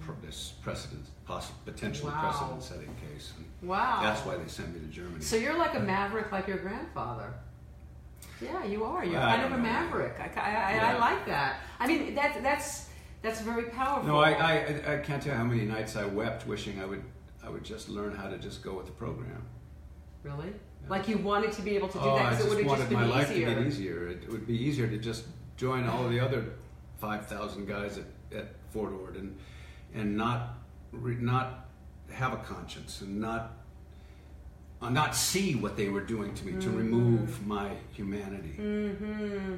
pr- 0.00 0.12
this 0.24 0.54
precedent, 0.62 1.04
possible 1.26 1.58
potentially 1.66 2.10
Mm-hmm. 2.12 2.22
Wow. 2.24 2.30
precedent 2.30 2.62
setting 2.62 2.96
case, 3.12 3.32
and 3.36 3.68
Wow. 3.68 4.00
that's 4.02 4.22
why 4.22 4.36
they 4.36 4.48
sent 4.48 4.72
me 4.74 4.80
to 4.80 4.86
Germany. 4.86 5.22
So 5.22 5.36
you're 5.36 5.58
like 5.58 5.74
a 5.74 5.80
maverick, 5.80 6.32
like 6.32 6.48
your 6.48 6.56
grandfather. 6.56 7.34
Yeah, 8.40 8.64
you 8.64 8.84
are. 8.84 9.04
You're 9.04 9.20
I 9.20 9.36
kind 9.36 9.52
of 9.52 9.58
a 9.58 9.62
maverick. 9.62 10.14
I, 10.18 10.30
I, 10.40 10.78
I, 10.78 10.92
I 10.94 10.98
like 10.98 11.26
that. 11.26 11.60
I 11.78 11.86
mean, 11.86 12.14
that, 12.14 12.42
that's 12.42 12.88
that's 13.20 13.40
very 13.42 13.64
powerful. 13.64 14.08
no, 14.08 14.18
I, 14.18 14.30
I 14.32 14.52
I- 14.86 14.94
I 14.94 14.98
can't 14.98 15.22
tell 15.22 15.32
you 15.32 15.38
how 15.38 15.44
many 15.44 15.66
nights 15.66 15.94
I 15.94 16.06
wept 16.06 16.46
wishing 16.46 16.80
I 16.80 16.86
would 16.86 17.02
I 17.44 17.50
would 17.50 17.64
just 17.64 17.90
learn 17.90 18.14
how 18.14 18.28
to 18.30 18.38
just 18.38 18.62
go 18.62 18.72
with 18.74 18.86
the 18.86 18.92
program. 18.92 19.42
really. 20.22 20.52
Like 20.88 21.08
you 21.08 21.18
wanted 21.18 21.52
to 21.52 21.62
be 21.62 21.74
able 21.76 21.88
to 21.88 21.98
do 21.98 22.04
oh, 22.04 22.16
that 22.16 22.30
because 22.30 22.44
it 22.46 22.48
would 22.48 22.64
have 22.66 22.78
just 22.78 22.88
been 22.90 23.00
my 23.00 23.06
life 23.06 23.30
easier. 23.30 23.48
to 23.48 23.54
get 23.54 23.66
easier. 23.66 24.08
It 24.08 24.28
would 24.30 24.46
be 24.46 24.56
easier 24.56 24.86
to 24.88 24.98
just 24.98 25.24
join 25.56 25.86
all 25.88 26.08
the 26.08 26.20
other 26.20 26.44
five 26.98 27.26
thousand 27.26 27.66
guys 27.66 27.98
at, 27.98 28.04
at 28.36 28.46
Fort 28.72 28.92
Ord 28.92 29.16
and 29.16 29.36
and 29.94 30.16
not 30.16 30.58
re, 30.92 31.16
not 31.16 31.68
have 32.12 32.32
a 32.32 32.36
conscience 32.38 33.00
and 33.00 33.20
not 33.20 33.52
uh, 34.80 34.90
not 34.90 35.16
see 35.16 35.54
what 35.56 35.76
they 35.76 35.88
were 35.88 36.02
doing 36.02 36.34
to 36.34 36.46
me 36.46 36.52
to 36.52 36.68
Mm-hmm. 36.68 36.78
remove 36.78 37.46
my 37.46 37.70
humanity. 37.92 38.54
Mm-hmm. 38.58 39.56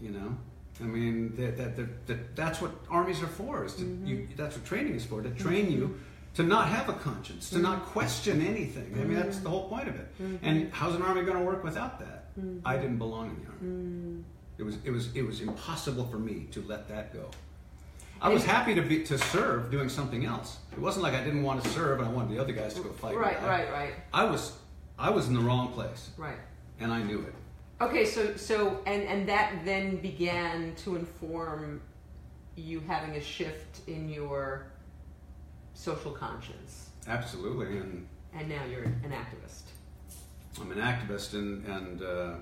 You 0.00 0.10
know, 0.10 0.36
I 0.80 0.84
mean 0.84 1.34
that, 1.36 1.56
that, 1.56 1.76
that, 1.76 2.06
that 2.08 2.36
that's 2.36 2.60
what 2.60 2.72
armies 2.90 3.22
are 3.22 3.26
for. 3.28 3.64
Is 3.64 3.74
to 3.76 3.84
Mm-hmm. 3.84 4.06
you, 4.06 4.28
that's 4.36 4.56
what 4.56 4.64
training 4.66 4.94
is 4.94 5.04
for 5.06 5.22
to 5.22 5.30
train 5.30 5.72
you 5.72 5.98
to 6.38 6.44
not 6.44 6.68
have 6.68 6.88
a 6.88 6.92
conscience, 6.92 7.50
to 7.50 7.58
not 7.58 7.78
Mm-hmm. 7.82 7.90
question 7.90 8.40
anything. 8.46 8.94
I 8.94 9.02
mean 9.04 9.16
that's 9.18 9.40
the 9.40 9.48
whole 9.50 9.68
point 9.68 9.88
of 9.88 9.96
it. 9.96 10.06
And 10.42 10.72
how's 10.72 10.94
an 10.94 11.02
army 11.02 11.22
going 11.22 11.36
to 11.36 11.42
work 11.42 11.64
without 11.64 11.98
that? 11.98 12.36
Mm-hmm. 12.38 12.60
I 12.64 12.76
didn't 12.76 12.98
belong 12.98 13.30
in 13.30 13.36
the 13.42 13.48
army. 13.50 14.24
It 14.56 14.62
was 14.62 14.76
it 14.84 14.92
was 14.92 15.04
it 15.16 15.22
was 15.22 15.40
impossible 15.40 16.06
for 16.06 16.18
me 16.18 16.46
to 16.52 16.62
let 16.62 16.86
that 16.88 17.12
go. 17.12 17.28
I 18.22 18.28
was 18.28 18.44
happy 18.44 18.72
to 18.76 18.82
be 18.82 19.02
to 19.04 19.18
serve 19.18 19.72
doing 19.72 19.88
something 19.88 20.24
else. 20.24 20.58
It 20.72 20.78
wasn't 20.78 21.02
like 21.02 21.14
I 21.14 21.24
didn't 21.24 21.42
want 21.42 21.62
to 21.64 21.68
serve 21.70 21.98
and 21.98 22.08
I 22.08 22.12
wanted 22.12 22.30
the 22.36 22.40
other 22.40 22.52
guys 22.52 22.74
to 22.74 22.82
go 22.82 22.90
fight. 22.90 23.16
Right, 23.16 23.40
I- 23.42 23.48
right, 23.48 23.72
right, 23.72 23.92
I 24.14 24.22
was 24.24 24.52
I 24.96 25.10
was 25.10 25.26
in 25.26 25.34
the 25.34 25.40
wrong 25.48 25.72
place 25.72 26.10
right. 26.16 26.38
and 26.78 26.92
I 26.92 27.02
knew 27.02 27.18
it. 27.28 27.34
Okay, 27.80 28.04
so 28.04 28.36
so 28.36 28.80
and 28.86 29.02
and 29.02 29.28
that 29.28 29.64
then 29.64 29.96
began 29.96 30.74
to 30.84 30.94
inform 30.94 31.80
you 32.54 32.78
having 32.86 33.16
a 33.16 33.20
shift 33.20 33.72
in 33.88 34.08
your 34.08 34.66
social 35.78 36.10
conscience, 36.10 36.90
Absolutely, 37.06 37.78
and 37.78 38.06
and 38.34 38.48
now 38.48 38.64
you're 38.70 38.82
an 38.82 39.12
activist. 39.12 39.62
I'm 40.60 40.72
an 40.72 40.78
activist, 40.78 41.34
and 41.34 41.64
and 41.66 42.02
uh, 42.02 42.34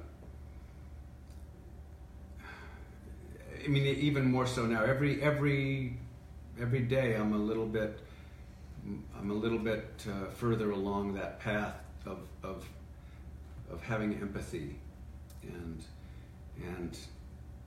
I 3.64 3.68
mean 3.68 3.84
even 3.84 4.30
more 4.30 4.46
so 4.46 4.66
now. 4.66 4.82
Every 4.82 5.22
every 5.22 5.98
every 6.60 6.80
day, 6.80 7.14
I'm 7.14 7.34
a 7.34 7.38
little 7.38 7.66
bit 7.66 8.00
I'm 9.18 9.30
a 9.30 9.34
little 9.34 9.58
bit 9.58 10.06
uh, 10.08 10.30
further 10.30 10.70
along 10.70 11.14
that 11.14 11.38
path 11.38 11.76
of 12.06 12.18
of 12.42 12.64
of 13.70 13.82
having 13.82 14.14
empathy 14.14 14.76
and 15.42 15.84
and 16.66 16.98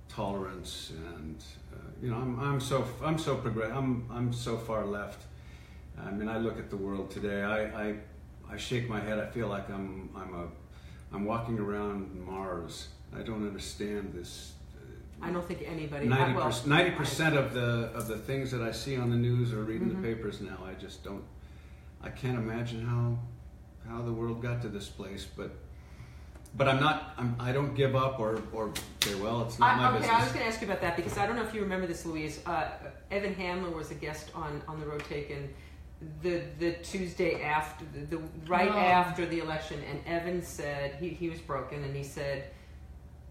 tolerance 0.08 0.92
and 1.16 1.44
uh, 1.72 1.78
you 2.02 2.10
know 2.10 2.18
I'm, 2.18 2.40
I'm 2.40 2.60
so 2.60 2.86
I'm 3.04 3.20
so 3.20 3.36
progress 3.36 3.72
I'm 3.72 4.06
I'm 4.12 4.34
so 4.34 4.58
far 4.58 4.86
left. 4.86 5.24
I 6.06 6.12
mean 6.12 6.30
I 6.30 6.38
look 6.38 6.58
at 6.58 6.70
the 6.70 6.78
world 6.78 7.12
today. 7.12 7.44
I, 7.44 7.90
I 7.90 7.96
I 8.52 8.58
shake 8.58 8.90
my 8.90 9.00
head. 9.00 9.20
I 9.20 9.28
feel 9.28 9.48
like 9.48 9.70
I'm 9.70 10.10
I'm 10.16 10.34
a 10.34 10.48
I'm 11.14 11.26
walking 11.26 11.60
around 11.60 12.16
Mars. 12.26 12.90
I 13.16 13.22
don't 13.22 13.46
understand 13.48 14.14
this. 14.14 14.54
I 15.22 15.32
don't 15.32 15.46
think 15.46 15.64
anybody. 15.68 16.08
Ninety 16.08 16.34
well, 16.36 16.98
percent 16.98 17.36
of 17.36 17.54
the 17.54 17.92
of 17.94 18.08
the 18.08 18.18
things 18.18 18.52
that 18.52 18.62
I 18.62 18.72
see 18.72 18.96
on 18.98 19.10
the 19.10 19.18
news 19.18 19.54
or 19.54 19.64
read 19.64 19.82
in 19.82 19.90
Mm-hmm. 19.90 20.02
the 20.02 20.08
papers 20.08 20.40
now, 20.42 20.58
I 20.66 20.74
just 20.76 21.04
don't. 21.04 21.24
I 22.02 22.10
can't 22.10 22.38
imagine 22.38 22.86
how 22.86 23.20
how 23.90 24.02
the 24.02 24.14
world 24.14 24.42
got 24.42 24.62
to 24.62 24.70
this 24.70 24.88
place, 24.88 25.26
but 25.26 25.52
but 26.56 26.68
I'm 26.70 26.80
not. 26.80 27.14
I'm, 27.18 27.36
I 27.40 27.52
don't 27.52 27.76
give 27.76 27.96
up 27.96 28.20
or 28.20 28.42
or 28.54 28.72
say, 29.02 29.16
well, 29.16 29.42
it's 29.42 29.60
not 29.60 29.74
I, 29.74 29.78
my 29.78 29.88
okay, 29.90 29.98
business. 30.00 30.16
I 30.16 30.24
was 30.24 30.32
going 30.32 30.46
to 30.46 30.48
ask 30.52 30.62
you 30.62 30.68
about 30.68 30.82
that 30.82 30.96
because 30.96 31.18
I 31.18 31.28
don't 31.28 31.36
know 31.36 31.44
if 31.44 31.54
you 31.54 31.62
remember 31.62 31.86
this, 31.88 32.06
Louise. 32.06 32.40
Uh, 32.46 32.70
Evan 33.12 33.34
Handler 33.36 33.72
was 33.72 33.92
a 33.92 33.96
guest 33.96 34.32
on 34.34 34.62
on 34.70 34.80
the 34.80 34.86
Road 34.86 35.04
Taken 35.10 35.50
the 36.22 36.42
the 36.60 36.74
Tuesday 36.84 37.42
after 37.42 37.86
the, 37.94 38.18
the 38.18 38.22
right 38.48 38.72
Oh. 38.72 38.78
after 38.78 39.26
the 39.26 39.40
election, 39.40 39.82
and 39.90 40.00
Evan 40.06 40.42
said 40.42 40.96
he 41.00 41.10
he 41.10 41.30
was 41.30 41.40
broken, 41.40 41.84
and 41.84 41.96
he 41.96 42.04
said, 42.04 42.46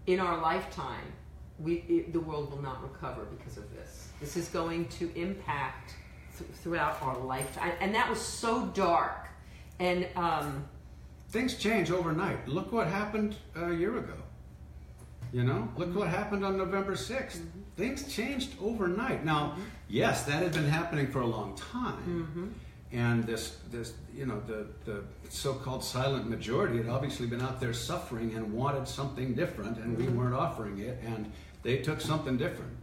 in 0.07 0.19
our 0.19 0.37
lifetime, 0.39 1.11
we 1.57 1.83
it, 1.87 2.13
the 2.13 2.19
world 2.19 2.51
will 2.51 2.61
not 2.61 2.81
recover 2.83 3.25
because 3.25 3.57
of 3.57 3.69
this. 3.75 4.09
This 4.19 4.37
is 4.37 4.49
going 4.49 4.87
to 4.89 5.11
impact 5.15 5.95
th- 6.37 6.49
throughout 6.61 7.01
our 7.01 7.17
lifetime, 7.17 7.73
and 7.81 7.93
that 7.95 8.09
was 8.09 8.21
so 8.21 8.65
dark, 8.67 9.29
and. 9.79 10.07
Um, 10.15 10.65
Things 11.31 11.53
change 11.57 11.91
overnight. 11.91 12.47
Look 12.47 12.71
what 12.71 12.87
happened 12.87 13.35
a 13.55 13.71
year 13.71 13.99
ago. 13.99 14.15
You 15.31 15.43
know, 15.43 15.69
look 15.77 15.93
what 15.95 16.07
happened 16.07 16.43
on 16.43 16.57
November 16.57 16.93
6th. 16.95 17.41
Things 17.79 18.13
changed 18.13 18.55
overnight. 18.61 19.23
Now, 19.23 19.51
mm-hmm. 19.51 19.61
yes, 19.87 20.23
that 20.25 20.43
had 20.43 20.51
been 20.51 20.67
happening 20.67 21.07
for 21.07 21.21
a 21.21 21.25
long 21.25 21.55
time. 21.55 22.27
Mm-hmm. 22.27 22.47
And 22.91 23.23
this, 23.23 23.55
this, 23.71 23.93
you 24.13 24.25
know, 24.25 24.41
the, 24.47 24.67
the 24.83 25.03
so-called 25.29 25.81
silent 25.81 26.29
majority 26.29 26.75
had 26.77 26.89
obviously 26.89 27.25
been 27.25 27.41
out 27.41 27.61
there 27.61 27.71
suffering 27.71 28.33
and 28.35 28.51
wanted 28.51 28.85
something 28.85 29.33
different, 29.33 29.77
and 29.77 29.97
we 29.97 30.03
mm-hmm. 30.03 30.17
weren't 30.17 30.35
offering 30.35 30.79
it, 30.79 30.99
and 31.05 31.31
they 31.63 31.77
took 31.77 32.01
something 32.01 32.35
different. 32.35 32.73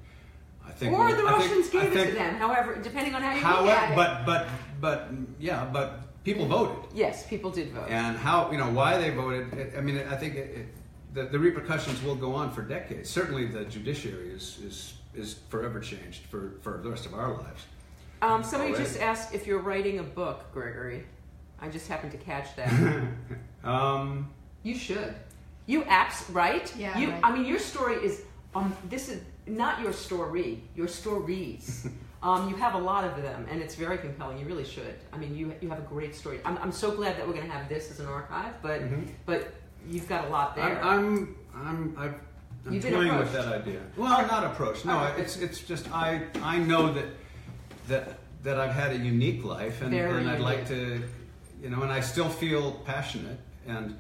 I 0.67 0.71
think. 0.71 0.95
or 0.99 1.11
the 1.11 1.13
I 1.13 1.17
think- 1.17 1.31
Russians 1.31 1.69
gave 1.69 1.83
I 1.83 1.87
it 1.87 1.93
think- 1.93 2.09
to 2.13 2.15
them. 2.15 2.35
However, 2.37 2.79
depending 2.83 3.15
on 3.15 3.21
how 3.21 3.61
you 3.61 3.67
look 3.67 3.77
at 3.77 3.91
it. 3.91 3.97
but 3.97 4.25
but 4.25 4.49
but 4.81 5.11
yeah, 5.39 5.69
but 5.71 6.01
people 6.25 6.47
voted. 6.47 6.79
yes, 6.95 7.27
people 7.27 7.51
did 7.51 7.71
vote. 7.73 7.89
And 7.91 8.17
how 8.17 8.51
you 8.51 8.57
know 8.57 8.71
why 8.71 8.97
they 8.97 9.11
voted? 9.11 9.53
It, 9.53 9.75
I 9.77 9.81
mean, 9.83 9.99
I 10.09 10.17
think 10.17 10.37
it, 10.37 10.49
it, 10.59 10.67
the, 11.17 11.25
the 11.25 11.39
repercussions 11.39 12.03
will 12.03 12.15
go 12.15 12.35
on 12.35 12.53
for 12.53 12.63
decades. 12.63 13.09
Certainly, 13.11 13.47
the 13.47 13.65
judiciary 13.65 14.29
is 14.31 14.59
is 14.65 14.95
is 15.15 15.35
forever 15.49 15.81
changed 15.81 16.27
for 16.27 16.53
for 16.61 16.79
the 16.83 16.91
rest 16.91 17.07
of 17.07 17.15
our 17.15 17.33
lives. 17.33 17.65
Um, 18.23 18.45
somebody 18.45 18.73
Already. 18.73 18.85
just 18.85 19.01
asked 19.01 19.35
if 19.35 19.47
you're 19.47 19.61
writing 19.61 19.99
a 19.99 20.03
book, 20.03 20.45
Gregory. 20.53 21.05
I 21.61 21.69
just 21.69 21.89
happened 21.89 22.13
to 22.13 22.19
catch 22.19 22.55
that. 22.57 22.73
Um, 23.65 24.31
you 24.63 24.77
should. 24.77 25.13
You 25.67 25.83
apps 25.83 26.33
right? 26.33 26.73
Yeah, 26.79 26.97
You. 26.97 27.11
right. 27.11 27.21
I 27.25 27.33
mean, 27.35 27.45
your 27.47 27.59
story 27.59 27.97
is. 27.97 28.23
Um, 28.55 28.73
this 28.89 29.09
is 29.09 29.23
not 29.47 29.81
your 29.81 29.93
story. 29.93 30.63
Your 30.77 30.87
stories. 30.87 31.89
um, 32.23 32.49
you 32.49 32.55
have 32.55 32.75
a 32.75 32.79
lot 32.79 33.03
of 33.03 33.21
them, 33.21 33.45
and 33.51 33.61
it's 33.61 33.75
very 33.75 33.99
compelling. 33.99 34.39
You 34.39 34.47
really 34.47 34.65
should. 34.65 34.95
I 35.13 35.17
mean, 35.19 35.35
you 35.35 35.53
you 35.61 35.69
have 35.69 35.81
a 35.81 35.89
great 35.95 36.15
story. 36.15 36.39
I'm, 36.45 36.57
I'm 36.59 36.71
so 36.71 36.93
glad 36.93 37.17
that 37.17 37.27
we're 37.27 37.35
going 37.35 37.47
to 37.47 37.53
have 37.53 37.69
this 37.69 37.91
as 37.91 37.99
an 37.99 38.07
archive, 38.07 38.55
but 38.63 38.83
Mhm. 38.83 39.09
but 39.25 39.53
you've 39.89 40.09
got 40.09 40.27
a 40.27 40.29
lot 40.29 40.57
there. 40.57 40.83
I'm 40.83 41.37
I'm 41.55 41.95
I'm, 41.95 41.97
I've, 41.99 42.15
I'm 42.67 42.73
You've 42.75 42.83
toying 42.83 43.17
with 43.17 43.33
that 43.33 43.47
idea. 43.47 43.81
Well, 43.97 44.27
not 44.27 44.45
approached. 44.45 44.85
No, 44.85 44.95
Alright. 44.95 45.19
it's 45.19 45.37
it's 45.37 45.61
just 45.61 45.91
I 45.93 46.23
I 46.43 46.59
know 46.59 46.93
that 46.93 47.07
that 47.89 48.19
that 48.43 48.61
I've 48.61 48.73
had 48.73 48.93
a 48.93 48.99
unique 48.99 49.45
life, 49.45 49.83
and, 49.83 49.91
Very 49.91 50.21
and 50.21 50.31
I'd 50.31 50.41
like 50.41 50.69
to, 50.69 51.03
you 51.63 51.71
know, 51.71 51.83
and 51.83 51.93
I 51.93 52.01
still 52.01 52.29
feel 52.29 52.73
passionate 52.85 53.39
and. 53.67 53.99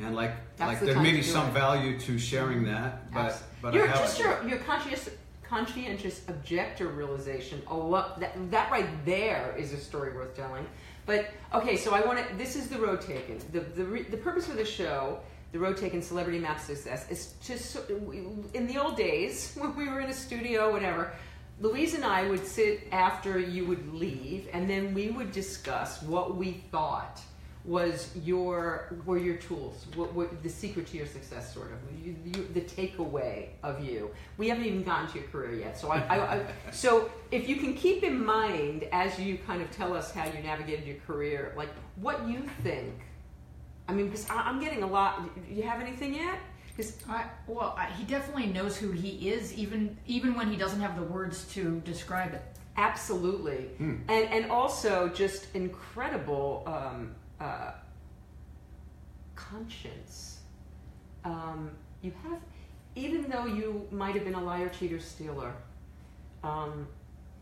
And 0.00 0.14
like, 0.14 0.30
That's 0.56 0.68
like 0.68 0.78
the 0.78 0.86
there 0.86 1.02
may 1.02 1.10
be 1.10 1.22
some 1.22 1.48
it. 1.48 1.54
value 1.54 1.98
to 1.98 2.18
sharing 2.20 2.58
mm-hmm. 2.58 2.66
that, 2.66 3.12
but 3.12 3.42
but 3.60 3.74
you're 3.74 3.88
I 3.88 3.92
just 3.94 4.20
your 4.20 4.46
your 4.46 4.58
conscientious 4.58 5.10
conscientious 5.42 6.22
objector 6.28 6.88
realization. 6.88 7.62
Lot 7.68 8.20
that 8.20 8.50
that 8.52 8.70
right 8.70 8.86
there 9.04 9.56
is 9.58 9.72
a 9.72 9.78
story 9.78 10.14
worth 10.14 10.36
telling. 10.36 10.66
But 11.08 11.30
okay, 11.54 11.78
so 11.78 11.94
I 11.94 12.02
want 12.02 12.18
to. 12.18 12.36
This 12.36 12.54
is 12.54 12.68
the 12.68 12.78
road 12.78 13.00
taken. 13.00 13.38
The 13.50 13.60
the 13.60 13.84
the 14.10 14.18
purpose 14.18 14.48
of 14.48 14.56
the 14.56 14.64
show. 14.64 15.18
The 15.50 15.58
Road 15.58 15.78
Taken 15.78 16.02
Celebrity 16.02 16.38
Map 16.38 16.60
Success 16.60 17.10
is 17.10 17.32
just 17.42 17.74
in 18.52 18.66
the 18.66 18.76
old 18.76 18.98
days 18.98 19.54
when 19.58 19.74
we 19.74 19.88
were 19.88 20.00
in 20.00 20.10
a 20.10 20.12
studio, 20.12 20.70
whatever. 20.70 21.12
Louise 21.58 21.94
and 21.94 22.04
I 22.04 22.28
would 22.28 22.46
sit 22.46 22.86
after 22.92 23.38
you 23.38 23.64
would 23.64 23.94
leave, 23.94 24.46
and 24.52 24.68
then 24.68 24.92
we 24.92 25.10
would 25.10 25.32
discuss 25.32 26.02
what 26.02 26.36
we 26.36 26.62
thought 26.70 27.22
was 27.64 28.10
your 28.24 28.94
were 29.04 29.18
your 29.18 29.36
tools? 29.36 29.86
What, 29.94 30.14
what 30.14 30.42
the 30.42 30.48
secret 30.48 30.86
to 30.88 30.96
your 30.96 31.06
success, 31.06 31.52
sort 31.52 31.70
of, 31.72 31.78
you, 32.04 32.16
you, 32.24 32.48
the 32.54 32.62
takeaway 32.62 33.48
of 33.62 33.84
you? 33.84 34.10
We 34.36 34.48
haven't 34.48 34.64
even 34.64 34.82
gotten 34.84 35.08
to 35.08 35.18
your 35.18 35.28
career 35.28 35.54
yet, 35.54 35.78
so 35.78 35.90
I, 35.90 35.98
I, 36.08 36.34
I 36.36 36.46
so 36.72 37.10
if 37.30 37.48
you 37.48 37.56
can 37.56 37.74
keep 37.74 38.02
in 38.02 38.24
mind 38.24 38.84
as 38.92 39.18
you 39.18 39.38
kind 39.38 39.60
of 39.60 39.70
tell 39.70 39.94
us 39.94 40.12
how 40.12 40.24
you 40.26 40.42
navigated 40.42 40.86
your 40.86 40.96
career, 41.06 41.52
like 41.56 41.70
what 41.96 42.26
you 42.28 42.48
think. 42.62 42.94
I 43.88 43.92
mean, 43.92 44.06
because 44.06 44.28
I, 44.30 44.36
I'm 44.36 44.60
getting 44.60 44.82
a 44.82 44.86
lot. 44.86 45.22
You 45.50 45.62
have 45.64 45.80
anything 45.80 46.14
yet? 46.14 46.38
Because 46.68 46.96
I, 47.08 47.24
well, 47.46 47.74
I, 47.76 47.86
he 47.86 48.04
definitely 48.04 48.46
knows 48.46 48.76
who 48.76 48.92
he 48.92 49.30
is, 49.30 49.52
even 49.54 49.96
even 50.06 50.34
when 50.34 50.50
he 50.50 50.56
doesn't 50.56 50.80
have 50.80 50.96
the 50.96 51.02
words 51.02 51.44
to 51.54 51.80
describe 51.80 52.34
it. 52.34 52.42
Absolutely, 52.76 53.70
and 54.08 54.28
and 54.28 54.50
also 54.50 55.08
just 55.08 55.54
incredible 55.54 56.62
um, 56.66 57.14
uh, 57.40 57.72
conscience. 59.34 60.40
Um, 61.24 61.70
you 62.02 62.12
have, 62.24 62.40
even 62.94 63.28
though 63.28 63.46
you 63.46 63.86
might 63.90 64.14
have 64.14 64.24
been 64.24 64.34
a 64.34 64.42
liar, 64.42 64.68
cheater, 64.68 65.00
stealer, 65.00 65.52
um, 66.42 66.86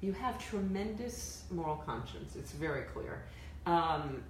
you 0.01 0.12
have 0.12 0.39
tremendous 0.39 1.44
moral 1.51 1.77
conscience. 1.77 2.36
It's 2.36 2.52
very 2.52 2.82
clear. 2.82 3.24
Um, 3.66 4.23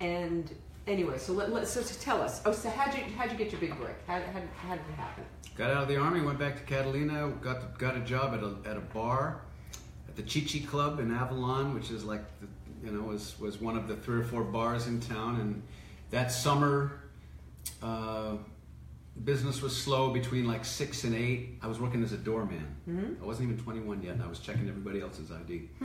and 0.00 0.50
anyway, 0.86 1.18
so 1.18 1.32
let, 1.32 1.52
let 1.52 1.66
so 1.66 1.82
tell 2.00 2.20
us. 2.20 2.42
Oh, 2.44 2.52
so 2.52 2.70
how'd 2.70 2.94
you 2.94 3.04
how'd 3.16 3.30
you 3.30 3.38
get 3.38 3.52
your 3.52 3.60
big 3.60 3.76
break? 3.78 3.96
How, 4.06 4.14
how, 4.14 4.40
how 4.56 4.74
did 4.74 4.84
it 4.88 4.96
happen? 4.96 5.24
Got 5.56 5.70
out 5.70 5.82
of 5.82 5.88
the 5.88 5.96
army, 5.96 6.20
went 6.20 6.38
back 6.38 6.56
to 6.56 6.62
Catalina, 6.62 7.28
got 7.40 7.78
got 7.78 7.96
a 7.96 8.00
job 8.00 8.34
at 8.34 8.42
a, 8.42 8.56
at 8.70 8.76
a 8.76 8.80
bar, 8.80 9.42
at 10.08 10.16
the 10.16 10.22
Chichi 10.22 10.60
Club 10.60 11.00
in 11.00 11.10
Avalon, 11.12 11.74
which 11.74 11.90
is 11.90 12.04
like 12.04 12.22
the, 12.40 12.46
you 12.84 12.90
know 12.90 13.02
was 13.02 13.38
was 13.38 13.60
one 13.60 13.76
of 13.76 13.88
the 13.88 13.96
three 13.96 14.20
or 14.20 14.24
four 14.24 14.44
bars 14.44 14.86
in 14.86 15.00
town. 15.00 15.40
And 15.40 15.62
that 16.10 16.32
summer, 16.32 17.00
uh, 17.82 18.36
business 19.24 19.62
was 19.62 19.76
slow 19.76 20.10
between 20.10 20.46
like 20.46 20.64
six 20.64 21.04
and 21.04 21.14
eight. 21.14 21.58
I 21.62 21.66
was 21.66 21.80
working 21.80 22.02
as 22.02 22.12
a 22.12 22.16
doorman. 22.16 22.66
I 23.22 23.24
wasn't 23.24 23.50
even 23.50 23.62
21 23.62 24.02
yet, 24.02 24.14
and 24.14 24.22
I 24.22 24.26
was 24.26 24.38
checking 24.38 24.68
everybody 24.68 25.00
else's 25.00 25.30
ID. 25.30 25.68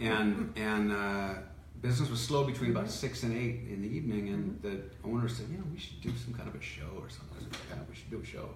and 0.00 0.52
and 0.56 0.92
uh, 0.92 1.34
business 1.80 2.10
was 2.10 2.20
slow 2.20 2.44
between 2.44 2.70
about 2.70 2.90
six 2.90 3.22
and 3.22 3.36
eight 3.36 3.68
in 3.70 3.82
the 3.82 3.88
evening. 3.88 4.28
And 4.28 4.62
the 4.62 4.82
owner 5.04 5.28
said, 5.28 5.46
you 5.50 5.58
know, 5.58 5.64
we 5.72 5.78
should 5.78 6.00
do 6.00 6.12
some 6.24 6.34
kind 6.34 6.48
of 6.48 6.54
a 6.54 6.62
show 6.62 6.88
or 6.98 7.08
something. 7.08 7.46
Said, 7.50 7.60
yeah, 7.70 7.82
we 7.88 7.94
should 7.94 8.10
do 8.10 8.20
a 8.20 8.24
show. 8.24 8.48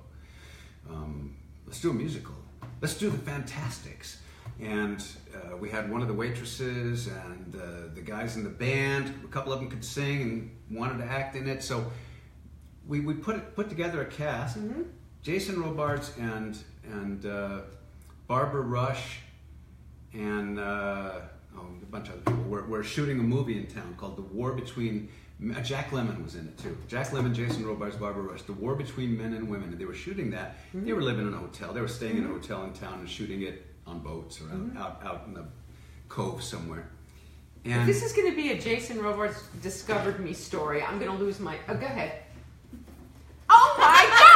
Um, 0.88 1.36
let's 1.66 1.80
do 1.80 1.90
a 1.90 1.94
musical. 1.94 2.34
Let's 2.80 2.94
do 2.94 3.10
the 3.10 3.18
Fantasticks. 3.18 4.20
And 4.62 5.02
uh, 5.34 5.56
we 5.56 5.70
had 5.70 5.90
one 5.90 6.02
of 6.02 6.08
the 6.08 6.14
waitresses 6.14 7.06
and 7.06 7.56
uh, 7.56 7.94
the 7.94 8.02
guys 8.02 8.36
in 8.36 8.44
the 8.44 8.50
band. 8.50 9.14
A 9.24 9.28
couple 9.28 9.52
of 9.52 9.60
them 9.60 9.70
could 9.70 9.84
sing 9.84 10.22
and 10.22 10.78
wanted 10.78 10.98
to 10.98 11.10
act 11.10 11.34
in 11.36 11.48
it. 11.48 11.62
So 11.62 11.90
we, 12.86 13.00
we 13.00 13.14
put 13.14 13.36
it, 13.36 13.54
put 13.56 13.68
together 13.68 14.02
a 14.02 14.06
cast. 14.06 14.58
Jason 15.22 15.62
Robards 15.62 16.12
and 16.18 16.58
and 16.84 17.26
uh, 17.26 17.60
Barbara 18.26 18.62
Rush 18.62 19.18
and 20.12 20.58
uh, 20.58 21.20
oh, 21.56 21.60
a 21.82 21.86
bunch 21.86 22.08
of 22.08 22.14
other 22.14 22.22
people 22.22 22.44
were, 22.44 22.62
were 22.66 22.82
shooting 22.82 23.18
a 23.20 23.22
movie 23.22 23.58
in 23.58 23.66
town 23.66 23.94
called 23.96 24.16
The 24.16 24.22
War 24.22 24.52
Between. 24.52 25.08
uh, 25.54 25.60
Jack 25.60 25.90
Lemmon 25.90 26.22
was 26.22 26.34
in 26.34 26.46
it 26.48 26.58
too. 26.58 26.76
Jack 26.88 27.08
Lemmon, 27.10 27.34
Jason 27.34 27.64
Robards, 27.66 27.96
Barbara 27.96 28.22
Rush. 28.22 28.42
The 28.42 28.52
War 28.54 28.74
Between 28.74 29.16
Men 29.16 29.34
and 29.34 29.48
Women. 29.48 29.70
And 29.70 29.78
they 29.78 29.84
were 29.84 29.94
shooting 29.94 30.30
that. 30.30 30.56
They 30.74 30.92
were 30.92 31.02
living 31.02 31.26
in 31.28 31.34
a 31.34 31.38
hotel. 31.38 31.72
They 31.72 31.80
were 31.80 31.88
staying 31.88 32.16
in 32.18 32.24
a 32.24 32.28
hotel 32.28 32.64
in 32.64 32.72
town 32.72 33.00
and 33.00 33.08
shooting 33.08 33.42
it 33.42 33.66
on 33.90 34.00
boats 34.00 34.40
or 34.40 34.44
out, 34.44 34.50
mm-hmm. 34.52 34.78
out, 34.78 35.00
out 35.04 35.24
in 35.26 35.34
the 35.34 35.44
cove 36.08 36.42
somewhere. 36.42 36.88
If 37.64 37.72
And 37.72 37.88
this 37.88 38.02
is 38.02 38.12
going 38.12 38.30
to 38.30 38.36
be 38.36 38.52
a 38.52 38.58
Jason 38.58 39.02
Robards 39.02 39.42
discovered 39.62 40.20
me 40.20 40.32
story, 40.32 40.82
I'm 40.82 40.98
going 40.98 41.10
to 41.10 41.18
lose 41.22 41.38
my. 41.40 41.58
Oh, 41.68 41.74
go 41.74 41.84
ahead. 41.86 42.22
Oh 43.50 43.74
my 43.78 44.06
God! 44.16 44.30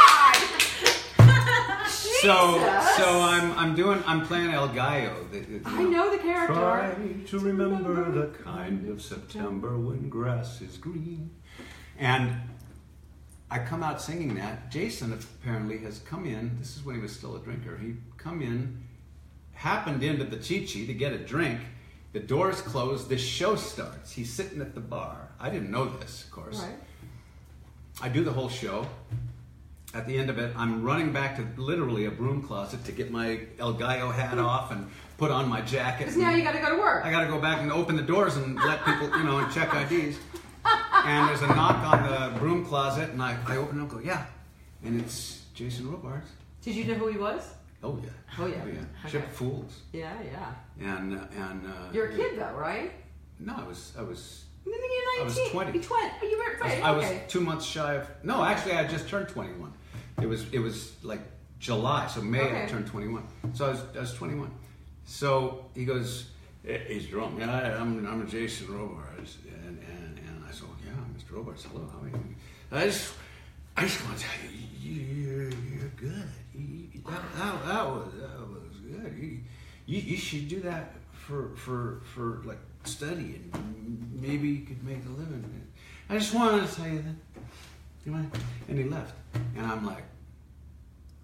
so 1.89 2.59
Jesus! 2.59 2.95
so 2.97 3.21
I'm 3.21 3.57
I'm 3.57 3.75
doing 3.75 4.03
I'm 4.05 4.27
playing 4.27 4.51
El 4.51 4.67
Gallo. 4.67 5.25
The, 5.31 5.39
the- 5.39 5.61
I 5.65 5.83
know 5.83 6.11
the 6.11 6.17
character. 6.17 6.53
Try 6.53 6.93
to 7.27 7.39
remember 7.39 8.11
the 8.11 8.27
kind 8.43 8.89
of 8.89 9.01
September 9.01 9.79
when 9.79 10.09
grass 10.09 10.61
is 10.61 10.75
green. 10.77 11.31
And 11.97 12.35
I 13.49 13.59
come 13.59 13.83
out 13.83 14.01
singing 14.01 14.35
that. 14.35 14.69
Jason 14.69 15.13
apparently 15.13 15.77
has 15.79 15.99
come 15.99 16.25
in. 16.25 16.57
This 16.59 16.75
is 16.75 16.83
when 16.83 16.95
he 16.95 17.01
was 17.01 17.15
still 17.15 17.37
a 17.37 17.39
drinker. 17.39 17.77
He 17.77 17.95
come 18.17 18.41
in, 18.41 18.83
happened 19.55 20.03
into 20.03 20.23
the 20.23 20.37
Chi-Chi 20.37 20.85
to 20.85 20.93
get 20.93 21.13
a 21.13 21.17
drink. 21.17 21.59
The 22.13 22.19
doors 22.19 22.61
closed. 22.61 23.09
The 23.09 23.17
show 23.17 23.55
starts. 23.55 24.11
He's 24.11 24.31
sitting 24.31 24.61
at 24.61 24.73
the 24.73 24.79
bar. 24.79 25.29
I 25.39 25.49
didn't 25.49 25.71
know 25.71 25.85
this, 25.85 26.23
of 26.23 26.31
course. 26.31 26.61
Right. 26.61 26.75
I 28.01 28.09
do 28.09 28.23
the 28.23 28.31
whole 28.31 28.49
show. 28.49 28.87
At 29.93 30.07
the 30.07 30.17
end 30.17 30.29
of 30.29 30.37
it, 30.37 30.53
I'm 30.57 30.83
running 30.83 31.13
back 31.13 31.37
to 31.37 31.61
literally 31.61 32.05
a 32.05 32.11
broom 32.11 32.41
closet 32.41 32.83
to 32.85 32.91
get 32.91 33.11
my 33.11 33.41
El 33.59 33.73
Gallo 33.73 34.11
hat 34.11 34.33
hmm. 34.33 34.45
off 34.45 34.71
and 34.71 34.89
put 35.17 35.31
on 35.31 35.47
my 35.47 35.61
jacket. 35.61 36.05
Because 36.05 36.17
now 36.17 36.31
you 36.31 36.43
got 36.43 36.51
to 36.53 36.59
go 36.59 36.69
to 36.69 36.79
work. 36.79 37.05
I 37.05 37.11
got 37.11 37.21
to 37.21 37.27
go 37.27 37.39
back 37.39 37.61
and 37.61 37.71
open 37.71 37.95
the 37.95 38.03
doors 38.03 38.35
and 38.35 38.55
let 38.55 38.83
people, 38.83 39.07
you 39.17 39.23
know, 39.23 39.37
and 39.37 39.51
check 39.53 39.73
IDs. 39.73 40.17
And 40.65 41.29
there's 41.29 41.41
a 41.43 41.47
knock 41.47 41.77
on 41.85 42.09
the 42.09 42.39
broom 42.39 42.65
closet, 42.65 43.09
and 43.11 43.21
I, 43.21 43.37
I 43.45 43.57
open 43.57 43.77
it 43.77 43.81
and 43.81 43.89
go, 43.89 43.99
yeah. 43.99 44.25
And 44.83 44.99
it's 44.99 45.43
Jason 45.53 45.89
Robards. 45.89 46.29
Did 46.61 46.75
you 46.75 46.85
know 46.85 46.95
who 46.95 47.07
he 47.07 47.17
was? 47.17 47.47
Oh, 47.85 47.99
yeah. 48.03 48.09
Oh, 48.39 48.47
yeah. 48.47 48.55
Oh, 48.63 48.67
yeah. 48.67 48.79
Okay. 49.05 49.11
Chip 49.11 49.31
Fools. 49.31 49.81
Yeah, 49.93 50.11
yeah. 50.23 50.97
And, 50.97 51.13
uh, 51.13 51.21
and, 51.37 51.67
uh, 51.67 51.91
You're 51.93 52.07
a 52.07 52.15
kid 52.15 52.39
though, 52.39 52.55
right? 52.57 52.91
No, 53.39 53.53
I 53.57 53.63
was, 53.63 53.93
I 53.97 54.01
was, 54.01 54.45
I 54.65 54.71
think 54.71 54.81
you're 54.81 55.19
19. 55.19 55.21
I 55.21 55.23
was 55.23 55.51
20. 55.51 55.71
You're 55.73 55.83
20. 55.83 56.11
Oh, 56.21 56.25
you 56.25 56.37
were 56.37 56.43
I 56.43 56.67
was, 56.67 56.73
right. 56.73 56.83
I 56.83 56.91
was 56.91 57.07
two 57.31 57.41
months 57.41 57.65
shy 57.65 57.93
of, 57.95 58.07
no, 58.23 58.43
actually, 58.43 58.73
I 58.73 58.87
just 58.87 59.07
turned 59.07 59.29
21. 59.29 59.71
It 60.21 60.25
was, 60.27 60.45
it 60.51 60.59
was 60.59 60.95
like 61.03 61.21
July, 61.59 62.07
so 62.07 62.21
May 62.21 62.39
I 62.39 62.43
Okay. 62.43 62.67
turned 62.67 62.87
21. 62.87 63.23
So 63.53 63.65
I 63.67 63.69
was, 63.69 63.81
I 63.95 63.99
was 63.99 64.13
21. 64.15 64.49
So 65.05 65.65
he 65.75 65.85
goes, 65.85 66.29
"Eh, 66.67 66.79
he's 66.87 67.05
drunk. 67.07 67.39
Yeah, 67.39 67.53
I- 67.53 67.79
I'm, 67.79 68.05
I'm 68.07 68.27
Jason 68.27 68.73
Robards. 68.75 69.37
And, 69.67 69.77
and, 69.77 70.19
and 70.27 70.43
I 70.47 70.51
said, 70.51 70.67
yeah, 70.83 70.91
Mr. 71.15 71.35
Robards, 71.35 71.63
hello. 71.65 71.87
How 71.93 72.03
are 72.03 72.09
you? 72.09 72.35
I 72.71 72.85
just, 72.85 73.13
I 73.77 73.81
just 73.83 74.03
want 74.03 74.17
to 74.17 74.23
tell 74.23 74.51
you, 74.51 74.57
you 74.81 75.01
you're, 75.01 75.49
you're 75.51 75.89
good. 75.97 76.29
That, 77.07 77.21
that, 77.37 77.65
that 77.65 77.85
was, 77.87 78.11
that 78.19 78.39
was 78.39 78.77
good. 78.89 79.17
You, 79.17 79.39
you, 79.85 80.01
you 80.01 80.17
should 80.17 80.47
do 80.47 80.61
that 80.61 80.93
for, 81.11 81.55
for, 81.55 82.01
for 82.13 82.41
like 82.45 82.59
study 82.83 83.41
and 83.53 84.11
maybe 84.21 84.47
you 84.47 84.65
could 84.65 84.83
make 84.83 85.05
a 85.05 85.09
living. 85.09 85.67
I 86.09 86.17
just 86.17 86.33
wanted 86.33 86.67
to 86.67 86.75
tell 86.75 86.87
you 86.87 87.03
that. 87.03 88.39
And 88.67 88.77
he 88.77 88.83
left. 88.83 89.13
And 89.55 89.65
I'm 89.65 89.85
like, 89.85 90.03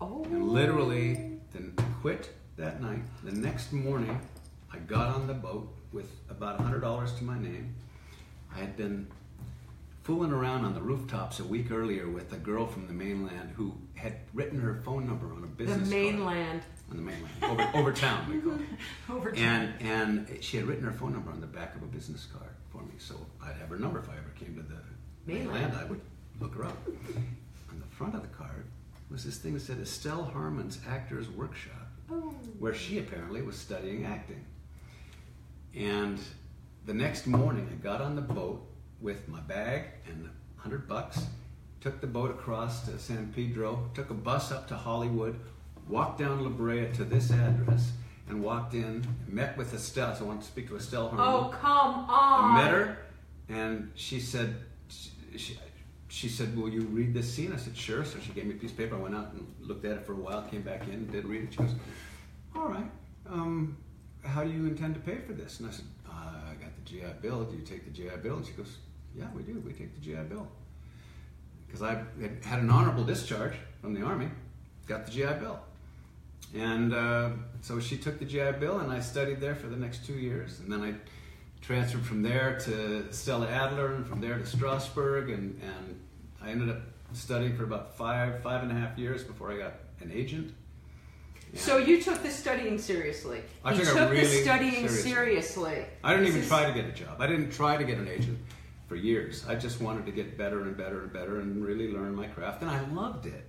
Oh. 0.01 0.23
and 0.25 0.49
literally, 0.49 1.37
then 1.53 1.75
quit 2.01 2.31
that 2.57 2.81
night. 2.81 3.03
The 3.23 3.31
next 3.31 3.71
morning, 3.71 4.19
I 4.73 4.77
got 4.79 5.09
on 5.13 5.27
the 5.27 5.35
boat 5.35 5.71
with 5.93 6.09
about 6.27 6.57
$100 6.59 7.17
to 7.19 7.23
my 7.23 7.37
name. 7.37 7.75
I 8.51 8.57
had 8.57 8.75
been 8.75 9.05
fooling 10.03 10.31
around 10.31 10.65
on 10.65 10.73
the 10.73 10.81
rooftops 10.81 11.39
a 11.39 11.43
week 11.43 11.71
earlier 11.71 12.09
with 12.09 12.33
a 12.33 12.37
girl 12.37 12.65
from 12.65 12.87
the 12.87 12.93
mainland 12.93 13.51
who 13.55 13.73
had 13.95 14.15
written 14.33 14.59
her 14.59 14.81
phone 14.83 15.05
number 15.05 15.31
on 15.33 15.43
a 15.43 15.47
business 15.47 15.77
card. 15.77 15.85
The 15.87 15.95
mainland. 15.95 16.61
On 16.89 16.95
the 16.97 17.03
mainland. 17.03 17.33
Over, 17.43 17.69
over 17.75 17.91
town, 17.93 18.27
we 18.29 18.39
call 18.41 18.53
it. 18.53 18.61
Over 19.09 19.31
time. 19.31 19.73
And 19.79 20.27
and 20.27 20.43
she 20.43 20.57
had 20.57 20.65
written 20.65 20.83
her 20.83 20.91
phone 20.91 21.13
number 21.13 21.31
on 21.31 21.39
the 21.39 21.47
back 21.47 21.75
of 21.75 21.83
a 21.83 21.85
business 21.85 22.25
card 22.25 22.49
for 22.71 22.81
me, 22.83 22.93
so 22.97 23.15
I'd 23.43 23.55
have 23.57 23.69
her 23.69 23.77
number 23.77 23.99
if 23.99 24.09
I 24.09 24.13
ever 24.13 24.31
came 24.39 24.55
to 24.55 24.61
the 24.63 24.75
Mainland. 25.25 25.61
mainland. 25.61 25.73
I 25.79 25.85
would 25.85 26.01
look 26.39 26.55
her 26.55 26.65
up. 26.65 26.77
On 27.69 27.79
the 27.79 27.85
front 27.95 28.15
of 28.15 28.21
the 28.23 28.27
card 28.29 28.65
was 29.09 29.23
this 29.23 29.37
thing 29.37 29.53
that 29.53 29.59
said 29.61 29.77
Estelle 29.79 30.23
Harman's 30.23 30.79
Actors 30.89 31.29
Workshop, 31.29 31.75
Oh. 32.09 32.33
where 32.59 32.73
she 32.73 32.97
apparently 32.99 33.41
was 33.41 33.55
studying 33.57 34.05
acting. 34.05 34.43
And 35.75 36.19
the 36.85 36.93
next 36.93 37.27
morning, 37.27 37.69
I 37.71 37.75
got 37.83 38.01
on 38.01 38.15
the 38.15 38.21
boat 38.21 38.65
with 39.01 39.27
my 39.27 39.39
bag 39.41 39.85
and 40.07 40.29
a 40.57 40.61
hundred 40.61 40.87
bucks, 40.87 41.25
took 41.79 41.99
the 42.01 42.07
boat 42.07 42.31
across 42.31 42.85
to 42.85 42.97
San 42.99 43.31
Pedro, 43.35 43.89
took 43.93 44.09
a 44.09 44.13
bus 44.13 44.51
up 44.51 44.67
to 44.67 44.75
Hollywood, 44.75 45.39
walked 45.87 46.19
down 46.19 46.43
La 46.43 46.49
Brea 46.49 46.91
to 46.93 47.03
this 47.03 47.31
address, 47.31 47.91
and 48.29 48.43
walked 48.43 48.73
in, 48.73 49.05
met 49.27 49.57
with 49.57 49.73
Estelle. 49.73 50.15
So 50.15 50.25
I 50.25 50.27
wanted 50.27 50.41
to 50.41 50.47
speak 50.47 50.67
to 50.69 50.75
Estelle. 50.77 51.13
Oh, 51.17 51.53
come 51.59 52.05
I 52.07 52.39
on. 52.41 52.63
met 52.63 52.71
her, 52.71 52.97
and 53.49 53.91
she 53.95 54.19
said, 54.19 54.55
she, 55.35 55.57
she 56.07 56.27
said, 56.29 56.55
"Will 56.57 56.69
you 56.69 56.81
read 56.81 57.13
this 57.13 57.33
scene?" 57.33 57.51
I 57.53 57.57
said, 57.57 57.75
"Sure." 57.75 58.03
So 58.03 58.19
she 58.19 58.31
gave 58.33 58.45
me 58.45 58.55
a 58.55 58.57
piece 58.57 58.71
of 58.71 58.77
paper. 58.77 58.95
I 58.95 58.99
went 58.99 59.15
out 59.15 59.31
and 59.33 59.47
looked 59.61 59.85
at 59.85 59.93
it 59.93 60.05
for 60.05 60.11
a 60.11 60.15
while. 60.17 60.41
Came 60.43 60.61
back 60.61 60.87
in, 60.87 61.07
didn't 61.07 61.29
read 61.29 61.43
it. 61.43 61.53
She 61.53 61.57
goes, 61.59 61.73
"All 62.55 62.67
right. 62.67 62.89
Um, 63.29 63.77
how 64.23 64.43
do 64.43 64.51
you 64.51 64.65
intend 64.67 64.93
to 64.95 64.99
pay 64.99 65.17
for 65.25 65.31
this?" 65.33 65.59
And 65.61 65.69
I 65.69 65.71
said, 65.71 65.85
uh, 66.07 66.11
"I 66.51 66.53
got 66.61 66.75
the 66.75 66.81
GI 66.83 67.13
Bill. 67.21 67.45
Do 67.45 67.55
you 67.55 67.63
take 67.63 67.85
the 67.85 67.91
GI 67.91 68.17
Bill?" 68.21 68.37
And 68.37 68.45
she 68.45 68.51
goes, 68.51 68.77
"Yeah, 69.17 69.25
we 69.35 69.43
do. 69.43 69.61
We 69.65 69.73
take 69.73 69.93
the 69.95 70.01
GI 70.01 70.23
Bill." 70.29 70.47
Because 71.67 71.81
I 71.81 72.03
had 72.21 72.43
had 72.43 72.59
an 72.59 72.69
honorable 72.69 73.03
discharge 73.03 73.53
from 73.81 73.93
the 73.93 74.01
army, 74.01 74.29
got 74.87 75.05
the 75.05 75.11
GI 75.11 75.39
Bill. 75.39 75.59
And 76.53 76.93
uh, 76.93 77.29
so 77.61 77.79
she 77.79 77.97
took 77.97 78.19
the 78.19 78.25
GI 78.25 78.53
Bill, 78.59 78.79
and 78.79 78.91
I 78.91 78.99
studied 78.99 79.39
there 79.39 79.55
for 79.55 79.67
the 79.67 79.77
next 79.77 80.05
two 80.05 80.13
years. 80.13 80.59
And 80.59 80.71
then 80.71 80.81
I 80.81 80.93
transferred 81.61 82.05
from 82.05 82.21
there 82.23 82.59
to 82.65 83.11
Stella 83.13 83.47
Adler, 83.47 83.93
and 83.93 84.05
from 84.05 84.19
there 84.19 84.37
to 84.37 84.43
Strasberg, 84.43 85.33
and, 85.33 85.59
and 85.61 85.99
I 86.41 86.49
ended 86.49 86.69
up 86.69 86.81
studying 87.13 87.55
for 87.55 87.63
about 87.63 87.95
five 87.97 88.41
five 88.41 88.63
and 88.63 88.71
a 88.71 88.75
half 88.75 88.97
years 88.97 89.23
before 89.23 89.51
I 89.51 89.57
got 89.57 89.73
an 90.01 90.11
agent. 90.13 90.53
So 91.53 91.77
you 91.77 92.01
took 92.01 92.23
this 92.23 92.35
studying 92.35 92.77
seriously. 92.77 93.41
I 93.63 93.73
you 93.73 93.79
took 93.83 93.95
took 93.95 94.09
this 94.11 94.31
really 94.31 94.43
studying 94.43 94.87
seriously. 94.87 95.11
seriously. 95.11 95.85
I 96.03 96.11
didn't 96.11 96.25
This 96.25 96.29
even 96.35 96.41
is- 96.43 96.47
try 96.47 96.65
to 96.65 96.73
get 96.73 96.85
a 96.85 96.91
job. 96.93 97.19
I 97.19 97.27
didn't 97.27 97.51
try 97.51 97.77
to 97.77 97.83
get 97.83 97.97
an 97.97 98.07
agent 98.07 98.39
for 98.91 98.97
years. 98.97 99.45
I 99.47 99.55
just 99.55 99.79
wanted 99.79 100.05
to 100.05 100.11
get 100.11 100.37
better 100.37 100.63
and 100.63 100.75
better 100.75 101.03
and 101.03 101.13
better 101.13 101.39
and 101.39 101.63
really 101.65 101.93
learn 101.93 102.13
my 102.13 102.27
craft, 102.27 102.61
and 102.61 102.69
I 102.69 102.81
loved 102.89 103.25
it. 103.25 103.45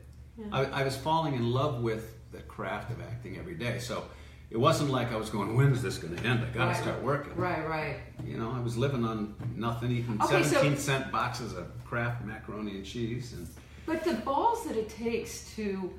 I, 0.53 0.67
I 0.67 0.85
was 0.85 0.97
falling 0.97 1.35
in 1.35 1.51
love 1.51 1.83
with 1.83 2.15
the 2.31 2.39
craft 2.43 2.93
of 2.93 3.01
acting 3.01 3.39
every 3.39 3.57
day. 3.57 3.81
So 3.81 4.05
it 4.51 4.57
wasn't 4.57 4.91
like 4.91 5.11
I 5.11 5.17
was 5.17 5.31
going, 5.31 5.57
"When's 5.57 5.83
this 5.83 5.99
going 5.99 6.15
to 6.17 6.25
end? 6.25 6.45
I 6.45 6.51
got 6.51 6.67
to 6.67 6.67
Right. 6.67 6.77
start 6.77 7.03
working." 7.03 7.35
Right, 7.35 7.67
right. 7.69 7.97
You 8.25 8.37
know, 8.39 8.53
I 8.53 8.61
was 8.61 8.77
living 8.77 9.05
on 9.05 9.35
nothing, 9.57 9.91
eating 9.91 10.17
Okay, 10.23 10.45
so- 10.45 10.51
17 10.63 10.79
cent 10.79 11.11
boxes 11.11 11.55
of 11.55 11.67
Kraft 11.85 12.25
macaroni 12.25 12.77
and 12.77 12.85
cheese, 12.87 13.33
and 13.33 13.49
But 13.85 14.05
the 14.05 14.15
balls 14.15 14.65
that 14.69 14.77
it 14.77 14.89
takes 14.91 15.53
to, 15.57 15.93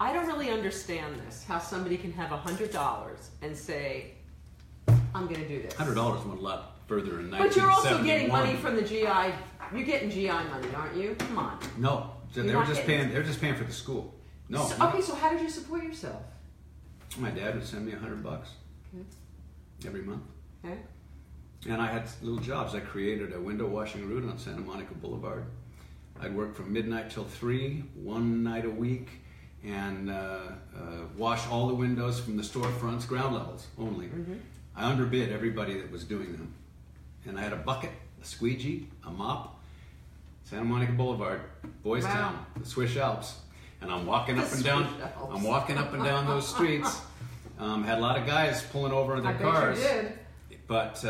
I 0.00 0.12
don't 0.12 0.26
really 0.26 0.50
understand 0.50 1.20
this. 1.24 1.44
How 1.44 1.60
somebody 1.60 1.96
can 1.96 2.10
have 2.14 2.32
a 2.32 2.36
hundred 2.36 2.72
dollars 2.72 3.30
and 3.42 3.56
say, 3.56 4.14
"I'm 5.14 5.28
going 5.28 5.40
to 5.40 5.48
do 5.48 5.62
this." 5.62 5.74
hundred 5.74 5.94
dollars 5.94 6.24
went 6.24 6.40
a 6.40 6.42
lot 6.42 6.77
further 6.88 7.20
in 7.20 7.30
But 7.30 7.54
you're 7.54 7.70
also 7.70 7.90
1971. 7.96 8.06
getting 8.06 8.28
money 8.28 8.54
from 8.56 8.74
the 8.76 8.82
GI. 8.82 9.34
You're 9.76 9.86
getting 9.86 10.10
GI 10.10 10.28
money, 10.28 10.68
aren't 10.74 10.96
you? 10.96 11.14
Come 11.18 11.38
on. 11.38 11.58
No, 11.76 12.10
so 12.32 12.40
You're 12.40 12.46
they 12.46 12.54
were 12.54 12.60
not 12.60 12.68
just 12.68 12.80
getting- 12.86 12.96
paying. 13.00 13.10
They 13.12 13.18
were 13.18 13.24
just 13.26 13.40
paying 13.40 13.54
for 13.54 13.64
the 13.64 13.72
school. 13.72 14.14
No, 14.48 14.66
So- 14.66 14.88
okay, 14.88 15.02
so 15.02 15.14
how 15.14 15.30
did 15.30 15.42
you 15.42 15.50
support 15.50 15.84
yourself? 15.84 16.22
my 17.18 17.30
dad 17.30 17.54
would 17.54 17.64
send 17.66 17.84
me 17.86 17.92
a 17.92 17.98
hundred 17.98 18.22
bucks 18.22 18.50
Okay. 18.94 19.02
every 19.86 20.02
month. 20.02 20.22
Okay. 20.64 20.78
And 21.68 21.80
I 21.82 21.86
had 21.86 22.08
little 22.22 22.38
jobs. 22.38 22.74
I 22.74 22.80
created 22.80 23.32
a 23.32 23.40
window 23.40 23.66
washing 23.66 24.06
route 24.08 24.28
on 24.28 24.38
Santa 24.38 24.60
Monica 24.60 24.94
Boulevard. 24.94 25.44
I'd 26.20 26.34
work 26.36 26.54
from 26.54 26.72
midnight 26.72 27.10
till 27.10 27.24
three, 27.24 27.80
one 27.94 28.42
night 28.44 28.64
a 28.66 28.70
week, 28.70 29.08
and 29.64 30.10
uh, 30.10 30.14
uh, 30.14 30.80
wash 31.16 31.46
all 31.48 31.66
the 31.66 31.74
windows 31.74 32.20
from 32.20 32.36
the 32.36 32.42
storefronts, 32.42 33.06
ground 33.08 33.34
levels 33.34 33.66
only. 33.78 34.06
Mm-hmm. 34.06 34.34
I 34.76 34.84
underbid 34.90 35.32
everybody 35.32 35.74
that 35.80 35.90
was 35.90 36.04
doing 36.04 36.32
them. 36.32 36.54
And 37.28 37.38
I 37.38 37.42
had 37.42 37.52
a 37.52 37.56
bucket, 37.56 37.90
a 38.20 38.24
squeegee, 38.24 38.88
a 39.06 39.10
mop, 39.10 39.60
Santa 40.44 40.64
Monica 40.64 40.92
Boulevard, 40.92 41.42
Boys 41.82 42.04
Wow. 42.04 42.12
Town, 42.12 42.46
the 42.56 42.66
Swiss 42.66 42.96
Alps. 42.96 43.36
And 43.80 43.92
I'm 43.92 44.06
walking 44.06 44.36
The 44.36 44.42
up 44.42 44.52
and 44.52 44.64
down. 44.64 44.84
Alps. 45.02 45.32
I'm 45.34 45.42
walking 45.44 45.78
up 45.78 45.92
and 45.92 46.02
down 46.02 46.26
those 46.26 46.48
streets. 46.54 47.00
Um, 47.60 47.84
had 47.84 47.98
a 47.98 48.00
lot 48.00 48.18
of 48.18 48.26
guys 48.26 48.62
pulling 48.62 48.92
over 48.92 49.16
in 49.16 49.22
their 49.24 49.34
I 49.34 49.38
cars 49.38 49.78
you 49.78 49.84
did. 49.88 50.18
but 50.66 51.04
uh, 51.04 51.08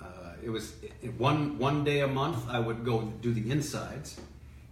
uh, 0.00 0.04
it 0.42 0.50
was 0.50 0.74
it, 1.02 1.18
one 1.18 1.58
one 1.58 1.84
day 1.84 2.00
a 2.00 2.06
month 2.06 2.48
I 2.48 2.58
would 2.58 2.84
go 2.84 3.02
do 3.22 3.32
the 3.32 3.50
insides, 3.50 4.20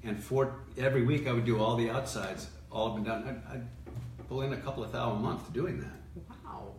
and 0.05 0.23
for 0.23 0.55
every 0.77 1.03
week 1.05 1.27
I 1.27 1.33
would 1.33 1.45
do 1.47 1.59
all 1.59 1.77
the 1.77 1.91
outsides, 1.91 2.49
all 2.71 2.91
up 2.91 2.97
and 2.99 3.07
down. 3.07 3.25
I'd, 3.51 3.55
I'd 3.57 4.29
pull 4.29 4.43
in 4.43 4.53
a 4.53 4.57
couple 4.59 4.85
of 4.85 4.91
thousand 4.91 5.19
a 5.19 5.23
month 5.23 5.51
doing 5.53 5.81
that. 5.81 6.25
Wow. 6.45 6.73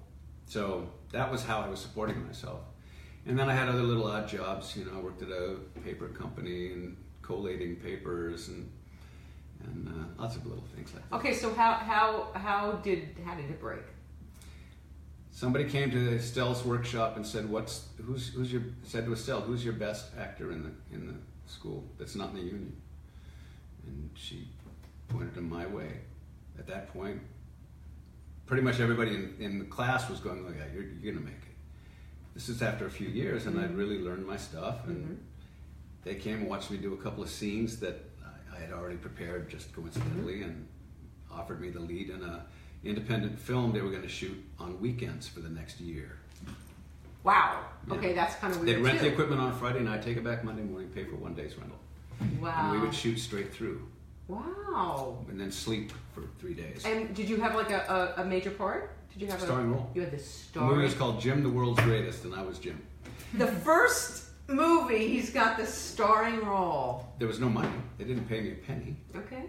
So 0.46 0.88
that 1.12 1.32
was 1.32 1.44
how 1.44 1.60
I 1.62 1.68
was 1.68 1.80
supporting 1.80 2.24
myself. 2.26 2.60
And 3.26 3.38
then 3.38 3.50
I 3.50 3.54
had 3.54 3.70
other 3.70 3.84
little 3.84 4.08
odd 4.08 4.28
jobs. 4.28 4.76
You 4.76 4.86
know, 4.86 4.92
I 4.98 5.00
worked 5.02 5.22
at 5.22 5.30
a 5.30 5.58
paper 5.84 6.08
company 6.08 6.72
and 6.72 6.98
collating 7.22 7.76
papers 7.76 8.48
and 8.48 8.70
and 9.64 9.88
uh, 9.90 10.22
lots 10.22 10.36
of 10.36 10.46
little 10.46 10.64
things 10.76 10.94
like 10.94 11.10
that. 11.10 11.16
Okay, 11.18 11.34
so 11.34 11.54
how 11.54 11.74
how 11.74 12.30
how 12.34 12.72
did 12.84 13.10
how 13.26 13.36
did 13.36 13.50
it 13.50 13.60
break? 13.60 13.84
Somebody 15.32 15.66
came 15.66 15.92
to 15.92 16.16
Estelle's 16.16 16.64
workshop 16.66 17.18
and 17.18 17.26
said, 17.26 17.50
"What's 17.50 17.88
who's 18.06 18.30
who's 18.30 18.52
your?" 18.52 18.64
Said 18.84 19.06
to 19.06 19.14
Estelle, 19.14 19.42
"Who's 19.42 19.64
your 19.64 19.74
best 19.74 20.12
actor 20.18 20.52
in 20.52 20.64
the 20.64 20.96
in 20.96 21.08
the 21.08 21.16
school 21.52 21.84
that's 21.98 22.16
not 22.16 22.30
in 22.30 22.36
the 22.36 22.42
union?" 22.42 22.76
And 23.86 24.10
she 24.16 24.48
pointed 25.08 25.36
him 25.36 25.50
my 25.50 25.66
way. 25.66 26.02
At 26.58 26.68
that 26.68 26.92
point, 26.92 27.22
pretty 28.46 28.64
much 28.64 28.80
everybody 28.80 29.12
in, 29.12 29.36
in 29.40 29.60
the 29.60 29.66
class 29.66 30.10
was 30.10 30.20
going, 30.20 30.46
"Oh 30.48 30.52
yeah, 30.52 30.66
you're, 30.74 30.84
you're 31.02 31.14
gonna 31.14 31.26
make 31.26 31.36
it." 31.36 31.49
This 32.40 32.48
is 32.48 32.62
after 32.62 32.86
a 32.86 32.90
few 32.90 33.10
years, 33.10 33.48
and 33.48 33.60
I'd 33.60 33.66
mm-hmm. 33.66 33.78
really 33.78 34.00
learned 34.00 34.26
my 34.26 34.38
stuff, 34.38 34.88
and 34.88 35.04
mm-hmm. 35.04 35.14
they 36.06 36.16
came 36.16 36.38
and 36.38 36.48
watched 36.48 36.72
me 36.72 36.78
do 36.78 36.94
a 36.94 36.98
couple 36.98 37.22
of 37.22 37.30
scenes 37.30 37.82
that 37.82 38.02
I, 38.24 38.56
I 38.56 38.62
had 38.62 38.72
already 38.72 38.96
prepared 38.96 39.50
just 39.50 39.74
coincidentally, 39.76 40.36
mm-hmm. 40.36 40.44
and 40.44 40.68
offered 41.30 41.60
me 41.60 41.70
the 41.70 41.82
lead 41.82 42.10
in 42.10 42.24
a 42.24 42.46
independent 42.86 43.38
film 43.38 43.74
they 43.74 43.82
were 43.82 43.90
going 43.90 44.04
to 44.04 44.08
shoot 44.08 44.42
on 44.58 44.80
weekends 44.80 45.28
for 45.28 45.42
the 45.42 45.50
next 45.50 45.82
year. 45.82 46.18
Wow. 47.26 47.60
Yeah. 47.90 47.96
Okay, 47.96 48.14
that's 48.14 48.36
kind 48.36 48.56
of 48.56 48.66
They'd 48.66 48.78
rent 48.78 49.00
too. 49.00 49.08
the 49.08 49.12
equipment 49.12 49.42
on 49.42 49.52
Friday 49.60 49.82
night, 49.82 50.02
take 50.02 50.16
it 50.16 50.24
back 50.24 50.46
Monday 50.46 50.64
morning, 50.64 50.88
pay 50.96 51.04
for 51.04 51.18
one 51.18 51.34
day's 51.34 51.58
rental, 51.58 51.78
Wow. 52.40 52.54
and 52.56 52.72
we 52.72 52.80
would 52.80 52.96
shoot 52.96 53.20
straight 53.20 53.54
through, 53.54 53.86
Wow. 54.30 55.26
and 55.30 55.38
then 55.38 55.52
sleep 55.52 55.92
for 56.14 56.24
three 56.40 56.54
days. 56.54 56.86
And 56.86 57.14
did 57.14 57.28
you 57.28 57.42
have 57.42 57.54
like 57.56 57.72
a, 57.72 58.14
a, 58.18 58.22
a 58.22 58.26
major 58.26 58.52
part? 58.52 58.96
Did 59.14 59.22
you 59.22 59.28
have 59.28 59.42
a 59.42 59.46
Starring 59.46 59.72
role. 59.72 59.90
You 59.94 60.02
had 60.02 60.12
the 60.12 60.18
the 60.18 60.24
star. 60.24 60.70
movie 60.70 60.84
was 60.84 60.94
called 60.94 61.20
Jim, 61.20 61.44
the 61.44 61.50
World's 61.50 61.80
Greatest, 61.82 62.26
and 62.26 62.34
I 62.36 62.42
was 62.44 62.60
Jim. 62.60 62.82
the 63.34 63.48
first 63.48 64.26
movie. 64.48 65.08
He's 65.08 65.30
got 65.32 65.58
the 65.58 65.66
starring 65.66 66.44
role. 66.46 67.08
There 67.20 67.28
was 67.28 67.40
no 67.40 67.50
money; 67.50 67.70
they 67.98 68.04
didn't 68.06 68.28
pay 68.28 68.42
me 68.42 68.52
a 68.52 68.56
penny, 68.56 68.96
Okay. 69.16 69.44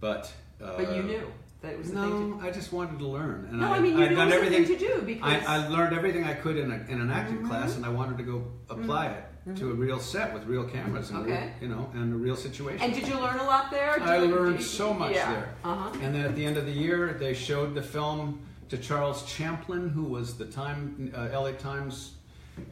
but. 0.00 0.32
Uh, 0.62 0.76
But 0.76 0.96
you 0.96 1.02
knew 1.04 1.22
that 1.62 1.72
it 1.72 1.78
was 1.78 1.88
the 1.92 1.94
No, 1.96 2.40
I 2.42 2.50
just 2.50 2.72
wanted 2.72 2.98
to 2.98 3.06
learn, 3.06 3.46
and 3.50 3.60
No, 3.60 3.72
I, 3.72 3.76
I 3.76 3.80
mean, 3.80 3.96
you 3.96 4.02
I'd 4.04 4.10
knew 4.10 4.16
done 4.16 4.28
it 4.32 4.34
was 4.40 4.44
everything 4.46 4.64
thing 4.66 4.78
to 4.78 4.86
do 4.96 5.02
because- 5.02 5.44
I, 5.46 5.54
I 5.64 5.68
learned 5.68 5.96
everything 5.96 6.24
I 6.24 6.34
could 6.34 6.56
in, 6.56 6.70
a, 6.72 6.84
in 6.88 7.00
an 7.00 7.10
acting 7.10 7.38
Mm-hmm. 7.38 7.48
class, 7.48 7.76
and 7.76 7.84
I 7.86 7.90
wanted 7.90 8.18
to 8.18 8.24
go 8.24 8.44
apply 8.70 9.06
it 9.08 9.24
to 9.56 9.70
a 9.70 9.74
real 9.74 9.98
set 9.98 10.34
with 10.34 10.44
real 10.46 10.64
cameras 10.64 11.10
and 11.10 11.24
real, 11.24 11.34
Okay. 11.36 11.52
you 11.60 11.68
know, 11.68 11.88
and 11.94 12.12
a 12.12 12.16
real 12.16 12.36
situation. 12.36 12.82
And 12.82 12.92
did 12.92 13.06
you 13.08 13.14
learn 13.14 13.38
a 13.38 13.44
lot 13.44 13.70
there? 13.70 13.98
I 14.02 14.18
learned 14.18 14.58
you- 14.58 14.64
so 14.64 14.92
much 14.92 15.14
yeah. 15.14 15.32
there. 15.32 15.54
Uh-huh. 15.64 15.90
And 16.02 16.14
then 16.14 16.24
at 16.26 16.34
the 16.36 16.44
end 16.44 16.56
of 16.58 16.66
the 16.66 16.72
year, 16.72 17.14
they 17.18 17.32
showed 17.34 17.74
the 17.74 17.82
film 17.82 18.40
to 18.68 18.76
Charles 18.78 19.24
Champlin, 19.24 19.88
who 19.88 20.04
was 20.04 20.36
the 20.36 20.44
time 20.46 21.12
uh, 21.16 21.28
LA 21.32 21.52
Times 21.52 22.12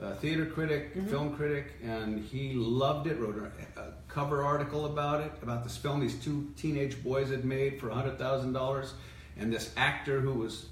uh, 0.03 0.15
theater 0.15 0.45
critic, 0.47 0.95
Mm-hmm. 0.97 1.09
film 1.09 1.37
critic, 1.37 1.75
and 1.85 2.23
he 2.25 2.55
loved 2.55 3.07
it. 3.07 3.19
Wrote 3.21 3.37
a, 3.77 3.81
a 3.81 3.93
cover 4.09 4.43
article 4.45 4.87
about 4.87 5.21
it, 5.21 5.33
about 5.43 5.63
this 5.65 5.77
film 5.77 6.01
these 6.01 6.17
two 6.17 6.49
teenage 6.57 7.03
boys 7.03 7.31
had 7.31 7.45
made 7.45 7.81
for 7.81 7.91
hundred 7.91 8.19
thousand 8.19 8.53
dollars, 8.53 8.95
and 9.39 9.53
this 9.53 9.73
actor 9.77 10.21
who 10.21 10.33
was. 10.33 10.67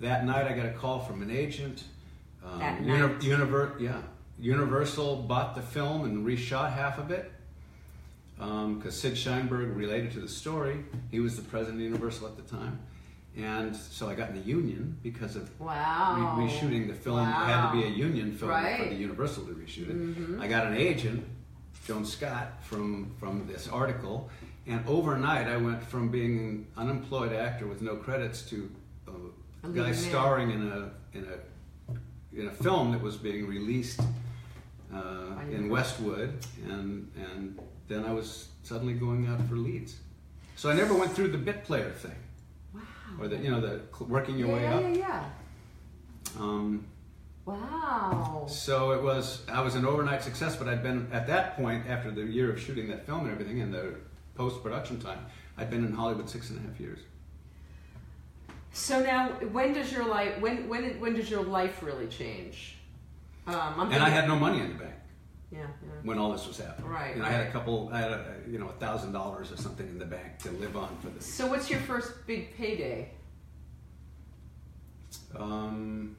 That 0.00 0.26
night, 0.26 0.46
I 0.50 0.54
got 0.54 0.66
a 0.66 0.72
call 0.72 0.98
from 0.98 1.22
an 1.22 1.30
agent. 1.30 1.84
Um, 2.44 2.60
At 2.60 2.80
Uni- 2.82 2.98
night? 2.98 3.20
Univer- 3.20 3.80
yeah, 3.80 4.02
Universal 4.40 5.22
bought 5.22 5.54
the 5.54 5.62
film 5.62 6.04
and 6.04 6.26
reshot 6.26 6.72
half 6.74 6.98
of 6.98 7.10
it 7.12 7.30
because 8.36 8.98
Sid 9.00 9.14
Sheinberg 9.14 9.74
related 9.76 10.10
to 10.12 10.20
the 10.20 10.28
story. 10.28 10.84
He 11.12 11.20
was 11.20 11.36
the 11.36 11.42
president 11.42 11.76
of 11.76 11.82
Universal 11.84 12.26
at 12.26 12.36
the 12.36 12.42
time. 12.42 12.80
And 13.36 13.74
so 13.74 14.08
I 14.08 14.14
got 14.14 14.30
in 14.30 14.36
the 14.36 14.42
union 14.46 14.96
because 15.02 15.34
of 15.34 15.50
Wow. 15.60 16.36
re- 16.38 16.46
reshooting 16.46 16.86
the 16.86 16.94
film. 16.94 17.18
It 17.20 17.24
had 17.24 17.70
to 17.72 17.76
be 17.76 17.84
a 17.84 17.88
union 17.90 18.28
film 18.32 18.38
for 18.38 18.46
Right. 18.48 18.80
Mm-hmm. 18.80 18.90
the 18.90 18.94
Universal 18.96 19.46
to 19.46 19.52
reshoot 19.54 19.90
it. 20.36 20.40
I 20.40 20.46
got 20.46 20.66
an 20.68 20.74
agent, 20.76 21.24
Joan 21.86 22.04
Scott, 22.04 22.62
from, 22.64 23.12
from 23.18 23.46
this 23.48 23.66
article. 23.68 24.30
And 24.66 24.86
overnight, 24.86 25.48
I 25.48 25.56
went 25.56 25.82
from 25.82 26.10
being 26.10 26.38
an 26.38 26.66
unemployed 26.76 27.32
actor 27.32 27.66
with 27.66 27.82
no 27.82 27.96
credits 27.96 28.42
to 28.50 28.70
A 29.64 29.68
guy 29.68 29.92
starring 29.92 30.50
in 30.50 30.68
a, 30.70 30.90
in, 31.16 31.26
a, 31.26 32.38
in 32.40 32.46
a 32.48 32.52
film 32.52 32.92
that 32.92 33.00
was 33.02 33.16
being 33.16 33.46
released 33.48 34.00
uh, 34.94 35.40
in 35.50 35.68
Westwood. 35.68 36.38
And, 36.68 37.10
and 37.16 37.58
then 37.88 38.04
I 38.04 38.12
was 38.12 38.48
suddenly 38.62 38.94
going 38.94 39.26
out 39.26 39.40
for 39.48 39.56
leads. 39.56 39.96
So 40.56 40.70
I 40.70 40.74
never 40.74 40.94
went 40.94 41.12
through 41.12 41.28
the 41.28 41.38
bit 41.38 41.64
player 41.64 41.90
thing, 41.90 42.12
Wow. 42.12 42.18
Or 43.20 43.28
the 43.28 43.36
you 43.36 43.50
know 43.50 43.60
the 43.60 43.80
working 44.04 44.38
your 44.38 44.48
yeah, 44.48 44.54
way 44.54 44.62
yeah, 44.62 44.74
up. 44.76 44.82
yeah, 44.82 45.24
yeah. 46.36 46.40
Um, 46.40 46.86
Wow. 47.46 48.46
so 48.48 48.92
it 48.92 49.02
was 49.02 49.42
I 49.52 49.60
was 49.60 49.74
an 49.74 49.84
overnight 49.84 50.22
success, 50.22 50.56
but 50.56 50.66
I'd 50.66 50.82
been 50.82 51.08
at 51.12 51.26
that 51.26 51.56
point 51.56 51.86
after 51.88 52.10
the 52.10 52.22
year 52.22 52.50
of 52.50 52.58
shooting 52.60 52.88
that 52.88 53.04
film 53.06 53.20
and 53.20 53.30
everything, 53.30 53.60
and 53.60 53.72
the 53.72 53.96
post 54.34 54.62
production 54.62 54.98
time, 54.98 55.26
I'd 55.58 55.68
been 55.70 55.84
in 55.84 55.92
Hollywood 55.92 56.28
six 56.30 56.48
and 56.50 56.58
a 56.58 56.62
half 56.68 56.80
years. 56.80 57.00
So 58.72 59.00
now, 59.02 59.28
when 59.52 59.72
does 59.74 59.92
your 59.92 60.06
life 60.06 60.40
when 60.40 60.68
when 60.68 60.98
when 61.00 61.14
does 61.14 61.30
your 61.30 61.42
life 61.42 61.82
really 61.82 62.06
change? 62.06 62.76
Um, 63.46 63.88
And 63.92 64.02
I 64.02 64.08
had 64.08 64.26
no 64.26 64.36
money 64.36 64.60
in 64.60 64.70
the 64.70 64.78
bank 64.84 64.94
yeah, 65.54 65.60
yeah. 65.60 65.88
when 66.02 66.18
all 66.18 66.32
this 66.32 66.46
was 66.46 66.58
happening. 66.58 66.90
Right, 66.90 67.12
And 67.12 67.22
know, 67.22 67.28
I 67.28 67.30
had 67.30 67.46
a 67.46 67.50
couple, 67.50 67.88
I 67.92 68.00
had 68.00 68.10
a, 68.12 68.24
you 68.48 68.58
know, 68.58 68.68
a 68.68 68.72
thousand 68.72 69.12
dollars 69.12 69.52
or 69.52 69.56
something 69.56 69.86
in 69.88 69.98
the 69.98 70.04
bank 70.04 70.38
to 70.40 70.50
live 70.52 70.76
on 70.76 70.96
for 71.00 71.08
this. 71.08 71.24
So 71.26 71.46
what's 71.46 71.70
your 71.70 71.80
first 71.80 72.26
big 72.26 72.54
payday? 72.56 73.10
Um, 75.36 76.16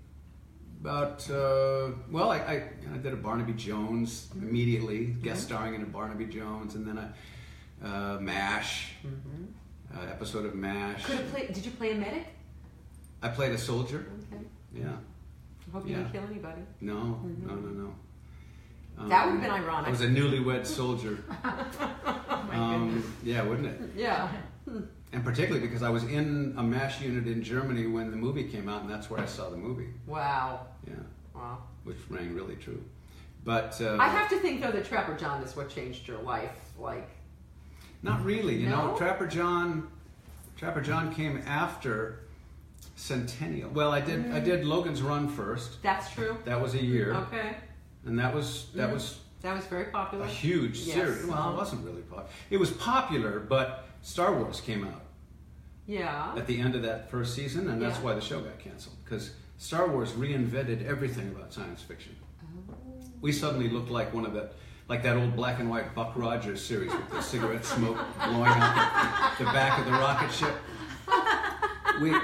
about 0.81 1.29
uh, 1.29 1.89
well, 2.11 2.31
I, 2.31 2.37
I, 2.37 2.69
I 2.93 2.97
did 2.97 3.13
a 3.13 3.17
Barnaby 3.17 3.53
Jones 3.53 4.27
Mm-hmm. 4.35 4.47
immediately, 4.49 5.05
guest 5.21 5.43
starring 5.43 5.75
in 5.75 5.81
a 5.81 5.85
Barnaby 5.85 6.25
Jones, 6.25 6.75
and 6.75 6.87
then 6.87 6.97
a 6.97 7.13
uh, 7.85 8.17
Mash 8.19 8.93
uh, 9.93 9.99
episode 10.09 10.45
of 10.45 10.55
Mash. 10.55 11.05
Could 11.05 11.29
played. 11.31 11.53
Did 11.53 11.65
you 11.65 11.71
play 11.71 11.91
a 11.91 11.95
medic? 11.95 12.25
I 13.21 13.29
played 13.29 13.51
a 13.53 13.57
soldier. 13.57 14.05
Okay. 14.33 14.43
Yeah. 14.73 14.89
Hope 15.73 15.85
you 15.87 15.91
Yeah. 15.91 15.97
didn't 16.03 16.11
kill 16.13 16.23
anybody. 16.29 16.61
No, 16.81 17.19
no, 17.43 17.55
no, 17.55 17.69
no. 17.69 17.95
Um, 18.97 19.09
That 19.09 19.25
would've 19.27 19.41
been 19.41 19.51
ironic. 19.51 19.87
I 19.87 19.91
was 19.91 20.01
a 20.01 20.07
newlywed 20.07 20.65
soldier. 20.65 21.17
Oh 22.47 22.51
Um, 22.61 23.13
yeah, 23.23 23.41
wouldn't 23.43 23.67
it? 23.67 23.81
Yeah. 23.97 24.29
And 25.11 25.23
particularly 25.23 25.65
because 25.67 25.83
I 25.83 25.89
was 25.89 26.03
in 26.05 26.53
a 26.57 26.63
MASH 26.63 27.01
unit 27.01 27.27
in 27.27 27.43
Germany 27.43 27.87
when 27.87 28.11
the 28.11 28.15
movie 28.17 28.45
came 28.45 28.69
out, 28.69 28.81
and 28.81 28.89
that's 28.89 29.09
where 29.09 29.19
I 29.19 29.25
saw 29.25 29.49
the 29.49 29.57
movie. 29.57 29.89
Wow. 30.07 30.67
Yeah, 30.87 30.93
Wow. 31.33 31.63
which 31.83 31.97
rang 32.09 32.33
really 32.33 32.55
true. 32.55 32.81
But 33.43 33.79
uh, 33.81 33.97
I 33.99 34.07
have 34.07 34.29
to 34.29 34.37
think 34.39 34.61
though 34.61 34.71
that 34.71 34.85
Trapper 34.85 35.15
John 35.17 35.41
is 35.43 35.55
what 35.55 35.69
changed 35.69 36.07
your 36.07 36.19
life. 36.21 36.51
Like, 36.79 37.09
not 38.03 38.23
really. 38.23 38.55
You 38.55 38.69
know, 38.69 38.95
Trapper 38.97 39.27
John. 39.27 39.89
Trapper 40.55 40.81
John 40.81 41.13
came 41.13 41.41
after 41.45 42.19
Centennial. 42.95 43.69
Well, 43.71 43.91
I 43.91 43.99
did. 43.99 44.31
I 44.31 44.39
did 44.39 44.65
Logan's 44.65 45.01
Run 45.01 45.27
first. 45.27 45.81
that's 45.83 46.09
true. 46.11 46.37
That 46.45 46.61
was 46.61 46.73
a 46.75 46.83
year, 46.83 47.13
Okay. 47.15 47.57
And 48.05 48.17
that 48.19 48.33
was 48.33 48.67
that 48.75 48.89
Mhm. 48.89 48.93
was 48.93 49.19
That 49.41 49.55
was 49.55 49.65
very 49.65 49.85
popular. 49.85 50.25
a 50.25 50.27
huge 50.27 50.79
Yes. 50.79 50.95
series. 50.95 51.25
Well, 51.25 51.51
it 51.51 51.55
wasn't 51.55 51.85
really 51.85 52.01
popular. 52.01 52.29
It 52.49 52.57
was 52.57 52.71
popular, 52.71 53.39
but 53.39 53.87
Star 54.01 54.33
Wars 54.33 54.59
came 54.61 54.83
out 54.85 55.01
Yeah. 55.85 56.33
at 56.35 56.47
the 56.47 56.59
end 56.59 56.75
of 56.75 56.81
that 56.83 57.11
first 57.11 57.35
season, 57.35 57.69
and 57.69 57.81
that's 57.81 57.97
Yeah. 57.97 58.03
why 58.05 58.13
the 58.15 58.21
show 58.21 58.41
got 58.41 58.57
canceled. 58.59 58.95
Because 59.03 59.31
Star 59.57 59.87
Wars 59.87 60.11
reinvented 60.13 60.83
everything 60.85 61.29
about 61.35 61.53
science 61.53 61.81
fiction. 61.81 62.15
We 63.21 63.31
suddenly 63.31 63.69
looked 63.69 63.89
like 63.89 64.13
one 64.13 64.25
of 64.25 64.33
the, 64.33 64.49
like 64.87 65.01
that 65.03 65.15
old 65.17 65.35
black 65.35 65.59
and 65.59 65.69
white 65.69 65.93
Buck 65.95 66.13
Rogers 66.15 66.63
series 66.63 66.91
with 66.91 67.09
the 67.09 67.21
cigarette 67.21 67.65
smoke 67.75 67.97
blowing 68.23 68.45
out 68.47 69.35
the 69.37 69.45
back 69.45 69.79
of 69.79 69.85
the 69.85 69.91
rocket 69.91 70.31
ship. 70.31 70.55
We, 72.01 72.15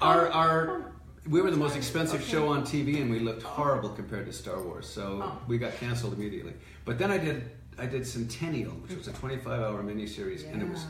our, 0.00 0.28
our, 0.30 0.92
we 1.28 1.40
were 1.40 1.50
the 1.50 1.56
most 1.56 1.76
expensive 1.76 2.22
show 2.22 2.48
on 2.48 2.62
TV, 2.62 3.00
and 3.00 3.10
we 3.10 3.18
looked 3.18 3.42
horrible 3.42 3.88
compared 3.90 4.26
to 4.26 4.32
Star 4.32 4.60
Wars. 4.62 4.86
So 4.86 5.20
Oh. 5.22 5.38
we 5.46 5.58
got 5.58 5.74
canceled 5.76 6.12
immediately. 6.14 6.52
But 6.84 6.98
then 6.98 7.10
I 7.10 7.18
did, 7.18 7.50
I 7.78 7.86
did 7.86 8.06
Centennial, 8.06 8.72
which 8.72 8.96
was 8.96 9.08
a 9.08 9.12
25-hour 9.12 9.82
miniseries, 9.82 10.50
and 10.50 10.62
it 10.62 10.68
was, 10.68 10.84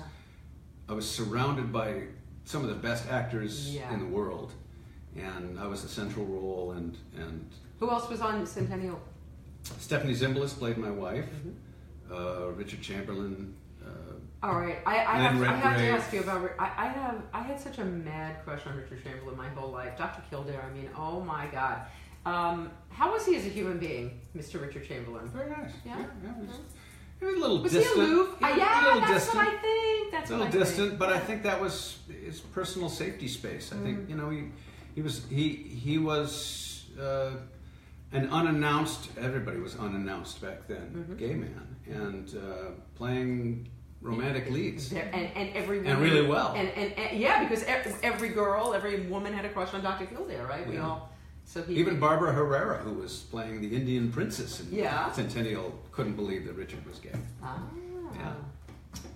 I 0.88 0.92
was 0.92 1.08
surrounded 1.08 1.72
by 1.72 2.04
some 2.44 2.62
of 2.62 2.68
the 2.68 2.74
best 2.74 3.08
actors 3.10 3.74
Yeah. 3.74 3.92
in 3.92 4.00
the 4.00 4.06
world, 4.06 4.52
and 5.16 5.58
I 5.58 5.66
was 5.66 5.82
the 5.82 5.88
central 5.88 6.26
role, 6.26 6.72
and 6.72 6.96
and 7.16 7.48
Who 7.80 7.90
else 7.90 8.08
was 8.08 8.20
on 8.20 8.44
Centennial? 8.46 9.00
Stephanie 9.78 10.14
Zimbalist 10.14 10.58
played 10.58 10.76
my 10.78 10.90
wife. 10.90 11.26
Mm-hmm. 11.26 12.12
Uh, 12.12 12.48
Richard 12.52 12.82
Chamberlain. 12.82 13.54
All 14.44 14.54
right, 14.60 14.76
I, 14.84 14.96
I, 14.98 15.16
have, 15.20 15.42
I 15.42 15.56
have 15.56 15.76
to 15.78 15.88
ask 15.88 16.12
you 16.12 16.20
about. 16.20 16.50
I, 16.58 16.64
I 16.76 16.88
have. 16.88 17.22
I 17.32 17.40
had 17.40 17.58
such 17.58 17.78
a 17.78 17.84
mad 17.84 18.44
crush 18.44 18.66
on 18.66 18.76
Richard 18.76 19.02
Chamberlain 19.02 19.38
my 19.38 19.48
whole 19.48 19.70
life. 19.70 19.96
Dr. 19.96 20.20
Kildare. 20.28 20.62
I 20.70 20.74
mean, 20.76 20.90
oh 20.98 21.20
my 21.20 21.46
God. 21.46 21.78
Um, 22.26 22.70
how 22.90 23.10
was 23.12 23.24
he 23.24 23.36
as 23.36 23.46
a 23.46 23.48
human 23.48 23.78
being, 23.78 24.20
Mr. 24.36 24.60
Richard 24.60 24.86
Chamberlain? 24.86 25.26
very 25.28 25.48
nice. 25.48 25.70
Yeah? 25.84 25.96
yeah, 25.98 26.04
he, 26.40 26.46
was, 26.46 26.56
he 27.20 27.24
was 27.26 27.34
a 27.34 27.38
little 27.38 27.62
Was 27.62 27.72
distant. 27.72 27.94
he 28.06 28.12
aloof? 28.12 28.38
He 28.38 28.44
Uh, 28.44 28.48
yeah, 28.56 28.96
a 28.96 29.00
that's 29.00 29.12
distant. 29.14 29.36
what 29.36 29.48
I 29.48 29.56
think. 29.58 30.12
That's 30.12 30.30
a 30.30 30.36
little 30.36 30.52
distant, 30.52 30.88
think. 30.88 30.98
but 30.98 31.08
I 31.12 31.18
think 31.20 31.42
that 31.44 31.60
was 31.60 31.98
his 32.24 32.40
personal 32.40 32.90
safety 32.90 33.28
space. 33.28 33.72
I 33.72 33.76
Mm. 33.76 33.82
think 33.82 34.08
you 34.10 34.16
know 34.16 34.28
he 34.28 34.50
he 34.94 35.00
was 35.00 35.24
he 35.30 35.54
he 35.54 35.96
was 35.96 36.84
uh, 37.00 37.30
an 38.12 38.28
unannounced. 38.28 39.08
Everybody 39.18 39.58
was 39.58 39.74
unannounced 39.76 40.42
back 40.42 40.66
then. 40.68 40.86
Mm-hmm. 40.94 41.16
Gay 41.16 41.34
man 41.34 41.76
and 41.86 42.28
uh, 42.36 42.70
playing 42.94 43.68
romantic 44.08 44.50
leads. 44.50 44.90
There, 44.90 45.08
and, 45.12 45.28
and 45.34 45.56
every 45.56 45.78
And 45.84 45.98
really 45.98 46.24
well. 46.26 46.52
And, 46.54 46.68
and, 46.68 46.92
and 46.92 47.18
yeah, 47.18 47.42
because 47.42 47.64
every 48.02 48.28
girl, 48.28 48.74
every 48.74 49.00
woman 49.06 49.32
had 49.32 49.44
a 49.44 49.48
crush 49.48 49.72
on 49.74 49.82
Dr. 49.82 50.06
Kildare, 50.06 50.46
right? 50.46 50.68
We 50.68 50.74
Yeah. 50.74 50.86
all. 50.86 51.10
So 51.46 51.62
he 51.62 51.74
Even 51.76 51.98
Barbara 51.98 52.32
Carrera, 52.32 52.78
who 52.78 52.92
was 52.94 53.18
playing 53.30 53.60
the 53.60 53.74
Indian 53.74 54.10
princess 54.12 54.60
in 54.60 54.68
Yeah. 54.72 55.10
Centennial, 55.12 55.74
couldn't 55.90 56.14
believe 56.16 56.46
that 56.46 56.54
Richard 56.54 56.86
was 56.86 56.98
gay. 56.98 57.10
Ah. 57.42 57.58
Yeah. 58.14 58.32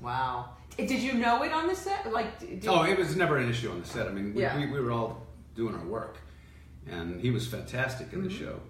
Wow. 0.03 0.51
Eh, 0.79 0.87
Did 0.87 1.01
you 1.03 1.15
know 1.15 1.43
it 1.43 1.53
on 1.53 1.67
the 1.69 1.75
set? 1.77 2.11
Like, 2.13 2.29
Oh, 2.67 2.83
it 2.83 2.99
was 2.99 3.15
never 3.17 3.37
an 3.39 3.49
issue 3.49 3.71
on 3.71 3.81
the 3.81 3.87
set. 3.87 4.09
I 4.09 4.11
mean, 4.13 4.35
we, 4.35 4.41
Yeah. 4.43 4.57
we, 4.59 4.67
we 4.67 4.81
were 4.81 4.91
all 4.93 5.27
doing 5.55 5.75
our 5.75 5.85
work, 5.87 6.17
and 6.91 7.21
he 7.21 7.31
was 7.31 7.47
fantastic 7.47 8.13
in 8.13 8.23
the 8.23 8.29
Mm-hmm. 8.29 8.45
show. 8.45 8.61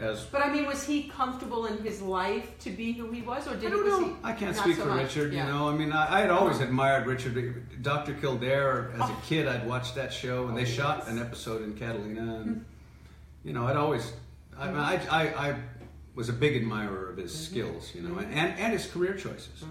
As 0.00 0.24
But 0.24 0.44
I 0.44 0.52
mean, 0.52 0.66
was 0.66 0.84
he 0.86 1.04
comfortable 1.08 1.66
in 1.66 1.78
his 1.78 2.00
life 2.00 2.56
to 2.60 2.70
be 2.70 2.92
who 2.92 3.10
he 3.10 3.22
was, 3.22 3.48
or 3.48 3.56
did 3.56 3.66
I 3.66 3.70
don't 3.70 3.86
know. 3.86 4.04
he? 4.06 4.12
I 4.22 4.32
can't 4.32 4.56
speak 4.56 4.76
so 4.76 4.82
for 4.82 4.88
much? 4.90 5.02
Richard. 5.16 5.32
Yeah. 5.32 5.46
You 5.46 5.52
know, 5.52 5.68
I 5.68 5.74
mean, 5.74 5.92
I, 5.92 6.18
I 6.18 6.20
had 6.20 6.30
always 6.30 6.60
admired 6.60 7.06
Richard. 7.06 7.82
Dr. 7.82 8.14
Kildare, 8.14 8.92
as 8.94 9.00
a 9.00 9.12
oh. 9.12 9.22
kid, 9.26 9.48
I'd 9.48 9.66
watched 9.66 9.96
that 9.96 10.12
show, 10.12 10.46
and 10.48 10.56
they 10.56 10.62
Oh, 10.62 10.66
shot 10.66 11.08
an 11.08 11.18
episode 11.18 11.62
in 11.62 11.74
Catalina, 11.74 12.20
and 12.20 12.46
mm-hmm. 12.46 12.58
you 13.48 13.52
know, 13.52 13.66
I'd 13.66 13.76
always, 13.76 14.12
I, 14.56 14.66
mean, 14.66 14.76
I, 14.76 14.96
mm-hmm. 14.98 15.14
I, 15.14 15.48
I 15.50 15.56
was 16.14 16.28
a 16.28 16.32
big 16.32 16.56
admirer 16.56 17.10
of 17.10 17.16
his 17.16 17.32
Mm-hmm. 17.32 17.44
skills, 17.52 17.92
you 17.94 18.02
know, 18.02 18.10
mm-hmm. 18.10 18.32
and, 18.32 18.58
and 18.58 18.72
his 18.72 18.86
career 18.86 19.14
choices. 19.14 19.64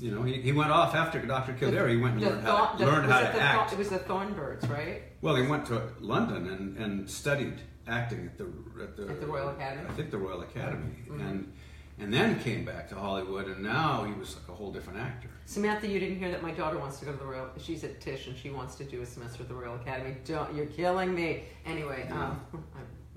You 0.00 0.10
know, 0.10 0.22
he, 0.22 0.40
he 0.42 0.52
went 0.52 0.70
off 0.72 0.94
after 0.94 1.20
Dr. 1.20 1.52
Kildare. 1.54 1.88
He 1.88 1.96
went 1.96 2.14
and 2.16 2.24
learned 2.24 2.42
how 2.42 2.66
to, 2.72 2.78
the- 2.78 2.90
learned 2.90 3.10
how 3.10 3.20
to 3.20 3.26
the 3.26 3.40
act. 3.40 3.70
Thorn- 3.70 3.72
it 3.72 3.78
was 3.78 3.88
the 3.90 3.98
Thornbirds, 4.00 4.68
right? 4.68 5.02
Well, 5.24 5.36
he 5.36 5.46
went 5.46 5.64
to 5.68 5.80
London 6.00 6.48
and, 6.48 6.76
and 6.76 7.08
studied 7.08 7.54
acting 7.88 8.26
at 8.26 8.36
the 8.36 8.44
at 8.82 8.94
the, 8.94 9.08
At 9.08 9.20
the 9.22 9.26
Royal 9.26 9.48
Academy? 9.48 9.80
Mm-hmm. 9.80 9.90
I 9.90 9.94
think 9.94 10.10
the 10.10 10.18
Royal 10.18 10.42
Academy, 10.42 10.96
and 11.08 11.50
and 11.98 12.12
then 12.12 12.38
came 12.40 12.66
back 12.66 12.90
to 12.90 12.94
Hollywood, 12.94 13.46
and 13.46 13.62
now 13.62 14.04
he 14.04 14.12
was 14.12 14.36
like 14.36 14.48
a 14.50 14.52
whole 14.52 14.70
different 14.70 14.98
actor. 14.98 15.30
Samantha, 15.46 15.88
you 15.88 15.98
didn't 15.98 16.18
hear 16.18 16.30
that 16.30 16.42
my 16.42 16.50
daughter 16.50 16.78
wants 16.78 16.98
to 16.98 17.06
go 17.06 17.12
to 17.12 17.16
the 17.16 17.24
Royal. 17.24 17.48
She's 17.56 17.84
at 17.84 18.02
Tisch 18.02 18.26
and 18.26 18.36
she 18.36 18.50
wants 18.50 18.74
to 18.74 18.84
do 18.84 19.00
a 19.00 19.06
semester 19.06 19.42
at 19.44 19.48
the 19.48 19.54
Royal 19.54 19.76
Academy. 19.76 20.16
Don't 20.26 20.54
you're 20.54 20.66
killing 20.66 21.14
me. 21.14 21.44
Anyway, 21.64 22.06
um, 22.12 22.38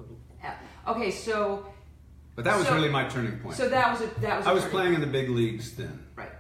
okay, 0.88 1.12
so 1.12 1.66
But 2.36 2.46
that 2.46 2.58
was 2.58 2.68
So- 2.68 2.76
really 2.76 2.88
my 2.90 3.04
turning 3.10 3.38
point. 3.40 3.58
so 3.58 3.68
that 3.68 3.92
was 3.92 4.00
a 4.00 4.20
that 4.22 4.38
was. 4.38 4.48
I 4.48 4.54
was 4.54 4.64
playing 4.64 4.94
in 4.94 5.02
the 5.02 5.08
big 5.08 5.28
leagues 5.30 5.76
then. 5.76 6.06
right, 6.16 6.32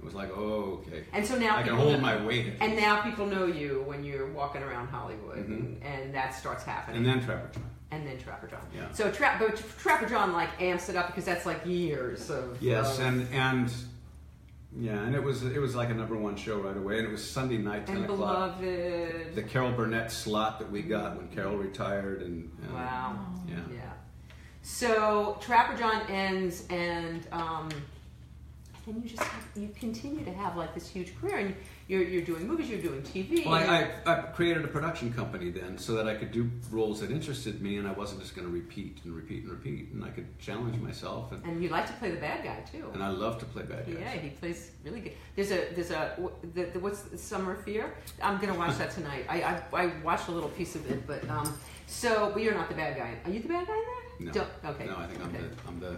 It 0.00 0.04
was 0.04 0.14
like, 0.14 0.30
oh, 0.34 0.80
okay, 0.86 1.04
and 1.12 1.24
so 1.26 1.36
now 1.38 1.56
I 1.58 1.62
can 1.62 1.76
hold 1.76 1.92
know- 1.92 1.98
my 2.00 2.24
weight. 2.24 2.54
And 2.60 2.74
now 2.74 3.02
people 3.02 3.26
know 3.26 3.44
you 3.46 3.82
when 3.86 4.02
you're 4.02 4.26
walking 4.32 4.62
around 4.62 4.88
Hollywood, 4.88 5.36
Mhm. 5.38 5.46
and, 5.46 5.82
and 5.84 6.14
that 6.14 6.34
starts 6.34 6.64
happening. 6.64 6.96
and 6.98 7.06
then 7.06 7.22
Trapper 7.24 7.50
John. 7.52 7.64
and 7.90 8.06
then 8.06 8.18
Trapper 8.18 8.46
John. 8.46 8.66
Yeah. 8.74 8.86
So 8.92 9.10
Tra- 9.10 9.36
but 9.38 9.62
Trapper 9.78 10.06
John 10.08 10.32
like 10.32 10.48
amps 10.60 10.88
it 10.88 10.96
up 10.96 11.08
because 11.08 11.24
that's 11.26 11.44
like 11.44 11.64
years 11.66 12.30
of 12.30 12.56
Yes, 12.62 12.98
of- 12.98 13.04
and 13.04 13.28
and 13.32 13.70
yeah, 14.78 15.02
and 15.02 15.14
it 15.14 15.22
was 15.22 15.42
it 15.42 15.58
was 15.60 15.74
like 15.76 15.90
a 15.90 15.94
number 15.94 16.16
one 16.16 16.34
show 16.36 16.58
right 16.60 16.76
away, 16.76 16.98
and 16.98 17.06
it 17.06 17.10
was 17.10 17.22
Sunday 17.28 17.58
night, 17.58 17.86
ten 17.86 17.96
and 17.96 18.04
o'clock. 18.06 18.58
beloved. 18.60 19.34
The 19.34 19.42
Carol 19.42 19.72
Burnett 19.72 20.10
slot 20.10 20.60
that 20.60 20.70
we 20.70 20.80
got 20.82 21.16
when 21.18 21.28
Carol 21.28 21.56
retired, 21.58 22.22
and, 22.22 22.50
and 22.62 22.72
wow. 22.74 23.18
yeah. 23.48 23.56
Yeah. 23.70 23.80
So 24.62 25.36
Trapper 25.40 25.76
John 25.76 26.02
ends, 26.08 26.66
and 26.70 27.26
um, 27.32 27.68
then 28.90 29.02
you 29.02 29.08
just 29.08 29.22
have, 29.22 29.42
you 29.56 29.68
continue 29.78 30.24
to 30.24 30.32
have 30.32 30.56
like 30.56 30.74
this 30.74 30.88
huge 30.88 31.18
career, 31.20 31.38
and 31.38 31.54
you're 31.88 32.02
you're 32.02 32.22
doing 32.22 32.46
movies, 32.46 32.68
you're 32.68 32.80
doing 32.80 33.02
TV. 33.02 33.44
Well, 33.46 33.54
I, 33.54 33.90
I, 34.06 34.12
I 34.12 34.22
created 34.22 34.64
a 34.64 34.68
production 34.68 35.12
company 35.12 35.50
then 35.50 35.78
so 35.78 35.94
that 35.94 36.08
I 36.08 36.14
could 36.14 36.32
do 36.32 36.50
roles 36.70 37.00
that 37.00 37.10
interested 37.10 37.60
me 37.62 37.76
and 37.78 37.86
I 37.88 37.92
wasn't 37.92 38.20
just 38.20 38.34
going 38.34 38.46
to 38.46 38.52
repeat 38.52 38.98
and 39.04 39.14
repeat 39.14 39.42
and 39.44 39.50
repeat 39.52 39.88
and 39.92 40.04
I 40.04 40.10
could 40.10 40.38
challenge 40.38 40.76
myself 40.76 41.32
and, 41.32 41.44
and 41.44 41.62
you 41.62 41.68
like 41.68 41.86
to 41.86 41.92
play 41.94 42.10
the 42.10 42.20
bad 42.20 42.44
guy 42.44 42.60
too. 42.70 42.90
and 42.94 43.02
I 43.02 43.08
love 43.08 43.38
to 43.40 43.44
play 43.46 43.62
bad 43.64 43.86
guys. 43.86 43.96
Yeah, 44.00 44.10
he 44.12 44.30
plays 44.30 44.70
really 44.84 45.00
good. 45.00 45.12
There's 45.36 45.50
a 45.52 45.72
there's 45.74 45.90
a 45.90 46.16
the, 46.54 46.64
the, 46.64 46.80
what's 46.80 47.02
the 47.02 47.18
Summer 47.18 47.56
Fear? 47.56 47.94
I'm 48.22 48.38
gonna 48.38 48.54
watch 48.58 48.76
that 48.78 48.90
tonight. 48.92 49.24
I, 49.28 49.42
I 49.42 49.62
I 49.84 49.92
watched 50.04 50.28
a 50.28 50.32
little 50.32 50.50
piece 50.50 50.74
of 50.74 50.88
it, 50.90 51.06
but 51.06 51.28
um, 51.28 51.52
so 51.86 52.30
but 52.32 52.42
you're 52.42 52.54
not 52.54 52.68
the 52.68 52.74
bad 52.74 52.96
guy. 52.96 53.14
Are 53.24 53.30
you 53.30 53.40
the 53.40 53.48
bad 53.48 53.66
guy 53.66 53.74
in 54.20 54.26
No, 54.26 54.32
there? 54.32 54.46
Don't, 54.62 54.74
okay. 54.74 54.86
no, 54.86 54.96
I 54.96 55.06
think 55.06 55.20
I'm 55.22 55.28
okay. 55.30 55.38
the 55.38 55.68
I'm 55.68 55.80
the 55.80 55.96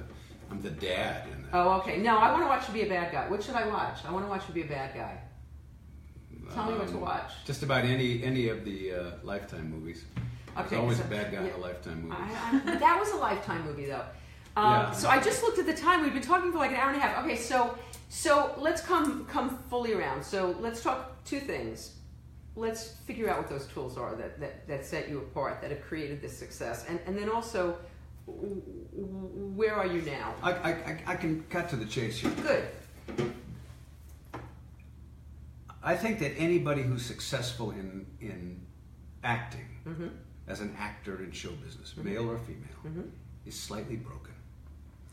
I'm 0.50 0.60
the 0.62 0.70
dad 0.70 1.28
in 1.28 1.42
that. 1.42 1.48
Oh, 1.54 1.72
okay. 1.80 1.98
No, 1.98 2.16
I 2.18 2.30
want 2.30 2.42
to 2.44 2.48
watch 2.48 2.68
you 2.68 2.74
be 2.74 2.82
a 2.82 2.88
bad 2.88 3.10
guy. 3.12 3.28
What 3.28 3.42
should 3.42 3.54
I 3.54 3.66
watch? 3.66 3.98
I 4.06 4.12
want 4.12 4.24
to 4.24 4.28
watch 4.30 4.42
you 4.48 4.54
be 4.54 4.62
a 4.62 4.66
bad 4.66 4.94
guy. 4.94 5.18
Tell 6.52 6.66
me 6.70 6.78
what 6.78 6.88
to 6.88 6.94
Um, 6.94 7.00
watch. 7.00 7.32
Just 7.46 7.62
about 7.62 7.84
any 7.84 8.22
any 8.22 8.48
of 8.48 8.64
the 8.64 8.92
uh, 8.92 9.10
Lifetime 9.22 9.70
movies. 9.70 10.04
There's 10.54 10.66
Okay, 10.66 10.76
always 10.76 10.98
so- 10.98 11.04
a 11.04 11.06
bad 11.06 11.32
guy 11.32 11.38
in 11.38 11.46
yeah. 11.46 11.52
the 11.52 11.58
Lifetime 11.60 12.02
movies. 12.02 12.18
I, 12.20 12.62
I, 12.66 12.76
that 12.76 12.98
was 13.00 13.10
a 13.12 13.16
lifetime 13.16 13.64
movie 13.64 13.86
though. 13.86 14.04
Um, 14.54 14.64
Yeah. 14.72 14.90
So 14.92 15.08
I 15.08 15.18
just 15.18 15.42
looked 15.42 15.58
at 15.58 15.64
the 15.64 15.72
time. 15.72 16.02
We've 16.02 16.12
been 16.12 16.22
talking 16.22 16.52
for 16.52 16.58
like 16.58 16.72
an 16.72 16.76
hour 16.76 16.88
and 16.90 16.98
a 16.98 17.00
half. 17.00 17.24
Okay, 17.24 17.36
so 17.36 17.74
so 18.10 18.54
let's 18.58 18.82
come 18.82 19.24
come 19.24 19.56
fully 19.70 19.94
around. 19.94 20.22
So 20.22 20.54
let's 20.60 20.82
talk 20.82 21.24
two 21.24 21.40
things. 21.40 21.96
Let's 22.54 22.88
figure 23.06 23.30
out 23.30 23.38
what 23.38 23.48
those 23.48 23.66
tools 23.68 23.96
are 23.96 24.14
that, 24.16 24.38
that, 24.40 24.68
that 24.68 24.84
set 24.84 25.08
you 25.08 25.16
apart, 25.20 25.62
that 25.62 25.70
have 25.70 25.80
created 25.80 26.20
this 26.20 26.36
success, 26.36 26.84
and 26.86 27.00
and 27.06 27.16
then 27.16 27.30
also, 27.30 27.78
where 28.94 29.74
are 29.74 29.86
you 29.86 30.02
now? 30.02 30.34
I, 30.42 30.52
I, 30.52 31.02
I, 31.06 31.16
can 31.16 31.42
cut 31.48 31.68
to 31.70 31.76
the 31.76 31.86
chase 31.86 32.18
here. 32.18 32.30
Good. 32.42 32.64
I 35.82 35.96
think 35.96 36.18
that 36.20 36.32
anybody 36.38 36.82
who's 36.82 37.04
successful 37.04 37.70
in 37.72 38.06
in 38.20 38.60
acting 39.24 39.66
Mm-hmm. 39.86 40.08
as 40.46 40.60
an 40.60 40.76
actor 40.78 41.24
in 41.24 41.32
show 41.32 41.50
business, 41.64 41.96
male 41.96 42.30
or 42.30 42.38
female, 42.38 42.80
Mhm. 42.86 43.10
is 43.46 43.58
slightly 43.58 43.96
broken. 43.96 44.32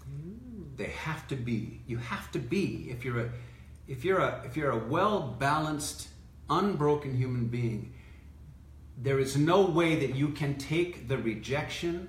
Mm. 0.07 0.77
They 0.77 0.91
have 1.07 1.27
to 1.30 1.35
be. 1.35 1.81
You 1.88 1.97
have 1.97 2.30
to 2.31 2.39
be 2.39 2.89
if 2.91 3.03
you're 3.03 3.22
a 3.22 3.30
if 3.88 4.06
you're 4.06 4.19
a 4.19 4.43
if 4.45 4.56
you're 4.56 4.72
a 4.72 4.77
well 4.77 5.35
balanced, 5.39 6.10
unbroken 6.49 7.15
human 7.15 7.47
being. 7.47 7.93
there 9.01 9.18
is 9.18 9.38
no 9.38 9.61
way 9.65 9.95
that 9.95 10.14
you 10.14 10.27
can 10.27 10.56
take 10.57 11.07
the 11.07 11.18
rejection 11.18 12.07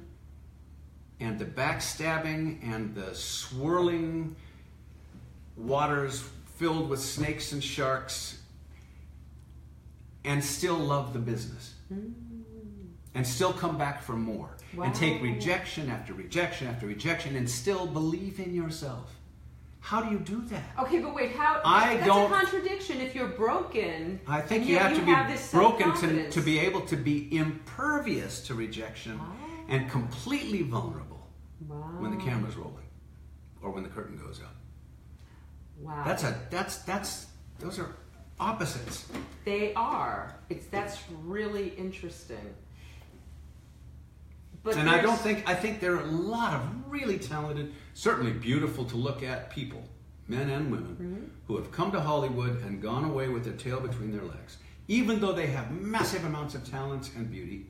and 1.21 1.39
the 1.39 1.45
backstabbing 1.45 2.59
and 2.63 2.95
the 2.95 3.15
swirling 3.15 4.35
waters 5.57 6.25
filled 6.57 6.89
with 6.89 7.01
snakes 7.01 7.53
and 7.53 7.63
sharks 7.63 8.39
and 10.25 10.43
still 10.43 10.77
love 10.77 11.13
the 11.13 11.19
business. 11.19 11.75
Mm. 11.93 12.13
And 13.15 13.27
still 13.27 13.53
come 13.53 13.77
back 13.77 14.03
for 14.03 14.13
more. 14.13 14.57
And 14.81 14.95
take 14.95 15.21
rejection 15.21 15.91
after 15.91 16.15
rejection 16.15 16.69
after 16.69 16.87
rejection 16.87 17.35
and 17.35 17.51
still 17.51 17.87
believe 17.87 18.39
in 18.39 18.55
yourself. 18.55 19.11
How 19.81 20.01
do 20.01 20.13
you 20.13 20.19
do 20.19 20.43
that? 20.43 20.63
Okay, 20.79 21.01
but 21.01 21.15
wait, 21.15 21.33
how? 21.33 21.61
I 21.65 21.95
that's 21.97 22.07
don't- 22.07 22.31
a 22.31 22.35
contradiction. 22.35 23.01
If 23.01 23.15
you're 23.15 23.29
broken, 23.29 24.21
I 24.29 24.41
think 24.41 24.67
you 24.67 24.79
have 24.79 24.95
to 24.95 25.05
be 25.05 25.11
have 25.11 25.51
broken 25.51 25.93
to, 25.97 26.31
to 26.31 26.41
be 26.41 26.61
able 26.61 26.83
to 26.83 26.97
be 26.97 27.35
impervious 27.35 28.47
to 28.47 28.55
rejection 28.55 29.19
ah. 29.21 29.33
and 29.69 29.91
completely 29.91 30.63
vulnerable 30.63 31.10
Wow. 31.69 31.77
when 31.99 32.11
the 32.17 32.23
camera's 32.25 32.57
rolling 32.57 32.87
or 33.63 33.71
when 33.71 33.83
the 33.83 33.89
curtain 33.91 34.17
goes 34.17 34.41
up. 34.41 34.55
Wow. 35.79 36.03
That's 36.05 36.25
a 36.25 36.39
that's 36.51 36.79
that's 36.79 37.27
those 37.59 37.79
are 37.79 37.95
opposites. 38.39 39.07
They 39.45 39.73
are. 39.75 40.35
It's 40.49 40.67
that's 40.67 40.99
really 41.25 41.69
interesting. 41.77 42.55
But 44.63 44.77
and 44.77 44.91
I 44.91 45.01
don't 45.01 45.19
think 45.19 45.49
I 45.49 45.55
think 45.55 45.81
there 45.81 45.97
are 45.97 46.03
a 46.03 46.11
lot 46.11 46.55
of 46.55 46.63
really 46.91 47.19
talented, 47.19 47.73
certainly 47.95 48.33
beautiful 48.33 48.85
to 48.87 48.97
look 48.97 49.23
at 49.23 49.51
people, 49.51 49.83
men 50.29 50.51
and 50.51 50.71
women, 50.71 50.97
Mm-hmm. 51.01 51.25
who 51.47 51.57
have 51.57 51.73
come 51.73 51.91
to 51.93 52.01
Hollywood 52.01 52.63
and 52.63 52.81
gone 52.83 53.05
away 53.05 53.29
with 53.29 53.45
their 53.45 53.55
tail 53.55 53.81
between 53.81 54.13
their 54.13 54.23
legs, 54.25 54.59
even 54.89 55.19
though 55.21 55.33
they 55.33 55.47
have 55.47 55.71
massive 55.71 56.25
amounts 56.27 56.55
of 56.55 56.69
talent 56.71 57.11
and 57.17 57.31
beauty, 57.31 57.67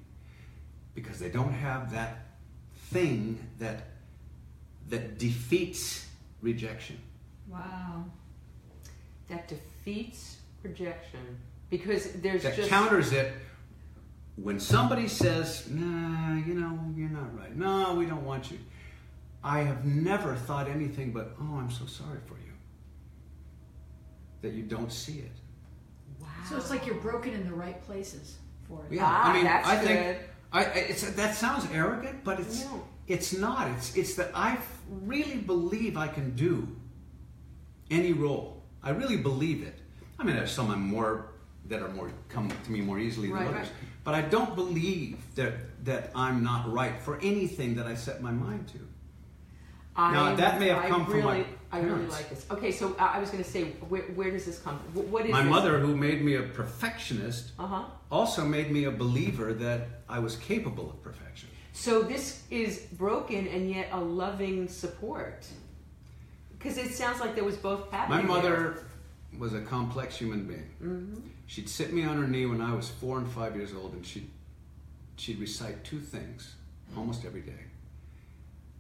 because 0.97 1.21
they 1.21 1.31
don't 1.31 1.53
have 1.53 1.93
that 1.93 2.20
thing 2.91 3.39
that 3.59 3.85
that 4.89 5.19
defeats 5.19 6.07
rejection. 6.43 6.99
Wow. 7.49 8.05
that 9.29 9.47
defeats 9.49 10.37
rejection 10.63 11.21
because 11.69 12.13
there's 12.15 12.43
That 12.43 12.57
just 12.57 12.69
counters 12.69 13.13
it 13.13 13.33
when 14.37 14.59
somebody 14.59 15.07
says, 15.09 15.69
"Nah, 15.71 16.37
you 16.39 16.55
know, 16.55 16.79
you're 16.97 17.09
not 17.11 17.37
right. 17.39 17.55
No, 17.57 17.95
we 17.95 18.07
don't 18.07 18.25
want 18.25 18.51
you." 18.51 18.59
I 19.43 19.61
have 19.61 19.85
never 19.85 20.35
thought 20.37 20.69
anything 20.69 21.13
but, 21.13 21.35
"Oh, 21.41 21.57
I'm 21.59 21.71
so 21.71 21.87
sorry 21.87 22.19
for 22.27 22.35
you." 22.35 22.53
That 24.43 24.53
you 24.53 24.63
don't 24.65 24.93
see 24.93 25.19
it. 25.21 25.33
wow. 26.21 26.27
So 26.49 26.57
it's 26.57 26.71
like 26.71 26.87
you're 26.87 26.97
broken 27.11 27.33
in 27.35 27.45
the 27.45 27.55
right 27.55 27.81
places 27.85 28.39
for 28.67 28.85
it. 28.87 28.95
Yeah, 28.95 29.03
Ah, 29.05 29.31
I 29.31 29.33
mean, 29.35 29.45
that's 29.45 29.69
I 29.69 29.77
think 29.77 30.01
good. 30.01 30.17
I, 30.53 30.65
I- 30.65 30.87
it's 30.91 31.03
that 31.11 31.35
sounds 31.35 31.67
arrogant, 31.73 32.25
but 32.25 32.41
it's 32.41 32.65
No. 32.65 32.83
it's 33.07 33.33
not. 33.37 33.69
It's 33.71 33.97
it's 33.97 34.15
that 34.15 34.31
I 34.35 34.59
really 35.03 35.37
believe 35.37 35.97
I 35.97 36.09
can 36.09 36.35
do 36.37 36.67
any 37.91 38.13
role. 38.13 38.63
I 38.83 38.91
really 38.91 39.17
believe 39.17 39.63
it. 39.63 39.79
I 40.19 40.25
mean, 40.25 40.37
there's 40.37 40.53
some 40.53 40.71
I'm 40.71 40.81
more 40.87 41.27
that 41.67 41.83
are 41.83 41.89
more 41.89 42.11
come 42.29 42.51
to 42.65 42.71
me 42.73 42.81
more 42.81 42.99
easily 42.99 43.29
than 43.29 43.37
Right, 43.37 43.47
others, 43.49 43.67
right. 43.69 43.73
but 44.05 44.15
I 44.15 44.23
don't 44.23 44.55
believe 44.57 45.19
that 45.37 45.85
that 45.85 46.11
I'm 46.15 46.43
not 46.43 46.71
right 46.73 47.01
for 47.01 47.19
anything 47.21 47.75
that 47.77 47.87
I 47.87 47.95
set 47.95 48.21
my 48.23 48.31
mind 48.33 48.69
to. 48.69 48.79
Now, 49.97 50.25
I'm- 50.27 50.37
that 50.39 50.59
may 50.61 50.69
have 50.69 50.85
I 50.85 50.89
come 50.89 51.05
from 51.07 51.23
my 51.25 51.33
really, 51.39 51.47
I 51.73 51.79
really 51.79 51.91
parents. 51.91 52.15
like 52.17 52.31
this. 52.31 52.47
Okay, 52.51 52.73
so 52.73 52.95
uh, 52.99 53.05
I 53.13 53.19
was 53.21 53.31
going 53.31 53.43
to 53.45 53.49
say, 53.49 53.65
where, 53.89 54.03
where 54.03 54.31
does 54.31 54.45
this 54.45 54.59
come 54.59 54.79
from? 54.93 55.11
What 55.13 55.25
is 55.27 55.31
My 55.33 55.43
this? 55.43 55.51
mother, 55.51 55.79
who 55.79 55.97
made 55.97 56.23
me 56.23 56.35
a 56.35 56.43
perfectionist, 56.43 57.53
Uh 57.59 57.67
huh. 57.67 57.85
also 58.11 58.45
made 58.45 58.71
me 58.73 58.85
a 58.85 58.91
believer 58.91 59.53
that 59.55 59.87
I 60.09 60.19
was 60.19 60.37
capable 60.37 60.91
of 60.91 61.01
perfection. 61.03 61.49
So 61.73 62.03
this 62.03 62.43
is 62.51 62.81
broken 62.93 63.47
and 63.49 63.71
yet 63.71 63.89
a 63.93 64.01
loving 64.01 64.67
support. 64.69 65.47
Because 66.59 66.77
it 66.77 66.93
sounds 66.95 67.21
like 67.21 67.35
there 67.37 67.45
was 67.45 67.57
both 67.57 67.91
My 67.93 67.99
happening. 67.99 68.27
mother 68.27 68.85
was 69.39 69.55
a 69.55 69.61
complex 69.61 70.17
human 70.17 70.45
being. 70.47 70.71
Mm-hmm. 70.83 71.21
She'd 71.47 71.69
sit 71.69 71.93
me 71.93 72.05
on 72.05 72.21
her 72.21 72.27
knee 72.27 72.47
when 72.47 72.61
I 72.61 72.75
was 72.75 72.89
four 72.89 73.19
and 73.19 73.29
five 73.31 73.55
years 73.57 73.73
old, 73.73 73.93
and 73.95 74.05
she'd 74.05 74.29
she'd 75.17 75.39
recite 75.39 75.85
two 75.85 76.01
things 76.01 76.55
almost 76.97 77.25
every 77.25 77.41
day. 77.43 77.63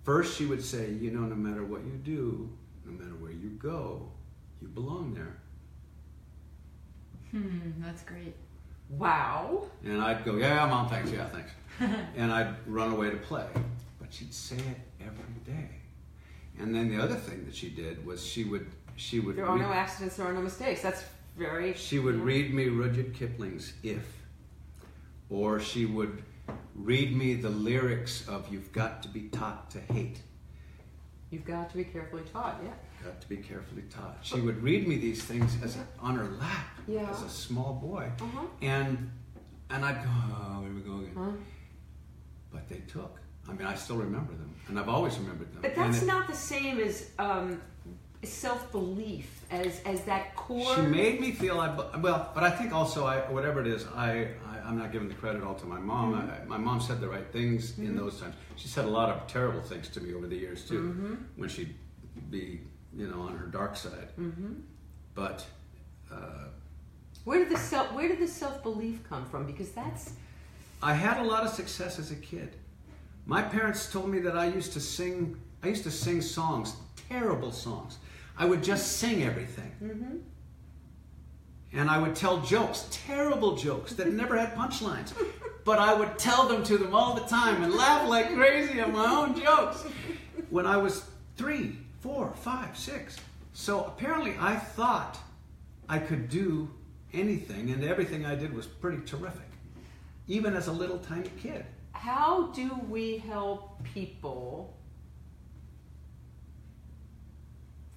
First, 0.02 0.36
she 0.36 0.46
would 0.46 0.62
say, 0.62 0.90
"You 0.92 1.10
know, 1.10 1.20
no 1.20 1.34
matter 1.36 1.64
what 1.64 1.82
you 1.84 1.92
do, 2.04 2.50
no 2.84 2.92
matter 2.92 3.14
where 3.16 3.32
you 3.32 3.50
go, 3.50 4.08
you 4.60 4.68
belong 4.68 5.14
there." 5.14 5.36
Hmm, 7.30 7.58
that's 7.80 8.02
great. 8.02 8.34
Wow. 8.90 9.66
And 9.84 10.00
I'd 10.02 10.24
go, 10.24 10.36
"Yeah, 10.36 10.66
mom, 10.66 10.88
thanks. 10.88 11.10
Yeah, 11.10 11.28
thanks," 11.28 11.52
and 12.16 12.32
I'd 12.32 12.54
run 12.66 12.90
away 12.92 13.10
to 13.10 13.16
play. 13.16 13.46
But 14.00 14.12
she'd 14.12 14.34
say 14.34 14.56
it 14.56 14.80
every 15.00 15.54
day. 15.54 15.68
And 16.58 16.74
then 16.74 16.88
the 16.94 17.02
other 17.02 17.14
thing 17.14 17.44
that 17.46 17.54
she 17.54 17.70
did 17.70 18.04
was 18.04 18.24
she 18.26 18.44
would 18.44 18.66
she 18.96 19.20
would 19.20 19.36
There 19.36 19.46
are 19.46 19.56
read- 19.56 19.62
no 19.62 19.72
accidents, 19.72 20.16
there 20.16 20.26
are 20.26 20.32
no 20.32 20.42
mistakes. 20.42 20.82
That's 20.82 21.04
very. 21.38 21.72
She 21.74 21.98
would 22.00 22.16
yeah. 22.16 22.24
read 22.24 22.52
me 22.54 22.68
Rudyard 22.68 23.14
Kipling's 23.14 23.72
If, 23.84 24.04
or 25.30 25.60
she 25.60 25.86
would 25.86 26.22
read 26.74 27.16
me 27.16 27.34
the 27.34 27.48
lyrics 27.50 28.26
of 28.28 28.52
You've 28.52 28.72
Got 28.72 29.02
to 29.04 29.08
Be 29.08 29.28
Taught 29.28 29.70
to 29.70 29.80
Hate. 29.80 30.20
You've 31.30 31.44
got 31.44 31.70
to 31.70 31.76
be 31.76 31.84
carefully 31.84 32.22
taught, 32.32 32.60
yeah. 32.64 32.70
Got 33.04 33.20
to 33.20 33.28
be 33.28 33.36
carefully 33.36 33.82
taught. 33.90 34.18
She 34.22 34.40
would 34.40 34.62
read 34.62 34.86
me 34.88 34.96
these 34.96 35.22
things 35.22 35.56
as 35.62 35.76
a, 35.76 35.86
on 36.00 36.16
her 36.16 36.24
lap 36.40 36.66
Yeah. 36.88 37.08
as 37.10 37.22
a 37.22 37.28
small 37.28 37.74
boy, 37.74 38.10
Uh-huh. 38.20 38.46
and 38.62 39.10
and 39.70 39.84
I'd 39.84 40.02
go, 40.02 40.10
oh, 40.10 40.62
here 40.62 40.74
we 40.74 40.80
go 40.80 40.98
again. 40.98 41.12
Huh? 41.16 41.30
But 42.52 42.68
they 42.68 42.80
took. 42.88 43.18
I 43.48 43.52
mean, 43.52 43.66
I 43.66 43.74
still 43.76 43.96
remember 43.96 44.32
them, 44.32 44.52
and 44.68 44.78
I've 44.78 44.88
always 44.88 45.16
remembered 45.18 45.52
them. 45.52 45.62
But 45.62 45.76
that's 45.76 46.02
it- 46.02 46.06
not 46.06 46.26
the 46.26 46.34
same 46.34 46.78
as 46.80 47.08
um, 47.20 47.60
self 48.24 48.70
belief, 48.72 49.44
as, 49.52 49.80
as 49.86 50.02
that 50.06 50.34
core. 50.34 50.74
She 50.74 50.82
made 50.82 51.20
me 51.20 51.30
feel 51.30 51.60
I 51.60 51.68
well, 51.98 52.30
but 52.34 52.42
I 52.42 52.50
think 52.50 52.72
also 52.72 53.06
I 53.06 53.18
whatever 53.30 53.60
it 53.60 53.68
is 53.68 53.86
I, 53.94 54.28
I 54.48 54.49
I'm 54.70 54.78
not 54.78 54.92
giving 54.92 55.08
the 55.08 55.16
credit 55.16 55.42
all 55.42 55.56
to 55.56 55.66
my 55.66 55.80
mom. 55.80 56.14
I, 56.14 56.46
my 56.46 56.56
mom 56.56 56.80
said 56.80 57.00
the 57.00 57.08
right 57.08 57.26
things 57.32 57.76
in 57.76 57.96
those 57.96 58.20
times. 58.20 58.36
She 58.54 58.68
said 58.68 58.84
a 58.84 58.88
lot 58.88 59.08
of 59.08 59.26
terrible 59.26 59.60
things 59.62 59.88
to 59.88 60.00
me 60.00 60.14
over 60.14 60.28
the 60.28 60.36
years 60.36 60.64
too, 60.68 61.18
when 61.34 61.48
she'd 61.48 61.74
be 62.30 62.60
you 62.96 63.08
know 63.08 63.22
on 63.22 63.36
her 63.36 63.46
dark 63.46 63.76
side. 63.76 64.10
Mm-hmm. 64.16 64.52
But 65.16 65.44
uh, 66.12 66.44
Where 67.24 67.40
did 67.40 67.48
the 67.50 67.58
self 67.58 67.92
Where 67.92 68.06
did 68.06 68.20
the 68.20 68.28
self 68.28 68.62
belief 68.62 69.02
come 69.08 69.24
from? 69.24 69.44
Because 69.44 69.70
that's 69.72 70.12
I 70.80 70.94
had 70.94 71.18
a 71.18 71.24
lot 71.24 71.42
of 71.42 71.50
success 71.50 71.98
as 71.98 72.12
a 72.12 72.16
kid. 72.16 72.54
My 73.26 73.42
parents 73.42 73.90
told 73.90 74.08
me 74.08 74.20
that 74.20 74.36
I 74.36 74.46
used 74.46 74.72
to 74.74 74.80
sing. 74.80 75.36
I 75.64 75.66
used 75.66 75.82
to 75.82 75.90
sing 75.90 76.22
songs, 76.22 76.76
terrible 77.08 77.50
songs. 77.50 77.98
I 78.38 78.44
would 78.44 78.62
just 78.62 78.98
sing 78.98 79.24
everything. 79.24 79.72
And 81.72 81.88
I 81.88 81.98
would 81.98 82.14
tell 82.16 82.40
jokes, 82.40 82.86
terrible 82.90 83.56
jokes 83.56 83.94
that 83.94 84.12
never 84.12 84.36
had 84.36 84.54
punchlines. 84.54 85.12
But 85.62 85.78
I 85.78 85.92
would 85.92 86.18
tell 86.18 86.48
them 86.48 86.64
to 86.64 86.78
them 86.78 86.94
all 86.94 87.14
the 87.14 87.26
time 87.26 87.62
and 87.62 87.74
laugh 87.74 88.08
like 88.08 88.34
crazy 88.34 88.80
at 88.80 88.90
my 88.90 89.04
own 89.04 89.38
jokes 89.38 89.84
when 90.48 90.66
I 90.66 90.78
was 90.78 91.04
three, 91.36 91.76
four, 92.00 92.32
five, 92.34 92.76
six. 92.78 93.16
So 93.52 93.84
apparently 93.84 94.34
I 94.40 94.56
thought 94.56 95.18
I 95.86 95.98
could 95.98 96.30
do 96.30 96.70
anything, 97.12 97.70
and 97.70 97.84
everything 97.84 98.24
I 98.24 98.34
did 98.34 98.54
was 98.54 98.66
pretty 98.66 99.02
terrific, 99.04 99.50
even 100.28 100.54
as 100.54 100.68
a 100.68 100.72
little 100.72 100.98
tiny 100.98 101.30
kid. 101.42 101.64
how 101.92 102.46
do 102.54 102.70
we 102.88 103.18
help 103.18 103.84
people 103.84 104.76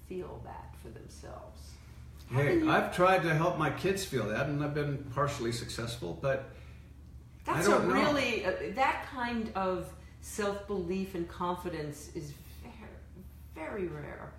feel 0.06 0.42
that 0.44 0.74
for 0.82 0.90
themselves? 0.90 1.73
Hey, 2.34 2.58
you- 2.58 2.70
I've 2.70 2.94
tried 2.94 3.22
to 3.22 3.34
help 3.34 3.58
my 3.58 3.70
kids 3.70 4.04
feel 4.04 4.26
that, 4.28 4.46
and 4.48 4.62
I've 4.62 4.74
been 4.74 4.98
partially 5.14 5.52
successful, 5.52 6.18
but 6.20 6.50
That's 7.44 7.66
a 7.66 7.70
know. 7.70 7.78
really 7.80 8.44
uh, 8.44 8.52
that 8.74 9.06
kind 9.12 9.50
of 9.54 9.92
self 10.20 10.66
belief 10.66 11.14
and 11.14 11.28
confidence 11.28 12.10
is 12.14 12.32
very, 12.62 12.74
very 13.54 13.86
rare. 13.88 14.32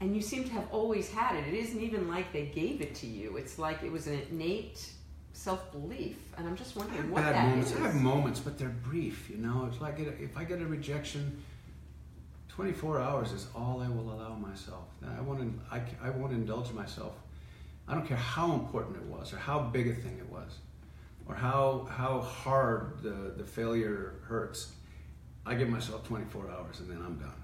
And 0.00 0.14
you 0.14 0.20
seem 0.20 0.44
to 0.44 0.50
have 0.50 0.66
always 0.72 1.10
had 1.10 1.36
it. 1.36 1.46
It 1.48 1.54
isn't 1.54 1.80
even 1.80 2.06
like 2.08 2.32
they 2.32 2.46
gave 2.46 2.82
it 2.82 2.94
to 2.96 3.06
you. 3.06 3.36
It's 3.38 3.58
like 3.58 3.82
it 3.82 3.90
was 3.90 4.06
an 4.08 4.20
innate 4.30 4.90
self 5.32 5.72
belief. 5.72 6.16
And 6.36 6.46
I'm 6.46 6.56
just 6.56 6.76
wondering 6.76 7.10
what 7.10 7.22
bad 7.22 7.34
that 7.34 7.48
moments. 7.48 7.70
is. 7.72 7.78
I 7.78 7.80
have 7.86 7.94
moments, 7.94 8.40
but 8.40 8.58
they're 8.58 8.68
brief. 8.68 9.30
You 9.30 9.38
know, 9.38 9.66
it's 9.70 9.80
like 9.80 9.98
if 9.98 10.36
I 10.36 10.44
get 10.44 10.60
a 10.60 10.66
rejection, 10.66 11.42
24 12.60 13.00
hours 13.00 13.32
is 13.32 13.48
all 13.54 13.82
I 13.82 13.88
will 13.88 14.14
allow 14.14 14.34
myself. 14.34 14.84
I 15.06 15.20
want 15.20 15.40
to. 15.40 15.48
I, 15.70 15.82
I 16.02 16.08
won't 16.08 16.32
indulge 16.32 16.72
myself. 16.72 17.12
I 17.86 17.94
don't 17.94 18.06
care 18.06 18.16
how 18.16 18.52
important 18.54 18.96
it 18.96 19.02
was, 19.02 19.34
or 19.34 19.36
how 19.36 19.60
big 19.60 19.88
a 19.88 19.94
thing 19.94 20.16
it 20.18 20.30
was, 20.32 20.56
or 21.28 21.34
how 21.34 21.86
how 21.90 22.20
hard 22.20 23.02
the 23.02 23.34
the 23.36 23.44
failure 23.44 24.14
hurts. 24.26 24.72
I 25.44 25.54
give 25.54 25.68
myself 25.68 26.04
24 26.08 26.50
hours, 26.50 26.80
and 26.80 26.90
then 26.90 27.00
I'm 27.06 27.16
done. 27.16 27.38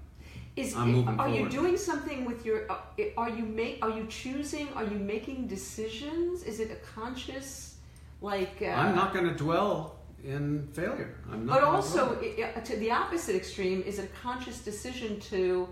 Is 0.55 0.75
I'm 0.75 0.91
moving 0.91 1.19
are 1.19 1.29
you 1.29 1.47
doing 1.47 1.77
something 1.77 2.25
with 2.25 2.43
your? 2.43 2.71
uh, 2.71 2.77
Are 3.15 3.29
you 3.29 3.45
make? 3.45 3.85
Are 3.85 3.91
you 3.91 4.07
choosing? 4.07 4.67
Are 4.75 4.83
you 4.83 4.97
making 4.97 5.45
decisions? 5.47 6.41
Is 6.43 6.59
it 6.59 6.71
a 6.71 6.79
conscious? 6.99 7.77
Like, 8.19 8.57
uh, 8.61 8.67
I'm 8.67 8.95
not 8.95 9.13
going 9.13 9.25
to 9.25 9.35
dwell 9.35 9.99
in 10.23 10.67
failure. 10.73 11.15
I'm 11.31 11.45
not. 11.45 11.59
But 11.59 11.63
also, 11.63 12.15
dwell. 12.15 12.19
i- 12.23 12.53
i- 12.55 12.61
to 12.61 12.75
the 12.77 12.91
opposite 12.91 13.35
extreme, 13.35 13.81
is 13.83 13.99
it 13.99 14.05
a 14.05 14.21
conscious 14.21 14.59
decision 14.63 15.19
to, 15.31 15.67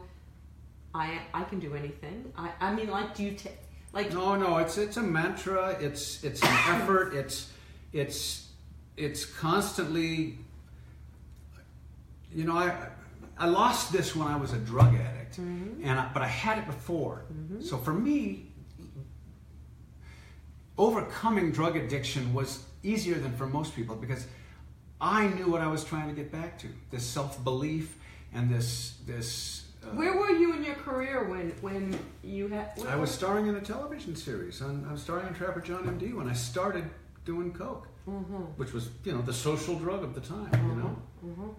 I 0.94 1.20
I 1.34 1.44
can 1.44 1.60
do 1.60 1.74
anything. 1.76 2.32
I 2.38 2.52
I 2.60 2.74
mean, 2.74 2.90
like, 2.90 3.16
do 3.16 3.24
you 3.24 3.32
take 3.32 3.58
like 3.94 4.14
no, 4.14 4.36
no. 4.36 4.58
It's 4.58 4.78
it's 4.78 4.98
a 4.98 5.02
mantra. 5.02 5.78
It's 5.80 6.24
it's 6.24 6.42
an 6.42 6.48
effort. 6.68 7.14
It's 7.14 7.52
it's 7.94 8.48
it's 8.98 9.26
constantly. 9.26 10.38
You 12.34 12.46
know, 12.46 12.58
I 12.58 12.90
I 13.38 13.48
lost 13.48 13.92
this 13.92 14.16
when 14.16 14.28
I 14.28 14.36
was 14.38 14.54
a 14.54 14.58
drug 14.58 14.94
addict, 14.96 15.40
mm-hmm. 15.40 15.84
and 15.84 16.00
I, 16.00 16.10
but 16.14 16.22
I 16.24 16.28
had 16.28 16.58
it 16.60 16.66
before. 16.66 17.26
Mm-hmm. 17.34 17.62
So 17.62 17.78
for 17.78 17.94
me, 17.94 18.52
overcoming 20.78 21.52
drug 21.52 21.76
addiction 21.76 22.34
was 22.34 22.64
easier 22.84 23.16
than 23.16 23.34
for 23.34 23.46
most 23.48 23.76
people 23.76 23.96
because 23.96 24.26
I 25.02 25.28
knew 25.30 25.50
what 25.50 25.62
I 25.62 25.68
was 25.68 25.84
trying 25.84 26.08
to 26.10 26.14
get 26.16 26.32
back 26.32 26.60
to 26.60 26.68
this 26.92 27.04
self 27.04 27.44
belief 27.44 27.98
and 28.34 28.50
this 28.50 28.98
this. 29.08 29.66
Uh, 29.84 29.88
Where 29.96 30.16
were 30.16 30.30
you 30.30 30.54
in 30.54 30.64
your 30.64 30.76
career 30.76 31.28
when 31.28 31.50
when 31.62 31.98
you 32.24 32.48
had? 32.48 32.80
I 32.88 32.96
was 32.96 33.10
starring 33.10 33.48
in 33.48 33.56
a 33.56 33.62
television 33.62 34.16
series. 34.16 34.62
On, 34.62 34.86
I 34.88 34.92
was 34.92 35.02
starring 35.02 35.28
in 35.28 35.34
Trapper 35.34 35.60
John 35.60 35.88
M.D. 35.88 36.14
when 36.14 36.30
I 36.30 36.34
started 36.34 36.88
doing 37.26 37.52
coke, 37.52 37.88
which 38.58 38.74
was 38.74 38.90
you 39.04 39.12
know 39.12 39.22
the 39.24 39.34
social 39.34 39.76
drug 39.76 40.04
of 40.04 40.14
the 40.14 40.22
time. 40.22 40.52
You 41.24 41.34
know, 41.34 41.56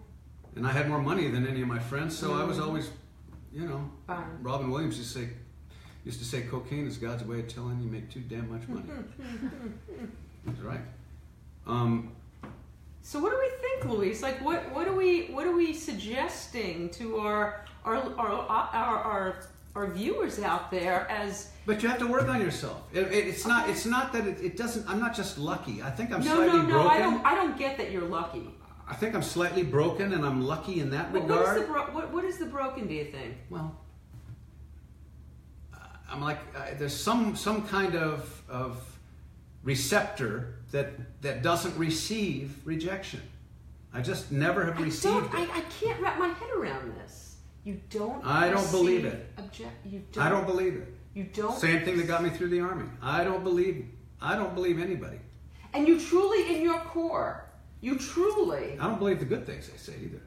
and 0.55 0.65
I 0.65 0.71
had 0.71 0.89
more 0.89 1.03
money 1.03 1.29
than 1.29 1.47
any 1.47 1.63
of 1.63 1.69
my 1.69 1.81
friends, 1.81 2.17
so 2.17 2.35
I 2.35 2.45
was 2.45 2.61
always, 2.61 2.91
you 3.53 3.67
know, 3.67 3.91
Fine. 4.07 4.39
Robin 4.41 4.71
Williams 4.71 4.99
used 4.99 5.15
to 5.15 5.19
say 5.19 5.29
used 6.05 6.21
to 6.21 6.25
say 6.25 6.43
cocaine 6.43 6.87
is 6.87 6.97
God's 6.97 7.25
way 7.25 7.41
of 7.41 7.49
telling 7.49 7.81
you 7.81 7.89
make 7.89 8.09
too 8.09 8.21
damn 8.21 8.49
much 8.51 8.69
money. 8.69 8.85
He's 10.47 10.61
right. 10.61 10.81
Um, 11.67 12.13
So 13.03 13.19
what 13.21 13.33
do 13.33 13.39
we 13.39 13.51
think, 13.61 13.93
Louise? 13.93 14.23
Like, 14.23 14.41
what 14.45 14.73
what 14.73 14.87
are 14.87 14.95
we 14.95 15.27
what 15.27 15.47
are 15.47 15.55
we 15.55 15.75
suggesting 15.75 16.89
to 16.91 17.19
our 17.19 17.65
our 17.85 17.97
our 17.97 18.33
our 18.49 18.99
our, 19.05 19.37
our 19.75 19.91
viewers 19.91 20.39
out 20.39 20.71
there 20.71 21.11
as 21.11 21.51
but 21.67 21.83
you 21.83 21.89
have 21.89 21.99
to 21.99 22.07
work 22.07 22.29
on 22.29 22.41
yourself. 22.41 22.83
It, 22.93 23.07
it, 23.13 23.27
it's 23.29 23.47
not. 23.47 23.69
It's 23.69 23.87
not 23.87 24.13
that 24.13 24.27
it, 24.27 24.41
it 24.41 24.57
doesn't. 24.57 24.89
I'm 24.89 24.99
not 25.01 25.15
just 25.15 25.39
lucky. 25.39 25.83
I 25.83 25.91
think 25.91 26.13
I'm 26.13 26.25
no 26.25 26.35
slightly 26.35 26.59
no 26.59 26.67
no 26.67 26.73
broken. 26.73 26.91
I 26.91 26.99
don't 26.99 27.27
I 27.27 27.35
don't 27.35 27.59
get 27.59 27.77
that 27.79 27.91
you're 27.91 28.03
lucky. 28.03 28.49
I 28.89 28.95
think 28.95 29.15
I'm 29.15 29.23
slightly 29.23 29.63
broken, 29.63 30.13
and 30.13 30.25
I'm 30.25 30.45
lucky 30.45 30.81
in 30.81 30.91
that 30.91 31.13
What, 31.13 31.25
what 31.25 31.31
is 31.31 31.39
regard. 31.39 31.63
the 31.63 31.67
bro- 31.67 31.95
what, 31.95 32.13
what 32.13 32.25
is 32.25 32.39
the 32.39 32.47
broken? 32.47 32.89
Do 32.89 32.95
you 32.95 33.05
think? 33.05 33.37
Well, 33.49 33.77
I'm 36.11 36.21
like 36.21 36.39
uh, 36.55 36.75
there's 36.79 36.97
some 36.97 37.35
some 37.37 37.67
kind 37.67 37.95
of 37.95 38.43
of 38.49 38.81
receptor 39.63 40.59
that 40.73 41.23
that 41.23 41.43
doesn't 41.43 41.77
receive 41.77 42.57
rejection. 42.65 43.23
I 43.95 44.01
just 44.01 44.33
never 44.33 44.65
have 44.65 44.79
I 44.79 44.83
received 44.83 45.33
don't, 45.33 45.43
it. 45.43 45.51
I, 45.51 45.59
I 45.59 45.61
can't 45.81 46.01
wrap 46.01 46.19
my 46.19 46.29
head 46.29 46.51
around 46.57 46.97
this. 46.97 47.37
You 47.65 47.81
don't. 47.91 48.25
I 48.25 48.51
don't 48.51 48.71
believe 48.71 49.05
it. 49.05 49.31
Object. 49.39 49.87
You 49.87 50.03
don't. 50.11 50.25
I 50.25 50.29
don't 50.29 50.47
believe 50.47 50.75
it. 50.75 50.89
You 51.15 51.25
don't. 51.25 51.57
Same 51.57 51.85
thing 51.85 51.97
that 51.99 52.07
got 52.07 52.23
me 52.23 52.31
through 52.31 52.49
the 52.49 52.61
army. 52.61 52.89
I 53.01 53.23
don't 53.23 53.45
believe. 53.45 53.87
I 54.21 54.35
don't 54.35 54.55
believe 54.55 54.81
anybody. 54.81 55.19
And 55.75 55.87
you 55.87 56.01
truly, 56.01 56.55
in 56.55 56.63
your 56.63 56.81
core, 56.81 57.47
you 57.81 57.99
truly. 57.99 58.79
I 58.79 58.87
don't 58.87 58.99
believe 58.99 59.21
the 59.21 59.25
good 59.25 59.47
things 59.47 59.69
they 59.69 59.77
say 59.77 59.95
either. 60.03 60.23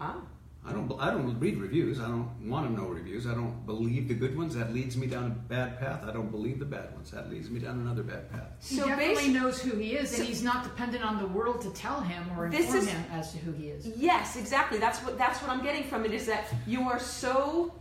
Oh. 0.00 0.22
I 0.66 0.72
don't. 0.72 0.92
I 1.00 1.10
don't 1.10 1.38
read 1.38 1.56
reviews. 1.58 1.98
I 1.98 2.08
don't 2.08 2.30
want 2.46 2.66
to 2.68 2.72
know 2.74 2.88
reviews. 2.88 3.26
I 3.26 3.32
don't 3.34 3.64
believe 3.64 4.08
the 4.08 4.14
good 4.14 4.36
ones. 4.36 4.54
That 4.54 4.74
leads 4.74 4.96
me 4.96 5.06
down 5.06 5.24
a 5.26 5.30
bad 5.30 5.78
path. 5.78 6.02
I 6.04 6.12
don't 6.12 6.30
believe 6.30 6.58
the 6.58 6.66
bad 6.66 6.92
ones. 6.94 7.10
That 7.12 7.30
leads 7.30 7.48
me 7.48 7.60
down 7.60 7.78
another 7.80 8.02
bad 8.02 8.30
path. 8.30 8.48
He 8.60 8.76
So 8.76 8.86
definitely 8.86 9.28
knows 9.28 9.60
who 9.62 9.76
he 9.76 9.92
is, 9.94 10.10
so- 10.10 10.16
and 10.18 10.24
he's 10.26 10.42
not 10.42 10.64
dependent 10.64 11.04
on 11.04 11.18
the 11.18 11.26
world 11.28 11.62
to 11.62 11.70
tell 11.70 12.00
him 12.02 12.24
or 12.36 12.50
This 12.50 12.66
inform 12.66 12.78
is- 12.82 12.88
him 12.88 13.04
as 13.12 13.32
to 13.32 13.38
who 13.38 13.52
he 13.52 13.68
is. 13.68 13.86
Yes, 13.96 14.36
exactly. 14.36 14.78
That's 14.78 14.98
what 15.02 15.16
that's 15.16 15.40
what 15.40 15.50
I'm 15.50 15.62
getting 15.62 15.84
from 15.84 16.04
it 16.04 16.12
is 16.12 16.26
that 16.26 16.46
you 16.66 16.82
are 16.82 16.98
so 16.98 17.72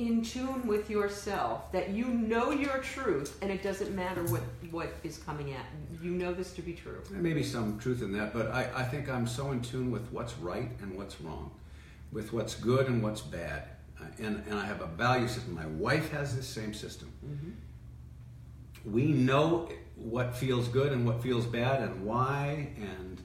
in 0.00 0.22
tune 0.22 0.66
with 0.66 0.88
yourself 0.88 1.70
that 1.72 1.90
you 1.90 2.06
know 2.06 2.50
your 2.50 2.78
truth 2.78 3.38
and 3.42 3.50
it 3.50 3.62
doesn't 3.62 3.94
matter 3.94 4.24
what 4.24 4.42
what 4.70 4.94
is 5.04 5.18
coming 5.18 5.52
at 5.52 5.66
you. 6.02 6.10
Know 6.10 6.32
this 6.32 6.52
to 6.54 6.62
be 6.62 6.72
true. 6.72 7.02
There 7.10 7.20
may 7.20 7.34
be 7.34 7.42
some 7.42 7.78
truth 7.78 8.02
in 8.02 8.12
that, 8.12 8.32
but 8.32 8.50
I, 8.50 8.68
I 8.74 8.82
think 8.84 9.08
I'm 9.08 9.26
so 9.26 9.52
in 9.52 9.60
tune 9.60 9.90
with 9.90 10.10
what's 10.10 10.36
right 10.38 10.70
and 10.80 10.96
what's 10.96 11.20
wrong, 11.20 11.50
with 12.12 12.32
what's 12.32 12.54
good 12.54 12.86
and 12.86 13.02
what's 13.02 13.20
bad. 13.20 13.64
Uh, 14.00 14.04
and, 14.18 14.42
and 14.48 14.58
I 14.58 14.64
have 14.64 14.80
a 14.80 14.86
value 14.86 15.28
system. 15.28 15.54
My 15.54 15.66
wife 15.66 16.10
has 16.12 16.34
this 16.34 16.46
same 16.46 16.72
system. 16.72 17.12
We 18.84 19.06
know 19.06 19.68
what 19.96 20.34
feels 20.34 20.68
good 20.68 20.92
and 20.92 21.04
what 21.06 21.22
feels 21.22 21.44
bad 21.44 21.82
and 21.82 22.04
why 22.04 22.68
and 22.76 23.20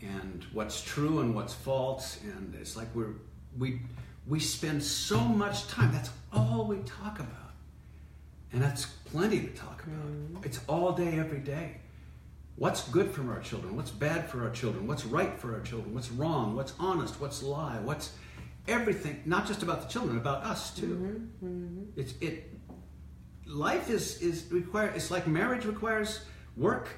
and 0.00 0.44
what's 0.52 0.82
true 0.82 1.20
and 1.20 1.34
what's 1.34 1.52
false 1.52 2.18
and 2.22 2.54
it's 2.58 2.76
like 2.76 2.88
we're 2.94 3.14
we 3.58 3.80
we 4.26 4.40
spend 4.40 4.82
so 4.82 5.20
much 5.20 5.68
time 5.68 5.92
that's 5.92 6.10
all 6.32 6.66
we 6.66 6.78
talk 6.78 7.18
about. 7.18 7.52
And 8.52 8.62
that's 8.62 8.86
plenty 8.86 9.40
to 9.40 9.48
talk 9.48 9.82
about. 9.84 10.06
Mm-hmm. 10.06 10.44
It's 10.44 10.60
all 10.68 10.92
day 10.92 11.18
every 11.18 11.40
day. 11.40 11.78
What's 12.56 12.88
good 12.88 13.10
for 13.10 13.28
our 13.32 13.40
children? 13.40 13.74
What's 13.74 13.90
bad 13.90 14.30
for 14.30 14.44
our 14.44 14.50
children? 14.50 14.86
What's 14.86 15.04
right 15.04 15.38
for 15.38 15.54
our 15.54 15.60
children? 15.60 15.92
What's 15.92 16.12
wrong? 16.12 16.54
What's 16.54 16.72
honest? 16.78 17.20
What's 17.20 17.42
lie? 17.42 17.78
What's 17.82 18.12
everything 18.68 19.22
not 19.26 19.46
just 19.46 19.62
about 19.62 19.82
the 19.82 19.88
children 19.88 20.16
about 20.16 20.44
us 20.44 20.74
too. 20.74 20.86
Mm-hmm. 20.86 21.46
Mm-hmm. 21.46 22.00
It's 22.00 22.14
it 22.20 22.50
life 23.46 23.90
is 23.90 24.20
is 24.22 24.50
require 24.50 24.88
it's 24.94 25.10
like 25.10 25.26
marriage 25.26 25.64
requires 25.64 26.24
work. 26.56 26.88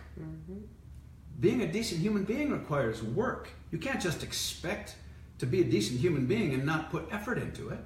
Being 1.39 1.62
a 1.62 1.66
decent 1.70 2.01
human 2.01 2.24
being 2.24 2.51
requires 2.51 3.03
work. 3.03 3.51
You 3.70 3.78
can't 3.78 4.01
just 4.01 4.23
expect 4.23 4.97
to 5.38 5.46
be 5.46 5.60
a 5.60 5.64
decent 5.64 6.00
human 6.00 6.26
being 6.26 6.54
and 6.54 6.64
not 6.64 6.90
put 6.90 7.06
effort 7.10 7.38
into 7.38 7.68
it 7.70 7.78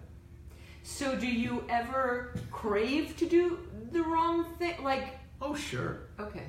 So 0.83 1.17
do 1.17 1.27
you 1.27 1.65
ever 1.69 2.35
crave 2.51 3.17
to 3.19 3.27
do 3.27 3.59
the 3.93 4.03
wrong 4.03 4.45
thing? 4.59 4.83
Like 4.83 5.19
oh 5.43 5.55
sure 5.55 5.93
okay. 6.19 6.45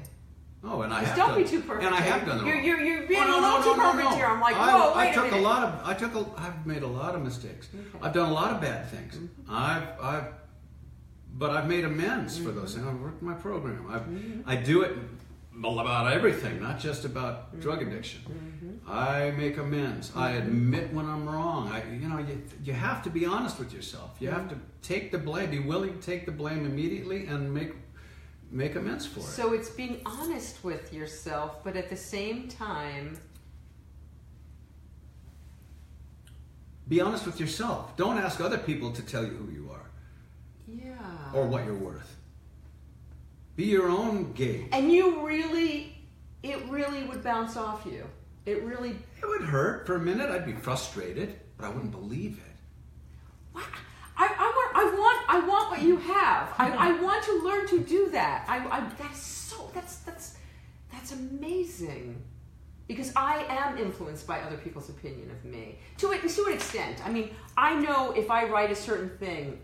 oh 0.63 0.81
and 0.81 0.93
i 0.93 0.99
Just 0.99 1.09
have 1.11 1.17
don't 1.17 1.29
done, 1.29 1.43
be 1.43 1.47
too 1.49 1.61
perfect. 1.61 1.85
and 1.85 1.95
i 1.95 2.01
have 2.01 2.25
done 2.25 2.39
it 2.41 2.45
You're 2.47 2.61
you're, 2.67 2.81
you're 2.81 3.07
being 3.07 3.21
Oh, 3.21 3.27
no, 3.27 3.39
a 3.39 3.41
little 3.41 3.59
no, 3.59 3.73
too 3.73 3.77
no, 3.81 3.91
perfect 3.91 4.15
here. 4.15 4.25
I'm 4.33 4.41
like, 4.41 4.55
I, 4.55 4.67
whoa, 4.77 4.93
I 4.93 5.05
wait 5.05 5.13
took 5.15 5.31
a 5.31 5.35
a, 5.35 5.49
lot 5.49 5.61
of 5.63 5.71
I 5.91 5.93
took 6.01 6.13
a 6.15 6.25
I've 6.37 6.65
made 6.65 6.83
a 6.83 6.87
lot 7.01 7.15
of 7.15 7.21
mistakes. 7.23 7.69
I've 8.01 8.13
done 8.13 8.29
a 8.29 8.33
lot 8.33 8.51
of 8.53 8.61
bad 8.61 8.81
things. 8.89 9.15
Mm-hmm. 9.15 9.53
I've 9.67 9.87
I've 10.11 10.27
but 11.41 11.49
I've 11.51 11.67
made 11.67 11.85
amends 11.85 12.37
for 12.37 12.51
those 12.51 12.73
things. 12.75 12.85
I've 12.85 12.99
worked 12.99 13.21
my 13.21 13.33
program. 13.33 13.85
I've, 13.89 14.01
Mm-hmm. 14.01 14.49
I 14.53 14.55
do 14.57 14.81
it 14.81 14.93
about 15.63 16.11
everything, 16.11 16.59
not 16.67 16.77
just 16.87 17.05
about 17.05 17.35
Mm-hmm. 17.51 17.61
drug 17.61 17.81
addiction. 17.85 18.21
I 18.87 19.31
make 19.31 19.57
amends. 19.57 20.11
I 20.15 20.33
mm-hmm. 20.33 20.47
admit 20.47 20.93
when 20.93 21.05
I'm 21.05 21.27
wrong. 21.29 21.69
I 21.69 21.83
you 21.91 22.09
know 22.09 22.19
you 22.19 22.41
you 22.63 22.73
have 22.73 23.03
to 23.03 23.09
be 23.09 23.25
honest 23.25 23.59
with 23.59 23.73
yourself. 23.73 24.15
You 24.19 24.29
have 24.29 24.49
to 24.49 24.57
take 24.81 25.11
the 25.11 25.17
blame. 25.17 25.51
Be 25.51 25.59
willing 25.59 25.93
to 25.99 26.05
take 26.05 26.25
the 26.25 26.31
blame 26.31 26.65
immediately 26.65 27.27
and 27.27 27.53
make 27.53 27.73
make 28.51 28.75
amends 28.75 29.05
for 29.05 29.19
it. 29.21 29.23
So 29.23 29.53
it's 29.53 29.69
being 29.69 30.01
honest 30.05 30.63
with 30.63 30.93
yourself, 30.93 31.63
but 31.63 31.75
at 31.77 31.89
the 31.89 31.95
same 31.95 32.47
time, 32.49 33.17
Be 36.91 36.99
honest 36.99 37.25
with 37.25 37.39
yourself. 37.39 37.95
Don't 37.95 38.17
ask 38.17 38.41
other 38.41 38.57
people 38.57 38.91
to 38.91 39.01
tell 39.01 39.23
you 39.23 39.31
who 39.31 39.49
you 39.49 39.71
are. 39.71 39.89
yeah. 40.67 41.31
or 41.33 41.47
what 41.47 41.63
you're 41.63 41.73
worth. 41.73 42.17
Be 43.55 43.63
your 43.63 43.87
own 43.87 44.33
gauge. 44.33 44.67
And 44.73 44.91
you 44.91 45.25
really, 45.25 45.95
it 46.43 46.61
really 46.67 47.03
would 47.03 47.23
bounce 47.23 47.55
off 47.55 47.85
you. 47.85 48.05
It 48.45 48.63
really. 48.63 48.91
It 49.21 49.27
would 49.27 49.43
hurt 49.43 49.85
for 49.85 49.95
a 49.95 49.99
minute. 49.99 50.29
I'd 50.29 50.45
be 50.45 50.53
frustrated, 50.53 51.39
but 51.57 51.67
I 51.67 51.69
wouldn't 51.69 51.91
believe 51.91 52.39
it. 52.39 52.55
Wow. 53.53 53.61
I, 54.17 54.25
I 54.25 54.51
want, 54.55 54.75
I 54.75 54.99
want, 54.99 55.29
I 55.29 55.47
want 55.47 55.71
what 55.71 55.81
you 55.81 55.97
have. 55.97 56.53
I, 56.57 56.71
I 56.71 57.01
want 57.01 57.23
to 57.25 57.43
learn 57.43 57.67
to 57.69 57.79
do 57.79 58.09
that. 58.11 58.45
I, 58.47 58.57
I, 58.57 58.89
that's 58.99 59.21
so, 59.21 59.69
that's, 59.73 59.97
that's, 59.97 60.37
that's 60.91 61.11
amazing. 61.11 62.21
Because 62.87 63.13
I 63.15 63.45
am 63.47 63.77
influenced 63.77 64.27
by 64.27 64.41
other 64.41 64.57
people's 64.57 64.89
opinion 64.89 65.31
of 65.31 65.45
me 65.45 65.79
to 65.99 66.11
a, 66.11 66.17
to 66.17 66.45
an 66.45 66.53
extent. 66.53 67.05
I 67.05 67.09
mean, 67.09 67.33
I 67.55 67.75
know 67.75 68.11
if 68.11 68.29
I 68.29 68.45
write 68.45 68.69
a 68.69 68.75
certain 68.75 69.17
thing, 69.17 69.59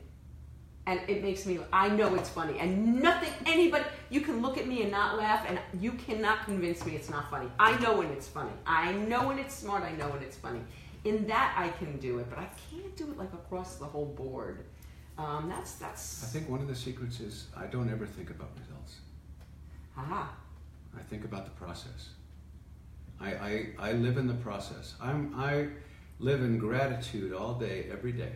and 0.87 1.01
it 1.07 1.21
makes 1.21 1.45
me, 1.45 1.59
I 1.73 1.89
know 1.89 2.15
it's 2.15 2.29
funny, 2.29 2.57
and 2.59 3.01
nothing, 3.01 3.29
anybody, 3.45 3.83
you 4.09 4.21
can 4.21 4.41
look 4.41 4.57
at 4.57 4.67
me 4.67 4.81
and 4.83 4.89
not 4.89 5.17
laugh, 5.17 5.45
and 5.47 5.59
you 5.81 5.91
cannot 5.91 6.45
convince 6.45 6.85
me 6.85 6.95
it's 6.95 7.09
not 7.09 7.29
funny. 7.29 7.47
I 7.59 7.77
know 7.79 7.97
when 7.97 8.07
it's 8.07 8.27
funny. 8.27 8.53
I 8.65 8.93
know 8.93 9.27
when 9.27 9.37
it's 9.37 9.53
smart. 9.53 9.83
I 9.83 9.91
know 9.91 10.07
when 10.07 10.23
it's 10.23 10.37
funny. 10.37 10.61
In 11.03 11.27
that, 11.27 11.53
I 11.57 11.67
can 11.77 11.97
do 11.97 12.19
it, 12.19 12.29
but 12.29 12.39
I 12.39 12.47
can't 12.71 12.95
do 12.95 13.11
it 13.11 13.17
like 13.17 13.33
across 13.33 13.75
the 13.75 13.85
whole 13.85 14.05
board. 14.05 14.63
Um, 15.17 15.49
that's 15.49 15.73
that's. 15.75 16.23
I 16.23 16.27
think 16.27 16.49
one 16.49 16.61
of 16.61 16.67
the 16.67 16.75
secrets 16.75 17.19
is 17.19 17.47
I 17.55 17.65
don't 17.65 17.91
ever 17.91 18.05
think 18.05 18.29
about 18.29 18.49
results. 18.57 18.95
Ah, 19.97 20.31
I 20.97 21.01
think 21.03 21.25
about 21.25 21.45
the 21.45 21.51
process. 21.51 22.09
I, 23.19 23.33
I, 23.33 23.67
I 23.79 23.91
live 23.93 24.17
in 24.17 24.27
the 24.27 24.35
process. 24.35 24.93
I'm, 25.01 25.33
I 25.35 25.69
live 26.19 26.41
in 26.41 26.59
gratitude 26.59 27.33
all 27.33 27.55
day, 27.55 27.87
every 27.91 28.11
day. 28.11 28.33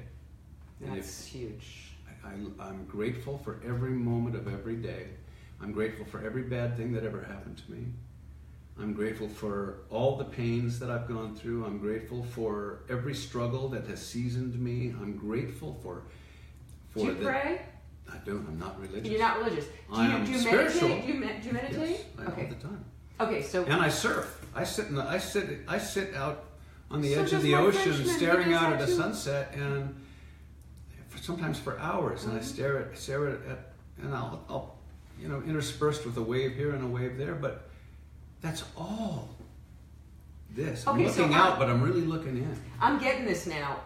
That's 0.81 1.25
huge. 1.25 1.90
I, 2.25 2.29
I'm 2.63 2.85
grateful 2.85 3.37
for 3.39 3.59
every 3.65 3.91
moment 3.91 4.35
of 4.35 4.47
every 4.47 4.75
day. 4.75 5.07
I'm 5.61 5.71
grateful 5.71 6.05
for 6.05 6.23
every 6.25 6.43
bad 6.43 6.77
thing 6.77 6.91
that 6.93 7.03
ever 7.03 7.21
happened 7.21 7.61
to 7.65 7.71
me. 7.71 7.85
I'm 8.79 8.93
grateful 8.93 9.27
for 9.27 9.77
all 9.89 10.15
the 10.17 10.23
pains 10.23 10.79
that 10.79 10.89
I've 10.89 11.07
gone 11.07 11.35
through. 11.35 11.65
I'm 11.65 11.77
grateful 11.77 12.23
for 12.23 12.79
every 12.89 13.13
struggle 13.13 13.67
that 13.69 13.85
has 13.87 14.03
seasoned 14.05 14.59
me. 14.59 14.93
I'm 15.01 15.17
grateful 15.17 15.77
for 15.83 16.03
for 16.91 16.99
Do 16.99 17.05
you 17.05 17.13
the. 17.13 17.25
pray? 17.25 17.61
I 18.11 18.17
don't. 18.25 18.45
I'm 18.47 18.59
not 18.59 18.79
religious. 18.81 19.07
You're 19.09 19.19
not 19.19 19.37
religious. 19.37 19.65
Do 19.65 19.71
I 19.93 20.07
you, 20.07 20.13
am 20.13 20.25
do 20.25 20.31
you 20.31 20.39
spiritual. 20.39 20.89
meditate? 20.89 21.07
Do 21.07 21.13
you, 21.13 21.19
do 21.41 21.47
you 21.47 21.53
meditate? 21.53 21.89
Yes, 21.89 22.01
I, 22.19 22.23
okay. 22.31 22.41
all 22.43 22.47
the 22.49 22.55
time. 22.55 22.85
Okay, 23.21 23.41
so 23.43 23.63
And 23.65 23.73
I 23.81 23.89
surf. 23.89 24.45
I 24.55 24.63
sit 24.63 24.87
in 24.87 24.95
the, 24.95 25.03
I 25.03 25.17
sit 25.19 25.59
I 25.67 25.77
sit 25.77 26.15
out 26.15 26.45
on 26.89 27.01
the 27.01 27.13
So 27.13 27.21
edge 27.21 27.33
of 27.33 27.43
the 27.43 27.55
ocean, 27.55 27.93
Frenchman, 27.93 28.15
staring 28.17 28.53
out 28.53 28.73
at 28.73 28.79
the 28.79 28.87
sunset, 28.87 29.53
and 29.53 29.95
sometimes 31.21 31.57
for 31.59 31.79
hours. 31.79 32.25
And 32.25 32.33
I 32.33 32.39
Mhm. 32.39 32.43
stare 32.43 32.77
at 32.79 32.97
stare 32.97 33.27
at, 33.29 33.45
at 33.45 33.73
and 34.01 34.13
I'll, 34.13 34.43
I'll 34.49 34.75
you 35.19 35.27
know 35.29 35.41
interspersed 35.43 36.05
with 36.05 36.17
a 36.17 36.21
wave 36.21 36.55
here 36.55 36.73
and 36.75 36.83
a 36.83 36.87
wave 36.87 37.17
there, 37.17 37.35
but 37.35 37.69
that's 38.41 38.63
all. 38.75 39.29
This 40.53 40.85
I'm 40.85 40.95
Okay, 40.99 41.09
so 41.09 41.21
looking 41.21 41.35
I- 41.35 41.39
out, 41.39 41.59
but 41.59 41.69
I'm 41.69 41.81
really 41.81 42.01
looking 42.01 42.35
in. 42.37 42.57
I'm 42.81 42.99
getting 42.99 43.25
this 43.25 43.47
now. 43.47 43.79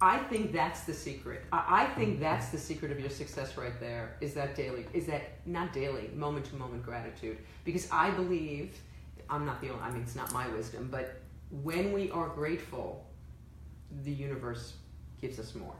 I 0.00 0.18
think 0.18 0.52
that's 0.52 0.84
the 0.84 0.94
secret. 0.94 1.44
I, 1.52 1.82
I 1.82 1.86
think 1.96 2.20
that's 2.20 2.50
the 2.50 2.56
secret 2.58 2.92
of 2.92 3.00
your 3.00 3.10
success 3.10 3.56
right 3.58 3.78
there. 3.80 4.16
Is 4.20 4.32
that 4.34 4.54
daily? 4.54 4.86
Is 4.94 5.06
that 5.06 5.22
not 5.44 5.72
daily, 5.72 6.08
moment 6.14 6.46
to 6.46 6.54
moment 6.56 6.84
gratitude? 6.84 7.36
Because 7.64 7.88
I 7.90 8.10
believe 8.12 8.78
I'm 9.28 9.44
not 9.44 9.60
the 9.60 9.70
only. 9.70 9.82
I 9.82 9.90
mean, 9.90 10.02
it's 10.02 10.14
not 10.14 10.32
my 10.32 10.46
wisdom, 10.48 10.88
but 10.90 11.20
when 11.50 11.92
we 11.92 12.10
are 12.12 12.28
grateful, 12.28 13.04
the 14.04 14.12
universe 14.12 14.74
gives 15.20 15.38
us 15.40 15.54
more. 15.56 15.74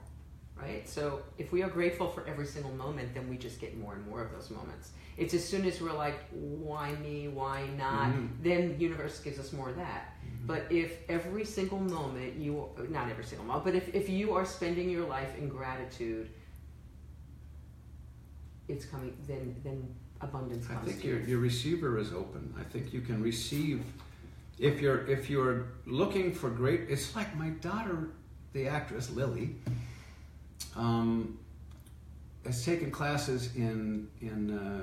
Right? 0.61 0.89
So 0.89 1.23
if 1.39 1.53
we 1.53 1.63
are 1.63 1.69
grateful 1.69 2.09
for 2.11 2.27
every 2.27 2.47
single 2.47 2.73
moment, 2.73 3.15
then 3.15 3.29
we 3.29 3.37
just 3.37 3.61
get 3.61 3.79
more 3.79 3.95
and 3.95 4.07
more 4.09 4.23
of 4.23 4.33
those 4.33 4.51
moments. 4.51 4.91
It's 5.17 5.33
as 5.35 5.45
soon 5.45 5.65
as 5.65 5.81
we're 5.81 5.93
like, 5.93 6.19
why 6.31 6.93
me? 6.97 7.29
Why 7.29 7.67
not? 7.77 8.11
Mhm. 8.13 8.29
Then 8.43 8.69
the 8.71 8.75
universe 8.75 9.21
gives 9.21 9.39
us 9.39 9.53
more 9.53 9.71
of 9.71 9.77
that. 9.77 10.17
But 10.47 10.67
if 10.71 10.99
every 11.09 11.45
single 11.45 11.79
moment 11.79 12.37
you, 12.37 12.69
not 12.89 13.09
every 13.11 13.25
single 13.25 13.47
moment, 13.47 13.65
but 13.65 13.75
if, 13.75 13.95
if 13.95 14.09
you 14.09 14.35
are 14.35 14.45
spending 14.45 14.91
your 14.91 15.07
life 15.07 15.37
in 15.39 15.49
gratitude, 15.49 16.31
it's 18.69 18.85
coming, 18.85 19.17
then, 19.27 19.57
then 19.65 19.95
abundance 20.21 20.67
I 20.71 20.75
think 20.85 21.05
your 21.05 21.21
you. 21.21 21.27
your 21.27 21.39
receiver 21.39 21.99
is 21.99 22.13
open. 22.13 22.53
I 22.59 22.65
think 22.65 22.93
you 22.93 23.01
can 23.01 23.23
receive 23.23 23.83
if 24.59 24.81
you're 24.81 25.07
if 25.07 25.31
you're 25.31 25.67
looking 25.87 26.33
for 26.33 26.51
great. 26.51 26.83
It's 26.89 27.15
like 27.17 27.35
my 27.37 27.51
daughter, 27.51 28.11
the 28.53 28.67
actress 28.69 29.11
Lily, 29.11 29.57
um, 30.77 31.39
has 32.45 32.65
taken 32.65 32.91
classes 32.91 33.55
in 33.57 34.09
in 34.21 34.51
uh, 34.59 34.83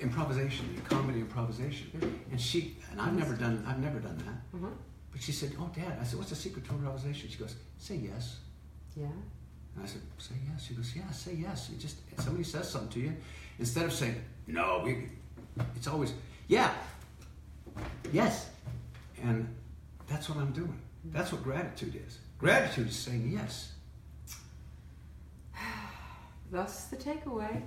improvisation, 0.00 0.66
in 0.74 0.80
comedy 0.82 1.20
improvisation, 1.20 1.90
and 2.30 2.40
she 2.40 2.76
and 2.90 3.00
I've 3.00 3.14
never 3.14 3.34
done 3.34 3.64
I've 3.66 3.78
never 3.80 4.00
done 4.00 4.18
that. 4.18 4.58
Mhm. 4.58 4.72
But 5.12 5.22
she 5.22 5.32
said, 5.32 5.52
"Oh, 5.58 5.70
Dad," 5.74 5.98
I 6.00 6.04
said, 6.04 6.18
"What's 6.18 6.30
the 6.30 6.36
secret 6.36 6.64
to 6.66 6.72
improvisation?" 6.72 7.28
She 7.30 7.38
goes, 7.38 7.54
"Say 7.78 7.96
yes." 7.96 8.38
Yeah. 8.96 9.06
And 9.74 9.82
I 9.82 9.86
said, 9.88 10.02
say 10.18 10.34
yes. 10.48 10.64
She 10.66 10.74
goes, 10.74 10.94
yeah, 10.94 11.10
say 11.10 11.34
yes. 11.34 11.68
You 11.68 11.76
just 11.78 11.96
somebody 12.20 12.44
says 12.44 12.70
something 12.70 12.90
to 12.90 13.00
you, 13.00 13.16
instead 13.58 13.84
of 13.86 13.92
saying 13.92 14.14
no, 14.46 14.82
we, 14.84 15.08
it's 15.74 15.88
always 15.88 16.12
yeah, 16.46 16.72
yes, 18.12 18.50
and 19.22 19.48
that's 20.06 20.28
what 20.28 20.38
I'm 20.38 20.52
doing. 20.52 20.78
That's 21.06 21.32
what 21.32 21.42
gratitude 21.42 22.00
is. 22.06 22.18
Gratitude 22.38 22.88
is 22.88 22.96
saying 22.96 23.30
yes. 23.32 23.72
That's 26.50 26.84
the 26.84 26.96
takeaway. 26.96 27.62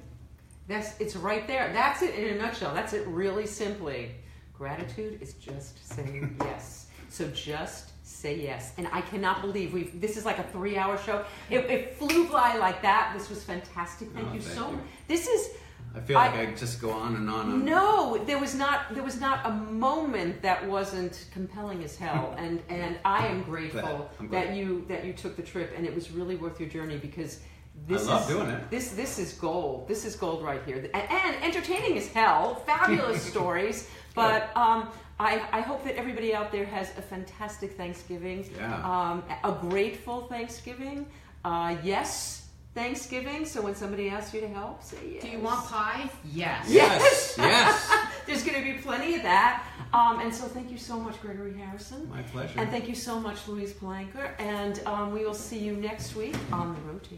That's 0.67 0.99
it's 0.99 1.15
right 1.15 1.47
there. 1.47 1.71
That's 1.73 2.01
it 2.01 2.15
in 2.15 2.35
a 2.35 2.41
nutshell. 2.41 2.73
That's 2.73 2.93
it 2.93 3.07
really 3.07 3.47
simply. 3.47 4.11
Gratitude 4.53 5.21
is 5.21 5.33
just 5.33 5.85
saying 5.93 6.35
yes. 6.41 6.87
So 7.09 7.27
just 7.29 7.91
say 8.05 8.39
yes. 8.41 8.73
And 8.77 8.87
I 8.91 9.01
cannot 9.01 9.41
believe 9.41 9.73
we've 9.73 9.99
this 10.01 10.17
is 10.17 10.25
like 10.25 10.39
a 10.39 10.43
three 10.43 10.77
hour 10.77 10.97
show. 10.97 11.23
It, 11.49 11.59
it 11.69 11.95
flew 11.95 12.27
by 12.29 12.57
like 12.57 12.81
that. 12.81 13.13
This 13.17 13.29
was 13.29 13.43
fantastic. 13.43 14.09
Thank 14.13 14.27
Oh, 14.29 14.33
you 14.33 14.41
thank 14.41 14.57
so 14.57 14.71
much. 14.71 14.83
This 15.07 15.27
is 15.27 15.49
I 15.95 16.01
feel 16.01 16.15
like 16.15 16.33
I, 16.33 16.45
just 16.53 16.81
go 16.81 16.91
on 16.91 17.15
and 17.15 17.29
on. 17.29 17.51
And 17.51 17.65
no, 17.65 18.21
there 18.25 18.37
was 18.39 18.53
not 18.55 18.93
there 18.93 19.03
was 19.03 19.19
not 19.19 19.45
a 19.45 19.51
moment 19.51 20.41
that 20.41 20.67
wasn't 20.67 21.25
compelling 21.31 21.83
as 21.83 21.95
hell, 21.95 22.35
and 22.37 22.61
and 22.69 22.97
I 23.05 23.27
am 23.27 23.43
grateful 23.43 23.81
Glad. 23.81 24.09
I'm 24.19 24.27
glad. 24.27 24.47
that 24.49 24.55
you 24.55 24.85
that 24.89 25.05
you 25.05 25.13
took 25.13 25.35
the 25.37 25.43
trip, 25.43 25.73
and 25.77 25.85
it 25.85 25.95
was 25.95 26.11
really 26.11 26.35
worth 26.35 26.59
your 26.59 26.69
journey 26.69 26.97
because 26.97 27.39
this 27.85 28.07
I 28.07 28.11
love 28.13 28.21
is 28.29 28.35
doing 28.35 28.49
it. 28.49 28.69
this 28.71 28.89
this 28.89 29.19
is 29.19 29.33
gold. 29.33 29.87
This 29.87 30.05
is 30.05 30.15
gold 30.15 30.43
right 30.43 30.61
here, 30.65 30.77
and, 30.93 30.95
and 31.09 31.35
entertaining 31.43 31.97
as 31.97 32.07
hell. 32.07 32.55
Fabulous 32.65 33.21
stories, 33.33 33.89
but 34.15 34.49
um, 34.55 34.89
I 35.19 35.41
I 35.51 35.61
hope 35.61 35.83
that 35.83 35.95
everybody 35.95 36.33
out 36.33 36.51
there 36.51 36.65
has 36.65 36.89
a 36.97 37.01
fantastic 37.01 37.77
Thanksgiving, 37.77 38.49
Yeah. 38.57 38.83
um, 38.83 39.23
a 39.43 39.51
grateful 39.69 40.21
Thanksgiving. 40.27 41.05
Uh, 41.45 41.77
yes. 41.83 42.43
Thanksgiving. 42.75 43.43
So 43.45 43.59
when 43.61 43.73
somebody 43.73 44.07
asks 44.09 44.35
you 44.35 44.41
to 44.41 44.47
help, 44.47 44.83
say 44.83 44.97
yes. 45.13 45.23
Do 45.23 45.29
you 45.29 45.39
want 45.39 45.65
pie? 45.65 46.07
Yes. 46.31 46.69
Yes, 46.69 47.33
yes. 47.35 47.91
There's 48.27 48.43
going 48.43 48.63
to 48.63 48.71
be 48.71 48.77
plenty 48.79 49.15
of 49.15 49.23
that. 49.23 49.63
Um, 49.93 50.19
and 50.19 50.31
so 50.33 50.43
thank 50.45 50.69
you 50.69 50.77
so 50.77 50.99
much, 50.99 51.19
Gregory 51.19 51.57
Harrison. 51.57 52.07
My 52.07 52.21
pleasure. 52.21 52.59
And 52.59 52.69
thank 52.69 52.87
you 52.87 52.93
so 52.93 53.19
much, 53.19 53.47
Louise 53.47 53.73
Blanker. 53.73 54.35
And 54.37 54.79
um, 54.85 55.11
we 55.11 55.25
will 55.25 55.33
see 55.33 55.57
you 55.57 55.75
next 55.75 56.15
week 56.15 56.35
on 56.51 56.75
The 56.75 56.81
Road 56.81 57.01
Taken. 57.03 57.17